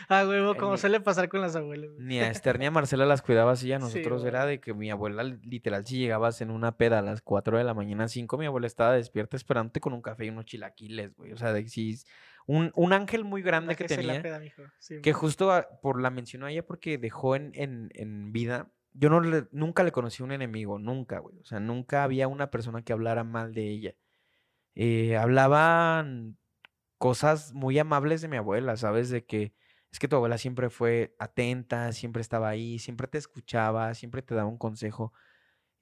ah, 0.10 0.26
huevo, 0.28 0.56
como 0.58 0.74
mi- 0.74 0.78
suele 0.78 1.00
pasar 1.00 1.30
con 1.30 1.40
las 1.40 1.56
abuelas. 1.56 1.92
ni 1.98 2.20
a 2.20 2.30
Esther 2.30 2.60
ni 2.60 2.66
a 2.66 2.72
Marcela 2.72 3.06
las 3.06 3.22
cuidaba 3.22 3.54
así, 3.54 3.72
a 3.72 3.78
Sí, 3.80 3.84
nosotros 3.86 4.26
era 4.26 4.46
de 4.46 4.60
que 4.60 4.74
mi 4.74 4.92
abuela 4.92 5.24
li- 5.24 5.40
literal 5.44 5.86
si 5.86 5.98
llegabas 5.98 6.42
en 6.42 6.52
una 6.52 6.76
peda 6.76 7.00
a 7.00 7.02
las 7.02 7.22
4 7.22 7.58
de 7.58 7.64
la 7.64 7.74
mañana, 7.74 8.10
5, 8.10 8.38
mi 8.38 8.46
abuela 8.48 8.68
estaba 8.68 8.94
despierta 8.94 9.38
esperándote 9.38 9.80
con 9.80 9.94
un 9.94 10.02
café 10.02 10.26
y 10.26 10.30
unos 10.30 10.46
chilaquiles, 10.46 11.16
güey. 11.16 11.32
O 11.32 11.38
sea, 11.38 11.54
de, 11.54 11.62
es 11.62 12.06
un, 12.48 12.72
un 12.76 12.92
ángel 12.92 13.24
muy 13.24 13.42
grande 13.44 13.76
que 13.78 13.86
tenía. 13.86 14.22
peda. 14.22 14.42
Sí, 14.80 15.00
Que 15.02 15.14
justo 15.14 15.52
a- 15.54 15.68
por 15.82 16.02
la 16.02 16.10
mencionó 16.10 16.48
a 16.48 16.52
ella 16.52 16.66
porque 16.66 16.98
dejó 16.98 17.36
en, 17.38 17.52
en, 17.54 17.90
en 17.94 18.34
vida. 18.34 18.70
Yo 18.94 19.10
no 19.10 19.22
le- 19.22 19.48
nunca 19.52 19.84
le 19.84 19.92
conocí 19.92 20.24
un 20.24 20.32
enemigo, 20.32 20.80
nunca, 20.80 21.20
güey. 21.20 21.38
O 21.40 21.46
sea, 21.46 21.60
nunca 21.60 22.04
había 22.04 22.28
una 22.28 22.52
persona 22.52 22.84
que 22.84 22.94
hablara 22.94 23.24
mal 23.24 23.54
de 23.54 23.70
ella. 23.70 23.96
Eh, 24.76 25.18
hablaban 25.18 26.38
cosas 26.98 27.54
muy 27.54 27.80
amables 27.80 28.22
de 28.22 28.28
mi 28.28 28.38
abuela, 28.38 28.78
¿sabes? 28.78 29.10
De 29.10 29.26
que 29.26 29.54
es 29.92 30.00
que 30.00 30.08
tu 30.08 30.16
abuela 30.16 30.38
siempre 30.38 30.70
fue 30.70 31.16
atenta, 31.20 31.92
siempre 31.94 32.22
estaba 32.22 32.50
ahí, 32.50 32.80
siempre 32.80 33.08
te 33.08 33.18
escuchaba, 33.18 33.94
siempre 33.94 34.22
te 34.22 34.36
daba 34.36 34.50
un 34.50 34.58
consejo. 34.58 35.14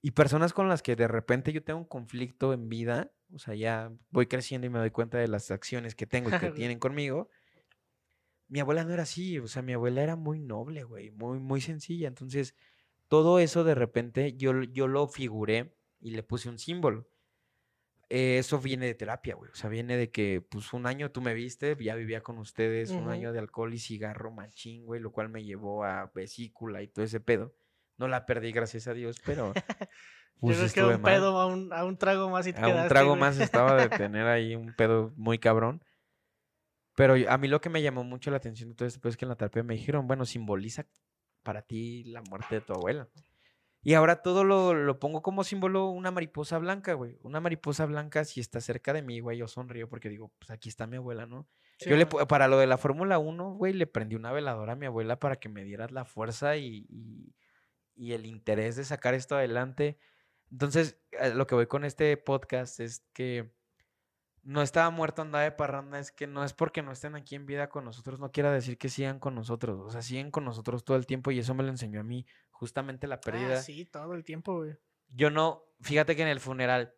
Y 0.01 0.12
personas 0.12 0.53
con 0.53 0.70
las 0.70 0.82
que 0.82 0.95
de 0.95 1.07
repente 1.07 1.53
yo 1.53 1.64
tengo 1.64 1.80
un 1.80 1.86
conflicto 1.88 2.53
en 2.53 2.70
vida, 2.70 3.12
o 3.34 3.39
sea, 3.39 3.53
ya 3.55 3.91
voy 4.12 4.28
creciendo 4.28 4.66
y 4.68 4.70
me 4.70 4.80
doy 4.80 4.91
cuenta 4.91 5.18
de 5.18 5.28
las 5.28 5.51
acciones 5.51 5.95
que 5.95 6.07
tengo 6.07 6.30
y 6.30 6.34
que 6.34 6.49
tienen 6.55 6.80
conmigo. 6.80 7.30
Mi 8.47 8.60
abuela 8.60 8.84
no 8.84 8.93
era 8.93 9.03
así, 9.03 9.38
o 9.38 9.47
sea, 9.47 9.62
mi 9.62 9.74
abuela 9.74 10.01
era 10.01 10.16
muy 10.16 10.39
noble, 10.39 10.84
güey, 10.84 11.12
muy, 11.12 11.39
muy 11.39 11.62
sencilla. 11.62 12.07
Entonces, 12.07 12.55
todo 13.10 13.39
eso 13.39 13.64
de 13.64 13.76
repente 13.76 14.36
yo, 14.38 14.64
yo 14.64 14.88
lo 14.88 15.07
figuré 15.07 15.76
y 15.99 16.12
le 16.12 16.24
puse 16.24 16.47
un 16.47 16.57
símbolo. 16.57 17.10
Eh, 18.12 18.39
Eso 18.39 18.60
viene 18.60 18.88
de 18.88 18.95
terapia, 18.95 19.36
güey. 19.36 19.51
O 19.51 19.55
sea, 19.55 19.70
viene 19.70 19.95
de 19.95 20.10
que, 20.10 20.41
pues, 20.41 20.74
un 20.74 20.88
año 20.88 21.12
tú 21.12 21.22
me 21.22 21.36
viste, 21.36 21.78
ya 21.80 21.93
vivía 21.95 22.22
con 22.22 22.39
ustedes, 22.39 22.89
un 22.89 23.10
año 23.10 23.32
de 23.34 23.38
alcohol 23.39 23.72
y 23.74 23.78
cigarro 23.78 24.32
machín, 24.32 24.84
güey, 24.86 24.99
lo 24.99 25.12
cual 25.12 25.30
me 25.30 25.43
llevó 25.43 25.84
a 25.84 26.12
vesícula 26.16 26.82
y 26.82 26.88
todo 26.88 27.05
ese 27.05 27.20
pedo. 27.20 27.53
No 27.97 28.07
la 28.07 28.26
perdí, 28.26 28.51
gracias 28.51 28.88
a 28.88 28.93
Dios, 28.93 29.22
pero. 29.26 29.53
Yo 30.41 30.47
pues, 30.47 30.55
creo 30.55 30.62
que 30.62 30.66
estuve 30.68 30.95
un 30.95 31.01
mal. 31.01 31.14
pedo 31.14 31.38
a 31.39 31.45
un, 31.47 31.74
a 31.74 31.84
un 31.84 31.97
trago 31.97 32.30
más 32.30 32.47
y 32.47 32.53
te 32.53 32.62
A 32.62 32.68
un 32.70 32.88
trago 32.88 33.10
güey. 33.10 33.20
más 33.20 33.38
estaba 33.39 33.76
de 33.76 33.89
tener 33.89 34.26
ahí 34.26 34.55
un 34.55 34.74
pedo 34.74 35.14
muy 35.18 35.38
cabrón. 35.38 35.84
Pero 36.95 37.16
a 37.30 37.38
mí 37.38 37.47
lo 37.47 37.62
que 37.62 37.70
me 37.70 37.82
llamó 37.82 38.03
mucho 38.03 38.32
la 38.32 38.38
atención 38.38 38.70
de 38.70 38.76
todo 38.76 38.88
esto 38.88 38.99
pues, 39.01 39.14
es 39.14 39.18
que 39.18 39.26
en 39.26 39.30
la 39.30 39.36
terapia 39.36 39.64
me 39.64 39.76
dijeron, 39.76 40.07
bueno, 40.07 40.26
simboliza 40.26 40.88
para 41.50 41.64
ti 41.64 42.04
la 42.04 42.22
muerte 42.22 42.54
de 42.56 42.62
tu 42.62 42.74
abuela. 42.74 43.10
Y 43.82 43.95
ahora 43.95 44.22
todo 44.22 44.43
lo, 44.43 44.76
lo 44.76 45.00
pongo 45.00 45.24
como 45.24 45.43
símbolo 45.43 45.88
una 45.88 46.12
mariposa 46.12 46.60
blanca, 46.60 46.93
güey. 46.93 47.18
Una 47.24 47.39
mariposa 47.39 47.88
blanca, 47.88 48.24
si 48.24 48.39
está 48.39 48.62
cerca 48.62 48.93
de 48.93 49.02
mí, 49.02 49.20
güey, 49.20 49.39
yo 49.39 49.47
sonrío 49.47 49.89
porque 49.89 50.10
digo, 50.10 50.32
pues 50.38 50.52
aquí 50.52 50.70
está 50.70 50.86
mi 50.86 50.97
abuela, 50.97 51.26
¿no? 51.26 51.47
Sí, 51.80 51.89
Yo 51.89 51.97
le, 51.97 52.06
para 52.06 52.47
lo 52.47 52.60
de 52.60 52.68
la 52.68 52.78
Fórmula 52.78 53.18
1, 53.18 53.54
güey, 53.56 53.74
le 53.74 53.88
prendí 53.88 54.16
una 54.16 54.32
veladora 54.32 54.74
a 54.74 54.76
mi 54.76 54.86
abuela 54.86 55.18
para 55.18 55.38
que 55.38 55.50
me 55.50 55.64
dieras 55.64 55.91
la 55.91 56.06
fuerza 56.06 56.56
y, 56.58 56.86
y- 56.88 57.34
y 57.95 58.12
el 58.14 58.28
interés 58.28 58.76
de 58.76 58.84
sacar 58.86 59.16
esto 59.16 59.36
adelante. 59.36 59.97
Entonces, 60.52 61.02
a 61.20 61.30
lo 61.30 61.47
que 61.47 61.56
voy 61.56 61.66
con 61.66 61.84
este 61.84 62.16
podcast 62.16 62.80
es 62.80 63.08
que 63.12 63.52
no 64.43 64.61
estaba 64.61 64.89
muerto, 64.89 65.21
andaba 65.21 65.43
de 65.43 65.51
parranda, 65.51 65.99
es 65.99 66.11
que 66.11 66.27
no 66.27 66.43
es 66.43 66.53
porque 66.53 66.81
no 66.81 66.91
estén 66.91 67.15
aquí 67.15 67.35
en 67.35 67.45
vida 67.45 67.69
con 67.69 67.85
nosotros, 67.85 68.19
no 68.19 68.31
quiera 68.31 68.51
decir 68.51 68.77
que 68.77 68.89
sigan 68.89 69.19
con 69.19 69.35
nosotros, 69.35 69.79
o 69.79 69.89
sea, 69.91 70.01
siguen 70.01 70.31
con 70.31 70.45
nosotros 70.45 70.83
todo 70.83 70.97
el 70.97 71.05
tiempo 71.05 71.31
y 71.31 71.39
eso 71.39 71.53
me 71.53 71.63
lo 71.63 71.69
enseñó 71.69 71.99
a 71.99 72.03
mí, 72.03 72.25
justamente 72.51 73.07
la 73.07 73.19
pérdida. 73.19 73.55
Ah, 73.55 73.61
sí, 73.61 73.85
todo 73.85 74.13
el 74.13 74.23
tiempo, 74.23 74.57
güey. 74.57 74.77
Yo 75.09 75.29
no, 75.29 75.63
fíjate 75.81 76.15
que 76.15 76.21
en 76.21 76.27
el 76.27 76.39
funeral, 76.39 76.95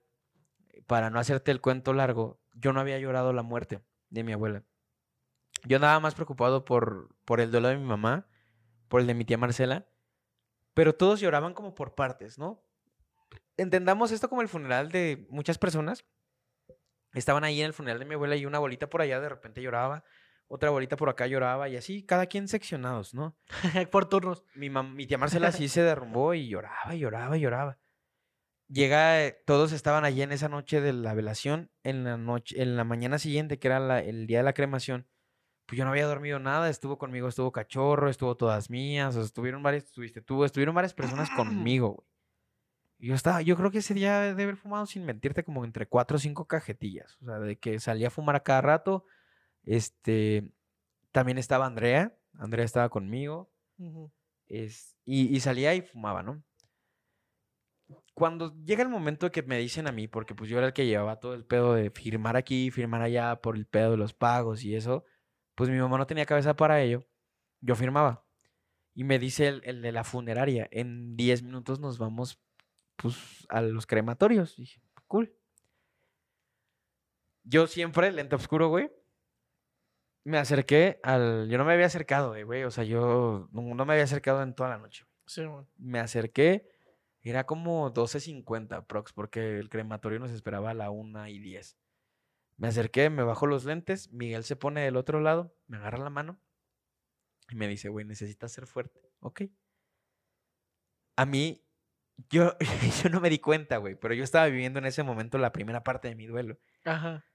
para 0.87 1.09
no 1.09 1.19
hacerte 1.19 1.51
el 1.51 1.61
cuento 1.61 1.93
largo, 1.93 2.41
yo 2.53 2.73
no 2.73 2.79
había 2.79 2.99
llorado 2.99 3.33
la 3.33 3.43
muerte 3.43 3.81
de 4.09 4.23
mi 4.23 4.33
abuela. 4.33 4.63
Yo 5.63 5.77
andaba 5.77 5.99
más 5.99 6.15
preocupado 6.15 6.65
por, 6.65 7.15
por 7.25 7.39
el 7.39 7.51
duelo 7.51 7.69
de 7.69 7.77
mi 7.77 7.85
mamá, 7.85 8.27
por 8.87 9.01
el 9.01 9.07
de 9.07 9.13
mi 9.13 9.25
tía 9.25 9.37
Marcela, 9.37 9.87
pero 10.73 10.95
todos 10.95 11.19
lloraban 11.19 11.53
como 11.53 11.75
por 11.75 11.95
partes, 11.95 12.37
¿no? 12.37 12.63
Entendamos 13.57 14.11
esto 14.11 14.29
como 14.29 14.41
el 14.41 14.47
funeral 14.47 14.91
de 14.91 15.27
muchas 15.29 15.57
personas. 15.57 16.05
Estaban 17.14 17.43
ahí 17.43 17.59
en 17.62 17.68
el 17.68 17.74
funeral 17.74 17.99
de 17.99 18.05
mi 18.05 18.14
abuela 18.16 18.36
y 18.36 18.45
una 18.45 18.59
bolita 18.59 18.89
por 18.89 19.01
allá 19.01 19.20
de 19.20 19.30
repente 19.30 19.62
lloraba, 19.62 20.03
otra 20.47 20.70
bolita 20.70 20.95
por 20.97 21.09
acá 21.09 21.28
lloraba 21.28 21.70
y 21.70 21.78
así, 21.78 22.05
cada 22.05 22.26
quien 22.26 22.47
seccionados, 22.47 23.14
¿no? 23.14 23.38
Por 23.91 24.07
turnos. 24.07 24.43
mi, 24.55 24.70
mi 24.70 25.07
tía 25.07 25.18
Marcela 25.18 25.51
sí 25.51 25.68
se 25.70 25.82
derrumbó 25.82 26.34
y 26.34 26.47
lloraba 26.49 26.93
lloraba 26.95 27.38
y 27.38 27.41
lloraba. 27.41 27.80
llega, 28.68 29.26
eh, 29.26 29.41
todos 29.45 29.72
estaban 29.72 30.05
allí 30.05 30.22
en 30.22 30.32
esa 30.32 30.49
noche 30.49 30.82
de 30.82 30.93
la 30.93 31.14
velación, 31.14 31.72
en 31.84 32.03
la 32.03 32.18
noche, 32.18 32.62
en 32.62 32.78
la 32.78 32.84
mañana 32.84 33.20
siguiente, 33.20 33.59
que 33.59 33.68
era 33.68 33.80
la- 33.80 33.99
el 33.99 34.28
día 34.28 34.38
de 34.39 34.43
la 34.43 34.53
cremación, 34.53 35.07
pues 35.66 35.78
yo 35.78 35.86
no 35.86 35.91
había 35.91 36.05
dormido 36.07 36.39
nada, 36.39 36.70
estuvo 36.70 36.97
conmigo, 36.97 37.28
estuvo 37.28 37.51
cachorro, 37.51 38.09
estuvo 38.09 38.36
todas 38.38 38.70
mías, 38.70 39.09
o 39.16 39.20
sea, 39.20 39.24
estuvieron 39.24 39.64
varias, 39.64 39.86
estuviste 39.86 40.22
tú, 40.22 40.43
estuvieron 40.45 40.76
varias 40.76 40.93
personas 40.93 41.30
conmigo, 41.32 41.89
güey. 41.91 42.07
Yo 43.02 43.16
estaba, 43.16 43.41
yo 43.41 43.58
creo 43.58 43.72
que 43.72 43.80
ese 43.80 43.95
día 43.95 44.36
de 44.36 44.43
haber 44.43 44.58
fumado 44.58 44.86
sin 44.86 45.06
mentirte 45.06 45.43
como 45.43 45.66
entre 45.66 45.88
cuatro 45.88 46.18
o 46.18 46.20
cinco 46.20 46.45
cajetillas, 46.45 47.18
o 47.24 47.26
sea, 47.26 47.39
de 47.39 47.58
que 47.58 47.80
salía 47.80 48.08
a 48.08 48.12
fumar 48.12 48.36
a 48.36 48.43
cada 48.43 48.62
rato, 48.62 49.06
este, 49.64 50.52
también 51.12 51.39
estaba 51.39 51.66
Andrea, 51.66 52.16
Andrea 52.38 52.64
estaba 52.64 52.89
conmigo, 52.89 53.52
es, 54.45 54.95
y, 55.04 55.36
y 55.36 55.39
salía 55.39 55.74
y 55.74 55.82
fumaba, 55.82 56.22
¿no? 56.22 56.43
Cuando 58.14 58.56
llega 58.64 58.84
el 58.84 58.89
momento 58.89 59.32
que 59.32 59.41
me 59.41 59.58
dicen 59.58 59.88
a 59.88 59.91
mí, 59.91 60.08
porque 60.08 60.36
pues 60.36 60.47
yo 60.47 60.60
era 60.60 60.68
el 60.68 60.74
que 60.74 60.86
llevaba 60.86 61.20
todo 61.20 61.34
el 61.34 61.43
pedo 61.43 61.74
de 61.74 61.89
firmar 61.89 62.38
aquí, 62.38 62.70
firmar 62.70 63.02
allá 63.02 63.41
por 63.41 63.56
el 63.56 63.66
pedo 63.66 63.91
de 63.91 63.97
los 63.97 64.14
pagos 64.14 64.64
y 64.64 64.76
eso, 64.76 65.06
pues 65.56 65.72
mi 65.72 65.80
mamá 65.80 65.97
no 65.97 66.06
tenía 66.06 66.28
cabeza 66.28 66.56
para 66.56 66.82
ello, 66.84 67.04
yo 67.62 67.76
firmaba. 67.76 68.28
Y 68.93 69.06
me 69.06 69.18
dice 69.18 69.47
el, 69.47 69.62
el 69.66 69.82
de 69.82 69.91
la 69.91 70.04
funeraria, 70.04 70.68
en 70.70 71.16
10 71.16 71.41
minutos 71.41 71.80
nos 71.80 71.97
vamos 71.97 72.39
pues 73.02 73.45
a 73.49 73.62
los 73.62 73.86
crematorios. 73.86 74.58
Y 74.58 74.64
dije, 74.64 74.82
cool. 75.08 75.34
Yo 77.43 77.68
siempre, 77.68 78.12
lente 78.12 78.36
oscuro, 78.36 78.70
güey, 78.70 78.91
me 80.24 80.38
acerqué 80.38 80.99
al... 81.04 81.49
Yo 81.49 81.58
no 81.58 81.66
me 81.66 81.74
había 81.74 81.88
acercado, 81.88 82.36
eh, 82.36 82.43
güey, 82.43 82.64
o 82.64 82.72
sea, 82.72 82.84
yo 82.84 83.49
no, 83.52 83.62
no 83.74 83.86
me 83.86 83.93
había 83.93 84.04
acercado 84.04 84.43
en 84.43 84.54
toda 84.54 84.70
la 84.70 84.78
noche 84.78 85.06
Sí, 85.26 85.41
man. 85.41 85.68
me 85.78 85.99
acerqué, 85.99 86.70
era 87.22 87.45
como 87.45 87.91
12.50 87.93 88.86
prox, 88.86 89.14
porque 89.14 89.58
el 89.58 89.70
crematorio 89.70 90.20
nos 90.20 90.32
esperaba 90.32 90.72
a 90.72 90.74
la 90.74 90.91
1 90.91 91.28
y 91.30 91.39
10. 91.39 91.78
Me 92.58 92.68
acerqué, 92.68 93.10
me 93.10 93.24
bajo 93.24 93.47
los 93.47 93.66
lentes, 93.66 94.12
Miguel 94.12 94.43
se 94.43 94.56
pone 94.56 94.82
del 94.82 94.97
otro 94.97 95.20
lado, 95.20 95.56
me 95.68 95.78
agarra 95.78 95.97
la 95.97 96.10
mano 96.12 96.39
y 97.49 97.56
me 97.56 97.68
dice, 97.68 97.89
güey, 97.89 98.06
necesitas 98.06 98.52
ser 98.52 98.68
fuerte. 98.68 99.02
Ok. 99.20 99.43
A 101.16 101.26
mí, 101.26 101.64
yo, 102.30 102.55
yo 103.03 103.09
no 103.09 103.19
me 103.22 103.30
di 103.30 103.39
cuenta, 103.39 103.78
güey, 103.78 103.95
pero 103.95 104.13
yo 104.13 104.24
estaba 104.24 104.45
viviendo 104.47 104.80
en 104.80 104.86
ese 104.86 105.03
momento 105.03 105.38
la 105.38 105.51
primera 105.51 105.84
parte 105.84 106.07
de 106.09 106.15
mi 106.15 106.26
duelo. 106.28 106.57
Ajá. 106.86 107.26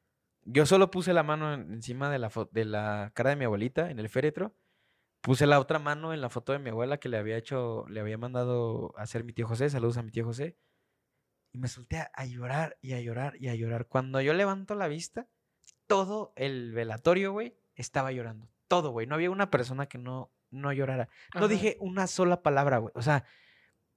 Yo 0.43 0.65
solo 0.67 0.91
puse 0.91 1.13
la 1.13 1.23
mano 1.23 1.53
en- 1.55 1.73
encima 1.73 2.11
de 2.11 2.19
la, 2.19 2.31
de 2.53 2.65
la 2.65 3.11
cara 3.15 3.31
de 3.31 3.37
mi 3.37 3.45
abuelita 3.45 3.91
en 3.91 3.99
el 3.99 4.09
féretro. 4.09 4.55
Puse 5.21 5.47
la 5.47 5.59
otra 5.59 5.79
mano 5.81 6.13
en 6.15 6.21
la 6.21 6.29
foto 6.31 6.53
de 6.53 6.61
mi 6.61 6.71
abuela 6.71 6.99
que 6.99 7.09
le 7.09 7.17
había 7.19 7.37
hecho, 7.37 7.85
le 7.89 7.99
había 8.01 8.17
mandado 8.19 8.95
a 8.97 9.03
hacer 9.03 9.25
mi 9.25 9.33
tío 9.33 9.49
José. 9.49 9.69
Saludos 9.71 9.97
a 9.97 10.03
mi 10.03 10.13
tío 10.13 10.25
José. 10.25 10.57
Y 11.53 11.59
me 11.59 11.67
solté 11.69 11.99
a, 11.99 12.11
a 12.15 12.27
llorar 12.27 12.77
y 12.81 12.93
a 12.93 13.01
llorar 13.01 13.35
y 13.41 13.49
a 13.49 13.55
llorar. 13.57 13.87
Cuando 13.89 14.21
yo 14.21 14.35
levanto 14.35 14.75
la 14.77 14.87
vista, 14.87 15.27
todo 15.89 16.33
el 16.37 16.73
velatorio, 16.73 17.33
güey, 17.33 17.57
estaba 17.75 18.13
llorando. 18.13 18.49
Todo, 18.69 18.91
güey. 18.91 19.07
No 19.09 19.17
había 19.17 19.31
una 19.31 19.51
persona 19.51 19.87
que 19.87 19.99
no, 19.99 20.31
no 20.51 20.73
llorara. 20.73 21.09
No 21.35 21.41
Ajá. 21.41 21.49
dije 21.49 21.77
una 21.81 22.07
sola 22.07 22.43
palabra, 22.43 22.79
güey. 22.79 22.93
O 22.95 23.03
sea, 23.03 23.25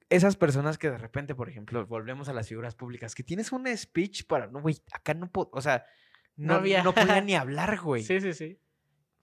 esas 0.10 0.36
personas 0.36 0.78
que 0.78 0.90
de 0.90 0.98
repente, 0.98 1.36
por 1.36 1.50
ejemplo, 1.50 1.86
volvemos 1.86 2.30
a 2.30 2.34
las 2.34 2.48
figuras 2.48 2.76
públicas, 2.76 3.14
que 3.16 3.24
tienes 3.24 3.52
un 3.52 3.66
speech 3.76 4.26
para, 4.26 4.48
no, 4.48 4.62
güey, 4.62 4.78
acá 4.92 5.14
no 5.14 5.32
puedo, 5.32 5.50
o 5.54 5.62
sea, 5.62 5.86
No 6.36 6.54
no, 6.54 6.54
había. 6.56 6.84
no 6.84 6.94
podía 6.94 7.22
ni 7.22 7.36
hablar, 7.36 7.80
güey. 7.80 8.04
Sí, 8.04 8.20
sí, 8.20 8.34
sí. 8.34 8.60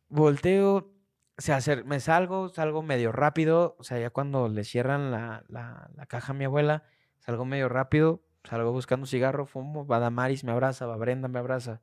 Volteo, 0.08 0.92
se 1.38 1.52
hacer, 1.52 1.84
me 1.84 1.98
salgo, 2.00 2.48
salgo 2.48 2.82
medio 2.82 3.10
rápido, 3.12 3.76
o 3.78 3.84
sea, 3.84 3.98
ya 3.98 4.10
cuando 4.10 4.48
le 4.48 4.64
cierran 4.64 5.10
la, 5.10 5.44
la, 5.48 5.90
la 5.94 6.06
caja 6.06 6.32
a 6.32 6.36
mi 6.36 6.44
abuela, 6.44 6.84
salgo 7.18 7.44
medio 7.44 7.68
rápido, 7.68 8.22
salgo 8.44 8.70
buscando 8.72 9.06
cigarro, 9.06 9.46
fumo, 9.46 9.86
va 9.86 9.98
Damaris 9.98 10.44
me 10.44 10.52
abraza, 10.52 10.86
va 10.86 10.96
Brenda 10.96 11.26
me 11.28 11.40
abraza, 11.40 11.82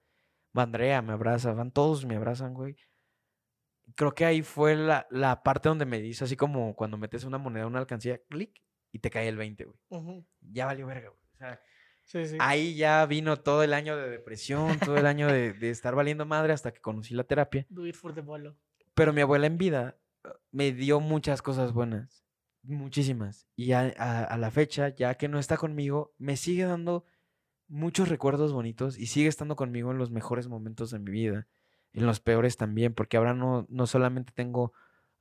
va 0.58 0.64
Andrea 0.64 1.02
me 1.02 1.14
abraza, 1.14 1.54
van 1.54 1.72
todos 1.72 2.06
me 2.06 2.16
abrazan, 2.16 2.54
güey. 2.54 2.78
Creo 3.96 4.16
que 4.16 4.24
ahí 4.26 4.42
fue 4.42 4.76
la, 4.76 5.06
la 5.12 5.44
parte 5.44 5.68
donde 5.68 5.86
me 5.86 6.00
dice 6.00 6.24
así 6.24 6.38
como 6.38 6.74
cuando 6.74 6.98
metes 6.98 7.26
una 7.26 7.38
moneda 7.38 7.64
en 7.64 7.70
una 7.70 7.80
alcancía, 7.80 8.22
clic, 8.30 8.64
y 8.94 9.00
te 9.00 9.10
cae 9.10 9.28
el 9.28 9.36
20, 9.36 9.66
güey. 9.66 10.24
Ya 10.40 10.66
valió 10.68 10.88
verga, 10.88 11.10
güey. 11.10 11.20
O 11.34 11.38
sea, 11.38 11.60
Sí, 12.06 12.26
sí. 12.26 12.38
ahí 12.40 12.76
ya 12.76 13.06
vino 13.06 13.38
todo 13.42 13.64
el 13.64 13.74
año 13.74 13.98
de 13.98 14.10
depresión, 14.10 14.78
todo 14.80 14.96
el 14.98 15.06
año 15.06 15.28
de, 15.28 15.52
de 15.54 15.70
estar 15.70 15.96
valiendo 15.96 16.26
madre 16.26 16.54
hasta 16.54 16.72
que 16.74 16.80
conocí 16.82 17.14
la 17.14 17.24
terapia. 17.26 17.66
Do 17.70 17.86
it 17.88 17.96
for 17.96 18.14
the 18.14 18.22
bolo. 18.22 18.58
Pero 18.94 19.12
mi 19.14 19.22
abuela 19.22 19.48
en 19.48 19.58
vida 19.58 19.98
eh, 20.24 20.30
me 20.52 20.72
dio 20.72 21.00
muchas 21.00 21.42
cosas 21.42 21.72
buenas, 21.74 22.24
muchísimas. 22.62 23.48
Y 23.56 23.72
a, 23.72 23.94
a- 23.98 24.24
a 24.24 24.38
la 24.38 24.52
fecha, 24.52 24.90
ya 24.90 25.16
que 25.16 25.28
no 25.28 25.40
está 25.40 25.58
conmigo, 25.58 26.14
me 26.18 26.38
sigue 26.38 26.64
dando 26.66 27.06
muchos 27.68 28.10
recuerdos 28.10 28.54
bonitos 28.54 28.98
y 28.98 29.08
sigue 29.08 29.28
estando 29.30 29.56
conmigo 29.56 29.92
en 29.92 29.98
los 29.98 30.12
mejores 30.12 30.48
momentos 30.48 30.92
de 30.92 31.00
mi 31.00 31.12
vida, 31.12 31.48
en 31.94 32.06
los 32.06 32.20
peores 32.20 32.58
también, 32.58 32.94
porque 32.94 33.18
ahora 33.18 33.34
no, 33.34 33.66
no 33.70 33.88
solamente 33.88 34.34
tengo 34.36 34.74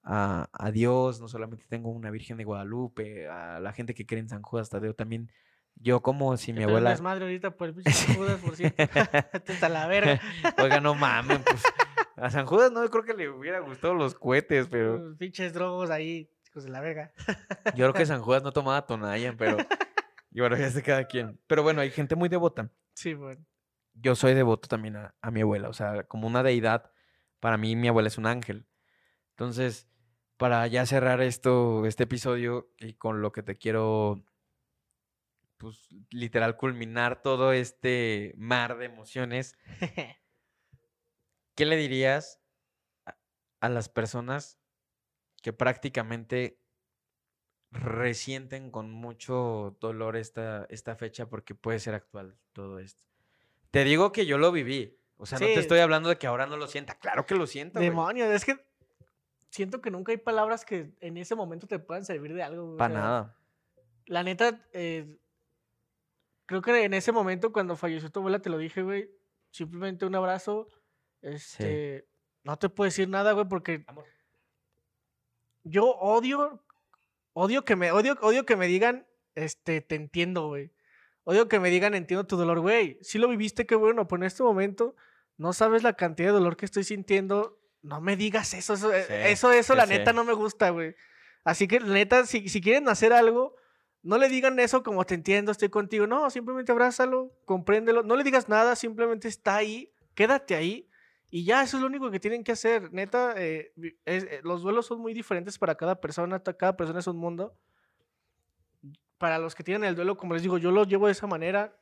a, 0.02 0.48
a 0.52 0.70
Dios, 0.70 1.20
no 1.20 1.28
solamente 1.28 1.64
tengo 1.68 1.90
una 1.90 2.10
Virgen 2.10 2.36
de 2.36 2.44
Guadalupe, 2.44 3.28
a 3.28 3.60
la 3.60 3.72
gente 3.72 3.94
que 3.94 4.06
cree 4.06 4.20
en 4.20 4.28
San 4.28 4.42
Judas 4.42 4.70
Tadeo, 4.70 4.94
también 4.94 5.30
yo 5.76 6.02
como 6.02 6.36
si 6.36 6.52
mi 6.52 6.58
Que 6.58 6.64
abuela... 6.64 6.96
madre 6.98 7.24
ahorita 7.24 7.56
por 7.56 7.68
el 7.68 7.84
San 7.92 8.16
Judas, 8.16 8.40
por 8.40 8.56
cierto. 8.56 8.82
Está 9.46 9.68
la 9.68 9.86
verga. 9.86 10.20
Oiga, 10.58 10.80
no 10.80 10.94
mames, 10.94 11.40
pues... 11.40 11.62
A 12.16 12.30
San 12.30 12.46
Judas 12.46 12.70
no 12.70 12.88
creo 12.88 13.04
que 13.04 13.14
le 13.14 13.28
hubiera 13.28 13.60
gustado 13.60 13.94
los 13.94 14.14
cohetes, 14.14 14.68
pero... 14.68 14.98
Los 14.98 15.16
Pinches 15.16 15.52
drogos 15.52 15.90
ahí, 15.90 16.30
chicos 16.44 16.64
de 16.64 16.70
la 16.70 16.80
verga. 16.80 17.12
Yo 17.74 17.86
creo 17.86 17.94
que 17.94 18.06
San 18.06 18.20
Judas 18.20 18.42
no 18.42 18.52
tomaba 18.52 18.86
Tonayan, 18.86 19.36
pero. 19.36 19.56
Y 20.30 20.40
bueno, 20.40 20.56
ya 20.56 20.70
sé 20.70 20.82
cada 20.82 21.04
quien. 21.06 21.40
Pero 21.46 21.62
bueno, 21.62 21.80
hay 21.80 21.90
gente 21.90 22.14
muy 22.14 22.28
devota. 22.28 22.70
Sí, 22.94 23.14
bueno. 23.14 23.44
Yo 23.94 24.14
soy 24.14 24.34
devoto 24.34 24.68
también 24.68 24.96
a, 24.96 25.14
a 25.20 25.30
mi 25.30 25.40
abuela. 25.40 25.68
O 25.68 25.72
sea, 25.72 26.04
como 26.04 26.26
una 26.26 26.42
deidad, 26.42 26.92
para 27.40 27.56
mí 27.56 27.74
mi 27.76 27.88
abuela 27.88 28.08
es 28.08 28.18
un 28.18 28.26
ángel. 28.26 28.66
Entonces, 29.30 29.88
para 30.42 30.66
ya 30.66 30.84
cerrar 30.86 31.20
esto, 31.20 31.86
este 31.86 32.02
episodio, 32.02 32.68
y 32.80 32.94
con 32.94 33.22
lo 33.22 33.30
que 33.30 33.44
te 33.44 33.58
quiero, 33.58 34.24
pues, 35.56 35.88
literal, 36.10 36.56
culminar 36.56 37.22
todo 37.22 37.52
este 37.52 38.34
mar 38.36 38.76
de 38.76 38.86
emociones, 38.86 39.56
¿qué 41.54 41.64
le 41.64 41.76
dirías 41.76 42.40
a, 43.60 43.68
las 43.68 43.88
personas 43.88 44.58
que 45.42 45.52
prácticamente 45.52 46.60
resienten 47.70 48.72
con 48.72 48.90
mucho 48.90 49.76
dolor 49.78 50.16
esta, 50.16 50.66
esta 50.70 50.96
fecha 50.96 51.28
porque 51.28 51.54
puede 51.54 51.78
ser 51.78 51.94
actual 51.94 52.36
todo 52.52 52.80
esto? 52.80 53.04
Te 53.70 53.84
digo 53.84 54.10
que 54.10 54.26
yo 54.26 54.38
lo 54.38 54.50
viví. 54.50 54.98
O 55.18 55.24
sea, 55.24 55.38
no 55.38 55.46
te 55.46 55.60
estoy 55.60 55.78
hablando 55.78 56.08
de 56.08 56.18
que 56.18 56.26
ahora 56.26 56.46
no 56.46 56.56
lo 56.56 56.66
sienta. 56.66 56.98
Claro 56.98 57.26
que 57.26 57.36
lo 57.36 57.46
siento. 57.46 57.78
güey. 57.78 57.90
Demonios, 57.90 58.28
es 58.30 58.44
que 58.44 58.71
siento 59.52 59.82
que 59.82 59.90
nunca 59.90 60.12
hay 60.12 60.18
palabras 60.18 60.64
que 60.64 60.94
en 61.00 61.18
ese 61.18 61.34
momento 61.34 61.66
te 61.66 61.78
puedan 61.78 62.04
servir 62.04 62.32
de 62.32 62.42
algo. 62.42 62.74
o 62.74 62.76
Para 62.78 62.94
sea, 62.94 63.02
nada. 63.02 63.36
La 64.06 64.22
neta, 64.22 64.66
eh, 64.72 65.18
creo 66.46 66.62
que 66.62 66.84
en 66.84 66.94
ese 66.94 67.12
momento 67.12 67.52
cuando 67.52 67.76
falleció 67.76 68.10
tu 68.10 68.20
abuela 68.20 68.40
te 68.40 68.50
lo 68.50 68.56
dije, 68.58 68.82
güey. 68.82 69.10
Simplemente 69.50 70.06
un 70.06 70.14
abrazo. 70.14 70.68
Este, 71.20 72.08
no 72.42 72.58
te 72.58 72.70
puedo 72.70 72.86
decir 72.86 73.08
nada, 73.08 73.32
güey, 73.32 73.46
porque 73.46 73.84
Amor. 73.86 74.06
yo 75.64 75.84
odio, 75.84 76.64
odio 77.34 77.64
que 77.64 77.76
me, 77.76 77.92
odio, 77.92 78.16
odio 78.22 78.46
que 78.46 78.56
me 78.56 78.66
digan, 78.66 79.06
este, 79.34 79.82
te 79.82 79.94
entiendo, 79.96 80.48
güey. 80.48 80.72
Odio 81.24 81.46
que 81.46 81.60
me 81.60 81.68
digan, 81.68 81.94
entiendo 81.94 82.26
tu 82.26 82.36
dolor, 82.36 82.60
güey. 82.60 82.98
Si 83.02 83.18
lo 83.18 83.28
viviste, 83.28 83.66
qué 83.66 83.74
bueno, 83.76 84.08
pero 84.08 84.22
en 84.22 84.26
este 84.26 84.42
momento 84.42 84.96
no 85.36 85.52
sabes 85.52 85.82
la 85.82 85.92
cantidad 85.92 86.30
de 86.30 86.32
dolor 86.38 86.56
que 86.56 86.64
estoy 86.64 86.84
sintiendo. 86.84 87.61
No 87.82 88.00
me 88.00 88.16
digas 88.16 88.54
eso, 88.54 88.74
eso, 88.74 88.90
Sí, 88.92 88.96
eso, 89.08 89.50
eso, 89.52 89.72
sí, 89.72 89.76
la 89.76 89.86
sí. 89.86 89.92
neta 89.94 90.12
no 90.12 90.24
me 90.24 90.32
gusta, 90.34 90.70
güey. 90.70 90.94
Así 91.44 91.66
que, 91.66 91.80
neta, 91.80 92.24
si, 92.26 92.48
si 92.48 92.60
quieren 92.60 92.88
hacer 92.88 93.12
algo, 93.12 93.56
no 94.02 94.18
le 94.18 94.28
digan 94.28 94.58
eso 94.60 94.82
como 94.82 95.04
te 95.04 95.14
entiendo, 95.14 95.50
estoy 95.52 95.68
contigo. 95.68 96.06
No, 96.06 96.30
simplemente 96.30 96.70
abrázalo, 96.72 97.32
compréndelo. 97.44 98.02
No 98.04 98.16
le 98.16 98.22
digas 98.24 98.48
nada, 98.48 98.76
simplemente 98.76 99.26
está 99.28 99.56
ahí, 99.56 99.92
quédate 100.14 100.54
ahí. 100.54 100.88
Y 101.30 101.44
ya, 101.44 101.62
eso 101.62 101.76
es 101.78 101.80
lo 101.80 101.86
único 101.88 102.10
que 102.10 102.20
tienen 102.20 102.44
que 102.44 102.52
hacer. 102.52 102.92
Neta, 102.92 103.34
eh, 103.36 103.72
es- 104.04 104.24
eh, 104.24 104.40
los 104.44 104.62
duelos 104.62 104.86
son 104.86 105.00
muy 105.00 105.14
diferentes 105.14 105.58
para 105.58 105.74
cada 105.76 106.00
persona. 106.00 106.40
Cada 106.42 106.76
persona 106.76 107.00
es 107.00 107.06
un 107.06 107.16
mundo. 107.16 107.56
Para 109.18 109.38
los 109.38 109.54
que 109.54 109.62
tienen 109.64 109.84
el 109.84 109.94
duelo, 109.94 110.16
como 110.16 110.34
les 110.34 110.42
digo, 110.42 110.58
yo 110.58 110.70
lo 110.70 110.84
llevo 110.84 111.06
de 111.06 111.12
esa 111.12 111.26
manera. 111.26 111.76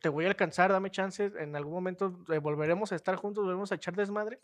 Te 0.00 0.08
voy 0.08 0.24
a 0.24 0.28
alcanzar, 0.28 0.70
dame 0.72 0.90
chance. 0.90 1.32
En 1.38 1.54
algún 1.56 1.72
momento 1.72 2.18
eh, 2.32 2.38
volveremos 2.38 2.92
a 2.92 2.96
estar 2.96 3.16
juntos, 3.16 3.42
volveremos 3.42 3.70
a 3.72 3.76
echar 3.76 3.94
desmadre. 3.94 4.40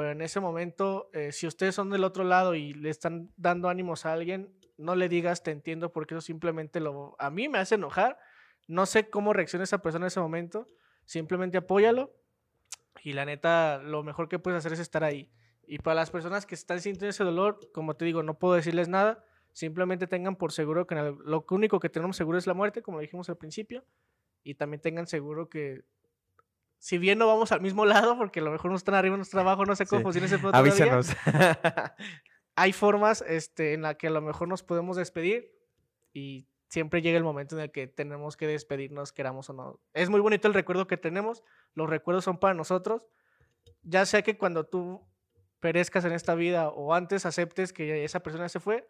Pero 0.00 0.12
en 0.12 0.22
ese 0.22 0.40
momento, 0.40 1.10
eh, 1.12 1.30
si 1.30 1.46
ustedes 1.46 1.74
son 1.74 1.90
del 1.90 2.04
otro 2.04 2.24
lado 2.24 2.54
y 2.54 2.72
le 2.72 2.88
están 2.88 3.30
dando 3.36 3.68
ánimos 3.68 4.06
a 4.06 4.14
alguien, 4.14 4.50
no 4.78 4.94
le 4.94 5.10
digas 5.10 5.42
te 5.42 5.50
entiendo 5.50 5.92
porque 5.92 6.14
eso 6.14 6.22
simplemente 6.22 6.80
lo... 6.80 7.16
A 7.18 7.28
mí 7.28 7.50
me 7.50 7.58
hace 7.58 7.74
enojar. 7.74 8.18
No 8.66 8.86
sé 8.86 9.10
cómo 9.10 9.34
reacciona 9.34 9.64
esa 9.64 9.82
persona 9.82 10.04
en 10.04 10.06
ese 10.06 10.20
momento. 10.20 10.70
Simplemente 11.04 11.58
apóyalo. 11.58 12.14
Y 13.04 13.12
la 13.12 13.26
neta, 13.26 13.76
lo 13.82 14.02
mejor 14.02 14.30
que 14.30 14.38
puedes 14.38 14.56
hacer 14.56 14.72
es 14.72 14.78
estar 14.78 15.04
ahí. 15.04 15.30
Y 15.66 15.80
para 15.80 15.96
las 15.96 16.10
personas 16.10 16.46
que 16.46 16.54
están 16.54 16.80
sintiendo 16.80 17.10
ese 17.10 17.24
dolor, 17.24 17.60
como 17.74 17.94
te 17.94 18.06
digo, 18.06 18.22
no 18.22 18.38
puedo 18.38 18.54
decirles 18.54 18.88
nada. 18.88 19.22
Simplemente 19.52 20.06
tengan 20.06 20.34
por 20.34 20.52
seguro 20.52 20.86
que 20.86 20.94
lo 20.94 21.44
único 21.50 21.78
que 21.78 21.90
tenemos 21.90 22.16
seguro 22.16 22.38
es 22.38 22.46
la 22.46 22.54
muerte, 22.54 22.80
como 22.80 23.00
dijimos 23.00 23.28
al 23.28 23.36
principio. 23.36 23.84
Y 24.44 24.54
también 24.54 24.80
tengan 24.80 25.06
seguro 25.06 25.50
que, 25.50 25.84
si 26.80 26.96
bien 26.98 27.18
no 27.18 27.26
vamos 27.26 27.52
al 27.52 27.60
mismo 27.60 27.84
lado, 27.84 28.16
porque 28.16 28.40
a 28.40 28.42
lo 28.42 28.50
mejor 28.50 28.70
no 28.70 28.76
están 28.76 28.94
arriba, 28.94 29.14
no 29.16 29.22
están 29.22 29.40
abajo, 29.40 29.64
no 29.66 29.76
sé 29.76 29.84
cómo 29.86 30.00
Sí. 30.00 30.02
funciona 30.04 30.26
ese 30.26 30.38
pedo 30.38 30.50
todavía, 30.50 30.72
Avísanos. 30.72 31.14
hay 32.56 32.72
formas 32.72 33.22
este, 33.28 33.74
en 33.74 33.82
las 33.82 33.96
que 33.96 34.06
a 34.08 34.10
lo 34.10 34.20
mejor 34.20 34.48
nos 34.48 34.62
podemos 34.62 34.96
despedir 34.96 35.52
y 36.12 36.48
siempre 36.68 37.02
llega 37.02 37.18
el 37.18 37.24
momento 37.24 37.56
en 37.56 37.62
el 37.62 37.70
que 37.70 37.86
tenemos 37.86 38.36
que 38.36 38.46
despedirnos, 38.46 39.12
queramos 39.12 39.50
o 39.50 39.52
no. 39.52 39.80
Es 39.92 40.08
muy 40.08 40.20
bonito 40.20 40.48
el 40.48 40.54
recuerdo 40.54 40.86
que 40.86 40.96
tenemos, 40.96 41.42
los 41.74 41.88
recuerdos 41.88 42.24
son 42.24 42.38
para 42.38 42.54
nosotros, 42.54 43.08
ya 43.82 44.06
sea 44.06 44.22
que 44.22 44.38
cuando 44.38 44.64
tú 44.64 45.06
perezcas 45.60 46.04
en 46.06 46.12
esta 46.12 46.34
vida 46.34 46.68
o 46.70 46.94
antes 46.94 47.26
aceptes 47.26 47.72
que 47.72 48.04
esa 48.04 48.20
persona 48.20 48.48
se 48.48 48.60
fue, 48.60 48.88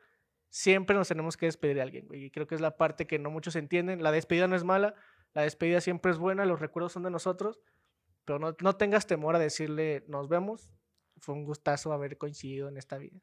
siempre 0.49 0.95
nos 0.95 1.09
tenemos 1.09 1.37
que 1.37 1.47
despedir 1.47 1.75
de 1.77 1.83
alguien, 1.83 2.07
y 2.13 2.31
creo 2.31 2.47
que 2.47 2.55
es 2.55 2.61
la 2.61 2.77
parte 2.77 3.07
que 3.07 3.19
no 3.19 3.31
muchos 3.31 3.57
entienden, 3.57 4.03
la 4.03 4.13
despedida 4.13 4.47
no 4.47 4.55
es 4.57 4.63
mala, 4.65 4.95
la 5.33 5.43
despedida 5.43 5.81
siempre 5.81 6.11
es 6.13 6.19
buena, 6.19 6.45
los 6.45 6.61
recuerdos 6.61 6.93
son 6.93 7.03
de 7.05 7.11
nosotros, 7.11 7.61
pero 8.31 8.39
no, 8.39 8.57
no 8.61 8.77
tengas 8.77 9.09
temor 9.09 9.35
a 9.35 9.41
decirle 9.41 10.05
nos 10.07 10.29
vemos, 10.29 10.73
fue 11.19 11.35
un 11.35 11.45
gustazo 11.45 11.93
haber 11.93 12.17
coincidido 12.17 12.69
en 12.69 12.77
esta 12.77 12.97
vida. 12.97 13.19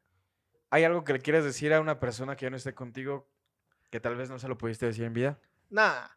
¿Hay 0.68 0.84
algo 0.84 1.02
que 1.02 1.14
le 1.14 1.20
quieres 1.20 1.44
decir 1.44 1.72
a 1.72 1.80
una 1.80 1.98
persona 1.98 2.36
que 2.36 2.44
ya 2.44 2.50
no 2.50 2.58
esté 2.58 2.74
contigo 2.74 3.26
que 3.90 4.00
tal 4.00 4.16
vez 4.16 4.28
no 4.28 4.38
se 4.38 4.48
lo 4.48 4.58
pudiste 4.58 4.84
decir 4.84 5.04
en 5.04 5.14
vida? 5.14 5.40
Nah, 5.70 6.08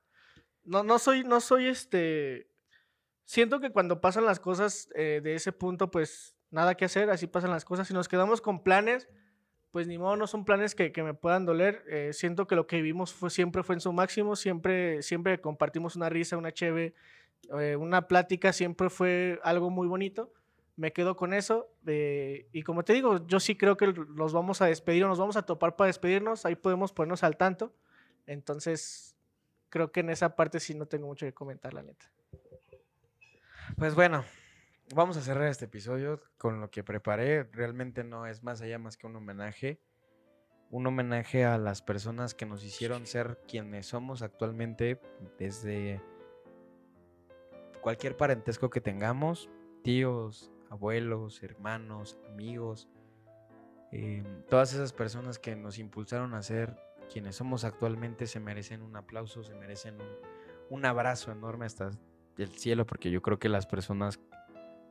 no, 0.66 0.84
no 0.84 1.00
soy, 1.00 1.24
no 1.24 1.40
soy 1.40 1.68
este. 1.68 2.50
Siento 3.24 3.62
que 3.62 3.72
cuando 3.72 4.02
pasan 4.02 4.26
las 4.26 4.42
cosas 4.42 4.90
eh, 4.94 5.22
de 5.24 5.36
ese 5.36 5.54
punto, 5.54 5.90
pues 5.90 6.36
nada 6.50 6.76
que 6.76 6.84
hacer, 6.84 7.10
así 7.12 7.28
pasan 7.28 7.52
las 7.52 7.64
cosas. 7.64 7.88
Si 7.88 7.94
nos 7.94 8.10
quedamos 8.10 8.42
con 8.42 8.62
planes, 8.62 9.08
pues 9.72 9.88
ni 9.88 9.98
modo, 9.98 10.18
no 10.18 10.28
son 10.28 10.44
planes 10.44 10.76
que, 10.76 10.92
que 10.92 11.02
me 11.02 11.14
puedan 11.14 11.46
doler. 11.46 11.82
Eh, 11.88 12.12
siento 12.12 12.46
que 12.46 12.58
lo 12.58 12.68
que 12.68 12.76
vivimos 12.76 13.14
fue, 13.14 13.30
siempre 13.30 13.64
fue 13.64 13.76
en 13.76 13.80
su 13.80 13.94
máximo, 13.94 14.36
siempre, 14.36 15.02
siempre 15.02 15.40
compartimos 15.40 15.96
una 15.96 16.10
risa, 16.10 16.36
una 16.36 16.52
cheve, 16.52 16.94
eh, 17.60 17.76
una 17.76 18.08
plática, 18.08 18.54
siempre 18.54 18.90
fue 18.90 19.40
algo 19.44 19.70
muy 19.70 19.88
bonito. 19.88 20.34
Me 20.76 20.94
quedo 20.94 21.16
con 21.16 21.34
eso. 21.34 21.70
eh, 21.86 22.48
y 22.52 22.64
como 22.64 22.84
te 22.84 22.94
digo, 22.94 23.26
yo 23.28 23.40
sí 23.40 23.56
creo 23.56 23.78
que 23.78 23.88
nos 23.88 24.34
vamos 24.34 24.62
a 24.62 24.68
despedir 24.68 25.06
nos 25.06 25.20
vamos 25.20 25.36
a 25.36 25.44
topar 25.44 25.76
para 25.76 25.88
despedirnos. 25.88 26.46
Ahí 26.46 26.56
podemos 26.56 26.94
ponernos 26.94 27.24
al 27.24 27.38
tanto. 27.38 27.74
Entonces, 28.26 29.16
creo 29.70 29.92
que 29.92 30.02
en 30.02 30.10
esa 30.10 30.36
parte 30.36 30.60
sí 30.60 30.74
no 30.76 30.86
tengo 30.86 31.08
mucho 31.08 31.26
que 31.26 31.34
comentar, 31.34 31.74
la 31.74 31.84
neta. 31.84 32.12
Pues 33.78 33.96
bueno, 33.96 34.24
vamos 34.94 35.18
a 35.18 35.22
cerrar 35.22 35.48
este 35.48 35.66
episodio 35.66 36.22
con 36.38 36.62
lo 36.62 36.70
que 36.70 36.84
preparé. 36.84 37.44
Realmente 37.44 38.04
no 38.04 38.26
es 38.26 38.44
más 38.44 38.62
allá 38.62 38.80
más 38.80 38.98
que 38.98 39.08
un 39.08 39.16
homenaje. 39.16 39.82
Un 40.70 40.88
homenaje 40.88 41.44
a 41.44 41.58
las 41.58 41.82
personas 41.82 42.34
que 42.34 42.46
nos 42.46 42.64
hicieron 42.64 43.06
ser 43.06 43.40
quienes 43.48 43.88
somos 43.88 44.22
actualmente 44.22 45.02
desde 45.38 46.02
cualquier 47.82 48.16
parentesco 48.16 48.70
que 48.70 48.82
tengamos, 48.82 49.50
tíos, 49.84 50.52
abuelos, 50.70 51.44
hermanos, 51.44 52.18
amigos, 52.32 52.88
eh, 53.92 54.24
todas 54.50 54.74
esas 54.74 54.94
personas 54.94 55.38
que 55.38 55.56
nos 55.56 55.78
impulsaron 55.78 56.34
a 56.34 56.42
ser 56.42 56.78
quienes 57.12 57.36
somos 57.36 57.66
actualmente 57.66 58.26
se 58.26 58.40
merecen 58.40 58.82
un 58.82 58.96
aplauso, 58.96 59.44
se 59.44 59.54
merecen 59.56 59.96
un, 59.96 60.78
un 60.78 60.86
abrazo 60.86 61.32
enorme 61.32 61.66
hasta 61.66 61.92
el 62.38 62.50
cielo, 62.50 62.86
porque 62.86 63.12
yo 63.12 63.22
creo 63.22 63.38
que 63.38 63.50
las 63.50 63.66
personas 63.66 64.20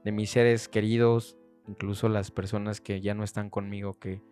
de 0.04 0.12
mis 0.12 0.30
seres 0.30 0.68
queridos, 0.68 1.38
incluso 1.66 2.08
las 2.08 2.30
personas 2.30 2.80
que 2.80 3.00
ya 3.00 3.14
no 3.14 3.24
están 3.24 3.48
conmigo, 3.48 3.98
que, 3.98 4.22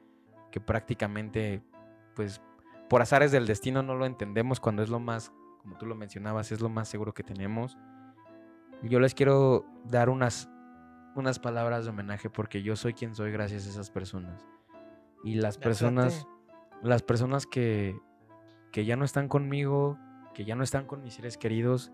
que 0.51 0.61
prácticamente, 0.61 1.63
pues, 2.15 2.43
por 2.91 3.03
azares 3.03 3.33
del 3.33 3.47
destino 3.47 3.83
no 3.83 3.95
lo 3.95 4.07
entendemos 4.07 4.61
cuando 4.61 4.83
es 4.83 4.91
lo 4.91 5.01
más, 5.01 5.33
como 5.63 5.79
tú 5.79 5.87
lo 5.87 5.95
mencionabas, 5.95 6.53
es 6.53 6.61
lo 6.61 6.69
más 6.69 6.89
seguro 6.89 7.15
que 7.15 7.23
tenemos. 7.23 7.77
Yo 8.83 9.01
les 9.01 9.15
quiero 9.15 9.65
dar 9.85 10.09
unas, 10.09 10.49
unas 11.17 11.39
palabras 11.39 11.85
de 11.85 11.91
homenaje 11.91 12.31
porque 12.31 12.63
yo 12.63 12.77
soy 12.77 12.95
quien 12.95 13.15
soy 13.15 13.33
gracias 13.33 13.67
a 13.67 13.71
esas 13.71 13.91
personas. 13.91 14.47
Y 15.25 15.35
las 15.35 15.59
personas, 15.59 16.27
las 16.83 17.03
personas 17.03 17.47
que, 17.47 17.99
que 18.71 18.85
ya 18.85 18.97
no 18.97 19.05
están 19.05 19.29
conmigo, 19.29 19.99
que 20.33 20.45
ya 20.45 20.55
no 20.55 20.63
están 20.63 20.87
con 20.87 21.03
mis 21.03 21.15
seres 21.15 21.37
queridos, 21.37 21.93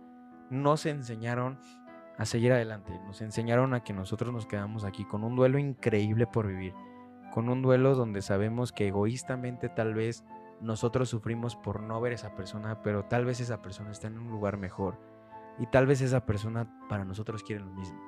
nos 0.51 0.85
enseñaron 0.85 1.59
a 2.18 2.26
seguir 2.26 2.53
adelante, 2.53 2.93
nos 3.07 3.22
enseñaron 3.22 3.72
a 3.72 3.82
que 3.82 3.95
nosotros 3.95 4.32
nos 4.32 4.47
quedamos 4.47 4.85
aquí 4.85 5.05
con 5.07 5.24
un 5.24 5.35
duelo 5.37 5.59
increíble 5.59 6.26
por 6.26 6.47
vivir, 6.47 6.74
con 7.32 7.49
un 7.49 7.62
duelo 7.62 7.95
donde 7.95 8.20
sabemos 8.20 8.72
que 8.72 8.89
egoístamente 8.89 9.70
tal 9.70 9.95
vez 9.95 10.22
nosotros 10.61 11.09
sufrimos 11.09 11.57
por 11.57 11.82
no 11.82 12.01
ver 12.01 12.12
a 12.12 12.16
esa 12.16 12.35
persona, 12.37 12.82
pero 12.82 13.07
tal 13.07 13.24
vez 13.24 13.41
esa 13.41 13.62
persona 13.62 13.91
está 13.91 14.07
en 14.07 14.18
un 14.18 14.30
lugar 14.30 14.59
mejor 14.59 15.14
y 15.59 15.67
tal 15.67 15.87
vez 15.87 16.01
esa 16.01 16.27
persona 16.27 16.69
para 16.89 17.05
nosotros 17.05 17.43
quiere 17.43 17.65
lo 17.65 17.71
mismo. 17.71 17.99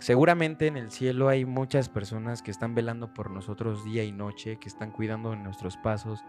Seguramente 0.00 0.68
en 0.68 0.76
el 0.76 0.90
cielo 0.90 1.28
hay 1.28 1.44
muchas 1.44 1.88
personas 1.88 2.42
que 2.42 2.50
están 2.50 2.74
velando 2.74 3.12
por 3.12 3.30
nosotros 3.30 3.84
día 3.84 4.04
y 4.04 4.12
noche, 4.12 4.58
que 4.58 4.68
están 4.68 4.92
cuidando 4.92 5.34
nuestros 5.34 5.76
pasos, 5.76 6.20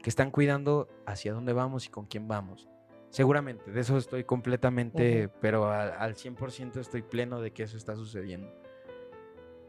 que 0.00 0.10
están 0.10 0.30
cuidando 0.30 0.88
hacia 1.06 1.32
dónde 1.32 1.52
vamos 1.52 1.86
y 1.86 1.88
con 1.90 2.06
quién 2.06 2.28
vamos. 2.28 2.68
Seguramente, 3.10 3.72
de 3.72 3.80
eso 3.80 3.98
estoy 3.98 4.22
completamente, 4.22 5.28
pero 5.40 5.68
al, 5.68 5.92
al 5.98 6.14
100% 6.14 6.76
estoy 6.76 7.02
pleno 7.02 7.40
de 7.40 7.52
que 7.52 7.64
eso 7.64 7.76
está 7.76 7.96
sucediendo. 7.96 8.48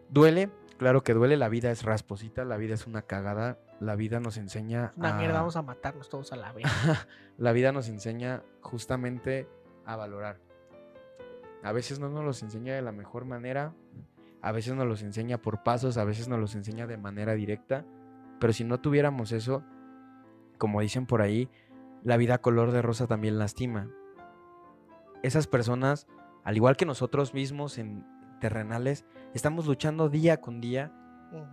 Duele, 0.09 0.51
claro 0.77 1.01
que 1.03 1.15
duele, 1.15 1.37
la 1.37 1.49
vida 1.49 1.71
es 1.71 1.83
rasposita, 1.83 2.45
la 2.45 2.57
vida 2.57 2.75
es 2.75 2.85
una 2.85 3.01
cagada, 3.01 3.57
la 3.79 3.95
vida 3.95 4.19
nos 4.19 4.37
enseña 4.37 4.93
Una 4.95 5.15
a... 5.15 5.17
mierda, 5.17 5.39
vamos 5.39 5.55
a 5.55 5.63
matarnos 5.63 6.09
todos 6.09 6.31
a 6.33 6.35
la 6.35 6.51
vez. 6.51 6.65
la 7.37 7.51
vida 7.51 7.71
nos 7.71 7.89
enseña 7.89 8.43
justamente 8.61 9.47
a 9.93 9.95
valorar. 9.95 10.39
A 11.63 11.71
veces 11.71 11.99
no 11.99 12.09
nos 12.09 12.23
los 12.23 12.41
enseña 12.43 12.73
de 12.73 12.81
la 12.81 12.91
mejor 12.91 13.25
manera, 13.25 13.73
a 14.41 14.51
veces 14.51 14.73
nos 14.73 14.87
los 14.87 15.03
enseña 15.03 15.37
por 15.37 15.63
pasos, 15.63 15.97
a 15.97 16.03
veces 16.03 16.27
nos 16.27 16.39
los 16.39 16.55
enseña 16.55 16.87
de 16.87 16.97
manera 16.97 17.33
directa, 17.33 17.85
pero 18.39 18.53
si 18.53 18.63
no 18.63 18.79
tuviéramos 18.79 19.31
eso, 19.31 19.63
como 20.57 20.81
dicen 20.81 21.05
por 21.05 21.21
ahí, 21.21 21.49
la 22.03 22.17
vida 22.17 22.39
color 22.39 22.71
de 22.71 22.81
rosa 22.81 23.05
también 23.05 23.37
lastima. 23.37 23.89
Esas 25.21 25.45
personas, 25.45 26.07
al 26.43 26.55
igual 26.55 26.77
que 26.77 26.87
nosotros 26.87 27.35
mismos 27.35 27.77
en 27.77 28.05
terrenales, 28.39 29.05
estamos 29.35 29.67
luchando 29.67 30.09
día 30.09 30.41
con 30.41 30.61
día 30.61 30.91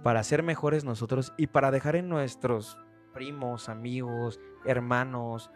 para 0.03 0.23
ser 0.23 0.43
mejores 0.43 0.85
nosotros 0.85 1.35
y 1.37 1.49
para 1.49 1.71
dejar 1.71 1.97
en 1.97 2.09
nuestros 2.09 2.79
primos, 3.13 3.69
amigos, 3.69 4.41
hermanos, 4.65 5.51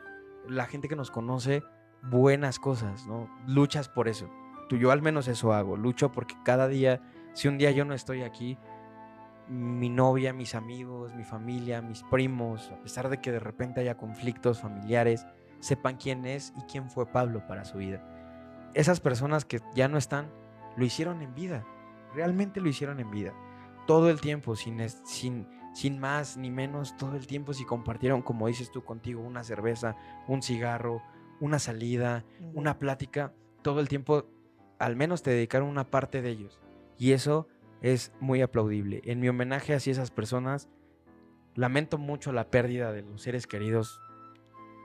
la 0.48 0.66
gente 0.66 0.88
que 0.88 0.96
nos 0.96 1.10
conoce, 1.10 1.62
buenas 2.02 2.58
cosas, 2.58 3.06
¿no? 3.06 3.28
Luchas 3.46 3.88
por 3.88 4.08
eso. 4.08 4.28
Tú, 4.68 4.76
yo 4.76 4.90
al 4.90 5.02
menos 5.02 5.28
eso 5.28 5.52
hago, 5.52 5.76
lucho 5.76 6.12
porque 6.12 6.34
cada 6.44 6.68
día, 6.68 7.00
si 7.34 7.48
un 7.48 7.58
día 7.58 7.70
yo 7.70 7.84
no 7.84 7.94
estoy 7.94 8.22
aquí, 8.22 8.58
mi 9.48 9.88
novia, 9.88 10.32
mis 10.32 10.54
amigos, 10.54 11.14
mi 11.14 11.24
familia, 11.24 11.82
mis 11.82 12.02
primos, 12.04 12.70
a 12.70 12.82
pesar 12.82 13.08
de 13.08 13.20
que 13.20 13.32
de 13.32 13.40
repente 13.40 13.80
haya 13.80 13.96
conflictos 13.96 14.60
familiares, 14.60 15.26
sepan 15.60 15.96
quién 15.96 16.24
es 16.24 16.52
y 16.56 16.62
quién 16.62 16.90
fue 16.90 17.06
Pablo 17.06 17.46
para 17.46 17.64
su 17.64 17.78
vida. 17.78 18.02
Esas 18.74 19.00
personas 19.00 19.44
que 19.44 19.60
ya 19.74 19.88
no 19.88 19.98
están, 19.98 20.30
lo 20.76 20.84
hicieron 20.84 21.22
en 21.22 21.34
vida, 21.34 21.64
realmente 22.14 22.60
lo 22.60 22.68
hicieron 22.68 23.00
en 23.00 23.10
vida 23.10 23.34
todo 23.86 24.10
el 24.10 24.20
tiempo, 24.20 24.56
sin, 24.56 24.78
sin, 25.04 25.46
sin 25.74 25.98
más 25.98 26.36
ni 26.36 26.50
menos, 26.50 26.96
todo 26.96 27.16
el 27.16 27.26
tiempo, 27.26 27.52
si 27.52 27.64
compartieron, 27.64 28.22
como 28.22 28.46
dices 28.46 28.70
tú 28.70 28.84
contigo, 28.84 29.22
una 29.22 29.42
cerveza, 29.44 29.96
un 30.28 30.42
cigarro, 30.42 31.02
una 31.40 31.58
salida, 31.58 32.24
una 32.54 32.78
plática, 32.78 33.32
todo 33.62 33.80
el 33.80 33.88
tiempo, 33.88 34.26
al 34.78 34.96
menos 34.96 35.22
te 35.22 35.30
dedicaron 35.30 35.68
una 35.68 35.90
parte 35.90 36.22
de 36.22 36.30
ellos. 36.30 36.60
Y 36.98 37.12
eso 37.12 37.48
es 37.80 38.12
muy 38.20 38.42
aplaudible. 38.42 39.02
En 39.04 39.20
mi 39.20 39.28
homenaje 39.28 39.74
hacia 39.74 39.90
esas 39.90 40.10
personas, 40.10 40.68
lamento 41.54 41.98
mucho 41.98 42.32
la 42.32 42.50
pérdida 42.50 42.92
de 42.92 43.02
los 43.02 43.22
seres 43.22 43.46
queridos, 43.46 44.00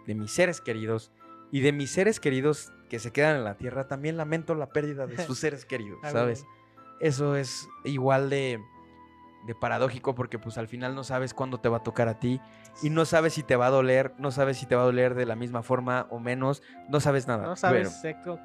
de 0.06 0.16
mis 0.16 0.32
seres 0.32 0.62
queridos, 0.62 1.12
y 1.52 1.62
de 1.62 1.72
mis 1.72 1.92
seres 1.92 2.20
queridos 2.20 2.74
que 2.90 3.00
se 3.00 3.12
quedan 3.12 3.38
en 3.38 3.44
la 3.44 3.56
tierra, 3.56 3.88
también 3.88 4.18
lamento 4.18 4.56
la 4.56 4.70
pérdida 4.70 5.08
de 5.08 5.18
sus 5.26 5.40
seres 5.40 5.66
queridos, 5.66 6.00
¿sabes? 6.04 6.46
eso 7.00 7.36
es 7.36 7.70
igual 7.84 8.30
de, 8.30 8.60
de 9.48 9.56
paradójico 9.56 10.14
porque 10.14 10.38
pues 10.38 10.58
al 10.58 10.68
final 10.68 10.94
no 10.94 11.04
sabes 11.04 11.34
cuándo 11.34 11.60
te 11.60 11.70
va 11.70 11.78
a 11.78 11.84
tocar 11.84 12.10
a 12.10 12.20
ti 12.20 12.42
y 12.84 12.90
no 12.90 13.06
sabes 13.06 13.34
si 13.34 13.44
te 13.44 13.56
va 13.56 13.68
a 13.68 13.70
doler, 13.70 14.14
no 14.20 14.30
sabes 14.30 14.58
si 14.58 14.66
te 14.66 14.76
va 14.76 14.82
a 14.84 14.86
doler 14.86 15.16
de 15.16 15.26
la 15.26 15.36
misma 15.36 15.64
forma 15.64 16.06
o 16.12 16.20
menos, 16.20 16.62
no 16.90 17.00
sabes 17.00 17.28
nada. 17.28 17.48
No 17.48 17.56
sabes, 17.56 17.88
exacto. 17.88 18.40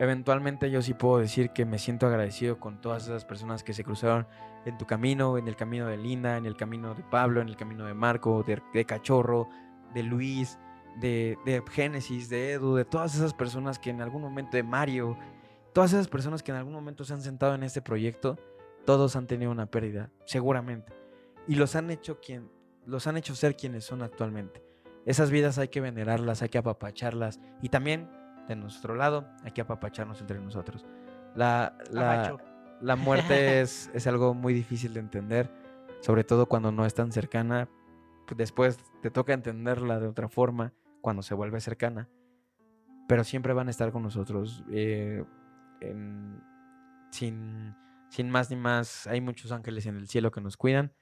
eventualmente 0.00 0.70
yo 0.70 0.82
sí 0.82 0.94
puedo 0.94 1.18
decir 1.18 1.50
que 1.50 1.64
me 1.64 1.78
siento 1.78 2.08
agradecido 2.08 2.58
con 2.58 2.80
todas 2.80 3.04
esas 3.04 3.24
personas 3.24 3.62
que 3.62 3.72
se 3.72 3.84
cruzaron 3.84 4.26
en 4.66 4.76
tu 4.76 4.84
camino, 4.84 5.38
en 5.38 5.46
el 5.46 5.56
camino 5.56 5.86
de 5.86 5.96
Linda, 5.96 6.36
en 6.36 6.44
el 6.44 6.56
camino 6.56 6.94
de 6.94 7.04
Pablo, 7.04 7.40
en 7.40 7.48
el 7.48 7.56
camino 7.56 7.86
de 7.86 7.94
Marco, 7.94 8.42
de, 8.42 8.60
de 8.74 8.84
Cachorro, 8.84 9.48
de 9.94 10.02
Luis, 10.02 10.58
de, 11.00 11.38
de 11.46 11.62
Génesis, 11.70 12.28
de 12.28 12.52
Edu, 12.52 12.74
de 12.74 12.84
todas 12.84 13.14
esas 13.14 13.32
personas 13.32 13.78
que 13.78 13.90
en 13.90 14.02
algún 14.02 14.22
momento, 14.22 14.56
de 14.56 14.64
Mario, 14.64 15.16
todas 15.72 15.92
esas 15.92 16.08
personas 16.08 16.42
que 16.42 16.50
en 16.50 16.58
algún 16.58 16.72
momento 16.72 17.04
se 17.04 17.14
han 17.14 17.22
sentado 17.22 17.54
en 17.54 17.62
este 17.62 17.80
proyecto, 17.80 18.38
todos 18.84 19.16
han 19.16 19.26
tenido 19.26 19.50
una 19.50 19.66
pérdida, 19.66 20.10
seguramente. 20.24 20.92
Y 21.46 21.54
los 21.56 21.74
han 21.76 21.90
hecho 21.90 22.20
quien, 22.20 22.50
los 22.86 23.06
han 23.06 23.16
hecho 23.16 23.34
ser 23.34 23.56
quienes 23.56 23.84
son 23.84 24.02
actualmente. 24.02 24.62
Esas 25.06 25.30
vidas 25.30 25.58
hay 25.58 25.68
que 25.68 25.80
venerarlas, 25.80 26.42
hay 26.42 26.48
que 26.48 26.58
apapacharlas 26.58 27.40
y 27.62 27.68
también 27.70 28.08
de 28.48 28.56
nuestro 28.56 28.94
lado 28.94 29.26
hay 29.44 29.52
que 29.52 29.60
apapacharnos 29.62 30.20
entre 30.20 30.38
nosotros. 30.40 30.84
La, 31.34 31.76
la, 31.90 32.02
la 32.80 32.96
muerte 32.96 33.60
es, 33.60 33.90
es 33.94 34.06
algo 34.06 34.34
muy 34.34 34.52
difícil 34.52 34.92
de 34.94 35.00
entender, 35.00 35.50
sobre 36.00 36.24
todo 36.24 36.46
cuando 36.46 36.70
no 36.72 36.84
es 36.84 36.94
tan 36.94 37.12
cercana. 37.12 37.68
Después 38.36 38.78
te 39.02 39.10
toca 39.10 39.32
entenderla 39.32 39.98
de 39.98 40.06
otra 40.06 40.28
forma 40.28 40.72
cuando 41.00 41.22
se 41.22 41.34
vuelve 41.34 41.60
cercana, 41.60 42.08
pero 43.08 43.24
siempre 43.24 43.52
van 43.54 43.68
a 43.68 43.70
estar 43.70 43.90
con 43.92 44.02
nosotros. 44.02 44.62
eh, 44.70 45.24
en- 45.80 46.40
sin, 47.10 47.74
sin 48.10 48.28
más 48.30 48.50
ni 48.50 48.56
más, 48.56 49.06
hay 49.06 49.20
muchos 49.20 49.52
ángeles 49.52 49.86
en 49.86 49.96
el 49.96 50.08
cielo 50.08 50.30
que 50.30 50.40
nos 50.40 50.56
cuidan. 50.56 50.94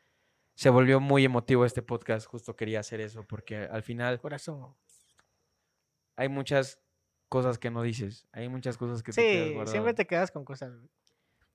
Se 0.55 0.71
volvió 0.71 1.01
muy 1.01 1.25
emotivo 1.25 1.65
este 1.65 1.83
podcast, 1.83 2.27
justo 2.27 2.57
quería 2.57 2.81
hacer 2.81 3.01
eso, 3.01 3.25
porque 3.27 3.57
al 3.57 3.83
final 3.83 4.21
Corazón. 4.21 4.75
hay 6.17 6.29
muchas 6.29 6.81
cosas 7.29 7.59
que 7.59 7.71
no 7.71 7.83
dices, 7.83 8.27
hay 8.33 8.49
muchas 8.49 8.77
cosas 8.77 9.03
que 9.03 9.13
te 9.13 9.21
quedas 9.23 9.69
Sí, 9.69 9.73
siempre 9.73 9.95
te 9.95 10.07
quedas 10.07 10.31
con 10.31 10.45
cosas. 10.45 10.73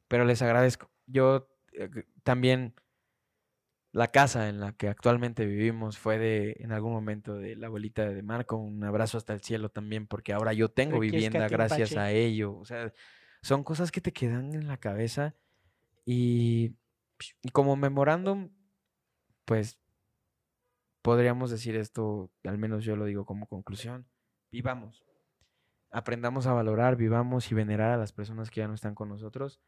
pero 0.07 0.25
les 0.25 0.41
agradezco. 0.41 0.89
Yo 1.05 1.49
eh, 1.73 1.89
también 2.23 2.75
la 3.91 4.07
casa 4.07 4.49
en 4.49 4.59
la 4.59 4.73
que 4.73 4.87
actualmente 4.87 5.45
vivimos 5.45 5.99
fue 5.99 6.17
de 6.17 6.55
en 6.59 6.71
algún 6.71 6.93
momento 6.93 7.35
de 7.35 7.55
la 7.55 7.67
abuelita 7.67 8.05
de 8.09 8.23
Marco, 8.23 8.57
un 8.57 8.83
abrazo 8.83 9.17
hasta 9.17 9.33
el 9.33 9.41
cielo 9.41 9.69
también 9.69 10.07
porque 10.07 10.33
ahora 10.33 10.53
yo 10.53 10.69
tengo 10.69 10.99
vivienda 10.99 11.47
gracias 11.47 11.95
a 11.95 12.11
ello, 12.11 12.57
o 12.57 12.65
sea, 12.65 12.91
son 13.43 13.63
cosas 13.63 13.91
que 13.91 14.01
te 14.01 14.11
quedan 14.11 14.53
en 14.55 14.67
la 14.67 14.77
cabeza 14.77 15.35
y, 16.05 16.75
y 17.41 17.49
como 17.51 17.75
memorándum 17.75 18.49
pues 19.45 19.79
podríamos 21.01 21.51
decir 21.51 21.75
esto, 21.75 22.31
al 22.43 22.57
menos 22.57 22.83
yo 22.85 22.95
lo 22.95 23.05
digo 23.05 23.25
como 23.25 23.47
conclusión, 23.47 24.07
vivamos. 24.51 25.03
Aprendamos 25.91 26.47
a 26.47 26.53
valorar, 26.53 26.95
vivamos 26.95 27.51
y 27.51 27.55
venerar 27.55 27.91
a 27.91 27.97
las 27.97 28.13
personas 28.13 28.49
que 28.49 28.61
ya 28.61 28.67
no 28.67 28.73
están 28.73 28.95
con 28.95 29.09
nosotros. 29.09 29.59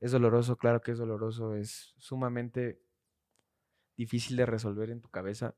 Es 0.00 0.12
doloroso, 0.12 0.56
claro 0.56 0.80
que 0.82 0.92
es 0.92 0.98
doloroso, 0.98 1.54
es 1.54 1.94
sumamente 1.96 2.80
difícil 3.96 4.36
de 4.36 4.44
resolver 4.46 4.90
en 4.90 5.00
tu 5.00 5.08
cabeza, 5.08 5.54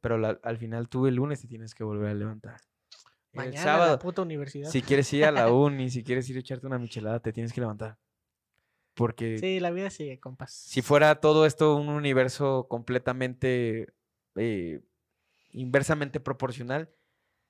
pero 0.00 0.16
la- 0.16 0.38
al 0.42 0.56
final 0.58 0.88
tú 0.88 1.06
el 1.06 1.16
lunes 1.16 1.40
te 1.42 1.48
tienes 1.48 1.74
que 1.74 1.84
volver 1.84 2.10
a 2.10 2.14
levantar. 2.14 2.60
El 3.32 3.38
Mañana 3.38 3.62
sábado, 3.62 3.92
la 3.94 3.98
puta 3.98 4.22
universidad. 4.22 4.70
si 4.70 4.80
quieres 4.80 5.12
ir 5.12 5.24
a 5.24 5.32
la 5.32 5.50
uni, 5.52 5.90
si 5.90 6.02
quieres 6.04 6.30
ir 6.30 6.36
a 6.36 6.40
echarte 6.40 6.66
una 6.66 6.78
michelada, 6.78 7.20
te 7.20 7.32
tienes 7.32 7.52
que 7.52 7.60
levantar. 7.60 7.98
Porque 8.98 9.38
Sí, 9.38 9.60
la 9.60 9.70
vida 9.70 9.90
sigue, 9.90 10.18
compas. 10.18 10.52
si 10.52 10.82
fuera 10.82 11.20
todo 11.20 11.46
esto 11.46 11.76
un 11.76 11.88
universo 11.88 12.66
completamente 12.68 13.94
eh, 14.34 14.80
inversamente 15.50 16.18
proporcional, 16.20 16.90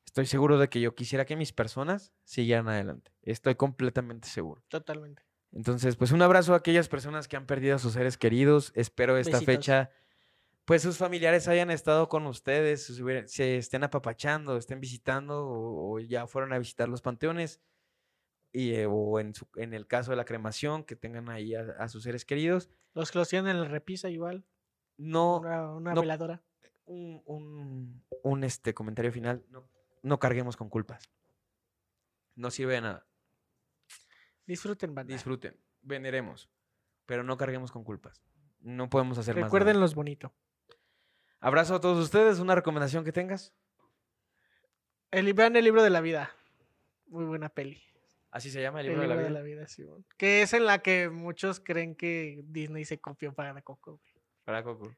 estoy 0.05 0.27
seguro 0.27 0.59
de 0.59 0.69
que 0.69 0.81
yo 0.81 0.95
quisiera 0.95 1.25
que 1.25 1.37
mis 1.37 1.53
personas 1.53 2.13
siguieran 2.25 2.69
adelante. 2.69 3.13
Estoy 3.23 3.55
completamente 3.55 4.29
seguro. 4.29 4.63
Totalmente. 4.69 5.23
Entonces, 5.53 5.97
pues 5.97 6.13
un 6.13 6.21
abrazo 6.21 6.53
a 6.53 6.59
aquellas 6.59 6.89
personas 6.89 7.27
que 7.29 7.37
han 7.39 7.47
perdido 7.47 7.77
a 7.77 7.79
sus 7.79 7.95
seres 7.95 8.19
queridos. 8.19 8.71
Espero 8.75 9.17
esta 9.17 9.39
Besitos. 9.39 9.55
fecha, 9.55 9.91
pues 10.67 10.83
sus 10.83 10.99
familiares 10.99 11.49
hayan 11.49 11.71
estado 11.71 12.11
con 12.11 12.27
ustedes, 12.27 12.93
se 13.27 13.57
estén 13.57 13.85
apapachando, 13.85 14.59
estén 14.59 14.81
visitando 14.81 15.47
o, 15.47 15.95
o 15.95 15.99
ya 15.99 16.27
fueron 16.27 16.53
a 16.53 16.59
visitar 16.59 16.91
los 16.91 17.01
panteones. 17.01 17.61
Y, 18.53 18.75
eh, 18.75 18.87
o 18.89 19.21
en, 19.21 19.35
su- 19.35 19.49
en 19.57 19.75
el 19.75 19.87
caso 19.87 20.11
de 20.11 20.17
la 20.17 20.25
cremación, 20.25 20.85
que 20.85 20.97
tengan 20.97 21.29
ahí 21.29 21.55
a, 21.55 21.61
a 21.79 21.89
sus 21.89 22.03
seres 22.05 22.25
queridos. 22.25 22.71
Los 22.95 23.13
que 23.13 23.19
los 23.19 23.29
tienen 23.29 23.51
en 23.57 23.61
la 23.63 23.69
repisa 23.69 24.09
igual. 24.09 24.45
No, 24.97 25.39
Una, 25.39 25.73
una 25.75 25.95
no- 25.95 26.01
veladora. 26.01 26.43
un, 26.87 27.23
un, 27.27 28.05
un, 28.23 28.45
este 28.45 28.73
comentario 28.75 29.13
final. 29.13 29.45
No, 29.51 29.69
no 30.03 30.19
carguemos 30.19 30.57
con 30.57 30.69
culpas. 30.71 31.11
No 32.35 32.51
sirve 32.51 32.75
de 32.75 32.81
nada. 32.81 33.07
Disfruten, 34.47 34.95
banda. 34.95 35.13
Disfruten, 35.13 35.61
veneremos, 35.83 36.49
pero 37.05 37.23
no 37.23 37.37
carguemos 37.37 37.71
con 37.71 37.85
culpas. 37.85 38.23
No 38.61 38.89
podemos 38.89 39.19
hacer 39.19 39.35
más. 39.35 39.45
Recuerden 39.45 39.75
nada. 39.75 39.81
los 39.81 39.95
bonitos. 39.95 40.33
Abrazo 41.41 41.75
a 41.77 41.81
todos 41.81 42.03
ustedes. 42.03 42.39
¿Una 42.41 42.55
recomendación 42.55 43.05
que 43.05 43.13
tengas? 43.13 43.53
El, 45.11 45.33
vean 45.35 45.55
el 45.57 45.65
libro 45.65 45.83
de 45.83 45.91
la 45.91 46.01
vida. 46.01 46.31
Muy 47.07 47.25
buena 47.25 47.49
peli. 47.51 47.81
Así 48.39 48.51
se 48.51 48.61
llama 48.63 48.81
el 48.81 48.87
El 48.87 48.93
libro, 48.93 49.09
de 49.09 49.31
la 49.31 49.41
vida. 49.41 49.43
vida, 49.43 49.69
sí, 49.69 49.83
bueno. 49.85 50.05
Que 50.17 50.43
es 50.43 50.53
en 50.55 50.65
la 50.65 50.79
que 50.81 51.09
muchos 51.11 51.61
creen 51.61 51.95
que 51.95 52.41
Disney 52.45 52.85
se 52.85 52.99
copió 52.99 53.35
para 53.35 53.61
Coco. 53.63 54.01
güey. 54.01 54.25
Para 54.45 54.63
Coco. 54.65 54.95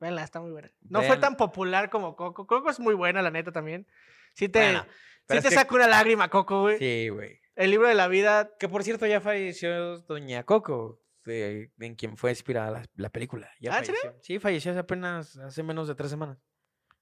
Véanla, 0.00 0.22
está 0.24 0.40
muy 0.40 0.50
buena. 0.50 0.70
No 0.82 1.02
fue 1.02 1.16
tan 1.16 1.36
popular 1.36 1.88
como 1.90 2.16
Coco. 2.16 2.46
Coco 2.46 2.68
es 2.70 2.78
muy 2.80 2.94
buena, 2.94 3.22
la 3.22 3.30
neta, 3.30 3.52
también. 3.52 3.86
Sí 4.34 4.48
te, 4.48 4.58
Bueno, 4.60 4.84
sí 5.30 5.40
te 5.40 5.48
que- 5.48 5.54
saca 5.54 5.74
una 5.74 5.86
lágrima, 5.86 6.28
Coco, 6.28 6.62
güey. 6.62 6.78
Sí, 6.78 7.08
güey. 7.08 7.40
El 7.54 7.70
libro 7.70 7.88
de 7.88 7.94
la 7.94 8.08
vida, 8.08 8.50
Que 8.58 8.68
por 8.68 8.82
cierto 8.82 9.06
ya 9.06 9.20
falleció 9.20 9.98
Doña 10.00 10.42
Coco, 10.42 11.00
de- 11.24 11.70
en 11.78 11.94
quien 11.94 12.16
fue 12.16 12.30
inspirada 12.30 12.70
la, 12.70 12.84
la 12.96 13.08
película. 13.10 13.48
Ya 13.60 13.70
¿Ah, 13.70 13.74
falleció. 13.84 14.14
Sí, 14.20 14.38
falleció 14.40 14.72
hace 14.72 14.80
apenas, 14.80 15.36
hace 15.38 15.62
menos 15.62 15.88
de 15.88 15.94
tres 15.94 16.10
semanas. 16.10 16.38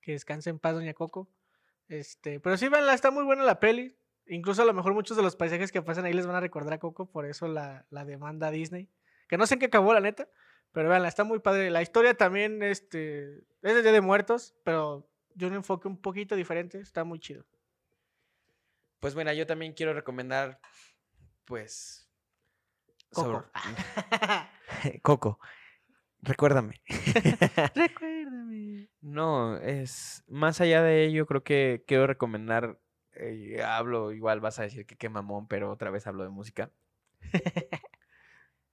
que 0.02 0.12
descanse 0.12 0.50
en 0.50 0.58
paz, 0.58 0.74
Doña 0.74 0.94
Coco. 0.94 1.30
Este, 1.88 2.40
pero 2.40 2.56
sí, 2.56 2.68
véanla, 2.68 2.92
está 2.94 3.10
muy 3.12 3.22
buena 3.24 3.44
la 3.44 3.60
peli. 3.60 3.96
Incluso 4.26 4.62
a 4.62 4.64
lo 4.64 4.72
mejor 4.72 4.94
muchos 4.94 5.16
de 5.16 5.22
los 5.22 5.36
paisajes 5.36 5.72
que 5.72 5.82
pasan 5.82 6.04
ahí 6.04 6.12
les 6.12 6.26
van 6.26 6.36
a 6.36 6.40
recordar 6.40 6.74
a 6.74 6.78
Coco, 6.78 7.10
por 7.10 7.26
eso 7.26 7.48
la, 7.48 7.86
la 7.90 8.04
demanda 8.04 8.48
a 8.48 8.50
Disney. 8.50 8.88
Que 9.28 9.36
no 9.36 9.46
sé 9.46 9.54
en 9.54 9.60
qué 9.60 9.66
acabó, 9.66 9.92
la 9.94 10.00
neta. 10.00 10.28
Pero 10.72 10.88
véanla, 10.88 11.08
está 11.08 11.24
muy 11.24 11.38
padre. 11.40 11.70
La 11.70 11.82
historia 11.82 12.14
también 12.14 12.62
este, 12.62 13.38
es 13.62 13.74
de 13.74 13.82
Día 13.82 13.92
de 13.92 14.00
Muertos, 14.00 14.54
pero 14.64 15.08
de 15.34 15.46
un 15.46 15.54
enfoque 15.54 15.88
un 15.88 16.00
poquito 16.00 16.34
diferente. 16.36 16.78
Está 16.80 17.04
muy 17.04 17.18
chido. 17.18 17.44
Pues 19.00 19.14
bueno, 19.14 19.32
yo 19.32 19.46
también 19.46 19.72
quiero 19.74 19.92
recomendar, 19.92 20.60
pues... 21.44 22.08
Coco. 23.12 23.44
sobre- 23.44 23.50
Coco. 25.02 25.38
Recuérdame. 26.22 26.80
Recuérdame. 27.74 28.88
No, 29.00 29.58
es 29.58 30.22
más 30.28 30.60
allá 30.60 30.82
de 30.82 31.04
ello, 31.04 31.26
creo 31.26 31.42
que 31.42 31.84
quiero 31.86 32.06
recomendar, 32.06 32.78
eh, 33.14 33.62
hablo, 33.62 34.12
igual 34.12 34.40
vas 34.40 34.58
a 34.58 34.62
decir 34.62 34.86
que 34.86 34.96
qué 34.96 35.08
mamón, 35.08 35.46
pero 35.48 35.70
otra 35.70 35.90
vez 35.90 36.06
hablo 36.06 36.22
de 36.24 36.30
música. 36.30 36.70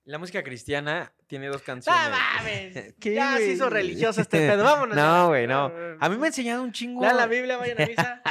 La 0.04 0.18
música 0.18 0.42
cristiana 0.42 1.12
tiene 1.26 1.46
dos 1.48 1.62
canciones. 1.62 2.02
¡No 2.02 2.10
mames! 2.10 2.94
¿Qué, 3.00 3.14
ya 3.14 3.36
se 3.36 3.52
hizo 3.52 3.70
religioso 3.70 4.20
este 4.20 4.38
pedo. 4.48 4.64
Vámonos. 4.64 4.96
No, 4.96 5.28
güey, 5.28 5.46
no. 5.46 5.72
A 6.00 6.08
mí 6.08 6.16
me 6.16 6.24
ha 6.24 6.28
enseñado 6.28 6.62
un 6.62 6.72
chingo. 6.72 7.02
Lean 7.02 7.16
la 7.16 7.26
Biblia, 7.26 7.56
vayan 7.56 7.80
a 7.80 7.86
misa. 7.86 8.22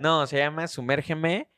no, 0.00 0.26
se 0.26 0.38
llama 0.38 0.66
Sumérgeme 0.68 1.50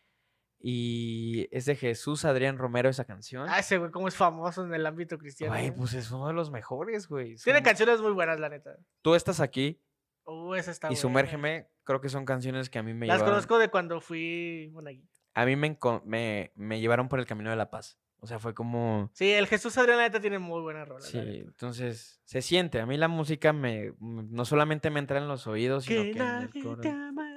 y 0.59 1.49
es 1.51 1.67
de 1.67 1.77
Jesús 1.77 2.25
Adrián 2.25 2.57
Romero 2.57 2.89
esa 2.89 3.05
canción. 3.05 3.49
Ah, 3.49 3.59
ese 3.59 3.79
güey, 3.79 3.91
cómo 3.91 4.09
es 4.09 4.15
famoso 4.15 4.65
en 4.65 4.73
el 4.75 4.87
ámbito 4.87 5.19
cristiano. 5.19 5.53
Güey, 5.53 5.69
güey. 5.69 5.79
pues 5.79 5.95
es 5.95 6.11
uno 6.11 6.29
de 6.29 6.35
los 6.35 6.51
mejores, 6.51 7.09
güey. 7.09 7.37
Tiene 7.37 7.63
canciones 7.63 8.01
muy 8.01 8.13
buenas, 8.13 8.41
la 8.41 8.49
neta. 8.49 8.77
Tú 9.03 9.15
estás 9.15 9.41
aquí 9.41 9.81
Uh, 10.25 10.55
esa 10.55 10.71
está 10.71 10.87
y 10.87 10.91
buena. 10.91 11.01
Sumérgeme, 11.01 11.69
creo 11.85 12.01
que 12.01 12.09
son 12.09 12.25
canciones 12.25 12.71
que 12.71 12.79
a 12.79 12.83
mí 12.83 12.95
me 12.95 13.07
Las 13.07 13.17
llevaron. 13.19 13.35
conozco 13.35 13.59
de 13.59 13.69
cuando 13.69 14.01
fui 14.01 14.71
monaguillo. 14.73 15.09
A 15.35 15.45
mí 15.47 15.57
me, 15.57 15.77
me, 16.05 16.53
me 16.55 16.81
llevaron 16.81 17.09
por 17.09 17.19
el 17.19 17.27
camino 17.27 17.51
de 17.51 17.57
la 17.57 17.71
paz. 17.71 17.99
O 18.21 18.27
sea, 18.29 18.39
fue 18.39 18.55
como... 18.55 19.11
Sí, 19.15 19.33
el 19.33 19.49
Jesús 19.49 19.77
Adrián, 19.79 19.99
neta, 19.99 20.21
tiene 20.21 20.39
muy 20.39 20.61
buena 20.63 20.85
rola. 20.85 21.05
Sí, 21.05 21.19
entonces 21.19 22.21
se 22.25 22.41
siente. 22.41 22.81
A 22.81 22.87
mí 22.87 22.97
la 22.97 23.09
música 23.09 23.53
me 23.53 23.95
no 23.99 24.45
solamente 24.45 24.91
me 24.91 25.01
entra 25.01 25.19
en 25.19 25.27
los 25.27 25.49
oídos, 25.49 25.85
sino 25.87 26.03
Que 26.03 26.13
que 26.13 26.19
en 26.21 26.27
el 26.55 26.63
coro- 26.63 26.81
te 26.83 26.89
ama. 26.91 27.29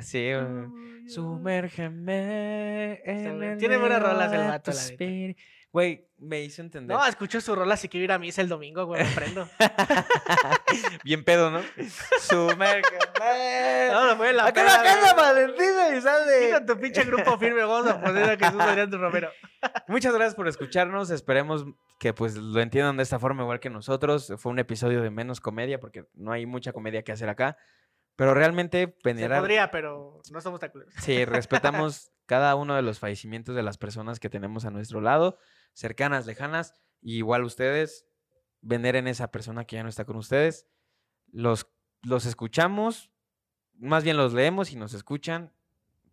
Sí. 0.00 0.30
Sumérgeme 1.06 3.00
en 3.04 3.24
bueno. 3.38 3.52
el 3.52 3.58
Tiene 3.58 3.76
buenas 3.76 4.02
rolas 4.02 4.32
el 4.32 4.40
vato, 4.48 4.70
la. 4.70 5.34
Güey, 5.74 6.06
me 6.18 6.40
hizo 6.40 6.62
entender. 6.62 6.96
No, 6.96 7.04
escucho 7.04 7.40
su 7.40 7.52
rola 7.52 7.76
si 7.76 7.88
quiero 7.88 8.04
ir 8.04 8.12
a 8.12 8.18
misa 8.20 8.40
el 8.40 8.48
domingo, 8.48 8.86
güey, 8.86 9.02
me 9.02 9.10
prendo. 9.10 9.48
Bien 11.02 11.24
pedo, 11.24 11.50
¿no? 11.50 11.62
Sumérgeme. 12.20 13.88
No, 13.90 14.06
no 14.06 14.16
fue 14.16 14.32
la 14.32 14.46
Acá 14.46 14.62
la 14.62 15.00
güey. 15.00 15.14
Valentina 15.16 15.96
y 15.96 16.00
sale. 16.00 16.52
con 16.52 16.66
tu 16.66 16.78
pinche 16.80 17.02
grupo 17.02 17.36
firme, 17.38 17.64
vamos 17.64 17.90
a 17.90 18.00
poner 18.00 18.22
a 18.30 18.36
Jesús 18.36 18.60
Adrián 18.60 18.92
Romero. 18.92 19.30
Muchas 19.88 20.14
gracias 20.14 20.36
por 20.36 20.46
escucharnos. 20.46 21.10
Esperemos 21.10 21.64
que 21.98 22.14
pues 22.14 22.36
lo 22.36 22.60
entiendan 22.60 22.96
de 22.96 23.02
esta 23.02 23.18
forma 23.18 23.42
igual 23.42 23.58
que 23.58 23.68
nosotros. 23.68 24.32
Fue 24.38 24.52
un 24.52 24.60
episodio 24.60 25.02
de 25.02 25.10
menos 25.10 25.40
comedia 25.40 25.80
porque 25.80 26.06
no 26.14 26.30
hay 26.30 26.46
mucha 26.46 26.72
comedia 26.72 27.02
que 27.02 27.10
hacer 27.10 27.28
acá. 27.28 27.56
Pero 28.14 28.32
realmente 28.32 28.86
Se 28.86 28.94
venerar. 29.02 29.40
podría, 29.40 29.72
pero 29.72 30.22
no 30.30 30.40
somos 30.40 30.60
tan. 30.60 30.70
Sí, 31.00 31.24
respetamos 31.24 32.12
cada 32.26 32.54
uno 32.54 32.76
de 32.76 32.82
los 32.82 33.00
fallecimientos 33.00 33.56
de 33.56 33.64
las 33.64 33.76
personas 33.76 34.20
que 34.20 34.30
tenemos 34.30 34.64
a 34.64 34.70
nuestro 34.70 35.00
lado, 35.00 35.36
cercanas, 35.74 36.24
lejanas. 36.26 36.72
Y 37.02 37.18
igual 37.18 37.44
ustedes 37.44 38.06
veneren 38.62 39.06
esa 39.06 39.30
persona 39.30 39.66
que 39.66 39.76
ya 39.76 39.82
no 39.82 39.90
está 39.90 40.06
con 40.06 40.16
ustedes. 40.16 40.66
Los, 41.30 41.66
los 42.02 42.24
escuchamos, 42.24 43.10
más 43.74 44.04
bien 44.04 44.16
los 44.16 44.32
leemos 44.32 44.72
y 44.72 44.76
nos 44.76 44.94
escuchan. 44.94 45.52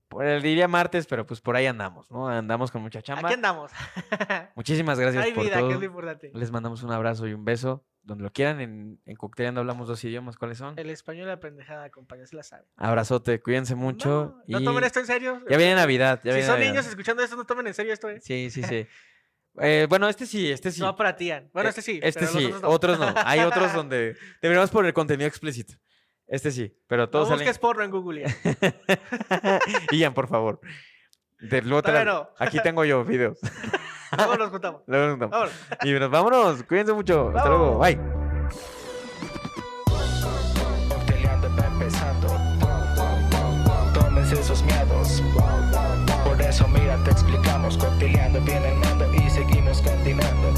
Por 0.10 0.26
el 0.26 0.42
diría 0.42 0.68
martes, 0.68 1.08
pero 1.08 1.26
pues 1.26 1.40
por 1.40 1.56
ahí 1.56 1.68
andamos, 1.68 2.12
¿no? 2.12 2.28
Andamos 2.28 2.70
con 2.70 2.82
mucha 2.82 3.02
chamba. 3.02 3.30
Aquí 3.30 3.36
andamos. 3.36 3.72
Muchísimas 4.56 5.00
gracias 5.00 5.24
Hay 5.24 5.32
por 5.32 5.46
vida, 5.46 5.60
todo. 5.60 5.70
que 5.70 5.74
es 5.76 5.80
lo 5.80 5.86
importante. 5.86 6.32
Les 6.34 6.52
mandamos 6.52 6.84
un 6.84 6.92
abrazo 6.92 7.28
y 7.28 7.34
un 7.34 7.46
beso. 7.46 7.86
donde 8.04 8.26
lo 8.26 8.34
quieran. 8.34 8.60
En, 8.60 9.00
en 9.06 9.16
Cocteleando 9.16 9.62
hablamos 9.62 9.88
dos 9.88 10.04
idiomas. 10.04 10.36
¿Cuáles 10.36 10.58
son? 10.58 10.78
El 10.78 10.90
español 10.90 11.28
y 11.28 11.30
la 11.30 11.40
pendejada, 11.40 11.90
compañero, 11.92 12.28
se 12.28 12.36
la 12.36 12.44
sabe. 12.44 12.66
Abrazote, 12.76 13.40
cuídense 13.42 13.76
mucho. 13.76 14.36
No, 14.48 14.60
no 14.60 14.60
y 14.60 14.66
tomen 14.66 14.84
esto 14.84 15.00
en 15.00 15.06
serio. 15.06 15.42
Ya 15.50 15.56
viene 15.56 15.76
Navidad. 15.76 16.20
Ya 16.26 16.32
si 16.34 16.36
viene 16.40 16.44
son 16.46 16.56
Navidad. 16.56 16.72
niños 16.74 16.88
escuchando 16.88 17.24
esto, 17.24 17.38
no 17.38 17.46
tomen 17.46 17.68
en 17.68 17.74
serio 17.74 17.94
esto, 17.94 18.10
¿eh? 18.10 18.20
Sí, 18.20 18.50
sí, 18.50 18.64
sí. 18.64 18.86
Eh, 19.62 19.86
bueno, 19.90 20.10
este 20.10 20.26
sí, 20.26 20.52
este 20.52 20.72
sí. 20.72 20.82
No 20.82 20.96
para 20.96 21.16
ti, 21.16 21.26
Ian. 21.28 21.50
Bueno, 21.54 21.68
Eh, 21.68 21.70
este 21.70 21.82
sí. 21.82 22.00
Este 22.02 22.26
sí, 22.28 22.46
otros 22.46 22.62
no. 22.62 22.70
otros 22.70 23.00
no. 23.00 23.14
Hay 23.26 23.40
otros 23.46 23.74
donde 23.74 24.16
deberíamos 24.42 24.72
poner 24.72 24.94
contenido 24.94 25.28
explícito. 25.28 25.74
Este 26.28 26.50
sí, 26.52 26.74
pero 26.88 27.04
No 27.04 27.10
todos 27.10 27.28
salen. 27.28 27.46
busques 27.46 27.60
porno 27.60 27.84
en 27.84 27.92
Google, 27.92 28.22
Ian. 28.22 28.34
Ian, 29.92 30.14
por 30.14 30.28
favor. 30.28 30.60
De- 31.40 31.62
luego 31.62 31.82
te 31.84 31.92
la- 31.92 32.06
no. 32.06 32.30
Aquí 32.38 32.60
tengo 32.62 32.86
yo 32.86 33.04
videos. 33.04 33.40
Luego 34.18 34.36
nos 34.36 34.50
juntamos. 34.50 34.82
Luego 34.88 35.08
nos 35.08 35.20
damos. 35.20 35.32
Vámonos. 35.32 35.54
Y 35.84 35.92
nos 35.94 36.10
vámonos. 36.12 36.64
Cuídense 36.64 36.92
mucho. 36.94 37.30
Hasta 37.36 37.48
luego. 37.50 37.80
Bye. 37.80 38.21
Mira, 46.68 46.98
te 47.04 47.12
explicamos. 47.12 47.78
Cocteleando 47.78 48.42
viene 48.42 48.70
el 48.70 48.78
mando 48.78 49.14
y 49.14 49.30
seguimos 49.30 49.82
continuando. 49.82 50.54